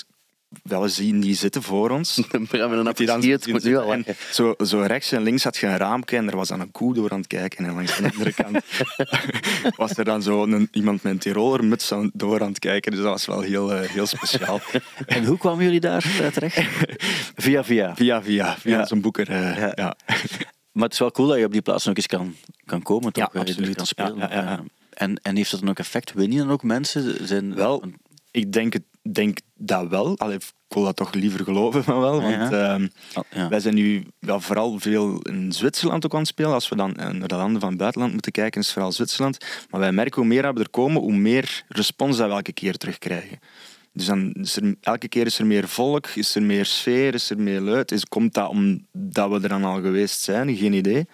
wel 0.63 0.89
zien 0.89 1.21
die 1.21 1.35
zitten 1.35 1.63
voor 1.63 1.91
ons. 1.91 2.21
Bram 2.49 2.73
en 2.73 2.79
een 2.79 2.87
het 2.87 3.47
moet 3.47 3.65
nu 3.65 3.77
al 3.77 3.93
en 3.93 3.99
lachen. 4.07 4.17
zo, 4.33 4.55
zo 4.65 4.81
rechts 4.81 5.13
en 5.13 5.23
links 5.23 5.45
had 5.45 5.57
je 5.57 5.67
een 5.67 5.77
raampje 5.77 6.17
en 6.17 6.29
er 6.31 6.37
was 6.37 6.49
dan 6.49 6.61
een 6.61 6.71
koe 6.71 6.95
door 6.95 7.11
aan 7.11 7.19
het 7.19 7.27
kijken. 7.27 7.65
En 7.65 7.75
langs 7.75 7.97
de 7.97 8.11
andere 8.13 8.33
kant 8.33 8.59
was 9.77 9.97
er 9.97 10.05
dan 10.05 10.23
zo 10.23 10.43
een, 10.43 10.69
iemand 10.73 11.03
met 11.03 11.13
een 11.13 11.19
Tiroler 11.19 11.65
muts 11.65 11.93
aan- 11.93 12.11
door 12.13 12.41
aan 12.43 12.49
het 12.49 12.59
kijken. 12.59 12.91
Dus 12.93 13.01
dat 13.01 13.11
was 13.11 13.27
wel 13.27 13.41
heel, 13.41 13.73
eh, 13.75 13.89
heel 13.89 14.07
speciaal. 14.07 14.61
En 15.07 15.25
hoe 15.25 15.39
kwamen 15.39 15.65
jullie 15.65 15.81
daar 15.81 16.31
terecht? 16.33 16.63
via 17.45 17.65
via. 17.65 17.95
Via, 17.97 18.23
via, 18.23 18.57
via 18.59 18.79
Ja. 18.79 18.87
zo'n 18.87 19.01
boeker. 19.01 19.29
eh, 19.31 19.57
Ja. 19.59 19.73
ja. 19.75 19.97
Maar 20.73 20.85
het 20.85 20.93
is 20.93 20.99
wel 20.99 21.11
cool 21.11 21.29
dat 21.29 21.39
je 21.39 21.45
op 21.45 21.53
die 21.53 21.63
plaats 21.63 21.85
nog 21.85 21.97
eens 21.97 22.07
kan, 22.07 22.35
kan 22.65 22.83
komen. 22.83 23.13
Toch? 23.13 23.33
Ja, 23.33 23.41
absoluut. 23.41 23.77
Kan 23.77 23.87
spelen. 23.87 24.17
Ja, 24.19 24.29
ja, 24.31 24.43
ja. 24.43 24.63
En, 24.91 25.21
en 25.23 25.37
heeft 25.37 25.51
dat 25.51 25.61
dan 25.61 25.69
ook 25.69 25.79
effect? 25.79 26.13
Win 26.13 26.33
je 26.33 26.39
dan 26.39 26.51
ook 26.51 26.63
mensen? 26.63 27.27
Zijn, 27.27 27.55
Wel, 27.55 27.85
ik 28.31 28.53
denk, 28.53 28.73
het, 28.73 28.83
denk 29.13 29.39
dat 29.55 29.89
wel. 29.89 30.19
Allee, 30.19 30.37
ik 30.37 30.53
wil 30.69 30.85
dat 30.85 30.97
toch 30.97 31.15
liever 31.15 31.45
geloven 31.45 31.85
van 31.91 32.01
wel. 32.01 32.21
Want 32.23 32.35
Ja. 32.35 32.51
ehm, 32.51 32.87
Oh, 33.15 33.23
ja. 33.31 33.49
wij 33.49 33.61
zijn 33.61 33.75
nu 33.75 34.05
wel 34.19 34.41
vooral 34.41 34.79
veel 34.79 35.19
in 35.23 35.53
Zwitserland 35.53 36.05
ook 36.05 36.13
aan 36.13 36.19
het 36.19 36.29
spelen. 36.29 36.53
Als 36.53 36.69
we 36.69 36.77
dan 36.77 36.97
eh, 36.97 37.09
naar 37.11 37.29
de 37.29 37.35
landen 37.35 37.61
van 37.61 37.69
het 37.69 37.79
buitenland 37.79 38.13
moeten 38.13 38.33
kijken, 38.33 38.61
is 38.61 38.67
het 38.67 38.75
vooral 38.75 38.93
Zwitserland. 38.93 39.39
Maar 39.71 39.81
wij 39.81 39.93
merken 39.93 40.17
hoe 40.21 40.31
meer 40.31 40.55
we 40.55 40.61
er 40.61 40.71
komen, 40.71 41.01
hoe 41.03 41.17
meer 41.17 41.65
respons 41.69 42.17
dat 42.17 42.27
we 42.29 42.33
elke 42.35 42.53
keer 42.53 42.77
terugkrijgen. 42.77 43.39
Dus 43.93 44.07
dan 44.07 44.33
is 44.33 44.57
er, 44.57 44.75
elke 44.81 45.09
keer 45.09 45.27
is 45.27 45.39
er 45.39 45.47
meer 45.47 45.69
volk, 45.69 46.07
is 46.07 46.35
er 46.35 46.43
meer 46.43 46.65
sfeer, 46.65 47.15
is 47.15 47.31
er 47.31 47.39
meer 47.41 47.61
luid. 47.61 47.93
Is, 47.93 48.05
komt 48.05 48.35
dat 48.35 48.49
omdat 48.49 49.31
we 49.31 49.41
er 49.43 49.49
dan 49.49 49.65
al 49.65 49.81
geweest 49.81 50.21
zijn? 50.21 50.57
Geen 50.57 50.73
idee. 50.73 51.07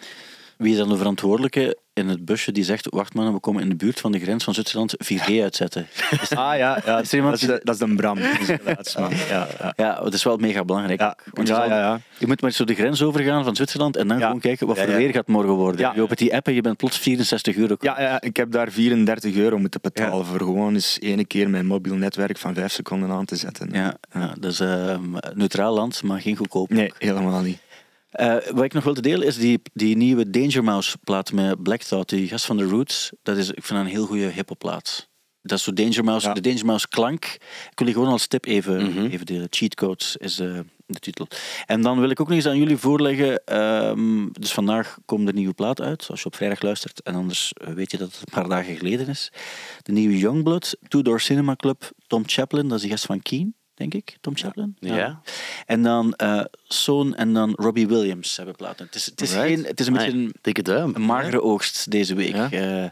Wie 0.61 0.72
is 0.72 0.78
dan 0.78 0.88
de 0.88 0.96
verantwoordelijke 0.96 1.76
in 1.92 2.08
het 2.08 2.24
busje 2.24 2.52
die 2.52 2.64
zegt: 2.64 2.86
Wacht 2.90 3.14
man, 3.14 3.32
we 3.32 3.40
komen 3.40 3.62
in 3.62 3.68
de 3.68 3.74
buurt 3.74 4.00
van 4.00 4.12
de 4.12 4.18
grens 4.18 4.44
van 4.44 4.54
Zwitserland 4.54 4.94
4G 5.04 5.42
uitzetten? 5.42 5.86
Ah 6.30 6.56
ja, 6.56 6.82
ja 6.84 6.96
dat, 6.96 7.02
is 7.02 7.40
de, 7.40 7.61
dat 7.62 7.74
is 7.74 7.80
de 7.80 7.94
Bram. 7.94 8.18
Ja, 8.18 9.46
ja. 9.58 9.72
Ja, 9.76 10.00
het 10.04 10.14
is 10.14 10.24
wel 10.24 10.36
mega 10.36 10.64
belangrijk. 10.64 11.00
Ja. 11.00 11.16
Want 11.32 11.48
ja, 11.48 11.64
ja, 11.64 11.78
ja. 11.78 12.00
je 12.18 12.26
moet 12.26 12.40
maar 12.40 12.50
eens 12.50 12.58
zo 12.58 12.64
de 12.64 12.74
grens 12.74 13.02
overgaan 13.02 13.44
van 13.44 13.56
Zwitserland 13.56 13.96
en 13.96 14.08
dan 14.08 14.20
gewoon 14.20 14.40
kijken 14.40 14.66
wat 14.66 14.78
voor 14.78 14.86
weer 14.86 15.11
gaat 15.11 15.26
morgen 15.26 15.52
worden. 15.52 15.94
Je 15.94 16.02
opent 16.02 16.18
die 16.18 16.34
app 16.34 16.46
en 16.46 16.54
je 16.54 16.61
bent 16.61 16.76
plots 16.76 16.98
64 16.98 17.56
euro. 17.56 17.76
Ja, 17.78 18.00
ja, 18.00 18.20
ik 18.20 18.36
heb 18.36 18.50
daar 18.50 18.70
34 18.70 19.34
euro 19.34 19.58
moeten 19.58 19.80
betalen 19.80 20.26
voor 20.26 20.38
gewoon 20.38 20.74
eens 20.74 20.98
ene 21.00 21.24
keer 21.24 21.50
mijn 21.50 21.66
mobiel 21.66 21.94
netwerk 21.94 22.38
van 22.38 22.54
5 22.54 22.72
seconden 22.72 23.11
aan 23.11 23.24
te 23.24 23.36
zetten. 23.36 23.68
Ja, 23.72 23.96
dus 24.38 24.61
ehm, 24.61 25.02
neutraal 25.34 25.74
land, 25.74 26.02
maar 26.02 26.20
geen 26.20 26.36
goedkoop. 26.36 26.70
Nee, 26.70 26.92
helemaal 26.98 27.40
niet. 27.40 27.58
Eh, 28.11 28.36
wat 28.52 28.64
ik 28.64 28.72
nog 28.72 28.84
wil 28.84 28.94
te 28.94 29.00
delen 29.00 29.26
is 29.26 29.36
die, 29.38 29.62
die 29.72 29.96
nieuwe 29.96 30.30
Danger 30.30 30.64
Mouse 30.64 30.98
plaat 31.04 31.32
met 31.32 31.62
Black 31.62 31.82
Thought, 31.82 32.08
die 32.08 32.28
gast 32.28 32.44
van 32.44 32.56
The 32.56 32.64
Roots. 32.64 33.11
Dat 33.22 33.36
is, 33.36 33.48
ik 33.48 33.64
vind 33.64 33.68
dat 33.78 33.78
een 33.88 33.94
heel 33.94 34.06
goede 34.06 34.26
hip 34.30 34.50
plaat. 34.58 35.08
Dat 35.42 35.58
is 35.58 35.64
zo 35.64 35.72
Danger 35.72 36.04
Mouse, 36.04 36.26
Ja. 36.26 36.34
de 36.34 36.40
Danger 36.40 36.64
Mouse 36.66 36.88
klank. 36.88 37.24
Ik 37.70 37.72
wil 37.74 37.86
die 37.86 37.94
gewoon 37.94 38.11
als 38.11 38.26
tip 38.26 38.44
even, 38.46 38.82
Mhm. 38.90 39.04
even 39.06 39.26
delen. 39.26 39.46
Cheat 39.50 39.74
Codes 39.74 40.16
is 40.16 40.38
eh, 40.38 40.58
de 40.86 40.98
titel. 40.98 41.26
En 41.66 41.82
dan 41.82 42.00
wil 42.00 42.11
ik 42.11 42.20
ook 42.20 42.26
nog 42.28 42.36
eens 42.36 42.46
aan 42.46 42.58
jullie 42.58 42.76
voorleggen. 42.76 43.44
ehm, 43.44 44.26
dus 44.32 44.52
vandaag 44.52 44.98
komt 45.04 45.26
de 45.26 45.32
nieuwe 45.32 45.52
plaat 45.54 45.80
uit, 45.80 46.06
als 46.11 46.20
je 46.20 46.26
op 46.26 46.36
vrijdag 46.36 46.62
luistert. 46.62 47.02
En 47.02 47.14
anders 47.14 47.52
eh, 47.52 47.72
weet 47.72 47.90
je 47.90 47.96
dat 47.96 48.11
het 48.12 48.20
een 48.20 48.32
paar 48.40 48.48
dagen 48.48 48.76
geleden 48.76 49.08
is. 49.08 49.32
De 49.82 49.92
nieuwe 49.92 50.18
Youngblood, 50.18 50.76
Two 50.88 51.02
Door 51.02 51.20
Cinema 51.20 51.56
Club, 51.56 51.90
Tom 52.06 52.22
Chaplin, 52.26 52.68
dat 52.68 52.76
is 52.76 52.82
die 52.82 52.90
gast 52.90 53.06
van 53.06 53.20
Keen, 53.22 53.54
denk 53.81 53.95
ik. 53.95 54.16
Tom 54.20 54.37
Chaplin? 54.37 54.76
Ja. 54.78 55.20
En 55.66 55.83
dan 55.83 56.14
eh 56.14 56.45
Soon 56.68 57.14
en 57.14 57.33
dan 57.33 57.53
Robbie 57.57 57.87
Williams 57.89 58.37
hebben 58.37 58.57
platen. 58.57 58.87
Het 58.87 58.95
is, 58.95 59.07
het 59.07 59.20
is, 59.20 59.33
geen, 59.33 59.64
het 59.64 59.81
is 59.81 59.87
een 59.87 59.93
beetje 59.93 60.12
een, 60.12 60.35
Dikke 60.41 60.62
duim. 60.62 60.93
een 60.95 61.03
magere 61.03 61.43
oogst 61.43 61.91
deze 61.91 62.14
week. 62.14 62.35
Ja. 62.35 62.51
Eh, 62.51 62.91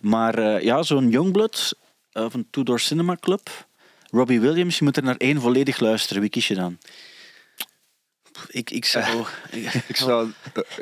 maar 0.00 0.38
eh, 0.38 0.62
ja, 0.62 0.82
zo'n 0.82 1.10
Youngblood 1.10 1.74
van 2.12 2.46
Two 2.50 2.62
Door 2.62 2.80
Cinema 2.80 3.16
Club. 3.20 3.66
Robbie 4.10 4.40
Williams, 4.40 4.78
je 4.78 4.84
moet 4.84 4.96
er 4.96 5.02
naar 5.02 5.16
één 5.16 5.40
volledig 5.40 5.80
luisteren. 5.80 6.20
Wie 6.20 6.30
kies 6.30 6.48
je 6.48 6.54
dan? 6.54 6.78
Ik, 8.48 8.70
ik 8.70 8.84
zou... 8.84 9.24
Ik 9.88 9.96
zou 9.96 10.30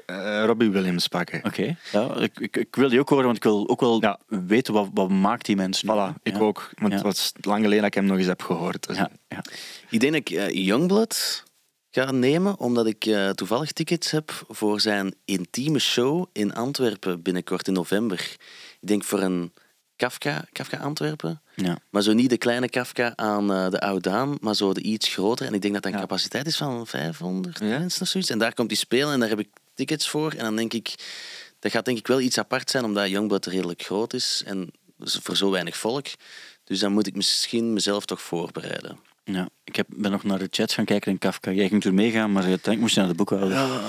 eh, 0.07 0.41
eh, 0.41 0.45
Robbie 0.47 0.71
Williams 0.71 1.07
pakken. 1.09 1.45
Oké. 1.45 1.77
Ja, 1.93 2.15
ik, 2.17 2.39
ik, 2.41 2.57
ik 2.57 2.77
wil 2.77 2.89
die 2.89 3.01
ook 3.01 3.09
horen, 3.09 3.25
want 3.25 3.37
ik 3.37 3.43
wil 3.43 3.69
ook 3.69 3.81
wel 3.81 4.01
Ja. 4.01 4.19
weten 4.27 4.75
wat, 4.75 4.89
wat 4.95 5.09
maakt 5.11 5.47
die 5.47 5.57
mensen. 5.57 5.87
nu. 5.89 5.95
Voilà, 5.95 6.23
ik 6.23 6.33
Ja. 6.33 6.39
ook. 6.39 6.71
Want 6.75 6.89
Ja. 6.93 6.97
het 6.99 7.07
was 7.07 7.33
lang 7.41 7.59
geleden 7.63 7.79
dat 7.83 7.87
ik 7.87 7.95
hem 7.95 8.05
nog 8.05 8.17
eens 8.19 8.27
heb 8.27 8.43
gehoord. 8.43 8.87
Dus- 8.87 8.97
Ja, 8.97 9.11
ja. 9.29 9.45
Ik 9.91 10.01
denk 10.01 10.13
dat 10.13 10.21
ik 10.21 10.31
eh, 10.31 10.65
Youngblood 10.67 11.45
ga 11.91 12.11
nemen, 12.11 12.59
omdat 12.59 12.87
ik 12.87 13.05
eh, 13.07 13.31
toevallig 13.31 13.73
tickets 13.73 14.11
heb 14.11 14.45
voor 14.49 14.81
zijn 14.81 15.15
intieme 15.25 15.79
show 15.79 16.27
in 16.33 16.55
Antwerpen 16.55 17.23
binnenkort 17.23 17.67
in 17.69 17.73
november. 17.75 18.19
Ik 18.81 18.89
denk 18.89 19.05
voor 19.05 19.21
een 19.21 19.53
Kafka, 19.97 20.45
Kafka 20.53 20.77
Antwerpen. 20.77 21.41
ja. 21.55 21.79
Maar 21.91 22.03
zo 22.03 22.13
niet 22.13 22.31
de 22.31 22.37
kleine 22.39 22.69
Kafka 22.69 23.13
aan 23.17 23.53
eh, 23.53 23.71
de 23.71 23.81
Oudaan, 23.81 24.37
maar 24.41 24.55
zo 24.55 24.73
de 24.73 24.81
iets 24.83 25.09
groter. 25.09 25.47
En 25.47 25.55
ik 25.55 25.61
denk 25.63 25.75
dat 25.75 25.83
dat 25.83 25.93
een 25.93 25.99
Ja. 25.99 26.05
capaciteit 26.07 26.47
is 26.47 26.57
van 26.57 26.87
500 26.87 27.59
Ja. 27.59 27.79
mensen 27.79 28.03
of 28.03 28.09
zoiets. 28.09 28.31
En 28.31 28.39
daar 28.39 28.55
komt 28.55 28.71
hij 28.71 28.77
spelen 28.79 29.13
en 29.13 29.21
daar 29.21 29.29
heb 29.29 29.39
ik 29.39 29.49
tickets 29.75 30.09
voor. 30.09 30.33
En 30.33 30.45
dan 30.45 30.57
denk 30.57 30.73
ik, 30.73 30.95
dat 31.59 31.73
gaat 31.73 31.85
denk 31.85 31.99
ik 31.99 32.07
wel 32.07 32.21
iets 32.21 32.39
apart 32.39 32.71
zijn, 32.71 32.85
omdat 32.85 33.09
Youngblood 33.09 33.47
redelijk 33.47 33.83
groot 33.83 34.13
is 34.15 34.43
en 34.47 34.71
voor 34.99 35.37
zo 35.37 35.51
weinig 35.51 35.77
volk. 35.77 36.07
Dus 36.65 36.79
dan 36.79 36.93
moet 36.93 37.07
ik 37.07 37.15
misschien 37.15 37.73
mezelf 37.73 38.05
toch 38.07 38.21
voorbereiden. 38.23 38.99
ja. 39.25 39.49
Ik 39.65 39.77
heb, 39.77 39.87
ben 39.91 40.11
nog 40.11 40.23
naar 40.25 40.39
de 40.39 40.47
chats 40.51 40.75
gaan 40.75 40.85
kijken 40.85 41.11
in 41.13 41.19
Kafka. 41.19 41.51
Jij 41.51 41.69
ging 41.69 41.83
toen 41.83 41.95
meegaan, 41.95 42.33
maar 42.33 42.43
uiteindelijk 42.43 42.81
moest 42.81 42.95
je 42.95 43.01
naar 43.01 43.09
de 43.09 43.15
boekhouder. 43.15 43.81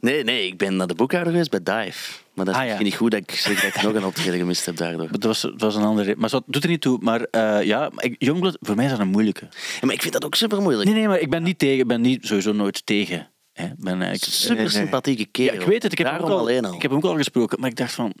Nee, 0.00 0.24
nee, 0.24 0.46
ik 0.46 0.56
ben 0.58 0.76
naar 0.76 0.86
de 0.86 0.94
boekhouder 0.94 1.32
geweest 1.32 1.50
bij 1.50 1.62
Dive. 1.84 2.12
Maar 2.36 2.44
dat 2.44 2.54
is 2.54 2.60
Ah, 2.60 2.66
ja. 2.66 2.82
niet 2.82 2.94
goed 2.94 3.10
dat 3.10 3.20
ik 3.20 3.30
zeg 3.30 3.60
dat 3.62 3.74
ik 3.74 3.82
nog 3.82 3.94
een 3.94 4.04
optreden 4.04 4.38
gemist 4.38 4.66
heb 4.66 4.76
daardoor. 4.76 5.08
Dat 5.10 5.22
was, 5.22 5.40
dat 5.40 5.60
was 5.60 5.74
een 5.74 5.82
andere 5.82 6.06
reden. 6.06 6.20
Maar 6.20 6.28
zo, 6.28 6.40
doet 6.46 6.62
er 6.62 6.68
niet 6.68 6.80
toe. 6.80 6.98
Maar 7.00 7.20
eh, 7.20 7.62
ja, 7.62 7.90
Youngblood, 8.18 8.56
voor 8.60 8.76
mij 8.76 8.84
is 8.84 8.90
dat 8.90 9.00
een 9.00 9.08
moeilijke. 9.08 9.48
Ja, 9.50 9.80
maar 9.80 9.94
ik 9.94 10.00
vind 10.02 10.12
dat 10.12 10.24
ook 10.24 10.34
super 10.34 10.62
moeilijk. 10.62 10.84
Nee, 10.88 10.94
nee, 10.98 11.08
maar 11.08 11.20
ik 11.20 11.30
ben 11.30 11.42
niet 11.42 11.58
tegen. 11.58 11.78
Ik 11.78 11.86
ben 11.86 12.00
niet, 12.00 12.26
sowieso 12.26 12.52
nooit 12.52 12.86
tegen. 12.86 13.30
Hè. 13.52 13.68
Ben, 13.76 14.02
eh, 14.02 14.12
ik, 14.12 14.24
Super 14.24 14.70
sympathieke 14.70 15.22
ja, 15.22 15.28
kerel. 15.32 15.60
ik 15.60 15.66
weet 15.66 15.82
het. 15.82 15.92
Ik 15.92 15.98
heb, 15.98 16.06
hem 16.06 16.20
ook 16.20 16.28
al, 16.30 16.38
alleen 16.38 16.64
al. 16.64 16.74
ik 16.74 16.82
heb 16.82 16.90
hem 16.90 17.00
ook 17.00 17.06
al 17.10 17.16
gesproken. 17.16 17.60
Maar 17.60 17.70
ik 17.70 17.76
dacht 17.76 17.92
van... 17.94 18.12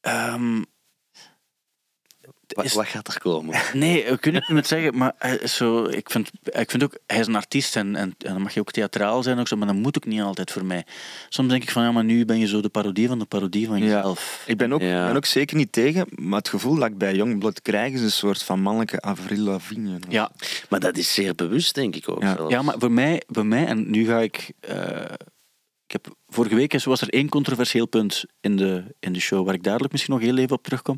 Ehm, 0.00 0.62
is- 2.64 2.72
wat 2.74 2.86
gaat 2.86 3.08
er 3.08 3.20
komen? 3.20 3.60
Nee, 3.72 4.04
ik 4.04 4.24
weet 4.24 4.34
niet 4.34 4.48
met 4.48 4.66
zeggen, 4.66 4.96
maar 4.96 5.38
is 5.40 5.56
zo, 5.56 5.84
ik, 5.84 6.10
vind, 6.10 6.30
ik 6.42 6.70
vind 6.70 6.82
ook, 6.84 6.98
hij 7.06 7.18
is 7.18 7.26
een 7.26 7.34
artiest 7.36 7.76
en, 7.76 7.96
en, 7.96 8.14
en 8.18 8.32
dan 8.32 8.42
mag 8.42 8.54
je 8.54 8.60
ook 8.60 8.70
theatraal 8.70 9.22
zijn, 9.22 9.38
ook 9.38 9.48
zo, 9.48 9.56
maar 9.56 9.66
dat 9.66 9.76
moet 9.76 9.96
ook 9.96 10.04
niet 10.06 10.20
altijd 10.20 10.50
voor 10.52 10.64
mij. 10.64 10.84
Soms 11.28 11.48
denk 11.48 11.62
ik 11.62 11.70
van, 11.70 11.82
ja, 11.82 11.92
maar 11.92 12.04
nu 12.04 12.24
ben 12.24 12.38
je 12.38 12.46
zo 12.46 12.60
de 12.60 12.68
parodie 12.68 13.08
van 13.08 13.18
de 13.18 13.24
parodie 13.24 13.66
van 13.66 13.78
Ja. 13.78 13.84
jezelf. 13.84 14.42
Ik 14.46 14.56
ben 14.56 14.72
ook, 14.72 14.80
Ja. 14.80 15.06
ben 15.06 15.16
ook 15.16 15.24
zeker 15.26 15.56
niet 15.56 15.72
tegen, 15.72 16.06
maar 16.10 16.38
het 16.38 16.48
gevoel 16.48 16.74
dat 16.76 16.88
ik 16.88 16.98
bij 16.98 17.14
Youngblood 17.14 17.62
krijg 17.62 17.92
is 17.92 18.00
een 18.00 18.10
soort 18.10 18.42
van 18.42 18.60
mannelijke 18.60 19.00
Avril 19.00 19.38
Lavigne. 19.42 19.98
Ja, 20.08 20.30
Maar 20.68 20.80
dat 20.80 20.96
is 20.96 21.14
zeer 21.14 21.34
bewust, 21.34 21.74
denk 21.74 21.96
ik 21.96 22.08
ook. 22.08 22.22
Ja. 22.48 22.62
maar 22.62 22.74
voor 22.78 22.92
mij, 22.92 23.22
bij 23.28 23.44
mij, 23.44 23.66
en 23.66 23.90
nu 23.90 24.06
ga 24.06 24.18
ik... 24.20 24.50
eh, 24.60 25.00
ik 25.86 25.92
heb, 25.92 26.14
vorige 26.28 26.54
week 26.54 26.82
was 26.84 27.00
er 27.00 27.08
één 27.08 27.28
controversieel 27.28 27.86
punt 27.86 28.24
in 28.40 28.56
de, 28.56 28.94
in 29.00 29.12
de 29.12 29.20
show, 29.20 29.44
waar 29.44 29.54
ik 29.54 29.62
dadelijk 29.62 29.92
misschien 29.92 30.14
nog 30.14 30.22
heel 30.22 30.36
even 30.36 30.56
op 30.56 30.62
terugkom. 30.62 30.96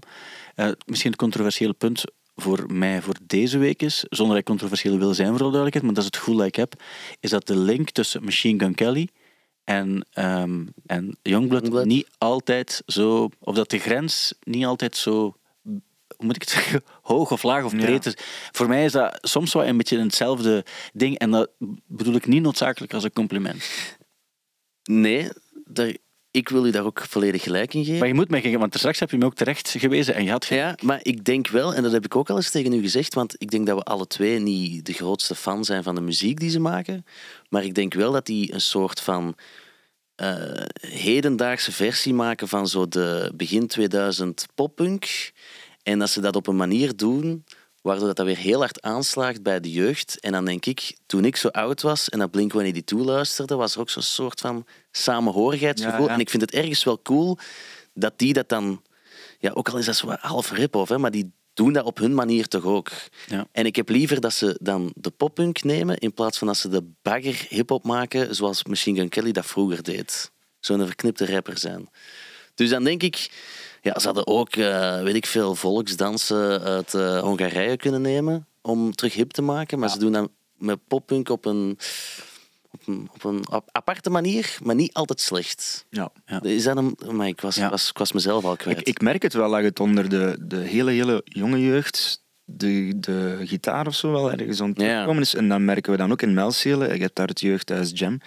Eh, 0.55 0.71
misschien 0.87 1.11
het 1.11 1.21
controversiële 1.21 1.73
punt 1.73 2.05
voor 2.35 2.73
mij 2.73 3.03
voor 3.03 3.17
deze 3.23 3.59
week 3.59 3.83
is, 3.83 4.05
zonder 4.09 4.29
dat 4.29 4.39
ik 4.39 4.45
controversieel 4.45 4.99
wil 4.99 5.15
zijn 5.15 5.29
voor 5.29 5.41
alle 5.41 5.53
duidelijkheid, 5.53 5.85
maar 5.85 5.95
dat 5.95 6.05
is 6.05 6.11
het 6.11 6.17
gevoel 6.19 6.37
dat 6.37 6.47
ik 6.47 6.55
heb, 6.57 6.83
is 7.21 7.31
dat 7.31 7.47
de 7.47 7.57
link 7.57 7.91
tussen 7.91 8.25
Machine 8.25 8.59
Gun 8.59 8.75
Kelly 8.75 9.09
en, 9.65 10.07
ehm 10.13 10.67
en 10.87 11.19
Youngblood, 11.23 11.61
Youngblood. 11.61 11.85
niet 11.87 12.09
altijd 12.19 12.83
zo... 12.87 13.29
Of 13.39 13.55
dat 13.55 13.71
de 13.71 13.79
grens 13.79 14.35
niet 14.43 14.65
altijd 14.65 14.97
zo... 14.97 15.37
Hoe 16.17 16.27
moet 16.27 16.35
ik 16.35 16.41
het 16.43 16.51
zeggen? 16.59 16.83
Hoog 17.03 17.33
of 17.33 17.43
laag 17.43 17.65
of 17.65 17.73
Ja. 17.73 17.79
breed 17.79 18.07
is. 18.07 18.15
Voor 18.53 18.69
mij 18.69 18.85
is 18.85 18.93
dat 18.93 19.19
soms 19.21 19.53
wel 19.53 19.65
een 19.67 19.77
beetje 19.77 19.99
hetzelfde 19.99 20.65
ding. 20.93 21.19
En 21.19 21.31
dat 21.31 21.51
bedoel 21.87 22.15
ik 22.15 22.27
niet 22.27 22.43
noodzakelijk 22.43 22.95
als 22.95 23.05
een 23.05 23.13
compliment. 23.13 23.65
Nee, 24.91 25.29
daar, 25.65 25.97
ik 26.31 26.49
wil 26.49 26.67
u 26.67 26.71
daar 26.71 26.85
ook 26.85 27.05
volledig 27.09 27.43
gelijk 27.43 27.75
in 27.75 27.85
geven. 27.85 27.99
Maar 27.99 28.09
je 28.09 28.15
moet 28.15 28.31
mij 28.31 28.41
geven, 28.41 28.59
want 28.59 28.75
straks 28.75 29.01
heb 29.01 29.11
je 29.11 29.19
me 29.19 29.25
ook 29.25 29.35
terecht 29.35 29.75
gewezen 29.79 30.15
en 30.15 30.25
je 30.25 30.31
had 30.31 30.45
geen... 30.45 30.59
Ja, 30.59 30.79
maar 30.83 31.01
ik 31.03 31.25
denk 31.25 31.49
wel, 31.49 31.75
en 31.75 31.83
dat 31.83 31.93
heb 31.93 32.05
ik 32.05 32.17
ook 32.17 32.31
al 32.31 32.37
eens 32.37 32.51
tegen 32.51 32.73
u 32.73 32.81
gezegd, 32.81 33.15
want 33.15 33.35
ik 33.39 33.51
denk 33.51 33.67
dat 33.67 33.79
we 33.79 33.85
alle 33.85 34.07
twee 34.07 34.39
niet 34.39 34.87
de 34.87 34.93
grootste 34.93 35.35
fan 35.35 35.65
zijn 35.65 35.83
van 35.83 35.95
de 35.95 36.01
muziek 36.01 36.41
die 36.41 36.51
ze 36.51 36.61
maken, 36.61 37.05
maar 37.49 37.65
ik 37.65 37.75
denk 37.75 37.95
wel 37.95 38.13
dat 38.13 38.27
die 38.27 38.53
een 38.55 38.61
soort 38.61 39.01
van 39.01 39.37
eh, 40.15 40.65
hedendaagse 40.81 41.73
versie 41.73 42.15
maken 42.15 42.49
van 42.49 42.69
zo 42.69 42.89
de 42.89 43.33
begin 43.35 43.67
2000 43.67 44.47
poppunk. 44.55 45.33
En 45.83 45.99
dat 45.99 46.11
ze 46.11 46.21
dat 46.21 46.37
op 46.37 46.47
een 46.47 46.57
manier 46.57 46.97
doen 46.97 47.45
waardoor 47.89 48.07
dat, 48.07 48.17
dat 48.17 48.27
weer 48.27 48.37
heel 48.37 48.59
hard 48.59 48.83
aanslaagt 48.83 49.43
bij 49.43 49.61
de 49.61 49.71
jeugd. 49.71 50.21
En 50.21 50.33
dan 50.33 50.45
denk 50.45 50.67
ik, 50.67 50.97
toen 51.07 51.25
ik 51.25 51.37
zo 51.37 51.49
oud 51.49 51.83
was 51.83 52.09
en 52.09 52.19
dat 52.19 52.31
Blink-182 52.31 52.97
luisterde, 52.97 53.55
was 53.55 53.75
er 53.75 53.81
ook 53.81 53.91
zo'n 53.91 54.03
soort 54.03 54.41
van 54.41 54.67
samenhorigheidsgevoel. 54.91 56.01
Ja, 56.01 56.07
ja. 56.07 56.13
En 56.15 56.21
ik 56.21 56.31
vind 56.31 56.43
het 56.43 56.53
ergens 56.53 56.85
wel 56.85 57.03
cool 57.03 57.39
dat 57.95 58.19
die 58.19 58.33
dat 58.33 58.49
dan... 58.49 58.83
Ja, 59.39 59.51
ook 59.51 59.69
al 59.69 59.79
is 59.79 59.87
dat 59.87 59.97
zo 59.97 60.15
half 60.21 60.53
rip-off, 60.53 60.91
hè, 60.91 60.99
maar 60.99 61.11
die 61.11 61.33
doen 61.55 61.73
dat 61.73 61.85
op 61.85 61.99
hun 61.99 62.15
manier 62.15 62.49
toch 62.49 62.65
ook. 62.65 62.91
Ja. 63.27 63.47
En 63.53 63.67
ik 63.67 63.77
heb 63.77 63.89
liever 63.89 64.21
dat 64.21 64.33
ze 64.33 64.59
dan 64.61 64.93
de 64.95 65.11
poppunk 65.11 65.63
nemen 65.63 65.99
in 65.99 66.15
plaats 66.15 66.39
van 66.39 66.47
dat 66.47 66.57
ze 66.57 66.69
de 66.69 66.85
bagger 67.03 67.47
hip-hop 67.49 67.85
maken 67.85 68.35
zoals 68.35 68.65
Machine 68.65 68.99
Gun 68.99 69.09
Kelly 69.09 69.33
dat 69.33 69.47
vroeger 69.47 69.83
deed. 69.83 70.31
Zo'n 70.61 70.87
verknipte 70.87 71.27
rapper 71.27 71.59
zijn. 71.59 71.89
Dus 72.55 72.71
dan 72.71 72.85
denk 72.85 73.03
ik, 73.03 73.31
ja, 73.83 73.99
ze 73.99 74.07
hadden 74.07 74.27
ook, 74.27 74.57
eh, 74.57 75.03
weet 75.03 75.15
ik 75.15 75.27
veel, 75.27 75.55
volksdansen 75.55 76.61
uit 76.63 76.95
eh, 76.95 77.21
Hongarije 77.21 77.77
kunnen 77.77 78.01
nemen 78.03 78.47
om 78.63 78.95
terug 78.95 79.15
hip 79.15 79.31
te 79.31 79.43
maken. 79.43 79.79
Maar 79.79 79.89
ze 79.91 79.99
doen 79.99 80.13
dat 80.13 80.31
met 80.57 80.79
poppunk 80.89 81.29
op 81.29 81.45
een, 81.45 81.79
op 82.71 82.87
een, 82.87 83.09
op 83.15 83.25
een 83.25 83.45
ap- 83.51 83.69
aparte 83.73 84.11
manier, 84.11 84.57
maar 84.63 84.75
niet 84.75 84.93
altijd 84.93 85.21
slecht. 85.21 85.87
Ja. 85.91 86.11
Ja. 86.27 86.43
Is 86.43 86.65
dat 86.65 86.77
een... 86.77 86.99
Maar 87.11 87.27
ik 87.29 87.41
was, 87.41 87.55
Ja. 87.57 87.71
was, 87.71 87.89
ik 87.89 87.99
was 87.99 88.13
mezelf 88.13 88.45
al 88.45 88.57
kwijt. 88.57 88.79
Ik, 88.81 88.87
ik 88.87 89.01
merk 89.01 89.23
het 89.23 89.33
wel 89.33 89.51
dat 89.51 89.63
het 89.63 89.81
onder 89.81 90.09
de, 90.09 90.37
de 90.41 90.57
hele, 90.57 90.91
hele 90.91 91.21
jonge 91.25 91.61
jeugd 91.61 92.27
de, 92.45 92.93
de 92.97 93.41
gitaar 93.45 93.87
of 93.87 93.95
zo 93.95 94.11
wel 94.13 94.33
ergens 94.33 94.61
opkomen 94.61 95.19
is. 95.19 95.35
En 95.35 95.49
dan 95.49 95.65
merken 95.65 95.93
we 95.93 95.99
dan 95.99 96.13
ook 96.13 96.23
in 96.23 96.35
Melcelen. 96.35 96.95
Je 96.95 97.03
hebt 97.03 97.17
daar 97.17 97.27
het 97.29 97.41
jeugdhuis 97.41 97.91
Jam. 97.95 98.21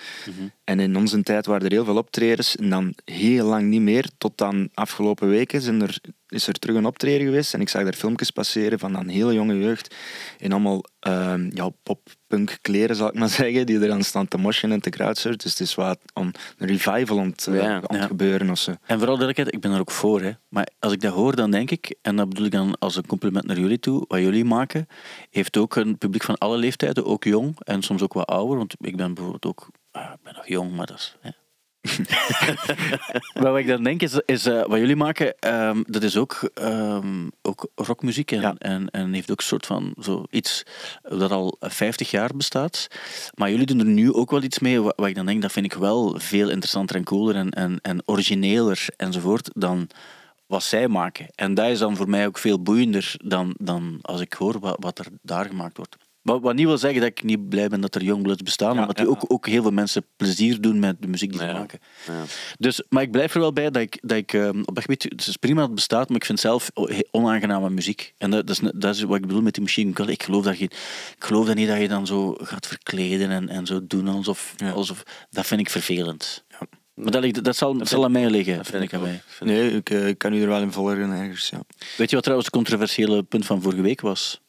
En 0.71 0.79
in 0.79 0.95
onze 0.97 1.23
tijd 1.23 1.45
waren 1.45 1.65
er 1.65 1.71
heel 1.71 1.85
veel 1.85 1.97
optredens. 1.97 2.55
En 2.55 2.69
dan 2.69 2.93
heel 3.05 3.45
lang 3.45 3.67
niet 3.67 3.81
meer. 3.81 4.05
Tot 4.17 4.37
dan 4.37 4.69
afgelopen 4.73 5.29
weken 5.29 5.61
zijn 5.61 5.81
er, 5.81 5.97
is 6.27 6.47
er 6.47 6.53
terug 6.53 6.75
een 6.75 6.85
optreden 6.85 7.25
geweest. 7.25 7.53
En 7.53 7.61
ik 7.61 7.69
zag 7.69 7.83
daar 7.83 7.93
filmpjes 7.93 8.31
passeren 8.31 8.79
van 8.79 8.93
dan 8.93 9.07
hele 9.07 9.33
jonge 9.33 9.59
jeugd. 9.59 9.95
In 10.37 10.51
allemaal 10.51 10.83
ehm 10.99 11.49
ja, 11.53 11.69
pop-punk 11.83 12.57
kleren, 12.61 12.95
zal 12.95 13.07
ik 13.07 13.13
maar 13.13 13.29
zeggen. 13.43 13.65
Die 13.65 13.79
er 13.79 13.87
dan 13.87 14.03
staan 14.03 14.27
te 14.27 14.37
moshen 14.37 14.71
en 14.71 14.81
te 14.81 14.89
crowdsurfen. 14.89 15.39
Dus 15.39 15.51
het 15.51 15.59
is 15.59 15.75
wat 15.75 15.99
een 16.13 16.33
revival 16.57 17.19
aan 17.19 17.27
het, 17.29 17.47
eh, 17.47 17.55
Ja. 17.55 17.75
aan 17.75 17.81
het 17.81 17.91
Ja. 17.95 18.05
gebeuren. 18.07 18.49
Of 18.49 18.57
zo. 18.59 18.71
En 18.71 18.97
vooral 18.99 19.17
duidelijkheid, 19.17 19.53
ik 19.53 19.59
ben 19.61 19.71
er 19.71 19.79
ook 19.79 19.91
voor. 19.91 20.21
Hè. 20.21 20.31
Maar 20.49 20.67
als 20.79 20.93
ik 20.93 21.01
dat 21.01 21.13
hoor, 21.13 21.35
dan 21.35 21.51
denk 21.51 21.71
ik, 21.71 21.95
en 22.01 22.15
dat 22.15 22.29
bedoel 22.29 22.45
ik 22.45 22.51
dan 22.51 22.75
als 22.79 22.95
een 22.95 23.05
compliment 23.05 23.45
naar 23.45 23.59
jullie 23.59 23.79
toe, 23.79 24.05
wat 24.07 24.19
jullie 24.19 24.45
maken, 24.45 24.87
heeft 25.29 25.57
ook 25.57 25.75
een 25.75 25.97
publiek 25.97 26.23
van 26.23 26.37
alle 26.37 26.57
leeftijden, 26.57 27.05
ook 27.05 27.23
jong 27.23 27.55
en 27.63 27.81
soms 27.81 28.01
ook 28.01 28.13
wat 28.13 28.27
ouder. 28.27 28.57
Want 28.57 28.73
ik 28.79 28.95
ben 28.95 29.13
bijvoorbeeld 29.13 29.45
ook, 29.45 29.67
ah, 29.91 30.11
ik 30.13 30.23
ben 30.23 30.33
nog 30.35 30.47
jong, 30.47 30.75
maar 30.75 30.85
dat 30.85 30.97
is... 30.97 31.17
Hè. 31.21 31.29
maar 33.33 33.51
wat 33.51 33.57
ik 33.57 33.67
dan 33.67 33.83
denk 33.83 34.01
is, 34.01 34.19
is 34.25 34.45
eh, 34.45 34.65
wat 34.65 34.79
jullie 34.79 34.95
maken, 34.95 35.39
ehm, 35.39 35.81
dat 35.85 36.03
is 36.03 36.17
ook, 36.17 36.49
ehm, 36.53 37.27
ook 37.41 37.69
rockmuziek 37.75 38.31
en, 38.31 38.41
Ja. 38.41 38.55
en, 38.57 38.89
en 38.89 39.13
heeft 39.13 39.31
ook 39.31 39.37
een 39.37 39.45
soort 39.45 39.65
van 39.65 39.93
zo 39.99 40.23
iets 40.29 40.63
dat 41.01 41.31
al 41.31 41.55
50 41.59 42.11
jaar 42.11 42.29
bestaat. 42.35 42.87
Maar 43.35 43.49
jullie 43.49 43.65
doen 43.65 43.79
er 43.79 43.85
nu 43.85 44.13
ook 44.13 44.31
wel 44.31 44.43
iets 44.43 44.59
mee, 44.59 44.81
wat, 44.81 44.93
wat 44.95 45.07
ik 45.07 45.15
dan 45.15 45.25
denk, 45.25 45.41
dat 45.41 45.51
vind 45.51 45.65
ik 45.65 45.73
wel 45.73 46.19
veel 46.19 46.49
interessanter 46.49 46.95
en 46.95 47.03
cooler 47.03 47.35
en, 47.35 47.49
en, 47.49 47.79
en 47.81 48.01
origineler 48.05 48.87
enzovoort 48.97 49.49
dan 49.53 49.89
wat 50.47 50.63
zij 50.63 50.87
maken. 50.87 51.25
En 51.35 51.53
dat 51.53 51.69
is 51.69 51.79
dan 51.79 51.95
voor 51.95 52.09
mij 52.09 52.27
ook 52.27 52.37
veel 52.37 52.61
boeiender 52.61 53.13
dan, 53.17 53.55
dan 53.57 53.99
als 54.01 54.21
ik 54.21 54.33
hoor 54.33 54.59
wat, 54.59 54.77
wat 54.79 54.99
er 54.99 55.05
daar 55.21 55.45
gemaakt 55.45 55.77
wordt. 55.77 55.97
Wat, 56.21 56.41
wat 56.41 56.55
niet 56.55 56.65
wil 56.65 56.77
zeggen 56.77 56.99
dat 57.01 57.09
ik 57.09 57.23
niet 57.23 57.49
blij 57.49 57.67
ben 57.67 57.81
dat 57.81 57.95
er 57.95 58.03
Youngbloods 58.03 58.41
bestaan, 58.43 58.75
Ja, 58.75 58.81
omdat 58.81 58.97
ja. 58.97 59.03
die 59.03 59.11
ook, 59.13 59.23
ook 59.27 59.47
heel 59.47 59.61
veel 59.61 59.71
mensen 59.71 60.05
plezier 60.17 60.61
doen 60.61 60.79
met 60.79 60.95
de 61.01 61.07
muziek 61.07 61.29
die 61.31 61.39
ze 61.39 61.45
Ja. 61.45 61.53
maken. 61.53 61.79
Ja. 62.07 62.23
Dus, 62.57 62.83
maar 62.89 63.03
ik 63.03 63.11
blijf 63.11 63.33
er 63.33 63.39
wel 63.39 63.53
bij 63.53 63.69
dat 63.71 63.81
ik, 63.81 63.97
dat 64.01 64.17
ik 64.17 64.33
ehm, 64.33 64.59
op 64.65 64.75
dat 64.75 64.83
gebied, 64.83 65.03
het 65.03 65.27
is 65.27 65.37
prima 65.37 65.55
dat 65.59 65.65
het 65.65 65.75
bestaat, 65.75 66.07
maar 66.07 66.17
ik 66.17 66.25
vind 66.25 66.39
zelf 66.39 66.69
onaangename 67.11 67.69
muziek. 67.69 68.13
En 68.17 68.31
dat, 68.31 68.47
dat, 68.47 68.61
is, 68.61 68.69
dat 68.75 68.95
is 68.95 69.01
wat 69.03 69.15
ik 69.15 69.27
bedoel 69.27 69.41
met 69.41 69.53
die 69.53 69.63
machine 69.63 69.91
gun. 69.95 70.09
Ik 70.09 70.23
geloof 70.23 70.43
dat 70.43 70.57
je, 70.57 70.65
ik 70.65 71.15
geloof 71.19 71.45
dat 71.45 71.55
niet 71.55 71.67
dat 71.67 71.79
je 71.79 71.87
dan 71.87 72.07
zo 72.07 72.35
gaat 72.41 72.67
verkleden 72.67 73.29
en, 73.29 73.49
en 73.49 73.65
zo 73.65 73.79
doen 73.87 74.07
alsof, 74.07 74.55
alsof, 74.73 75.03
dat 75.29 75.45
vind 75.45 75.59
ik 75.61 75.69
vervelend. 75.69 76.43
Maar 76.93 77.11
dat, 77.11 77.21
ligt- 77.21 77.43
dat 77.43 77.55
zal, 77.55 77.75
zal 77.81 78.03
aan 78.03 78.11
mij 78.11 78.29
liggen, 78.29 78.57
Dat 78.57 78.67
vind 78.67 78.83
ik 78.83 78.93
aan 78.93 79.01
mij. 79.01 79.21
Nee, 79.39 79.71
ik 79.71 79.89
eh, 79.89 80.13
kan 80.17 80.33
u 80.33 80.41
er 80.41 80.47
wel 80.47 80.61
in 80.61 80.71
volgen 80.71 81.11
ergens. 81.11 81.49
Ja. 81.49 81.61
Weet 81.97 82.09
je 82.09 82.15
wat 82.15 82.23
trouwens 82.23 82.45
het 82.45 82.55
controversiële 82.55 83.23
punt 83.23 83.45
van 83.45 83.61
vorige 83.61 83.81
week 83.81 84.01
was? 84.01 84.41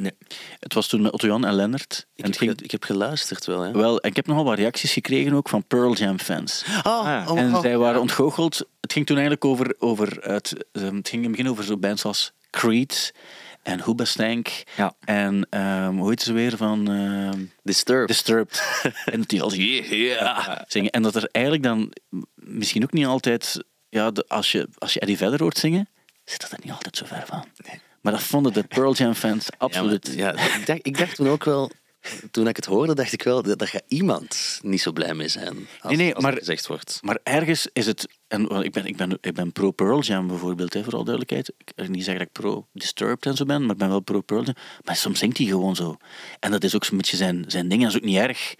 Nee. 0.00 0.12
Het 0.58 0.74
was 0.74 0.86
toen 0.86 1.00
met 1.02 1.12
Otto 1.12 1.26
Jan 1.26 1.44
en 1.46 1.54
Lennart. 1.54 1.92
Ik, 1.92 1.98
En 1.98 2.06
heb 2.14 2.26
het 2.26 2.36
ging, 2.36 2.50
ge- 2.50 2.64
ik 2.64 2.70
heb 2.70 2.84
geluisterd 2.84 3.46
wel, 3.46 3.60
hè. 3.60 3.72
wel, 3.72 4.00
en 4.00 4.10
ik 4.10 4.16
heb 4.16 4.26
nogal 4.26 4.44
wat 4.44 4.58
reacties 4.58 4.92
gekregen 4.92 5.32
ook 5.32 5.48
van 5.48 5.64
Pearl 5.66 5.94
Jam 5.94 6.18
fans. 6.18 6.64
Oh, 6.66 6.84
Ah, 6.84 7.30
oh, 7.30 7.38
En 7.38 7.54
oh. 7.54 7.60
zij 7.60 7.78
waren 7.78 8.00
ontgoocheld. 8.00 8.56
Het 8.80 8.92
ging 8.92 9.06
toen 9.06 9.16
eigenlijk 9.16 9.44
over, 9.44 9.74
over 9.78 10.18
het, 10.32 10.52
ehm, 10.72 10.94
het 10.96 11.08
ging 11.08 11.22
in 11.22 11.28
het 11.28 11.30
begin 11.30 11.48
over 11.50 11.64
zo 11.64 11.76
bands 11.76 12.04
als 12.04 12.32
Creed 12.50 13.14
en 13.62 13.80
Hoobastank 13.80 14.62
Ja. 14.76 14.94
en 15.04 15.46
ehm, 15.50 15.94
hoe 15.96 16.08
heet 16.08 16.22
ze 16.22 16.32
weer 16.32 16.56
van 16.56 16.90
ehm, 16.90 17.44
Disturbed. 17.62 18.08
Disturbed. 18.08 18.62
en 19.12 19.18
dat 19.18 19.28
die 19.28 19.42
als 19.42 19.54
yeah, 19.54 19.90
yeah 19.90 20.60
zingen. 20.66 20.90
En 20.90 21.02
dat 21.02 21.14
er 21.14 21.28
eigenlijk 21.32 21.64
dan 21.64 21.92
misschien 22.34 22.82
ook 22.82 22.92
niet 22.92 23.06
altijd, 23.06 23.64
ja, 23.88 24.10
de- 24.10 24.24
als, 24.28 24.52
je, 24.52 24.68
als 24.78 24.92
je 24.92 25.00
Eddie 25.00 25.16
Vedder 25.16 25.40
hoort 25.42 25.58
zingen, 25.58 25.88
zit 26.24 26.40
dat 26.40 26.50
er 26.50 26.58
niet 26.62 26.72
altijd 26.72 26.96
zo 26.96 27.04
ver 27.06 27.22
van. 27.26 27.44
Maar 28.00 28.12
dat 28.12 28.22
vonden 28.22 28.52
de 28.52 28.62
Pearl 28.62 28.94
Jam 28.94 29.14
fans 29.14 29.48
absoluut. 29.58 30.12
Ja, 30.16 30.32
maar- 30.32 30.48
ja, 30.48 30.54
ik, 30.56 30.66
dacht, 30.66 30.78
ik 30.86 30.98
dacht 30.98 31.14
toen 31.16 31.28
ook 31.28 31.44
wel, 31.44 31.70
toen 32.30 32.48
ik 32.48 32.56
het 32.56 32.64
hoorde, 32.64 32.94
dacht 32.94 33.12
ik 33.12 33.22
wel, 33.22 33.42
dat 33.42 33.58
daar 33.58 33.68
gaat 33.68 33.82
iemand 33.88 34.58
niet 34.62 34.80
zo 34.80 34.92
blij 34.92 35.14
mee 35.14 35.28
zijn. 35.28 35.56
Als, 35.80 35.96
Nee, 35.96 35.96
nee, 35.96 36.14
als 36.14 36.22
maar- 36.22 36.32
het 36.32 36.40
gezegd 36.40 36.66
wordt. 36.66 36.98
Maar 37.02 37.18
ergens 37.22 37.68
is 37.72 37.86
het. 37.86 38.08
En 38.28 38.48
ik 38.64 38.72
ben, 38.72 38.86
ik 38.86 38.96
ben, 38.96 39.18
ik 39.20 39.34
ben 39.34 39.52
pro 39.52 39.70
Pearl 39.70 40.00
Jam 40.00 40.26
bijvoorbeeld, 40.26 40.74
hè, 40.74 40.82
voor 40.84 40.92
alle 40.92 41.04
duidelijkheid. 41.04 41.52
Ik 41.58 41.72
wil 41.76 41.86
niet 41.88 42.04
zeggen 42.04 42.18
dat 42.24 42.26
ik 42.36 42.42
pro 42.42 42.66
Disturbed 42.72 43.26
en 43.26 43.36
zo 43.36 43.44
ben, 43.44 43.60
maar 43.62 43.70
ik 43.70 43.76
ben 43.78 43.88
wel 43.88 44.00
pro 44.00 44.20
Pearl 44.20 44.42
Jam. 44.44 44.54
Maar 44.84 44.96
soms 44.96 45.18
zingt 45.18 45.38
hij 45.38 45.46
gewoon 45.46 45.76
zo. 45.76 45.96
En 46.40 46.50
dat 46.50 46.64
is 46.64 46.74
ook 46.74 46.84
zo'n 46.84 46.96
beetje 46.96 47.16
zijn, 47.16 47.44
zijn 47.46 47.68
ding, 47.68 47.82
dat 47.82 47.90
is 47.90 47.96
ook 47.96 48.04
niet 48.04 48.16
erg. 48.16 48.54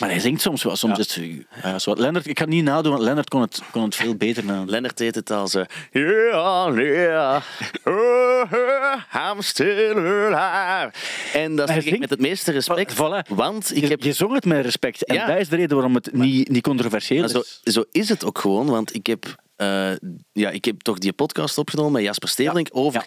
Maar 0.00 0.08
hij 0.08 0.20
zingt 0.20 0.40
soms 0.40 0.62
wel. 0.62 0.76
Soms 0.76 0.98
is 0.98 1.14
het. 1.62 1.82
Zo, 1.82 1.94
Lennart, 1.96 2.26
ik 2.26 2.34
kan 2.34 2.46
het 2.46 2.54
niet 2.54 2.64
nadoen, 2.64 2.92
want 2.92 3.04
Lennart 3.04 3.28
kon 3.28 3.40
het, 3.40 3.60
kon 3.70 3.82
het 3.82 3.94
veel 3.94 4.14
beter 4.14 4.44
nadoen. 4.44 4.70
Lennart 4.70 4.96
deed 4.96 5.14
het 5.14 5.30
als... 5.30 5.54
eh, 5.54 5.64
yeah, 5.92 6.76
yeah, 6.76 7.42
oh, 7.84 8.52
oh, 8.52 9.32
I'm 9.32 9.42
still 9.42 9.94
alive. 9.96 10.90
En 11.32 11.56
dat 11.56 11.68
zeg 11.68 11.84
ik 11.84 11.98
met 11.98 12.10
het 12.10 12.20
meeste 12.20 12.52
respect. 12.52 12.94
Voilà. 12.94 13.28
Want 13.28 13.76
ik 13.76 13.82
Je, 13.82 13.88
heb 13.88 14.02
je 14.02 14.12
zong 14.12 14.34
het 14.34 14.44
met 14.44 14.64
respect. 14.64 15.04
En 15.04 15.14
Ja. 15.14 15.26
dat 15.26 15.38
is 15.38 15.48
de 15.48 15.56
reden 15.56 15.74
waarom 15.76 15.94
het 15.94 16.12
niet, 16.12 16.48
niet 16.48 16.62
controversieel 16.62 17.20
Maar 17.20 17.28
zo, 17.28 17.38
is. 17.38 17.60
zo 17.72 17.84
is 17.90 18.08
het 18.08 18.24
ook 18.24 18.38
gewoon, 18.38 18.66
want 18.66 18.94
ik 18.94 19.06
heb, 19.06 19.24
eh, 19.56 19.90
ja, 20.32 20.50
ik 20.50 20.64
heb 20.64 20.80
toch 20.82 20.98
die 20.98 21.12
podcast 21.12 21.58
opgenomen 21.58 21.92
met 21.92 22.02
Jasper 22.02 22.28
Stevelink 22.28 22.68
over 22.72 23.00
Ja. 23.00 23.06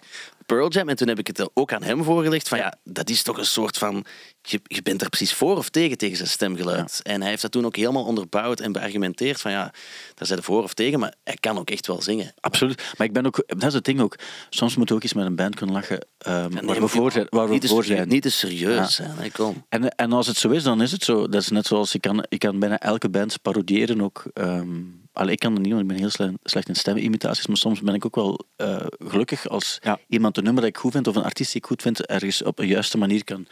Pearl 0.52 0.70
Jam. 0.70 0.90
En 0.90 0.96
toen 0.96 1.08
heb 1.08 1.20
ik 1.20 1.28
het 1.28 1.50
ook 1.54 1.74
aan 1.74 1.84
hem 1.84 2.04
voorgelegd. 2.04 2.48
Van 2.48 2.58
ja, 2.58 2.74
dat 2.84 3.10
is 3.10 3.24
toch 3.24 3.38
een 3.38 3.46
soort 3.46 3.78
van... 3.78 4.06
Je, 4.42 4.60
je 4.64 4.82
bent 4.82 5.02
er 5.02 5.10
precies 5.10 5.34
voor 5.34 5.58
of 5.58 5.70
tegen, 5.70 5.98
tegen 5.98 6.18
zijn 6.18 6.30
stemgeluid. 6.30 7.00
En 7.04 7.22
hij 7.22 7.30
heeft 7.30 7.42
dat 7.42 7.52
toen 7.52 7.66
ook 7.66 7.76
helemaal 7.76 8.04
onderbouwd 8.06 8.60
en 8.60 8.72
beargumenteerd. 8.72 9.42
Van 9.42 9.52
ja, 9.52 9.74
daar 10.16 10.28
zijn 10.28 10.40
er 10.40 10.46
voor 10.46 10.64
of 10.64 10.74
tegen, 10.74 11.00
maar 11.00 11.14
hij 11.24 11.38
kan 11.40 11.58
ook 11.58 11.70
echt 11.70 11.88
wel 11.88 12.02
zingen. 12.02 12.34
Absoluut. 12.40 12.94
Maar 12.98 13.08
ik 13.08 13.14
ben 13.14 13.26
ook, 13.26 13.44
dat 13.48 13.64
is 13.64 13.74
het 13.74 13.86
ding 13.86 14.02
ook. 14.02 14.16
Soms 14.50 14.76
moet 14.76 14.90
je 14.90 14.96
ook 14.96 15.04
eens 15.04 15.14
met 15.14 15.26
een 15.26 15.36
band 15.36 15.56
kunnen 15.56 15.76
lachen 15.76 16.06
ehm, 16.18 16.54
Nee, 16.54 16.64
waar 16.66 16.80
we 16.80 16.88
voor 16.88 17.12
zijn. 17.12 17.28
Waar 17.30 17.48
we 17.48 17.54
niet, 17.54 17.68
voor 17.68 17.84
serieus, 17.84 17.98
zijn. 17.98 18.10
niet 18.10 18.22
te 18.22 18.30
serieus 18.30 18.98
hè, 18.98 19.30
kom. 19.30 19.66
En, 19.70 19.90
en 19.96 20.12
als 20.14 20.28
het 20.28 20.38
zo 20.38 20.50
is, 20.50 20.64
dan 20.64 20.82
is 20.82 20.92
het 20.92 21.04
zo. 21.04 21.28
Dat 21.28 21.42
is 21.42 21.50
net 21.50 21.66
zoals 21.66 21.92
je 21.92 22.00
kan, 22.00 22.26
je 22.30 22.38
kan 22.38 22.60
bijna 22.60 22.80
elke 22.80 23.10
band 23.10 23.42
parodiëren 23.42 24.02
ook. 24.02 24.24
ehm 24.34 24.70
allee, 25.14 25.32
ik 25.34 25.40
kan 25.40 25.54
het 25.54 25.62
niet, 25.62 25.72
want 25.72 25.82
ik 25.82 25.88
ben 25.88 25.98
heel 25.98 26.10
slecht, 26.10 26.34
slecht 26.44 26.68
in 26.68 26.76
stemimitaties, 26.76 27.48
maar 27.48 27.58
soms 27.58 27.82
ben 27.82 27.94
ik 27.94 28.06
ook 28.06 28.16
wel 28.16 28.46
eh, 28.56 28.86
gelukkig 29.00 29.48
als 29.48 29.78
Ja. 29.82 30.00
iemand 30.08 30.36
een 30.42 30.48
nummer 30.54 30.64
dat 30.64 30.72
ik 30.72 30.78
goed 30.82 30.92
vind 30.92 31.08
of 31.08 31.16
een 31.16 31.24
artiest 31.24 31.52
die 31.52 31.62
ik 31.62 31.68
goed 31.68 31.82
vind 31.82 32.06
ergens 32.06 32.44
op 32.44 32.60
een 32.60 32.68
juiste 32.68 32.98
manier 32.98 33.24
kan 33.24 33.48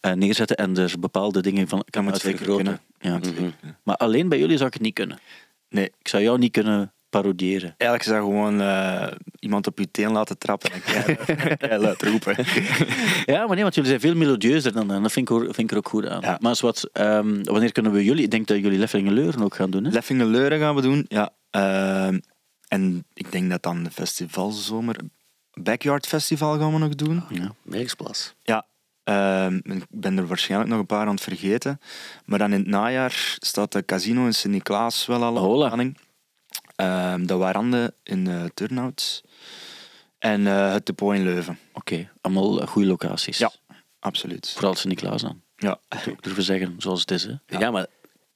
eh, 0.00 0.12
neerzetten 0.12 0.56
en 0.56 0.76
er 0.76 0.94
bepaalde 1.00 1.40
dingen 1.42 1.68
van 1.68 1.84
kan 1.90 2.10
uitvergroten. 2.10 2.80
Ja. 2.98 3.18
Mhm. 3.18 3.50
Maar 3.82 3.96
alleen 3.96 4.28
bij 4.28 4.38
jullie 4.38 4.56
zou 4.56 4.66
ik 4.68 4.74
het 4.74 4.82
niet 4.82 4.94
kunnen. 4.94 5.18
Nee, 5.68 5.84
Ik 5.98 6.08
zou 6.08 6.22
jou 6.22 6.38
niet 6.38 6.52
kunnen 6.52 6.92
parodiëren. 7.10 7.74
eigenlijk 7.76 8.10
dat 8.10 8.18
gewoon 8.28 8.60
eh, 8.60 9.06
iemand 9.38 9.66
op 9.66 9.78
je 9.78 9.90
teen 9.90 10.12
laten 10.12 10.38
trappen 10.38 10.72
en 10.72 10.82
keihard- 10.82 12.02
roepen. 12.10 12.36
Ja, 13.26 13.46
maar 13.46 13.54
nee, 13.54 13.62
want 13.62 13.74
jullie 13.74 13.88
zijn 13.90 14.00
veel 14.00 14.14
melodieuzer 14.14 14.72
dan 14.72 14.90
en 14.92 15.02
dat 15.02 15.12
vind 15.12 15.30
ik, 15.30 15.36
er- 15.36 15.44
vind 15.44 15.58
ik 15.58 15.70
er 15.70 15.76
ook 15.76 15.88
goed 15.88 16.06
aan. 16.06 16.20
Ja. 16.20 16.38
Maar 16.40 16.56
wat, 16.60 16.88
ehm, 16.92 17.42
wanneer 17.42 17.72
kunnen 17.72 17.92
we 17.92 18.04
jullie... 18.04 18.24
Ik 18.24 18.30
denk 18.30 18.46
dat 18.46 18.58
jullie 18.58 18.78
Leffingen 18.78 19.12
Leuren 19.12 19.42
ook 19.42 19.54
gaan 19.54 19.70
doen, 19.70 19.84
hè? 19.84 19.90
Leffingen 19.90 20.26
Leuren 20.26 20.58
gaan 20.58 20.74
we 20.74 20.80
doen, 20.80 21.04
ja. 21.08 21.30
Ehm, 21.50 22.18
en 22.68 23.04
ik 23.14 23.32
denk 23.32 23.50
dat 23.50 23.62
dan 23.62 23.82
de 23.82 23.90
festivalzomer... 23.90 24.96
Backyard 25.62 26.06
Festival 26.06 26.58
gaan 26.58 26.72
we 26.72 26.78
nog 26.78 26.94
doen. 26.94 27.22
ja. 27.30 27.54
Merksplas. 27.62 28.34
Ja, 28.42 28.66
ehm, 29.04 29.54
ik 29.64 29.86
ben 29.90 30.18
er 30.18 30.26
waarschijnlijk 30.26 30.70
nog 30.70 30.80
een 30.80 30.86
paar 30.86 31.06
aan 31.06 31.14
het 31.14 31.22
vergeten. 31.22 31.80
Maar 32.24 32.38
dan 32.38 32.52
in 32.52 32.58
het 32.58 32.68
najaar 32.68 33.36
staat 33.38 33.72
de 33.72 33.84
casino 33.84 34.24
in 34.24 34.34
Sint-Niklaas 34.34 35.06
wel 35.06 35.24
al 35.24 35.36
op 35.36 35.68
planning. 35.68 35.98
Ehm, 36.76 37.26
de 37.26 37.34
Warande 37.34 37.94
in 38.02 38.26
uh, 38.26 38.44
Turnhout. 38.54 39.22
En 40.18 40.46
eh, 40.46 40.72
het 40.72 40.86
Depot 40.86 41.14
in 41.14 41.22
Leuven. 41.22 41.58
Oké, 41.72 42.10
allemaal 42.20 42.60
eh, 42.60 42.68
goede 42.68 42.88
locaties. 42.88 43.38
Ja. 43.38 43.50
Absoluut. 44.00 44.50
Vooral 44.50 44.74
Sint-Niklaas 44.74 45.22
dan. 45.22 45.42
Ja. 45.56 45.80
Ik 46.04 46.22
durven 46.22 46.42
zeggen, 46.42 46.74
zoals 46.78 47.00
het 47.00 47.10
is. 47.10 47.24
Hè. 47.24 47.58
Ja. 47.58 47.70
maar 47.70 47.86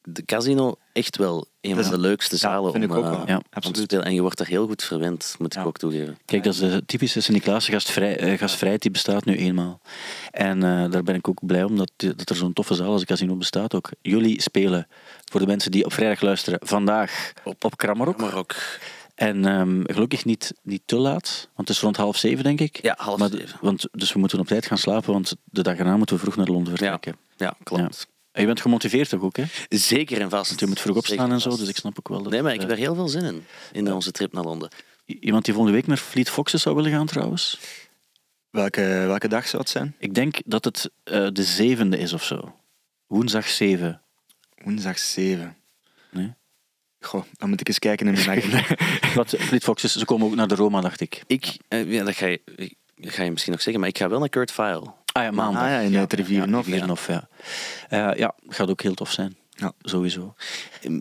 de 0.02 0.24
casino 0.24 0.74
echt 0.92 1.16
wel 1.16 1.46
een 1.60 1.82
van 1.82 1.90
de 1.90 1.98
leukste 1.98 2.36
zalen 2.36 2.72
om, 2.72 2.82
eh, 2.82 2.88
wel. 2.88 3.26
Ja, 3.26 3.36
om 3.36 3.42
te 3.42 3.48
absoluut. 3.50 3.78
spelen. 3.78 4.04
En 4.04 4.14
je 4.14 4.20
wordt 4.20 4.38
daar 4.38 4.46
heel 4.46 4.66
goed 4.66 4.82
verwend, 4.82 5.34
moet 5.38 5.56
ik 5.56 5.66
ook 5.66 5.78
toegeven. 5.78 6.18
Kijk, 6.24 6.44
dat 6.44 6.54
is 6.54 6.60
de 6.60 6.82
typische 6.86 7.20
Sint-Niklaas 7.20 7.68
gastvrij, 7.68 8.18
eh, 8.18 8.38
gastvrijheid, 8.38 8.82
die 8.82 8.90
bestaat 8.90 9.24
nu 9.24 9.36
eenmaal. 9.36 9.80
En 10.30 10.62
eh, 10.62 10.90
daar 10.90 11.02
ben 11.02 11.14
ik 11.14 11.28
ook 11.28 11.46
blij 11.46 11.64
om, 11.64 11.76
dat, 11.76 11.90
dat 11.96 12.30
er 12.30 12.36
zo'n 12.36 12.52
toffe 12.52 12.74
zaal 12.74 12.90
als 12.90 13.00
de 13.00 13.06
casino 13.06 13.36
bestaat 13.36 13.74
ook. 13.74 13.90
Jullie 14.00 14.42
spelen, 14.42 14.86
voor 15.30 15.40
de 15.40 15.46
mensen 15.46 15.70
die 15.70 15.84
op 15.84 15.92
vrijdag 15.92 16.20
luisteren, 16.20 16.58
vandaag 16.62 17.32
op, 17.44 17.64
op 17.64 17.76
Krammerok. 17.76 18.20
Maar 18.20 18.34
ook 18.34 18.54
En 19.14 19.44
ehm, 19.44 19.82
gelukkig 19.84 20.24
niet, 20.24 20.52
niet 20.62 20.82
te 20.84 20.96
laat, 20.96 21.48
want 21.54 21.68
het 21.68 21.76
is 21.76 21.82
rond 21.82 21.96
half 21.96 22.16
zeven, 22.16 22.44
denk 22.44 22.60
ik. 22.60 22.82
Ja, 22.82 22.94
half 22.98 23.18
Maar, 23.18 23.30
zeven. 23.30 23.58
Want, 23.60 23.88
dus 23.92 24.12
we 24.12 24.18
moeten 24.18 24.40
op 24.40 24.46
tijd 24.46 24.66
gaan 24.66 24.78
slapen, 24.78 25.12
want 25.12 25.36
de 25.44 25.62
dag 25.62 25.76
erna 25.76 25.96
moeten 25.96 26.16
we 26.16 26.22
vroeg 26.22 26.36
naar 26.36 26.46
Londen 26.46 26.76
vertrekken. 26.76 27.16
Ja, 27.36 27.56
klopt. 27.62 28.06
Je 28.32 28.46
bent 28.46 28.60
gemotiveerd 28.60 29.08
toch 29.08 29.22
ook, 29.22 29.36
hè? 29.36 29.44
Zeker 29.68 30.20
en 30.20 30.30
vast. 30.30 30.48
Want 30.48 30.60
je 30.60 30.66
moet 30.66 30.80
vroeg 30.80 30.96
opstaan 30.96 31.32
en 31.32 31.40
zo, 31.40 31.56
dus 31.56 31.68
ik 31.68 31.76
snap 31.76 31.98
ook 31.98 32.08
wel 32.08 32.22
dat... 32.22 32.32
Nee, 32.32 32.42
maar 32.42 32.54
ik 32.54 32.60
eh, 32.60 32.66
heb 32.66 32.76
er 32.76 32.82
heel 32.82 32.94
veel 32.94 33.08
zin 33.08 33.22
in, 33.22 33.44
in 33.72 33.92
onze 33.92 34.10
trip 34.10 34.32
naar 34.32 34.44
Londen. 34.44 34.70
Iemand 35.04 35.44
die 35.44 35.54
volgende 35.54 35.78
week 35.78 35.86
naar 35.86 35.96
Fleet 35.96 36.30
Foxes 36.30 36.62
zou 36.62 36.74
willen 36.74 36.90
gaan, 36.90 37.06
trouwens? 37.06 37.60
Welke, 38.50 38.80
welke 38.82 39.28
dag 39.28 39.46
zou 39.46 39.62
het 39.62 39.70
zijn? 39.70 39.94
Ik 39.98 40.14
denk 40.14 40.38
dat 40.44 40.64
het 40.64 40.90
eh, 41.02 41.28
de 41.32 41.42
zevende 41.42 41.98
is 41.98 42.12
of 42.12 42.24
zo. 42.24 42.54
Woensdag 43.06 43.48
7. 43.48 44.00
Woensdag 44.64 44.98
7. 44.98 45.56
Nee? 46.10 46.34
Goh, 47.00 47.24
dan 47.32 47.48
moet 47.48 47.60
ik 47.60 47.68
eens 47.68 47.78
kijken 47.78 48.06
in 48.06 48.12
mijn 48.12 48.28
agenda. 48.38 48.64
Wat, 49.14 49.34
Fleet 49.38 49.62
Foxes, 49.64 49.96
ze 49.96 50.04
komen 50.04 50.26
ook 50.26 50.34
naar 50.34 50.48
de 50.48 50.54
Roma, 50.54 50.80
dacht 50.80 51.00
ik. 51.00 51.22
Ik, 51.26 51.58
eh, 51.68 51.92
ja, 51.92 52.04
dat 52.04 52.14
ga 52.14 52.26
je, 52.26 52.40
dat 52.96 53.12
ga 53.12 53.22
je 53.22 53.30
misschien 53.30 53.52
nog 53.52 53.62
zeggen, 53.62 53.80
maar 53.80 53.90
ik 53.90 53.98
ga 53.98 54.08
wel 54.08 54.18
naar 54.18 54.28
Kurt 54.28 54.52
File. 54.52 54.92
Ah 55.12 55.22
ja, 55.22 55.30
maandag. 55.30 55.62
Ah 55.62 55.68
ja, 55.68 55.78
in 55.78 55.94
het 55.94 56.12
Rivierenhof, 56.12 56.64
Ja, 56.64 56.70
Rivierenhof, 56.70 57.06
ja. 57.06 57.28
Eh, 57.88 58.10
ja, 58.16 58.34
gaat 58.48 58.70
ook 58.70 58.82
heel 58.82 58.94
tof 58.94 59.10
zijn. 59.10 59.36
Ja. 59.50 59.72
Sowieso. 59.80 60.34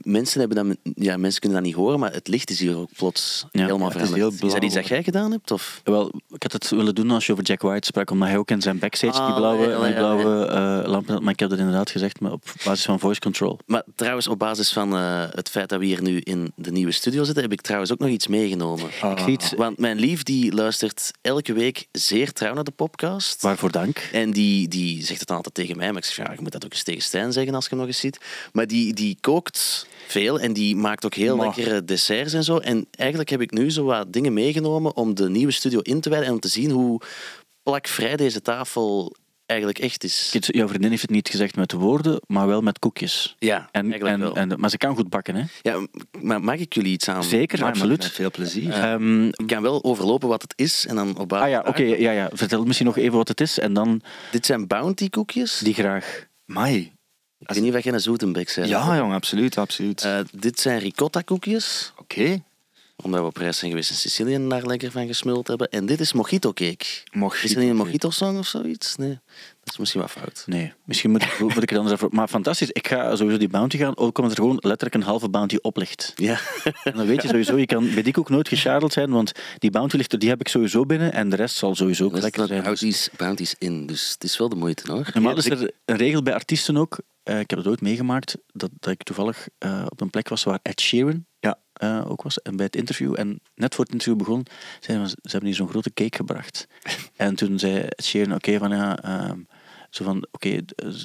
Mensen, 0.01 0.39
hebben 0.39 0.67
dat, 0.67 0.77
ja, 0.95 1.17
mensen 1.17 1.39
kunnen 1.41 1.57
dat 1.59 1.67
niet 1.67 1.77
horen, 1.77 1.99
maar 1.99 2.13
het 2.13 2.27
licht 2.27 2.49
is 2.49 2.59
hier 2.59 2.77
ook 2.77 2.89
plots 2.97 3.45
Ja, 3.51 3.65
helemaal 3.65 3.87
het 3.91 4.01
is 4.01 4.09
veranderd. 4.09 4.43
is 4.43 4.51
dat 4.53 4.63
iets 4.63 4.73
dat 4.73 4.87
jij 4.87 5.03
gedaan 5.03 5.31
hebt? 5.31 5.51
Of? 5.51 5.81
Wel, 5.83 6.11
ik 6.29 6.43
had 6.43 6.51
het 6.51 6.69
willen 6.69 6.95
doen 6.95 7.11
als 7.11 7.25
je 7.25 7.31
over 7.31 7.43
Jack 7.43 7.61
White 7.61 7.87
sprak, 7.87 8.09
omdat 8.11 8.27
hij 8.27 8.37
ook 8.37 8.51
in 8.51 8.61
zijn 8.61 8.79
backstage 8.79 9.13
die 9.13 9.21
Ah, 9.21 9.35
blauwe, 9.35 9.67
ja, 9.69 9.83
die 9.85 9.93
blauwe 9.93 10.45
eh, 10.45 10.89
lampen 10.89 11.13
had. 11.13 11.23
Maar 11.23 11.33
ik 11.33 11.39
heb 11.39 11.49
dat 11.49 11.59
inderdaad 11.59 11.89
gezegd, 11.89 12.19
maar 12.19 12.31
op 12.31 12.43
basis 12.65 12.85
van 12.85 12.99
voice 12.99 13.19
control. 13.19 13.59
Maar 13.65 13.83
trouwens, 13.95 14.27
op 14.27 14.39
basis 14.39 14.73
van 14.73 14.93
eh, 14.95 15.23
het 15.31 15.49
feit 15.49 15.69
dat 15.69 15.79
we 15.79 15.85
hier 15.85 16.01
nu 16.01 16.19
in 16.19 16.51
de 16.55 16.71
nieuwe 16.71 16.91
studio 16.91 17.23
zitten, 17.23 17.43
heb 17.43 17.51
ik 17.51 17.61
trouwens 17.61 17.91
ook 17.91 17.99
nog 17.99 18.09
iets 18.09 18.27
meegenomen. 18.27 18.89
Ah. 19.01 19.11
Ik 19.11 19.17
zie 19.19 19.31
iets, 19.31 19.53
Want 19.53 19.77
mijn 19.77 19.99
lief 19.99 20.23
die 20.23 20.53
luistert 20.53 21.11
elke 21.21 21.53
week 21.53 21.87
zeer 21.91 22.31
trouw 22.33 22.53
naar 22.53 22.63
de 22.63 22.71
podcast. 22.71 23.41
waarvoor 23.41 23.71
dank. 23.71 24.09
En 24.11 24.31
die, 24.31 24.67
die 24.67 25.03
zegt 25.05 25.19
het 25.19 25.31
altijd 25.31 25.53
tegen 25.55 25.77
mij, 25.77 25.87
maar 25.91 25.97
ik 26.01 26.05
zeg, 26.07 26.25
ja, 26.27 26.33
je 26.33 26.41
moet 26.41 26.51
dat 26.51 26.65
ook 26.65 26.71
eens 26.71 26.83
tegen 26.83 27.01
Stijn 27.01 27.31
zeggen 27.31 27.53
als 27.55 27.63
je 27.63 27.69
hem 27.69 27.79
nog 27.79 27.87
eens 27.87 27.99
ziet. 27.99 28.19
Maar 28.53 28.67
die, 28.67 28.93
die 28.93 29.17
kookt 29.21 29.69
veel 30.07 30.39
en 30.39 30.53
die 30.53 30.75
maakt 30.75 31.05
ook 31.05 31.13
heel 31.13 31.35
Maar. 31.35 31.45
lekkere 31.45 31.83
desserts 31.85 32.33
en 32.33 32.43
zo. 32.43 32.57
En 32.57 32.87
eigenlijk 32.97 33.29
heb 33.29 33.41
ik 33.41 33.51
nu 33.51 33.71
zo 33.71 33.83
wat 33.83 34.13
dingen 34.13 34.33
meegenomen 34.33 34.95
om 34.95 35.15
de 35.15 35.29
nieuwe 35.29 35.51
studio 35.51 35.79
in 35.79 36.01
te 36.01 36.09
wijden 36.09 36.27
en 36.27 36.33
om 36.33 36.39
te 36.39 36.47
zien 36.47 36.71
hoe 36.71 37.01
plakvrij 37.63 38.15
deze 38.15 38.41
tafel 38.41 39.15
eigenlijk 39.45 39.79
echt 39.79 40.03
is. 40.03 40.35
Jouw 40.39 40.67
vriendin 40.67 40.89
heeft 40.89 41.01
het 41.01 41.11
niet 41.11 41.29
gezegd 41.29 41.55
met 41.55 41.71
woorden, 41.71 42.21
maar 42.27 42.47
wel 42.47 42.61
met 42.61 42.79
koekjes. 42.79 43.35
Ja, 43.39 43.69
En, 43.71 43.81
eigenlijk 43.91 44.03
en, 44.13 44.19
wel. 44.19 44.35
en, 44.35 44.59
maar 44.59 44.69
ze 44.69 44.77
kan 44.77 44.95
goed 44.95 45.09
bakken, 45.09 45.35
hè? 45.35 45.43
ja, 45.61 45.87
maar 46.21 46.41
mag 46.41 46.55
ik 46.55 46.73
jullie 46.73 46.91
iets 46.91 47.09
aan? 47.09 47.23
Zeker, 47.23 47.63
absoluut. 47.63 47.97
Met 48.01 48.11
veel 48.11 48.31
plezier. 48.31 48.71
Ehm, 48.73 49.25
Ik 49.27 49.47
kan 49.47 49.61
wel 49.61 49.83
overlopen 49.83 50.27
wat 50.29 50.41
het 50.41 50.53
is 50.55 50.85
en 50.87 50.95
dan 50.95 51.17
op 51.17 51.27
basis 51.29 51.45
ah 51.45 51.51
ja, 51.51 51.63
oké, 51.69 51.83
ja, 51.83 52.11
ja. 52.11 52.29
vertel 52.33 52.63
misschien 52.65 52.87
nog 52.87 52.97
even 52.97 53.17
wat 53.17 53.27
het 53.27 53.41
is 53.41 53.59
en 53.59 53.73
dan 53.73 54.01
Dit 54.31 54.45
zijn 54.45 54.67
bounty 54.67 55.09
koekjes. 55.09 55.59
die 55.59 55.73
graag. 55.73 56.27
Mai. 56.45 56.91
Ik 57.41 57.53
weet 57.53 57.63
niet 57.63 57.75
of 57.75 57.83
jij 57.83 58.17
een 58.17 58.33
bent. 58.33 58.53
Ja, 58.53 58.97
jong, 58.97 59.13
absoluut, 59.13 59.57
absoluut. 59.57 60.03
Eh, 60.03 60.19
dit 60.31 60.59
zijn 60.59 60.79
ricotta 60.79 61.21
koekjes. 61.21 61.93
Oké. 61.97 62.41
Omdat 63.03 63.19
we 63.19 63.25
op 63.25 63.37
reis 63.37 63.57
zijn 63.57 63.71
geweest 63.71 63.89
in 63.89 63.95
Sicilië 63.95 64.33
en 64.33 64.49
daar 64.49 64.65
lekker 64.65 64.91
van 64.91 65.07
gesmuld 65.07 65.47
hebben. 65.47 65.69
En 65.69 65.85
dit 65.85 65.99
is 65.99 66.13
mojito 66.13 66.53
cake. 66.53 66.85
Mojito 67.11 67.43
Is 67.43 67.51
er 67.53 67.59
niet 67.59 67.69
een 67.69 67.75
mojito 67.75 68.09
song 68.09 68.37
of 68.37 68.47
zoiets? 68.47 68.95
Nee, 68.95 69.19
dat 69.63 69.73
is 69.73 69.77
misschien 69.77 70.01
wat 70.01 70.11
fout. 70.11 70.43
Nee, 70.45 70.73
misschien 70.85 71.11
moet, 71.11 71.39
moet 71.39 71.63
ik 71.63 71.69
het 71.69 71.79
anders 71.79 71.95
even... 71.95 72.09
Maar 72.11 72.27
fantastisch, 72.27 72.71
ik 72.71 72.87
ga 72.87 73.15
sowieso 73.15 73.37
die 73.37 73.49
bounty 73.49 73.77
gaan, 73.77 73.97
ook 73.97 74.17
omdat 74.17 74.33
er 74.33 74.43
gewoon 74.43 74.57
letterlijk 74.59 74.95
een 74.95 75.09
halve 75.09 75.29
bounty 75.29 75.57
op 75.61 75.77
ligt. 75.77 76.13
Ja, 76.15 76.39
En 76.83 76.93
dan 76.95 77.05
weet 77.05 77.21
je 77.21 77.27
sowieso, 77.27 77.57
je 77.57 77.65
kan 77.65 77.93
bij 77.93 78.03
die 78.03 78.17
ook 78.17 78.29
nooit 78.29 78.47
geschadeld 78.47 78.93
zijn, 78.93 79.09
want 79.09 79.31
die 79.57 79.71
bounty 79.71 79.97
ligt 79.97 80.13
er, 80.13 80.19
die 80.19 80.29
heb 80.29 80.39
ik 80.39 80.47
sowieso 80.47 80.85
binnen 80.85 81.13
en 81.13 81.29
de 81.29 81.35
rest 81.35 81.55
zal 81.55 81.75
sowieso 81.75 82.05
ook 82.05 82.15
er 82.15 82.21
lekker 82.21 82.47
zijn. 82.47 82.63
bounties, 82.63 83.09
bounties 83.17 83.55
in, 83.57 83.85
dus 83.85 84.11
het 84.11 84.23
is 84.23 84.37
wel 84.37 84.49
de 84.49 84.55
moeite 84.55 84.91
hoor. 84.91 85.09
Normaal 85.13 85.37
is 85.37 85.49
er 85.49 85.71
een 85.85 85.97
regel 85.97 86.23
bij 86.23 86.33
artiesten 86.33 86.77
ook, 86.77 86.99
eh, 87.31 87.39
ik 87.39 87.49
heb 87.49 87.59
het 87.59 87.67
ooit 87.67 87.81
meegemaakt, 87.81 88.37
dat, 88.47 88.69
dat 88.79 88.93
ik 88.93 89.03
toevallig 89.03 89.47
eh, 89.57 89.85
op 89.89 90.01
een 90.01 90.09
plek 90.09 90.29
was 90.29 90.43
waar 90.43 90.59
Ed 90.61 90.81
Sheeran 90.81 91.25
Ja. 91.39 91.59
eh, 91.73 92.09
ook 92.09 92.21
was, 92.21 92.41
en 92.41 92.55
bij 92.55 92.65
het 92.65 92.75
interview, 92.75 93.19
en 93.19 93.39
net 93.55 93.75
voor 93.75 93.83
het 93.83 93.93
interview 93.93 94.17
begon, 94.17 94.45
zeiden 94.79 95.09
ze, 95.09 95.15
ze 95.21 95.29
hebben 95.29 95.49
hier 95.49 95.57
zo'n 95.57 95.69
grote 95.69 95.93
cake 95.93 96.15
gebracht. 96.15 96.67
en 97.15 97.35
toen 97.35 97.59
zei 97.59 97.77
Ed 97.79 98.03
Sheeran, 98.03 98.33
oké, 98.35 98.57
van 98.57 98.69
ja... 98.69 99.03
ehm, 99.03 99.39
zo 99.89 100.03
van, 100.03 100.27
oké, 100.31 100.59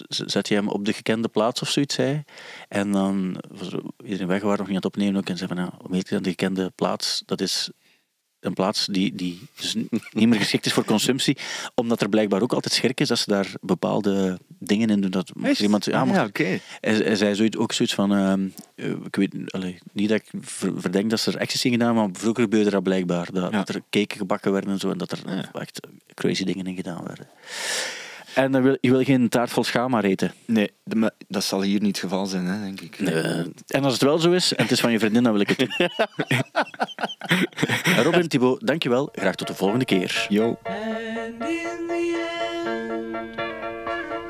zet 0.09 0.49
je 0.49 0.55
hem 0.55 0.69
op 0.69 0.85
de 0.85 0.93
gekende 0.93 1.29
plaats 1.29 1.63
of 1.63 1.69
zoiets, 1.69 1.95
zei. 1.95 2.23
En 2.69 2.93
dan 2.93 3.43
was 3.59 3.73
er 3.73 3.83
iedereen 4.05 4.27
weg, 4.27 4.41
we 4.41 4.47
waren 4.47 4.59
nog 4.59 4.69
niet 4.69 4.77
aan 4.77 4.83
het 4.83 4.95
opnemen 4.95 5.21
ook, 5.21 5.29
en 5.29 5.37
zei 5.37 5.49
van, 5.55 5.65
ja, 5.65 5.73
heet 5.91 6.09
dan 6.09 6.23
de 6.23 6.29
gekende 6.31 6.71
plaats? 6.75 7.23
Dat 7.27 7.41
is 7.41 7.71
een 8.47 8.55
plaats 8.55 8.87
die, 8.87 9.15
die 9.15 9.39
dus 9.57 9.75
niet 10.13 10.29
meer 10.29 10.39
geschikt 10.39 10.67
is 10.67 10.73
voor 10.73 10.85
consumptie, 10.85 11.37
omdat 11.75 12.01
er 12.01 12.09
blijkbaar 12.09 12.43
ook 12.43 12.53
altijd 12.53 12.75
schrik 12.75 13.01
is 13.01 13.09
dat 13.09 13.19
ze 13.19 13.31
daar 13.31 13.53
bepaalde 13.61 14.39
dingen 14.59 14.91
in 14.91 15.01
doen. 15.01 15.11
Dat 15.11 15.33
iemand, 15.59 15.85
ja, 15.85 16.01
Ah, 16.01 16.09
ja, 16.09 16.25
oké. 16.25 16.45
hij, 16.81 16.95
hij 16.95 17.17
zei 17.17 17.35
zoiets, 17.35 17.57
ook 17.57 17.73
zoiets 17.73 17.95
van, 17.95 18.13
ehm, 18.15 18.47
eh, 18.75 18.91
ik 19.05 19.17
weet 19.17 19.35
allee, 19.53 19.79
niet 19.93 20.09
dat 20.09 20.19
ik 20.21 20.31
ver- 20.41 20.81
verdenk 20.81 21.11
dat 21.11 21.21
ze 21.21 21.33
er 21.33 21.41
acties 21.41 21.65
in 21.65 21.71
gedaan, 21.71 21.95
maar 21.95 22.09
vroeger 22.13 22.43
gebeurde 22.43 22.71
dat 22.71 22.83
blijkbaar, 22.83 23.29
dat, 23.33 23.51
Ja. 23.53 23.59
dat 23.59 23.69
er 23.69 23.83
cake 23.91 24.17
gebakken 24.17 24.53
werden 24.53 24.71
en 24.71 24.79
zo, 24.79 24.91
en 24.91 24.99
dat 24.99 25.13
er 25.13 25.19
Ja. 25.27 25.51
echt 25.53 25.81
crazy 26.15 26.45
dingen 26.45 26.67
in 26.67 26.77
gedaan 26.77 27.05
werden. 27.07 27.27
En 28.37 28.53
dan 28.53 28.63
wil, 28.63 28.77
je 28.81 28.91
wil 28.91 29.03
geen 29.05 29.29
taart 29.29 29.51
vol 29.51 29.65
schaamhaar 29.65 30.05
eten. 30.05 30.33
Nee, 30.45 30.71
de- 30.85 30.97
maar 30.97 31.11
dat 31.29 31.45
zal 31.45 31.63
hier 31.63 31.81
niet 31.81 32.01
het 32.01 32.11
geval 32.11 32.27
zijn, 32.27 32.45
hè, 32.45 32.63
denk 32.65 32.81
ik. 32.81 32.99
Eh, 32.99 33.39
En 33.67 33.85
als 33.85 33.93
het 33.93 34.03
wel 34.03 34.19
zo 34.19 34.31
is, 34.33 34.55
en 34.55 34.63
het 34.63 34.73
is 34.73 34.81
van 34.81 34.93
je 34.93 34.99
vriendin, 34.99 35.23
dan 35.23 35.33
wil 35.33 35.41
ik 35.41 35.49
het 35.49 35.59
doen. 35.59 35.89
Robin, 38.05 38.29
Thibaut, 38.29 38.67
dankjewel. 38.67 39.09
Graag 39.13 39.35
tot 39.35 39.47
de 39.47 39.55
volgende 39.55 39.85
keer. 39.85 40.27
Yo. 40.29 40.59
And 40.65 40.79
in 41.49 41.87
the 41.89 42.15
end, 42.69 43.37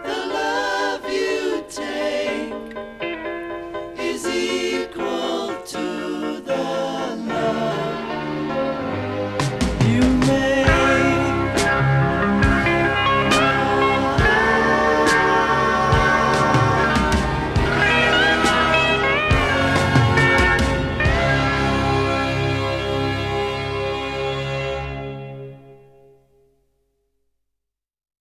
the 0.05 0.27
love 0.33 1.13
you 1.13 1.63
take. 1.69 2.16